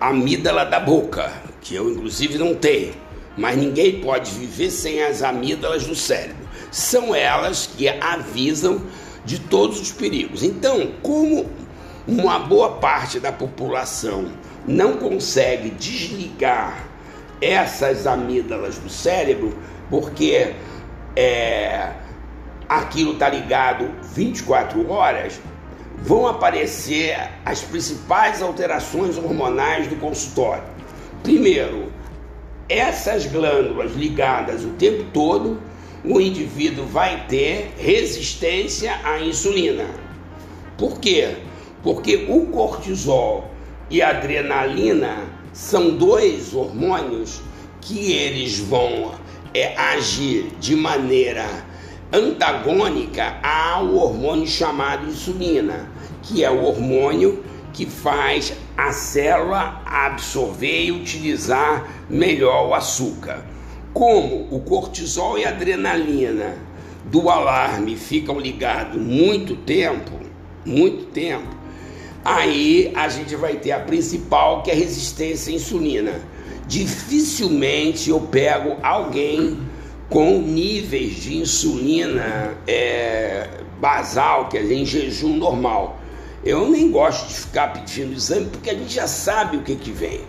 amígdala 0.00 0.64
da 0.64 0.80
boca, 0.80 1.32
que 1.60 1.76
eu 1.76 1.88
inclusive 1.88 2.36
não 2.36 2.52
tenho. 2.52 2.94
Mas 3.36 3.56
ninguém 3.56 4.00
pode 4.00 4.32
viver 4.32 4.70
sem 4.70 5.04
as 5.04 5.22
amígdalas 5.22 5.86
do 5.86 5.94
cérebro. 5.94 6.48
São 6.72 7.14
elas 7.14 7.66
que 7.66 7.88
avisam 7.88 8.82
de 9.24 9.38
todos 9.38 9.80
os 9.80 9.92
perigos. 9.92 10.42
Então, 10.42 10.90
como 11.00 11.48
uma 12.08 12.40
boa 12.40 12.72
parte 12.72 13.20
da 13.20 13.30
população 13.30 14.32
não 14.66 14.94
consegue 14.94 15.70
desligar 15.70 16.88
essas 17.40 18.06
amígdalas 18.06 18.78
do 18.78 18.90
cérebro, 18.90 19.56
porque 19.88 20.54
é, 21.16 21.90
aquilo 22.68 23.12
está 23.12 23.28
ligado 23.28 23.90
24 24.14 24.90
horas, 24.90 25.40
vão 25.98 26.26
aparecer 26.26 27.16
as 27.44 27.62
principais 27.62 28.42
alterações 28.42 29.16
hormonais 29.16 29.86
do 29.86 29.96
consultório. 29.96 30.64
Primeiro, 31.22 31.92
essas 32.68 33.26
glândulas 33.26 33.92
ligadas 33.94 34.64
o 34.64 34.70
tempo 34.70 35.04
todo 35.12 35.60
o 36.04 36.20
indivíduo 36.20 36.84
vai 36.86 37.26
ter 37.28 37.72
resistência 37.78 38.98
à 39.04 39.20
insulina. 39.20 39.86
Por 40.76 40.98
quê? 40.98 41.36
Porque 41.82 42.26
o 42.28 42.46
cortisol 42.46 43.50
e 43.88 44.02
a 44.02 44.10
adrenalina 44.10 45.18
são 45.52 45.90
dois 45.90 46.54
hormônios 46.54 47.40
que 47.80 48.12
eles 48.12 48.58
vão 48.58 49.12
é, 49.54 49.76
agir 49.76 50.52
de 50.60 50.74
maneira 50.74 51.46
antagônica 52.12 53.38
ao 53.42 53.94
hormônio 53.94 54.46
chamado 54.46 55.06
insulina, 55.06 55.88
que 56.22 56.44
é 56.44 56.50
o 56.50 56.62
hormônio 56.64 57.42
que 57.72 57.86
faz 57.86 58.52
a 58.76 58.92
célula 58.92 59.80
absorver 59.86 60.84
e 60.84 60.92
utilizar 60.92 61.88
melhor 62.08 62.68
o 62.68 62.74
açúcar. 62.74 63.44
Como 63.94 64.48
o 64.50 64.60
cortisol 64.60 65.38
e 65.38 65.44
a 65.44 65.50
adrenalina 65.50 66.56
do 67.04 67.28
alarme 67.28 67.96
ficam 67.96 68.38
ligados 68.38 69.00
muito 69.00 69.56
tempo, 69.56 70.12
muito 70.64 71.06
tempo, 71.06 71.48
aí 72.24 72.92
a 72.94 73.08
gente 73.08 73.34
vai 73.36 73.56
ter 73.56 73.72
a 73.72 73.80
principal 73.80 74.62
que 74.62 74.70
é 74.70 74.74
a 74.74 74.76
resistência 74.76 75.52
à 75.52 75.56
insulina. 75.56 76.20
Dificilmente 76.72 78.08
eu 78.08 78.18
pego 78.18 78.78
alguém 78.82 79.58
com 80.08 80.38
níveis 80.38 81.16
de 81.16 81.36
insulina 81.36 82.56
é, 82.66 83.46
basal, 83.78 84.48
quer 84.48 84.62
dizer, 84.62 84.76
em 84.76 84.86
jejum 84.86 85.36
normal. 85.36 86.00
Eu 86.42 86.70
nem 86.70 86.90
gosto 86.90 87.28
de 87.28 87.34
ficar 87.34 87.74
pedindo 87.74 88.14
exame 88.14 88.46
porque 88.46 88.70
a 88.70 88.74
gente 88.74 88.94
já 88.94 89.06
sabe 89.06 89.58
o 89.58 89.62
que, 89.62 89.76
que 89.76 89.90
vem. 89.90 90.22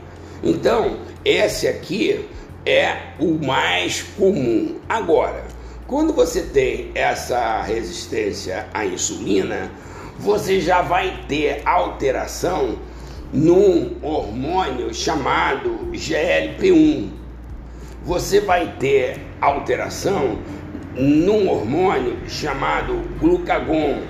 Então, 0.44 0.98
esse 1.24 1.66
aqui 1.66 2.26
é 2.66 2.98
o 3.22 3.36
mais 3.42 4.02
comum. 4.02 4.76
Agora, 4.90 5.46
quando 5.88 6.12
você 6.12 6.42
tem 6.42 6.92
essa 6.94 7.62
resistência 7.62 8.68
à 8.74 8.86
insulina, 8.86 9.72
você 10.20 10.60
já 10.60 10.82
vai 10.82 11.24
ter 11.26 11.62
alteração 11.66 12.80
num 13.34 13.98
hormônio 14.02 14.94
chamado 14.94 15.90
GLP-1. 15.92 17.10
Você 18.06 18.40
vai 18.42 18.76
ter 18.80 19.20
alteração 19.42 20.38
num 20.96 21.50
hormônio 21.50 22.18
chamado 22.28 23.02
glucagon. 23.20 24.02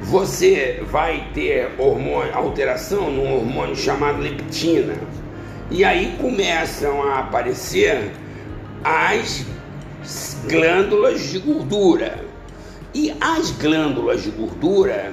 Você 0.00 0.82
vai 0.90 1.28
ter 1.34 1.70
hormônio, 1.78 2.34
alteração 2.34 3.10
num 3.10 3.34
hormônio 3.34 3.76
chamado 3.76 4.20
leptina. 4.20 4.94
E 5.70 5.84
aí 5.84 6.16
começam 6.20 7.02
a 7.02 7.20
aparecer 7.20 8.12
as 8.82 9.46
glândulas 10.48 11.20
de 11.30 11.38
gordura. 11.38 12.18
E 12.94 13.14
as 13.20 13.50
glândulas 13.52 14.22
de 14.22 14.30
gordura, 14.30 15.12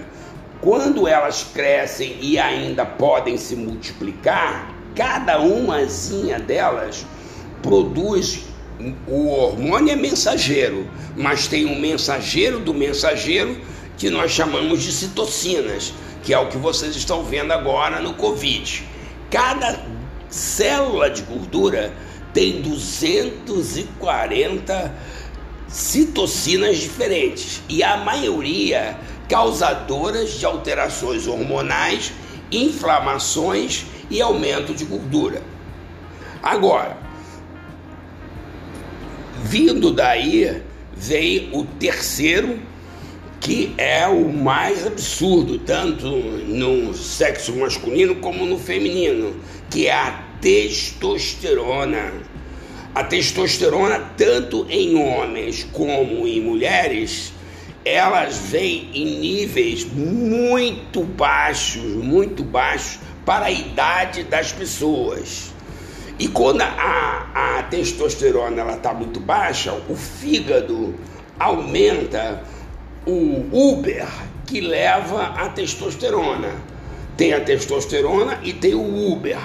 quando 0.62 1.08
elas 1.08 1.46
crescem 1.54 2.18
e 2.22 2.38
ainda 2.38 2.86
podem 2.86 3.38
se 3.38 3.56
multiplicar, 3.56 4.74
cada 4.96 5.40
umazinha 5.40 6.40
delas 6.40 7.06
produz 7.62 8.50
o 9.08 9.28
hormônio 9.28 9.92
é 9.92 9.96
mensageiro, 9.96 10.88
mas 11.16 11.48
tem 11.48 11.66
um 11.66 11.80
mensageiro 11.80 12.60
do 12.60 12.74
mensageiro 12.74 13.58
que 13.98 14.10
nós 14.10 14.32
chamamos 14.32 14.82
de 14.82 14.92
citocinas, 14.92 15.94
que 16.24 16.34
é 16.34 16.40
o 16.40 16.48
que 16.48 16.58
vocês 16.58 16.96
estão 16.96 17.24
vendo 17.24 17.52
agora 17.52 18.00
no 18.00 18.14
Covid. 18.14 18.84
Cada 19.30 19.84
célula 20.30 21.10
de 21.10 21.24
gordura 21.24 21.94
tem 22.34 22.62
240 22.62 24.96
citocinas 25.68 26.78
diferentes 26.78 27.62
e 27.68 27.84
a 27.84 27.98
maioria 27.98 28.98
causadoras 29.30 30.32
de 30.32 30.46
alterações 30.46 31.28
hormonais, 31.28 32.12
inflamações 32.52 33.86
e 34.10 34.22
aumento 34.22 34.74
de 34.74 34.84
gordura. 34.84 35.42
Agora, 36.42 36.98
vindo 39.44 39.92
daí 39.92 40.62
vem 40.96 41.50
o 41.54 41.64
terceiro 41.64 42.60
que 43.40 43.74
é 43.78 44.06
o 44.06 44.34
mais 44.34 44.86
absurdo, 44.86 45.60
tanto 45.60 46.08
no 46.08 46.94
sexo 46.94 47.56
masculino 47.56 48.16
como 48.16 48.46
no 48.46 48.60
feminino, 48.60 49.36
que 49.70 49.88
é 49.88 49.94
a 49.94 50.24
testosterona. 50.42 52.12
A 52.94 53.04
testosterona, 53.04 54.00
tanto 54.18 54.66
em 54.70 54.96
homens 54.96 55.66
como 55.72 56.28
em 56.28 56.42
mulheres, 56.42 57.32
elas 57.84 58.38
vêm 58.38 58.90
em 58.94 59.20
níveis 59.20 59.86
muito 59.86 61.04
baixos, 61.04 61.84
muito 61.84 62.44
baixos 62.44 63.00
para 63.26 63.46
a 63.46 63.52
idade 63.52 64.24
das 64.24 64.52
pessoas. 64.52 65.52
E 66.18 66.28
quando 66.28 66.62
a, 66.62 67.60
a 67.60 67.64
testosterona 67.64 68.74
está 68.74 68.94
muito 68.94 69.20
baixa, 69.20 69.74
o 69.88 69.96
fígado 69.96 70.94
aumenta 71.40 72.44
o 73.06 73.48
Uber 73.52 74.08
que 74.46 74.60
leva 74.60 75.28
a 75.28 75.48
testosterona. 75.50 76.54
Tem 77.16 77.34
a 77.34 77.40
testosterona 77.40 78.40
e 78.44 78.52
tem 78.52 78.74
o 78.74 79.12
Uber. 79.12 79.40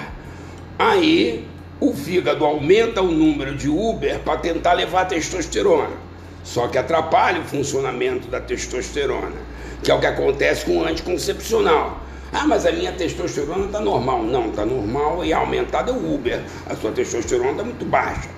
Aí 0.77 1.47
o 1.79 1.93
fígado 1.93 2.43
aumenta 2.43 3.01
o 3.01 3.11
número 3.11 3.55
de 3.55 3.69
Uber 3.69 4.19
para 4.19 4.39
tentar 4.39 4.73
levar 4.73 5.01
a 5.01 5.05
testosterona. 5.05 6.04
Só 6.45 6.67
que 6.67 6.77
atrapalha 6.77 7.41
o 7.41 7.43
funcionamento 7.43 8.27
da 8.27 8.39
testosterona, 8.39 9.35
que 9.83 9.89
é 9.89 9.93
o 9.93 9.99
que 9.99 10.05
acontece 10.05 10.63
com 10.63 10.77
o 10.77 10.85
anticoncepcional. 10.85 11.99
Ah, 12.31 12.45
mas 12.45 12.65
a 12.67 12.71
minha 12.71 12.91
testosterona 12.91 13.65
está 13.65 13.81
normal. 13.81 14.23
Não, 14.23 14.49
está 14.49 14.63
normal 14.63 15.25
e 15.25 15.33
aumentada 15.33 15.91
é 15.91 15.93
o 15.93 16.13
Uber. 16.13 16.41
A 16.67 16.75
sua 16.75 16.91
testosterona 16.91 17.51
está 17.51 17.63
muito 17.63 17.83
baixa. 17.85 18.29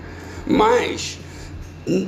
Mas, 0.46 1.20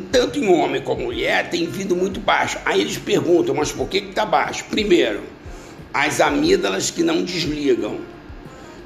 tanto 0.09 0.39
em 0.39 0.47
homem 0.47 0.81
como 0.81 1.03
mulher, 1.03 1.49
tem 1.49 1.67
vindo 1.67 1.95
muito 1.95 2.21
baixa. 2.21 2.61
Aí 2.63 2.79
eles 2.79 2.97
perguntam, 2.97 3.53
mas 3.53 3.71
por 3.71 3.89
que 3.89 3.97
está 3.97 4.25
baixo? 4.25 4.63
Primeiro, 4.69 5.21
as 5.93 6.21
amígdalas 6.21 6.89
que 6.89 7.03
não 7.03 7.23
desligam. 7.23 7.97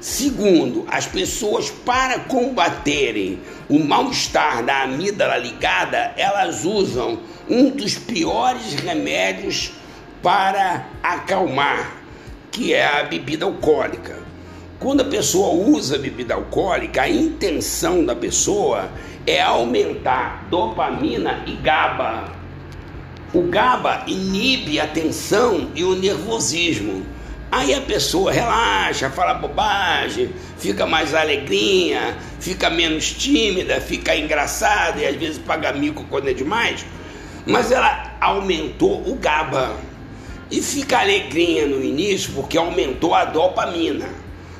Segundo, 0.04 0.84
as 0.86 1.06
pessoas, 1.06 1.70
para 1.70 2.18
combaterem 2.18 3.40
o 3.70 3.78
mal-estar 3.78 4.62
da 4.62 4.82
amígdala 4.82 5.38
ligada, 5.38 6.12
elas 6.18 6.66
usam 6.66 7.20
um 7.48 7.70
dos 7.70 7.94
piores 7.94 8.74
remédios 8.74 9.72
para 10.22 10.86
acalmar, 11.02 12.02
que 12.50 12.74
é 12.74 12.84
a 12.84 13.04
bebida 13.04 13.46
alcoólica. 13.46 14.18
Quando 14.78 15.00
a 15.00 15.06
pessoa 15.06 15.54
usa 15.54 15.96
bebida 15.96 16.34
alcoólica, 16.34 17.00
a 17.00 17.08
intenção 17.08 18.04
da 18.04 18.14
pessoa 18.14 18.90
é 19.26 19.40
aumentar 19.40 20.46
dopamina 20.50 21.42
e 21.46 21.52
GABA. 21.52 22.30
O 23.32 23.40
GABA 23.44 24.04
inibe 24.06 24.78
a 24.78 24.86
tensão 24.86 25.70
e 25.74 25.82
o 25.82 25.96
nervosismo. 25.96 27.13
Aí 27.54 27.72
a 27.72 27.80
pessoa 27.80 28.32
relaxa, 28.32 29.08
fala 29.10 29.34
bobagem, 29.34 30.28
fica 30.58 30.84
mais 30.86 31.14
alegrinha, 31.14 32.18
fica 32.40 32.68
menos 32.68 33.12
tímida, 33.12 33.80
fica 33.80 34.16
engraçada 34.16 35.00
e 35.00 35.06
às 35.06 35.14
vezes 35.14 35.38
paga 35.38 35.72
mico 35.72 36.04
quando 36.10 36.28
é 36.28 36.32
demais. 36.32 36.84
Mas 37.46 37.70
ela 37.70 38.16
aumentou 38.20 39.08
o 39.08 39.14
GABA 39.14 39.70
e 40.50 40.60
fica 40.60 40.98
alegrinha 40.98 41.64
no 41.64 41.80
início 41.80 42.32
porque 42.32 42.58
aumentou 42.58 43.14
a 43.14 43.24
dopamina. 43.24 44.08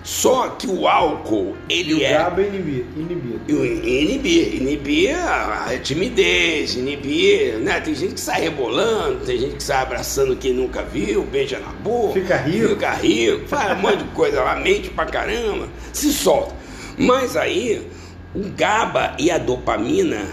Só 0.05 0.49
que 0.51 0.67
o 0.67 0.87
álcool, 0.87 1.57
ele 1.67 1.93
e 1.93 1.95
o 1.95 2.05
é. 2.05 2.13
GABA 2.13 2.43
inibir. 2.43 2.85
Inibir. 2.95 3.41
Inibir. 3.49 4.55
Inibir 4.55 5.17
a 5.19 5.79
timidez, 5.83 6.75
inibir. 6.75 7.55
Né? 7.61 7.81
Tem 7.81 7.95
gente 7.95 8.13
que 8.13 8.21
sai 8.21 8.43
rebolando, 8.43 9.25
tem 9.25 9.39
gente 9.39 9.57
que 9.57 9.63
sai 9.63 9.81
abraçando 9.81 10.37
quem 10.37 10.53
nunca 10.53 10.83
viu, 10.83 11.23
beija 11.23 11.59
na 11.59 11.73
boca. 11.73 12.21
Fica 12.21 12.37
rico. 12.37 12.69
Fica 12.69 12.93
rico, 12.93 13.49
faz 13.49 13.79
um 13.79 13.81
monte 13.81 14.05
de 14.05 14.11
coisa 14.11 14.43
lá, 14.43 14.57
mente 14.57 14.91
pra 14.91 15.07
caramba, 15.07 15.71
se 15.91 16.13
solta. 16.13 16.55
Mas 16.99 17.35
aí, 17.35 17.89
o 18.35 18.41
GABA 18.51 19.17
e 19.19 19.31
a 19.31 19.39
dopamina, 19.39 20.27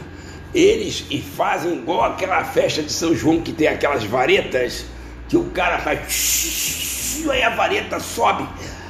eles 0.54 1.06
e 1.10 1.22
fazem 1.22 1.78
igual 1.78 2.04
aquela 2.04 2.44
festa 2.44 2.84
de 2.84 2.92
São 2.92 3.16
João 3.16 3.40
que 3.40 3.54
tem 3.54 3.70
aquelas 3.70 4.04
varetas, 4.04 4.86
que 5.30 5.38
o 5.38 5.46
cara 5.46 5.80
faz. 5.80 7.24
Aí 7.30 7.42
a 7.42 7.52
vareta 7.52 8.00
sobe 8.00 8.46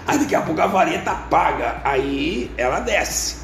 Aí 0.07 0.17
daqui 0.17 0.35
a 0.35 0.41
pouco 0.41 0.61
a 0.61 0.67
vareta 0.67 1.11
apaga, 1.11 1.81
aí 1.83 2.49
ela 2.57 2.79
desce. 2.79 3.37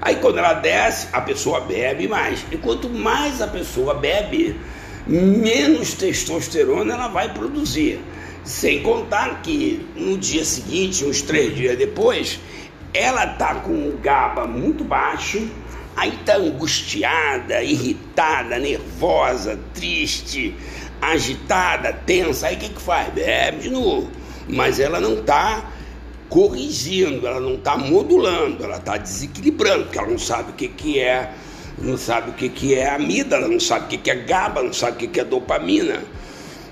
Aí 0.00 0.16
quando 0.16 0.38
ela 0.38 0.54
desce, 0.54 1.08
a 1.12 1.20
pessoa 1.20 1.60
bebe 1.60 2.06
mais. 2.06 2.44
E 2.50 2.56
quanto 2.56 2.88
mais 2.88 3.40
a 3.40 3.46
pessoa 3.46 3.94
bebe, 3.94 4.58
menos 5.06 5.94
testosterona 5.94 6.94
ela 6.94 7.08
vai 7.08 7.32
produzir. 7.32 8.00
Sem 8.44 8.82
contar 8.82 9.40
que 9.40 9.86
no 9.96 10.18
dia 10.18 10.44
seguinte, 10.44 11.04
uns 11.04 11.22
três 11.22 11.56
dias 11.56 11.78
depois, 11.78 12.38
ela 12.92 13.26
tá 13.26 13.54
com 13.56 13.88
o 13.88 13.98
GABA 14.02 14.46
muito 14.46 14.84
baixo, 14.84 15.48
aí 15.96 16.12
tá 16.26 16.36
angustiada, 16.36 17.62
irritada, 17.62 18.58
nervosa, 18.58 19.58
triste, 19.72 20.54
agitada, 21.00 21.92
tensa. 21.92 22.48
Aí 22.48 22.56
o 22.56 22.58
que, 22.58 22.68
que 22.68 22.82
faz? 22.82 23.12
Bebe 23.12 23.62
de 23.62 23.70
novo. 23.70 24.10
Mas 24.46 24.78
ela 24.78 25.00
não 25.00 25.22
tá 25.22 25.70
corrigindo, 26.28 27.26
ela 27.26 27.40
não 27.40 27.54
está 27.54 27.76
modulando, 27.76 28.64
ela 28.64 28.76
está 28.76 28.96
desequilibrando, 28.96 29.84
porque 29.84 29.98
ela 29.98 30.08
não 30.08 30.18
sabe 30.18 30.50
o 30.50 30.54
que, 30.54 30.68
que 30.68 30.98
é, 30.98 31.32
não 31.78 31.96
sabe 31.96 32.30
o 32.30 32.32
que, 32.34 32.48
que 32.48 32.74
é 32.74 32.90
amígdala, 32.90 33.48
não 33.48 33.60
sabe 33.60 33.86
o 33.86 33.88
que, 33.88 33.98
que 33.98 34.10
é 34.10 34.16
GABA, 34.16 34.62
não 34.62 34.72
sabe 34.72 34.92
o 34.92 34.98
que, 34.98 35.08
que 35.08 35.20
é 35.20 35.24
dopamina. 35.24 36.02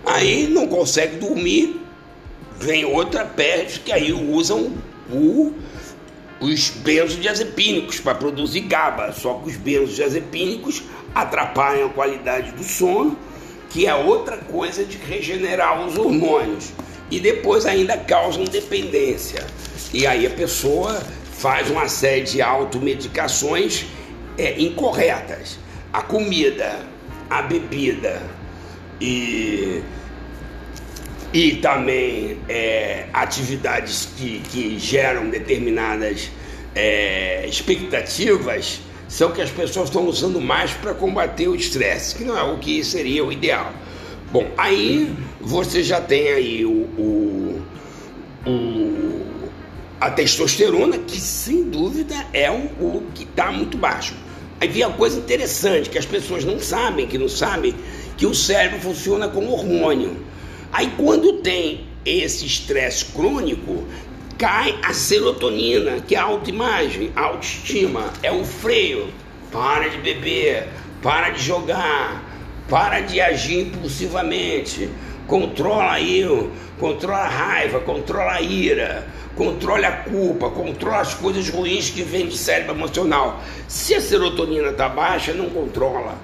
Aí 0.04 0.48
não 0.48 0.66
consegue 0.66 1.16
dormir, 1.16 1.80
vem 2.58 2.84
outra 2.84 3.24
peste 3.24 3.80
que 3.80 3.92
aí 3.92 4.12
usam 4.12 4.72
o, 5.10 5.52
os 6.40 6.70
benzodiazepínicos 6.70 8.00
para 8.00 8.14
produzir 8.14 8.60
GABA, 8.62 9.12
só 9.12 9.34
que 9.34 9.50
os 9.50 9.56
benzodiazepínicos 9.56 10.82
atrapalham 11.14 11.86
a 11.86 11.90
qualidade 11.90 12.52
do 12.52 12.64
sono, 12.64 13.16
que 13.70 13.86
é 13.86 13.94
outra 13.94 14.36
coisa 14.36 14.84
de 14.84 14.98
regenerar 14.98 15.86
os 15.86 15.96
hormônios, 15.96 16.72
e 17.12 17.20
depois 17.20 17.66
ainda 17.66 17.94
causam 17.98 18.42
dependência. 18.44 19.44
E 19.92 20.06
aí 20.06 20.26
a 20.26 20.30
pessoa 20.30 21.02
faz 21.34 21.70
uma 21.70 21.86
série 21.86 22.22
de 22.22 22.40
automedicações 22.40 23.84
é, 24.38 24.58
incorretas. 24.58 25.58
A 25.92 26.00
comida, 26.00 26.80
a 27.28 27.42
bebida 27.42 28.22
e, 28.98 29.82
e 31.34 31.56
também 31.56 32.38
é, 32.48 33.04
atividades 33.12 34.08
que, 34.16 34.40
que 34.50 34.78
geram 34.78 35.28
determinadas 35.28 36.30
é, 36.74 37.44
expectativas 37.46 38.80
são 39.06 39.32
que 39.32 39.42
as 39.42 39.50
pessoas 39.50 39.90
estão 39.90 40.06
usando 40.06 40.40
mais 40.40 40.70
para 40.70 40.94
combater 40.94 41.46
o 41.46 41.54
estresse, 41.54 42.14
que 42.14 42.24
não 42.24 42.38
é 42.38 42.42
o 42.42 42.56
que 42.56 42.82
seria 42.82 43.22
o 43.22 43.30
ideal. 43.30 43.70
Bom, 44.32 44.50
aí 44.56 45.14
você 45.42 45.82
já 45.82 46.00
tem 46.00 46.28
aí 46.28 46.64
o, 46.64 46.70
o, 46.70 47.62
o 48.46 49.26
a 50.00 50.10
testosterona, 50.10 50.96
que 50.96 51.20
sem 51.20 51.64
dúvida 51.64 52.14
é 52.32 52.50
o, 52.50 52.54
o 52.54 53.02
que 53.14 53.24
está 53.24 53.52
muito 53.52 53.76
baixo. 53.76 54.14
Aí 54.58 54.68
vem 54.68 54.84
a 54.84 54.88
coisa 54.88 55.18
interessante, 55.18 55.90
que 55.90 55.98
as 55.98 56.06
pessoas 56.06 56.46
não 56.46 56.58
sabem, 56.58 57.06
que 57.06 57.18
não 57.18 57.28
sabem, 57.28 57.74
que 58.16 58.24
o 58.24 58.34
cérebro 58.34 58.80
funciona 58.80 59.28
como 59.28 59.52
hormônio. 59.52 60.16
Aí 60.72 60.90
quando 60.96 61.34
tem 61.34 61.86
esse 62.02 62.46
estresse 62.46 63.04
crônico, 63.04 63.84
cai 64.38 64.78
a 64.82 64.94
serotonina, 64.94 66.00
que 66.00 66.14
é 66.14 66.18
a 66.18 66.24
autoimagem, 66.24 67.12
a 67.14 67.20
autoestima, 67.20 68.10
é 68.22 68.32
o 68.32 68.44
freio. 68.44 69.08
Para 69.52 69.88
de 69.88 69.98
beber, 69.98 70.68
para 71.02 71.28
de 71.28 71.42
jogar, 71.42 72.31
para 72.68 73.00
de 73.00 73.20
agir 73.20 73.66
impulsivamente, 73.68 74.88
controla 75.26 75.92
aí, 75.92 76.24
controla 76.78 77.18
a 77.18 77.28
raiva, 77.28 77.80
controla 77.80 78.32
a 78.32 78.40
ira, 78.40 79.06
controla 79.36 79.88
a 79.88 79.92
culpa, 79.92 80.50
controla 80.50 81.00
as 81.00 81.14
coisas 81.14 81.48
ruins 81.48 81.90
que 81.90 82.02
vêm 82.02 82.26
do 82.26 82.34
cérebro 82.34 82.74
emocional. 82.74 83.40
Se 83.68 83.94
a 83.94 84.00
serotonina 84.00 84.68
está 84.68 84.88
baixa, 84.88 85.32
não 85.32 85.50
controla. 85.50 86.16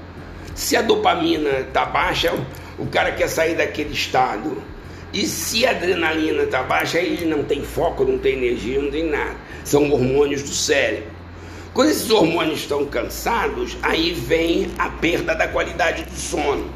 Se 0.55 0.77
a 0.77 0.83
dopamina 0.83 1.61
está 1.61 1.85
baixa, 1.85 2.33
o 2.79 2.87
cara 2.87 3.13
quer 3.13 3.29
sair 3.29 3.55
daquele 3.57 3.93
estado. 3.93 4.63
E 5.13 5.27
se 5.27 5.65
a 5.65 5.71
adrenalina 5.71 6.43
está 6.43 6.63
baixa, 6.63 6.99
ele 6.99 7.25
não 7.25 7.43
tem 7.43 7.63
foco, 7.63 8.05
não 8.05 8.19
tem 8.19 8.35
energia, 8.35 8.83
não 8.83 8.91
tem 8.91 9.05
nada. 9.05 9.37
São 9.65 9.91
hormônios 9.91 10.43
do 10.43 10.53
cérebro. 10.53 11.18
Quando 11.79 11.91
esses 11.91 12.11
hormônios 12.11 12.63
estão 12.63 12.85
cansados, 12.87 13.77
aí 13.85 14.11
vem 14.11 14.67
a 14.77 14.89
perda 14.89 15.33
da 15.33 15.47
qualidade 15.47 16.03
do 16.03 16.17
sono, 16.17 16.69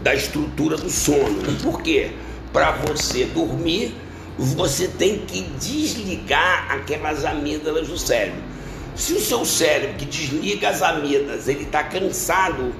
da 0.00 0.14
estrutura 0.14 0.78
do 0.78 0.88
sono. 0.88 1.42
Por 1.62 1.82
quê? 1.82 2.12
Para 2.54 2.70
você 2.70 3.26
dormir, 3.26 3.94
você 4.38 4.88
tem 4.88 5.18
que 5.18 5.42
desligar 5.42 6.72
aquelas 6.72 7.22
amígdalas 7.26 7.88
do 7.88 7.98
cérebro. 7.98 8.40
Se 8.94 9.12
o 9.12 9.20
seu 9.20 9.44
cérebro 9.44 9.98
que 9.98 10.06
desliga 10.06 10.70
as 10.70 10.80
amígdalas, 10.80 11.48
ele 11.48 11.64
está 11.64 11.84
cansado, 11.84 12.74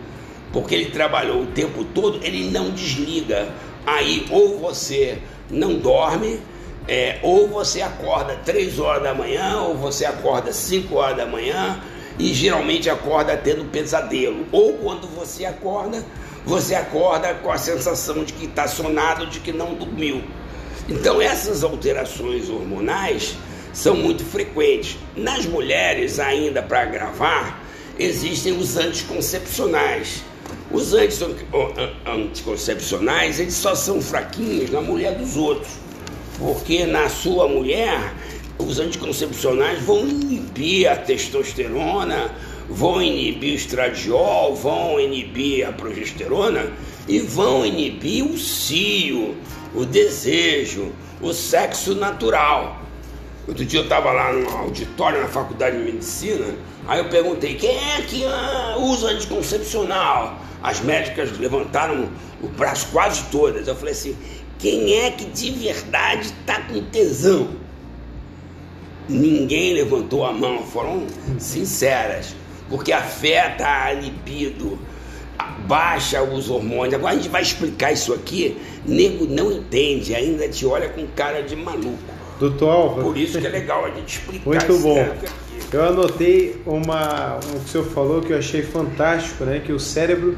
porque 0.55 0.75
ele 0.75 0.87
trabalhou 0.87 1.43
o 1.43 1.47
tempo 1.49 1.85
todo, 1.85 2.21
ele 2.25 2.51
não 2.51 2.71
desliga 2.71 3.53
Aí 3.87 4.27
ou 4.31 4.59
você 4.59 5.19
não 5.49 5.75
dorme, 5.75 6.41
é, 6.89 7.19
ou 7.23 7.49
você 7.49 7.83
acorda 7.83 8.37
3 8.45 8.79
horas 8.79 9.03
da 9.03 9.15
manhã, 9.15 9.61
ou 9.63 9.77
você 9.77 10.05
acorda 10.05 10.53
5 10.53 10.95
horas 10.95 11.17
da 11.17 11.27
manhã, 11.27 11.81
e 12.19 12.33
geralmente 12.33 12.89
acorda 12.89 13.37
tendo 13.37 13.65
pesadelo. 13.71 14.47
Ou 14.53 14.75
quando 14.75 15.07
você 15.09 15.45
acorda, 15.45 16.05
você 16.45 16.75
acorda 16.75 17.35
com 17.35 17.51
a 17.51 17.59
sensação 17.59 18.25
de 18.25 18.33
que 18.33 18.47
está 18.47 18.67
sonado, 18.69 19.27
de 19.27 19.41
que 19.41 19.53
não 19.53 19.75
dormiu. 19.75 20.23
Então 20.89 21.21
essas 21.21 21.65
alterações 21.65 22.49
hormonais 22.49 23.37
são 23.73 23.97
muito 23.97 24.25
frequentes. 24.25 24.97
Nas 25.17 25.45
mulheres, 25.45 26.19
ainda 26.19 26.63
para 26.63 26.85
gravar, 26.85 27.63
existem 27.99 28.57
os 28.57 28.77
anticoncepcionais 28.77 30.23
os 30.71 30.93
anticoncepcionais, 32.07 33.39
eles 33.39 33.55
só 33.55 33.75
são 33.75 34.01
fraquinhos 34.03 34.71
na 34.71 34.81
mulher 34.81 35.15
dos 35.15 35.37
outros, 35.37 35.73
porque 36.39 36.87
na 36.87 37.09
sua 37.09 37.49
mulher, 37.49 38.15
os 38.59 38.79
anticoncepcionais 38.79 39.83
vão 39.83 40.01
inibir 40.07 40.91
a 40.91 40.97
testosterona, 40.97 42.31
vão 42.69 43.03
inibir 43.03 43.53
o 43.53 43.57
estradiol, 43.57 44.55
vão 44.55 44.99
inibir 45.01 45.67
a 45.67 45.73
progesterona 45.73 46.73
e 47.09 47.19
vão 47.21 47.65
inibir 47.65 48.25
o 48.25 48.37
cio, 48.37 49.37
o 49.75 49.85
desejo, 49.85 50.93
o 51.21 51.33
sexo 51.33 51.95
natural. 51.95 52.83
Outro 53.47 53.65
dia 53.65 53.81
eu 53.81 53.85
estava 53.85 54.11
lá 54.11 54.33
no 54.33 54.49
auditório 54.51 55.21
na 55.21 55.29
faculdade 55.29 55.79
de 55.79 55.85
medicina, 55.85 56.47
aí 56.89 56.99
eu 56.99 57.09
perguntei 57.09 57.55
quem 57.55 57.77
é 57.93 58.03
que 58.03 58.25
ah, 58.25 58.77
usa 58.79 59.11
anticoncepcional? 59.11 60.41
As 60.63 60.81
médicas 60.81 61.39
levantaram 61.39 62.09
o 62.43 62.49
braço 62.49 62.89
quase 62.91 63.23
todas. 63.31 63.69
Eu 63.69 63.77
falei 63.77 63.93
assim: 63.93 64.17
quem 64.59 64.95
é 64.95 65.11
que 65.11 65.25
de 65.27 65.51
verdade 65.51 66.27
está 66.27 66.63
com 66.63 66.81
tesão? 66.85 67.51
Ninguém 69.09 69.75
levantou 69.75 70.25
a 70.25 70.33
mão, 70.33 70.65
foram 70.65 71.07
sinceras, 71.39 72.35
porque 72.69 72.93
afeta 72.93 73.65
a 73.67 73.93
libido, 73.93 74.79
baixa 75.67 76.23
os 76.23 76.51
hormônios. 76.51 76.95
Agora 76.95 77.13
a 77.13 77.17
gente 77.17 77.29
vai 77.29 77.43
explicar 77.43 77.93
isso 77.93 78.13
aqui, 78.13 78.57
nego 78.85 79.27
não 79.27 79.53
entende, 79.53 80.15
ainda 80.15 80.49
te 80.49 80.67
olha 80.67 80.89
com 80.89 81.07
cara 81.09 81.43
de 81.43 81.55
maluco. 81.55 82.17
Doutor 82.39 82.69
Alva. 82.69 83.03
Por 83.03 83.17
isso 83.17 83.41
que 83.41 83.47
é 83.47 83.51
legal 83.51 83.85
a 83.85 83.91
gente 83.91 84.19
explicar 84.19 84.45
Muito 84.45 84.79
bom. 84.83 85.17
Eu 85.73 85.85
anotei 85.85 86.61
uma, 86.67 87.37
um 87.37 87.59
que 87.59 87.65
o 87.65 87.69
senhor 87.69 87.87
falou 87.87 88.21
que 88.21 88.33
eu 88.33 88.39
achei 88.39 88.63
fantástico, 88.63 89.45
né? 89.45 89.61
Que 89.65 89.73
o 89.73 89.81
cérebro 89.81 90.37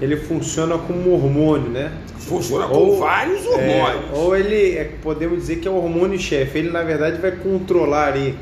ele 0.00 0.16
funciona 0.16 0.76
como 0.78 1.10
um 1.10 1.14
hormônio, 1.14 1.70
né? 1.70 1.92
Funciona 2.18 2.66
ou, 2.66 2.92
com 2.92 3.00
vários 3.00 3.44
é, 3.44 3.48
hormônios. 3.48 4.10
É, 4.12 4.16
ou 4.16 4.36
ele, 4.36 4.76
é, 4.76 4.92
podemos 5.02 5.38
dizer 5.38 5.56
que 5.56 5.68
é 5.68 5.70
o 5.70 5.76
hormônio-chefe. 5.76 6.58
Ele, 6.58 6.70
na 6.70 6.82
verdade, 6.82 7.20
vai 7.20 7.32
controlar 7.32 8.14
aí 8.14 8.34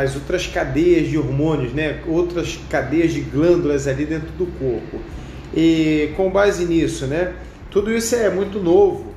as 0.00 0.14
outras 0.14 0.46
cadeias 0.46 1.08
de 1.08 1.18
hormônios, 1.18 1.72
né? 1.72 2.00
Outras 2.06 2.58
cadeias 2.70 3.12
de 3.12 3.20
glândulas 3.20 3.86
ali 3.86 4.06
dentro 4.06 4.30
do 4.38 4.46
corpo. 4.46 4.98
E 5.54 6.12
com 6.16 6.30
base 6.30 6.64
nisso, 6.64 7.06
né? 7.06 7.34
Tudo 7.70 7.92
isso 7.92 8.14
é 8.14 8.30
muito 8.30 8.58
novo 8.58 9.08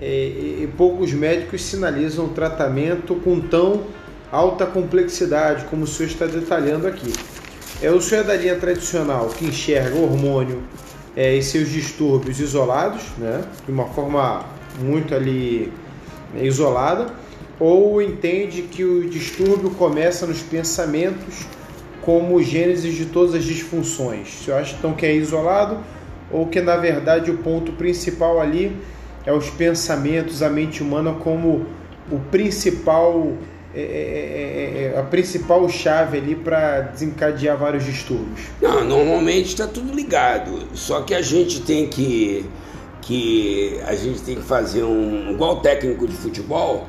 é, 0.00 0.06
e 0.06 0.70
poucos 0.76 1.12
médicos 1.12 1.62
sinalizam 1.62 2.26
o 2.26 2.28
tratamento 2.28 3.16
com 3.16 3.40
tão 3.40 3.82
alta 4.30 4.64
complexidade 4.64 5.64
como 5.64 5.84
o 5.84 5.86
senhor 5.86 6.08
está 6.08 6.26
detalhando 6.26 6.86
aqui. 6.86 7.12
É 7.80 7.92
o 7.92 8.00
senhor 8.00 8.22
é 8.22 8.24
da 8.24 8.34
linha 8.34 8.56
tradicional 8.56 9.28
que 9.28 9.44
enxerga 9.44 9.94
o 9.94 10.02
hormônio 10.02 10.64
é, 11.16 11.36
e 11.36 11.42
seus 11.42 11.68
distúrbios 11.68 12.40
isolados, 12.40 13.02
né, 13.16 13.44
de 13.64 13.70
uma 13.70 13.86
forma 13.86 14.44
muito 14.80 15.14
ali 15.14 15.72
é, 16.34 16.44
isolada, 16.44 17.06
ou 17.60 18.02
entende 18.02 18.62
que 18.62 18.82
o 18.82 19.08
distúrbio 19.08 19.70
começa 19.70 20.26
nos 20.26 20.42
pensamentos 20.42 21.46
como 22.02 22.42
gênesis 22.42 22.96
de 22.96 23.06
todas 23.06 23.32
as 23.32 23.44
disfunções. 23.44 24.40
O 24.40 24.44
senhor 24.44 24.56
acha 24.58 24.74
então 24.76 24.92
que 24.94 25.06
é 25.06 25.14
isolado 25.14 25.78
ou 26.32 26.48
que 26.48 26.60
na 26.60 26.76
verdade 26.76 27.30
o 27.30 27.38
ponto 27.38 27.70
principal 27.72 28.40
ali 28.40 28.76
é 29.24 29.32
os 29.32 29.50
pensamentos, 29.50 30.42
a 30.42 30.50
mente 30.50 30.82
humana 30.82 31.12
como 31.12 31.64
o 32.10 32.18
principal 32.30 33.34
é 33.74 33.80
é, 33.80 33.82
é, 33.82 34.82
é, 34.82 34.94
é, 34.94 34.98
a 34.98 35.02
principal 35.02 35.68
chave 35.68 36.18
ali 36.18 36.34
para 36.34 36.80
desencadear 36.80 37.56
vários 37.56 37.84
distúrbios? 37.84 38.40
Não, 38.62 38.82
normalmente 38.82 39.48
está 39.48 39.66
tudo 39.66 39.94
ligado. 39.94 40.68
Só 40.74 41.02
que 41.02 41.14
a 41.14 41.20
gente 41.20 41.60
tem 41.60 41.86
que, 41.86 42.46
que 43.02 43.78
a 43.86 43.94
gente 43.94 44.22
tem 44.22 44.36
que 44.36 44.42
fazer 44.42 44.84
um 44.84 45.32
igual 45.32 45.60
técnico 45.60 46.08
de 46.08 46.16
futebol, 46.16 46.88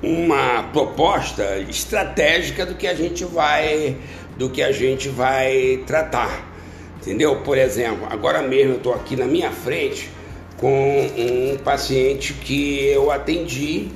uma 0.00 0.62
proposta 0.72 1.58
estratégica 1.58 2.64
do 2.64 2.74
que 2.74 2.86
a 2.86 2.94
gente 2.94 3.24
vai 3.24 3.96
do 4.38 4.48
que 4.48 4.62
a 4.62 4.72
gente 4.72 5.08
vai 5.08 5.82
tratar. 5.86 6.48
Entendeu? 7.00 7.36
Por 7.42 7.58
exemplo, 7.58 8.06
agora 8.10 8.42
mesmo 8.42 8.74
eu 8.74 8.76
estou 8.76 8.94
aqui 8.94 9.16
na 9.16 9.26
minha 9.26 9.50
frente 9.50 10.08
com 10.56 11.10
um 11.18 11.58
paciente 11.58 12.32
que 12.32 12.84
eu 12.86 13.10
atendi 13.10 13.88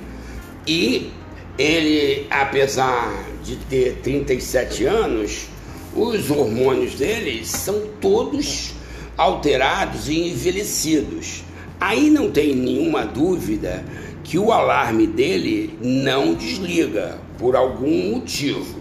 e 0.67 1.11
ele, 1.57 2.27
apesar 2.29 3.25
de 3.43 3.55
ter 3.55 3.99
37 4.03 4.85
anos, 4.85 5.47
os 5.95 6.29
hormônios 6.29 6.95
dele 6.95 7.45
são 7.45 7.83
todos 8.01 8.73
alterados 9.17 10.09
e 10.09 10.29
envelhecidos. 10.29 11.43
Aí 11.79 12.09
não 12.09 12.31
tem 12.31 12.55
nenhuma 12.55 13.05
dúvida 13.05 13.85
que 14.23 14.37
o 14.37 14.51
alarme 14.51 15.07
dele 15.07 15.77
não 15.81 16.33
desliga. 16.33 17.23
por 17.37 17.53
algum 17.53 18.11
motivo. 18.11 18.79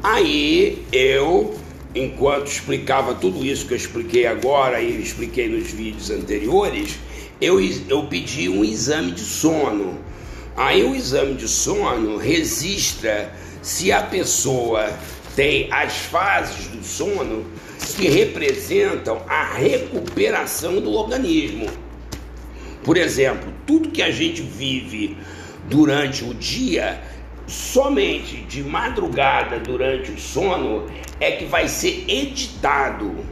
Aí 0.00 0.86
eu, 0.92 1.54
enquanto 1.92 2.46
explicava 2.46 3.14
tudo 3.14 3.44
isso 3.44 3.66
que 3.66 3.72
eu 3.72 3.76
expliquei 3.76 4.28
agora 4.28 4.80
e 4.80 5.02
expliquei 5.02 5.48
nos 5.48 5.72
vídeos 5.72 6.08
anteriores, 6.08 7.00
eu, 7.40 7.60
eu 7.88 8.04
pedi 8.04 8.48
um 8.48 8.64
exame 8.64 9.10
de 9.10 9.22
sono. 9.22 9.98
Aí 10.60 10.84
o 10.84 10.94
exame 10.94 11.36
de 11.36 11.48
sono 11.48 12.18
registra 12.18 13.32
se 13.62 13.90
a 13.90 14.02
pessoa 14.02 14.92
tem 15.34 15.72
as 15.72 15.96
fases 15.96 16.66
do 16.66 16.84
sono 16.84 17.46
que 17.96 18.06
representam 18.10 19.22
a 19.26 19.42
recuperação 19.54 20.78
do 20.78 20.92
organismo. 20.92 21.66
Por 22.84 22.98
exemplo, 22.98 23.50
tudo 23.66 23.88
que 23.88 24.02
a 24.02 24.10
gente 24.10 24.42
vive 24.42 25.16
durante 25.64 26.24
o 26.24 26.34
dia, 26.34 27.02
somente 27.46 28.42
de 28.42 28.62
madrugada 28.62 29.58
durante 29.58 30.10
o 30.10 30.20
sono 30.20 30.84
é 31.18 31.30
que 31.30 31.46
vai 31.46 31.68
ser 31.68 32.04
editado. 32.06 33.24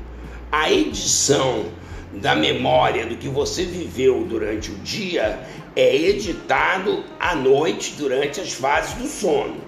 A 0.50 0.72
edição 0.72 1.66
da 2.10 2.34
memória 2.34 3.04
do 3.04 3.16
que 3.16 3.28
você 3.28 3.66
viveu 3.66 4.24
durante 4.24 4.70
o 4.70 4.74
dia 4.76 5.46
é 5.78 5.94
editado 5.94 7.04
à 7.20 7.36
noite 7.36 7.94
durante 7.96 8.40
as 8.40 8.52
fases 8.52 8.94
do 8.94 9.06
sono. 9.06 9.58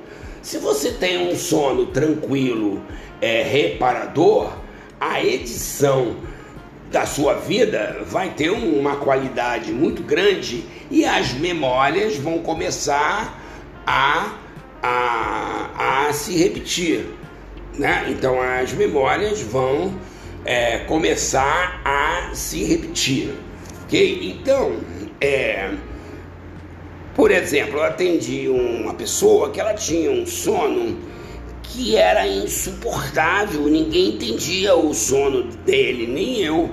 Se 0.43 0.59
você 0.59 0.91
tem 0.91 1.31
um 1.31 1.37
sono 1.37 1.87
tranquilo, 1.87 2.83
é, 3.21 3.43
reparador, 3.43 4.53
a 4.99 5.23
edição 5.23 6.17
da 6.91 7.07
sua 7.07 7.35
vida 7.35 8.03
vai 8.07 8.31
ter 8.31 8.51
uma 8.51 8.97
qualidade 8.97 9.71
muito 9.71 10.03
grande 10.03 10.65
e 10.91 11.05
as 11.05 11.33
memórias 11.33 12.17
vão 12.17 12.41
começar 12.41 13.41
a, 13.87 14.35
a, 14.83 16.09
a 16.09 16.13
se 16.13 16.37
repetir. 16.37 17.07
Né? 17.79 18.07
Então 18.09 18.43
as 18.43 18.73
memórias 18.73 19.41
vão 19.41 19.95
é, 20.45 20.79
começar 20.79 21.81
a 21.85 22.35
se 22.35 22.65
repetir. 22.65 23.33
Ok? 23.85 24.35
Então, 24.41 24.77
é, 25.21 25.71
por 27.15 27.31
exemplo, 27.31 27.79
eu 27.79 27.85
atendi 27.85 28.49
uma 28.49 28.95
pessoa 28.95 29.51
que 29.51 29.61
ela 29.61 29.75
tinha 29.75 30.11
um 30.11 30.27
sono 30.27 30.97
que 31.63 31.97
era 31.97 32.27
insuportável, 32.27 33.63
ninguém 33.63 34.11
entendia 34.11 34.75
o 34.75 34.93
sono 34.93 35.45
dele, 35.65 36.07
nem 36.07 36.41
eu. 36.41 36.71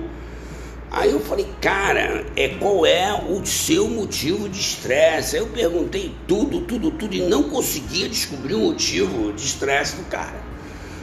Aí 0.90 1.12
eu 1.12 1.20
falei, 1.20 1.46
cara, 1.60 2.24
é, 2.34 2.48
qual 2.48 2.86
é 2.86 3.12
o 3.28 3.44
seu 3.44 3.88
motivo 3.88 4.48
de 4.48 4.58
estresse? 4.58 5.36
Aí 5.36 5.42
eu 5.42 5.48
perguntei 5.48 6.14
tudo, 6.26 6.62
tudo, 6.62 6.90
tudo 6.90 7.14
e 7.14 7.20
não 7.20 7.44
conseguia 7.44 8.08
descobrir 8.08 8.54
o 8.54 8.60
motivo 8.60 9.32
de 9.32 9.44
estresse 9.44 9.96
do 9.96 10.04
cara. 10.04 10.42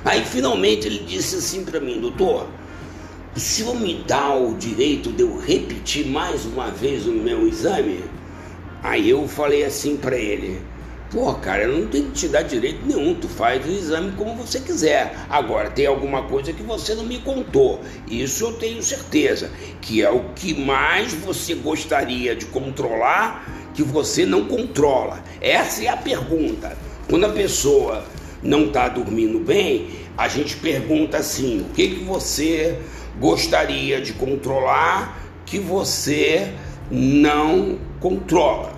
Aí 0.04 0.26
finalmente 0.26 0.88
ele 0.88 1.00
disse 1.00 1.36
assim 1.36 1.64
para 1.64 1.80
mim, 1.80 2.00
doutor, 2.00 2.48
o 3.36 3.40
senhor 3.40 3.76
me 3.80 4.04
dá 4.08 4.34
o 4.34 4.56
direito 4.56 5.12
de 5.12 5.22
eu 5.22 5.38
repetir 5.38 6.08
mais 6.08 6.46
uma 6.46 6.72
vez 6.72 7.06
o 7.06 7.12
meu 7.12 7.48
exame? 7.48 8.04
Aí 8.86 9.10
eu 9.10 9.28
falei 9.28 9.66
assim 9.66 9.98
para 9.98 10.16
ele, 10.16 10.62
Pô, 11.10 11.34
cara, 11.34 11.64
eu 11.64 11.80
não 11.80 11.88
tenho 11.88 12.06
que 12.06 12.12
te 12.12 12.28
dar 12.28 12.44
direito 12.44 12.86
nenhum, 12.86 13.16
tu 13.16 13.28
faz 13.28 13.66
o 13.66 13.70
exame 13.72 14.12
como 14.12 14.36
você 14.36 14.60
quiser. 14.60 15.16
Agora, 15.28 15.72
tem 15.72 15.88
alguma 15.88 16.24
coisa 16.24 16.54
que 16.54 16.62
você 16.62 16.94
não 16.94 17.04
me 17.04 17.18
contou. 17.20 17.82
Isso 18.08 18.44
eu 18.44 18.54
tenho 18.54 18.84
certeza, 18.84 19.50
que 19.82 20.04
é 20.04 20.10
o 20.12 20.26
que 20.36 20.54
mais 20.54 21.14
você 21.14 21.56
gostaria 21.56 22.36
de 22.36 22.46
controlar, 22.46 23.72
que 23.74 23.82
você 23.82 24.24
não 24.24 24.46
controla. 24.46 25.24
Essa 25.42 25.86
é 25.86 25.88
a 25.88 25.98
pergunta. 25.98 26.78
Quando 27.10 27.26
a 27.26 27.30
pessoa 27.30 28.06
não 28.44 28.66
está 28.66 28.88
dormindo 28.88 29.40
bem, 29.40 29.90
a 30.16 30.28
gente 30.28 30.58
pergunta 30.58 31.18
assim: 31.18 31.62
o 31.62 31.74
que, 31.74 31.88
que 31.88 32.04
você 32.04 32.78
gostaria 33.20 34.00
de 34.00 34.14
controlar 34.14 35.18
que 35.44 35.58
você 35.58 36.54
não 36.92 37.80
controla? 38.00 38.75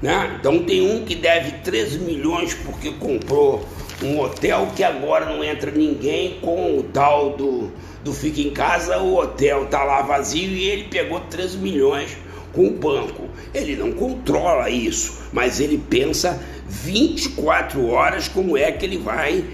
Né? 0.00 0.36
Então 0.38 0.62
tem 0.62 0.82
um 0.82 1.04
que 1.04 1.14
deve 1.14 1.52
13 1.62 2.00
milhões 2.00 2.54
porque 2.54 2.90
comprou 2.92 3.66
um 4.02 4.20
hotel 4.20 4.68
que 4.76 4.84
agora 4.84 5.24
não 5.24 5.42
entra 5.42 5.70
ninguém 5.70 6.38
com 6.40 6.78
o 6.78 6.82
tal 6.82 7.30
do, 7.30 7.72
do 8.04 8.12
Fica 8.12 8.40
em 8.40 8.50
Casa, 8.50 8.98
o 8.98 9.16
hotel 9.16 9.66
tá 9.66 9.82
lá 9.82 10.02
vazio 10.02 10.50
e 10.50 10.64
ele 10.64 10.84
pegou 10.84 11.20
13 11.20 11.56
milhões 11.58 12.16
com 12.52 12.66
o 12.68 12.72
banco. 12.72 13.28
Ele 13.54 13.74
não 13.74 13.92
controla 13.92 14.68
isso, 14.68 15.28
mas 15.32 15.60
ele 15.60 15.78
pensa 15.78 16.42
24 16.68 17.86
horas 17.88 18.28
como 18.28 18.56
é 18.56 18.70
que 18.70 18.84
ele 18.84 18.98
vai 18.98 19.44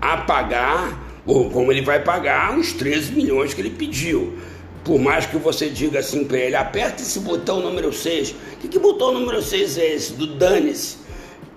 apagar 0.00 1.04
ou 1.26 1.50
como 1.50 1.72
ele 1.72 1.82
vai 1.82 2.02
pagar 2.02 2.56
os 2.56 2.72
13 2.72 3.12
milhões 3.12 3.54
que 3.54 3.60
ele 3.60 3.70
pediu. 3.70 4.38
Por 4.86 5.00
mais 5.00 5.26
que 5.26 5.36
você 5.36 5.68
diga 5.68 5.98
assim 5.98 6.22
para 6.22 6.38
ele, 6.38 6.54
aperta 6.54 7.02
esse 7.02 7.18
botão 7.18 7.60
número 7.60 7.92
6. 7.92 8.30
O 8.30 8.34
que, 8.60 8.68
que 8.68 8.78
botão 8.78 9.12
número 9.12 9.42
6 9.42 9.78
é 9.78 9.94
esse? 9.94 10.12
Do 10.12 10.28
dane-se. 10.28 10.98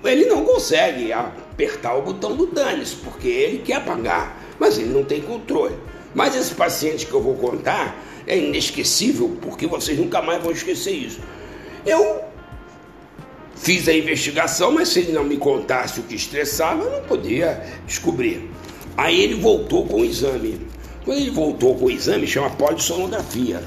Ele 0.03 0.25
não 0.25 0.43
consegue 0.43 1.13
apertar 1.13 1.95
o 1.95 2.01
botão 2.01 2.35
do 2.35 2.47
dane-se, 2.47 2.95
porque 2.95 3.27
ele 3.27 3.59
quer 3.59 3.85
pagar, 3.85 4.43
mas 4.59 4.79
ele 4.79 4.89
não 4.89 5.03
tem 5.03 5.21
controle. 5.21 5.75
Mas 6.15 6.35
esse 6.35 6.55
paciente 6.55 7.05
que 7.05 7.13
eu 7.13 7.21
vou 7.21 7.35
contar 7.35 8.03
é 8.25 8.35
inesquecível, 8.35 9.37
porque 9.39 9.67
vocês 9.67 9.99
nunca 9.99 10.23
mais 10.23 10.41
vão 10.41 10.51
esquecer 10.51 10.93
isso. 10.93 11.19
Eu 11.85 12.21
fiz 13.55 13.87
a 13.87 13.93
investigação, 13.93 14.71
mas 14.71 14.89
se 14.89 15.01
ele 15.01 15.11
não 15.11 15.23
me 15.23 15.37
contasse 15.37 15.99
o 15.99 16.03
que 16.03 16.15
estressava, 16.15 16.83
eu 16.83 16.91
não 16.93 17.03
podia 17.03 17.63
descobrir. 17.85 18.49
Aí 18.97 19.21
ele 19.21 19.35
voltou 19.35 19.85
com 19.85 20.01
o 20.01 20.05
exame. 20.05 20.67
Quando 21.03 21.17
ele 21.17 21.31
voltou 21.31 21.75
com 21.75 21.85
o 21.85 21.91
exame, 21.91 22.27
chama 22.27 22.49
polissonografia. 22.51 23.63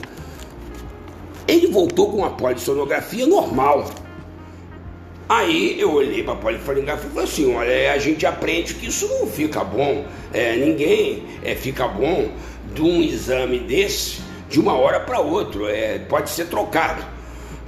Ele 1.49 1.67
voltou 1.69 2.11
com 2.11 2.19
uma 2.19 2.31
polissonografia 2.31 3.27
normal. 3.27 3.91
Aí 5.29 5.81
eu 5.81 5.93
olhei 5.93 6.23
para 6.23 6.35
a 6.35 6.37
polissonografia 6.37 7.09
e 7.09 7.11
falei 7.11 7.25
assim: 7.25 7.55
olha, 7.55 7.93
a 7.93 7.99
gente 7.99 8.27
aprende 8.27 8.75
que 8.75 8.87
isso 8.87 9.09
não 9.09 9.27
fica 9.27 9.65
bom. 9.65 10.05
É, 10.33 10.57
ninguém 10.57 11.25
é, 11.43 11.55
fica 11.55 11.89
bom 11.89 12.31
de 12.75 12.83
um 12.83 13.03
exame 13.03 13.59
desse 13.59 14.21
de 14.49 14.61
uma 14.61 14.75
hora 14.75 15.01
para 15.01 15.21
outra. 15.21 15.71
É, 15.71 15.99
pode 15.99 16.31
ser 16.31 16.47
trocado. 16.47 17.03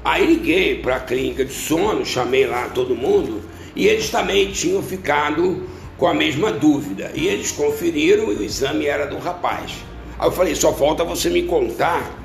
Aí 0.04 0.26
liguei 0.26 0.82
para 0.82 0.96
a 0.96 1.00
clínica 1.00 1.44
de 1.44 1.54
sono, 1.54 2.04
chamei 2.04 2.46
lá 2.46 2.68
todo 2.68 2.94
mundo 2.94 3.42
e 3.74 3.88
eles 3.88 4.10
também 4.10 4.50
tinham 4.52 4.82
ficado 4.82 5.66
com 5.96 6.06
a 6.06 6.14
mesma 6.14 6.52
dúvida. 6.52 7.10
E 7.14 7.26
eles 7.26 7.52
conferiram 7.52 8.32
e 8.32 8.36
o 8.36 8.42
exame 8.42 8.86
era 8.86 9.06
do 9.06 9.18
rapaz. 9.18 9.72
Aí 10.18 10.26
eu 10.26 10.32
falei, 10.32 10.54
só 10.54 10.72
falta 10.72 11.04
você 11.04 11.30
me 11.30 11.42
contar 11.42 12.18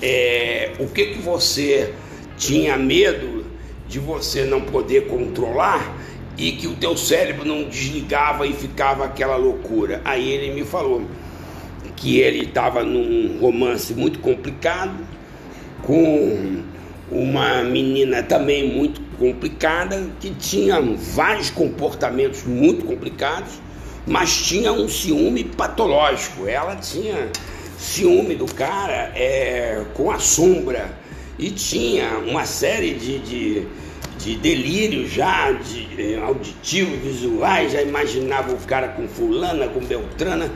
é, 0.00 0.72
o 0.78 0.86
que, 0.86 1.06
que 1.06 1.18
você 1.20 1.92
tinha 2.36 2.76
medo 2.76 3.44
de 3.88 3.98
você 3.98 4.44
não 4.44 4.60
poder 4.60 5.06
controlar 5.06 5.96
e 6.36 6.52
que 6.52 6.66
o 6.66 6.74
teu 6.74 6.96
cérebro 6.96 7.44
não 7.44 7.64
desligava 7.64 8.46
e 8.46 8.52
ficava 8.52 9.04
aquela 9.04 9.36
loucura. 9.36 10.00
Aí 10.04 10.30
ele 10.30 10.54
me 10.54 10.64
falou 10.64 11.02
que 11.96 12.18
ele 12.18 12.44
estava 12.44 12.82
num 12.82 13.38
romance 13.38 13.94
muito 13.94 14.18
complicado 14.18 15.06
com 15.82 16.62
uma 17.10 17.62
menina 17.62 18.22
também 18.22 18.74
muito 18.74 19.00
complicada, 19.22 20.04
que 20.18 20.30
tinha 20.30 20.80
vários 20.80 21.48
comportamentos 21.48 22.42
muito 22.42 22.84
complicados, 22.84 23.52
mas 24.04 24.34
tinha 24.34 24.72
um 24.72 24.88
ciúme 24.88 25.44
patológico. 25.44 26.48
Ela 26.48 26.74
tinha 26.74 27.30
ciúme 27.78 28.34
do 28.34 28.52
cara 28.52 29.12
é, 29.14 29.84
com 29.94 30.10
a 30.10 30.18
sombra 30.18 30.90
e 31.38 31.50
tinha 31.50 32.18
uma 32.18 32.44
série 32.44 32.94
de, 32.94 33.18
de, 33.20 33.66
de 34.18 34.36
delírios 34.38 35.12
já, 35.12 35.52
de, 35.52 35.86
de 35.86 36.16
auditivos, 36.16 36.98
visuais, 36.98 37.70
já 37.70 37.80
imaginava 37.80 38.52
o 38.52 38.58
cara 38.58 38.88
com 38.88 39.06
fulana, 39.06 39.68
com 39.68 39.78
beltrana, 39.78 40.50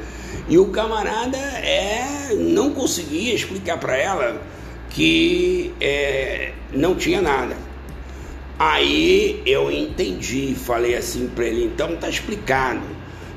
e 0.48 0.58
o 0.58 0.66
camarada 0.72 1.38
é, 1.38 2.34
não 2.36 2.72
conseguia 2.72 3.32
explicar 3.32 3.78
para 3.78 3.96
ela 3.96 4.42
que 4.90 5.72
é, 5.80 6.50
não 6.72 6.96
tinha 6.96 7.22
nada. 7.22 7.65
Aí 8.58 9.42
eu 9.44 9.70
entendi, 9.70 10.54
falei 10.54 10.96
assim 10.96 11.28
para 11.28 11.44
ele: 11.44 11.64
então 11.64 11.96
tá 11.96 12.08
explicado. 12.08 12.82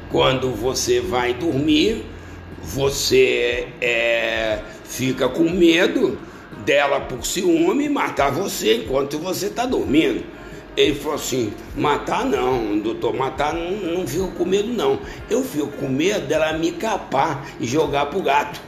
Quando 0.09 0.51
você 0.51 1.01
vai 1.01 1.33
dormir, 1.33 2.03
você 2.63 3.67
é, 3.81 4.59
fica 4.83 5.27
com 5.27 5.43
medo 5.43 6.17
dela 6.65 7.01
por 7.01 7.25
ciúme 7.25 7.89
matar 7.89 8.31
você 8.31 8.77
enquanto 8.77 9.19
você 9.19 9.47
está 9.47 9.65
dormindo. 9.65 10.23
Ele 10.77 10.95
falou 10.95 11.15
assim: 11.15 11.53
matar 11.75 12.25
não, 12.25 12.79
doutor, 12.79 13.13
matar 13.13 13.53
não, 13.53 13.71
não 13.71 14.07
fico 14.07 14.31
com 14.31 14.45
medo 14.45 14.69
não. 14.69 14.99
Eu 15.29 15.43
fico 15.43 15.67
com 15.67 15.89
medo 15.89 16.27
dela 16.27 16.53
me 16.53 16.71
capar 16.71 17.45
e 17.59 17.67
jogar 17.67 18.05
pro 18.05 18.21
gato. 18.21 18.61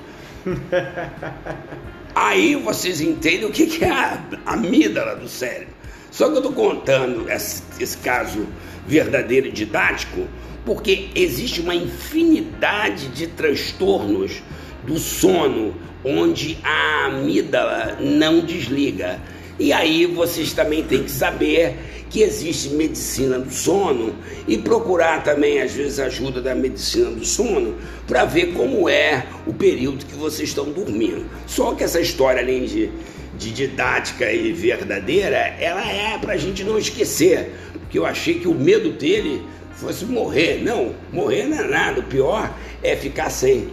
Aí 2.14 2.56
vocês 2.56 2.99
entendem 2.99 3.45
o 3.45 3.52
que 3.52 3.84
é 3.84 3.90
a 3.90 4.22
amígdala 4.45 5.15
do 5.15 5.30
cérebro. 5.30 5.70
Só 6.12 6.26
que 6.28 6.34
eu 6.34 6.38
estou 6.38 6.54
contando 6.54 7.30
esse, 7.32 7.64
esse, 7.80 7.98
caso 7.98 8.46
verdadeiro 8.86 9.48
e 9.48 9.52
didático, 9.52 10.28
porque 10.66 11.08
existe 11.16 11.62
uma 11.62 11.74
infinidade 11.74 13.08
de 13.08 13.28
transtornos 13.28 14.44
do 14.86 15.00
sono 15.00 15.74
onde 16.04 16.58
a 16.64 17.06
amígdala 17.06 17.98
não 18.00 18.42
desliga. 18.42 19.20
E 19.58 19.72
aí 19.72 20.06
vocês 20.06 20.54
também 20.54 20.84
têm 20.84 21.04
que 21.04 21.12
saber 21.12 21.78
que 22.10 22.22
existe 22.22 22.70
medicina 22.70 23.40
do 23.40 23.52
sono 23.52 24.14
e 24.46 24.58
procurar 24.58 25.24
também, 25.24 25.62
às 25.62 25.72
vezes, 25.72 25.98
ajuda 25.98 26.42
da 26.42 26.54
medicina 26.54 27.10
do 27.10 27.26
sono 27.26 27.76
para 28.06 28.26
ver 28.26 28.54
como 28.54 28.90
é 28.90 29.26
o 29.48 29.54
período 29.54 30.06
que 30.06 30.16
vocês 30.16 30.50
estão 30.50 30.72
dormindo. 30.72 31.26
Só 31.48 31.74
que 31.74 31.86
essa 31.86 32.02
história, 32.02 32.42
além 32.42 32.66
de, 32.66 32.92
de 33.41 33.51
didática 33.51 34.31
e 34.31 34.53
verdadeira, 34.53 35.35
ela 35.59 35.84
é 35.84 36.15
para 36.19 36.34
a 36.34 36.38
gente 36.38 36.63
não 36.63 36.77
esquecer, 36.77 37.51
porque 37.73 37.97
eu 37.97 38.05
achei 38.05 38.35
que 38.35 38.47
o 38.47 38.53
medo 38.53 38.91
dele 38.91 39.43
fosse 39.73 40.05
morrer. 40.05 40.61
Não, 40.63 40.93
morrer 41.11 41.45
não 41.45 41.57
é 41.57 41.68
nada, 41.68 42.01
o 42.01 42.03
pior 42.03 42.53
é 42.84 42.95
ficar 42.95 43.31
sem. 43.31 43.69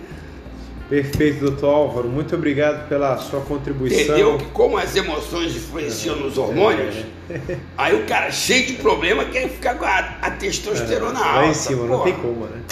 Perfeito, 0.88 1.40
doutor 1.40 1.66
Álvaro. 1.66 2.08
Muito 2.08 2.34
obrigado 2.34 2.88
pela 2.88 3.18
sua 3.18 3.42
contribuição. 3.42 4.00
Entendeu 4.00 4.38
que 4.38 4.46
como 4.46 4.78
as 4.78 4.96
emoções 4.96 5.54
influenciam 5.54 6.16
nos 6.16 6.38
hormônios, 6.38 6.94
é. 7.28 7.58
aí 7.76 7.94
o 7.94 8.06
cara 8.06 8.30
cheio 8.30 8.66
de 8.66 8.72
problema 8.74 9.26
quer 9.26 9.50
ficar 9.50 9.74
com 9.74 9.84
a, 9.84 9.98
a 10.22 10.30
testosterona 10.30 11.20
é. 11.20 11.22
alta. 11.22 11.40
Lá 11.40 11.46
em 11.48 11.54
cima, 11.54 11.86
porra. 11.86 11.90
não 11.90 12.04
tem 12.04 12.14
como, 12.14 12.46
né? 12.46 12.62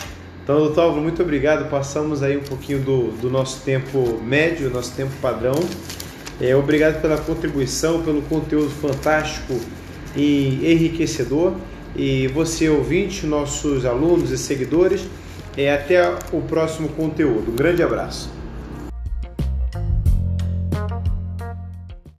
Então, 0.42 0.60
doutor 0.60 0.84
Álvaro, 0.84 1.02
muito 1.02 1.22
obrigado. 1.22 1.68
Passamos 1.68 2.22
aí 2.22 2.38
um 2.38 2.42
pouquinho 2.42 2.78
do, 2.78 3.10
do 3.10 3.28
nosso 3.28 3.60
tempo 3.64 4.18
médio, 4.22 4.70
nosso 4.70 4.94
tempo 4.94 5.12
padrão. 5.20 5.52
É, 6.40 6.54
obrigado 6.54 7.00
pela 7.00 7.16
contribuição, 7.16 8.02
pelo 8.02 8.20
conteúdo 8.22 8.70
fantástico 8.70 9.58
e 10.14 10.60
enriquecedor. 10.70 11.54
E 11.94 12.28
você, 12.28 12.68
ouvinte, 12.68 13.26
nossos 13.26 13.86
alunos 13.86 14.30
e 14.30 14.36
seguidores, 14.36 15.02
é, 15.56 15.72
até 15.72 16.14
o 16.32 16.42
próximo 16.42 16.90
conteúdo. 16.90 17.50
Um 17.50 17.56
grande 17.56 17.82
abraço. 17.82 18.35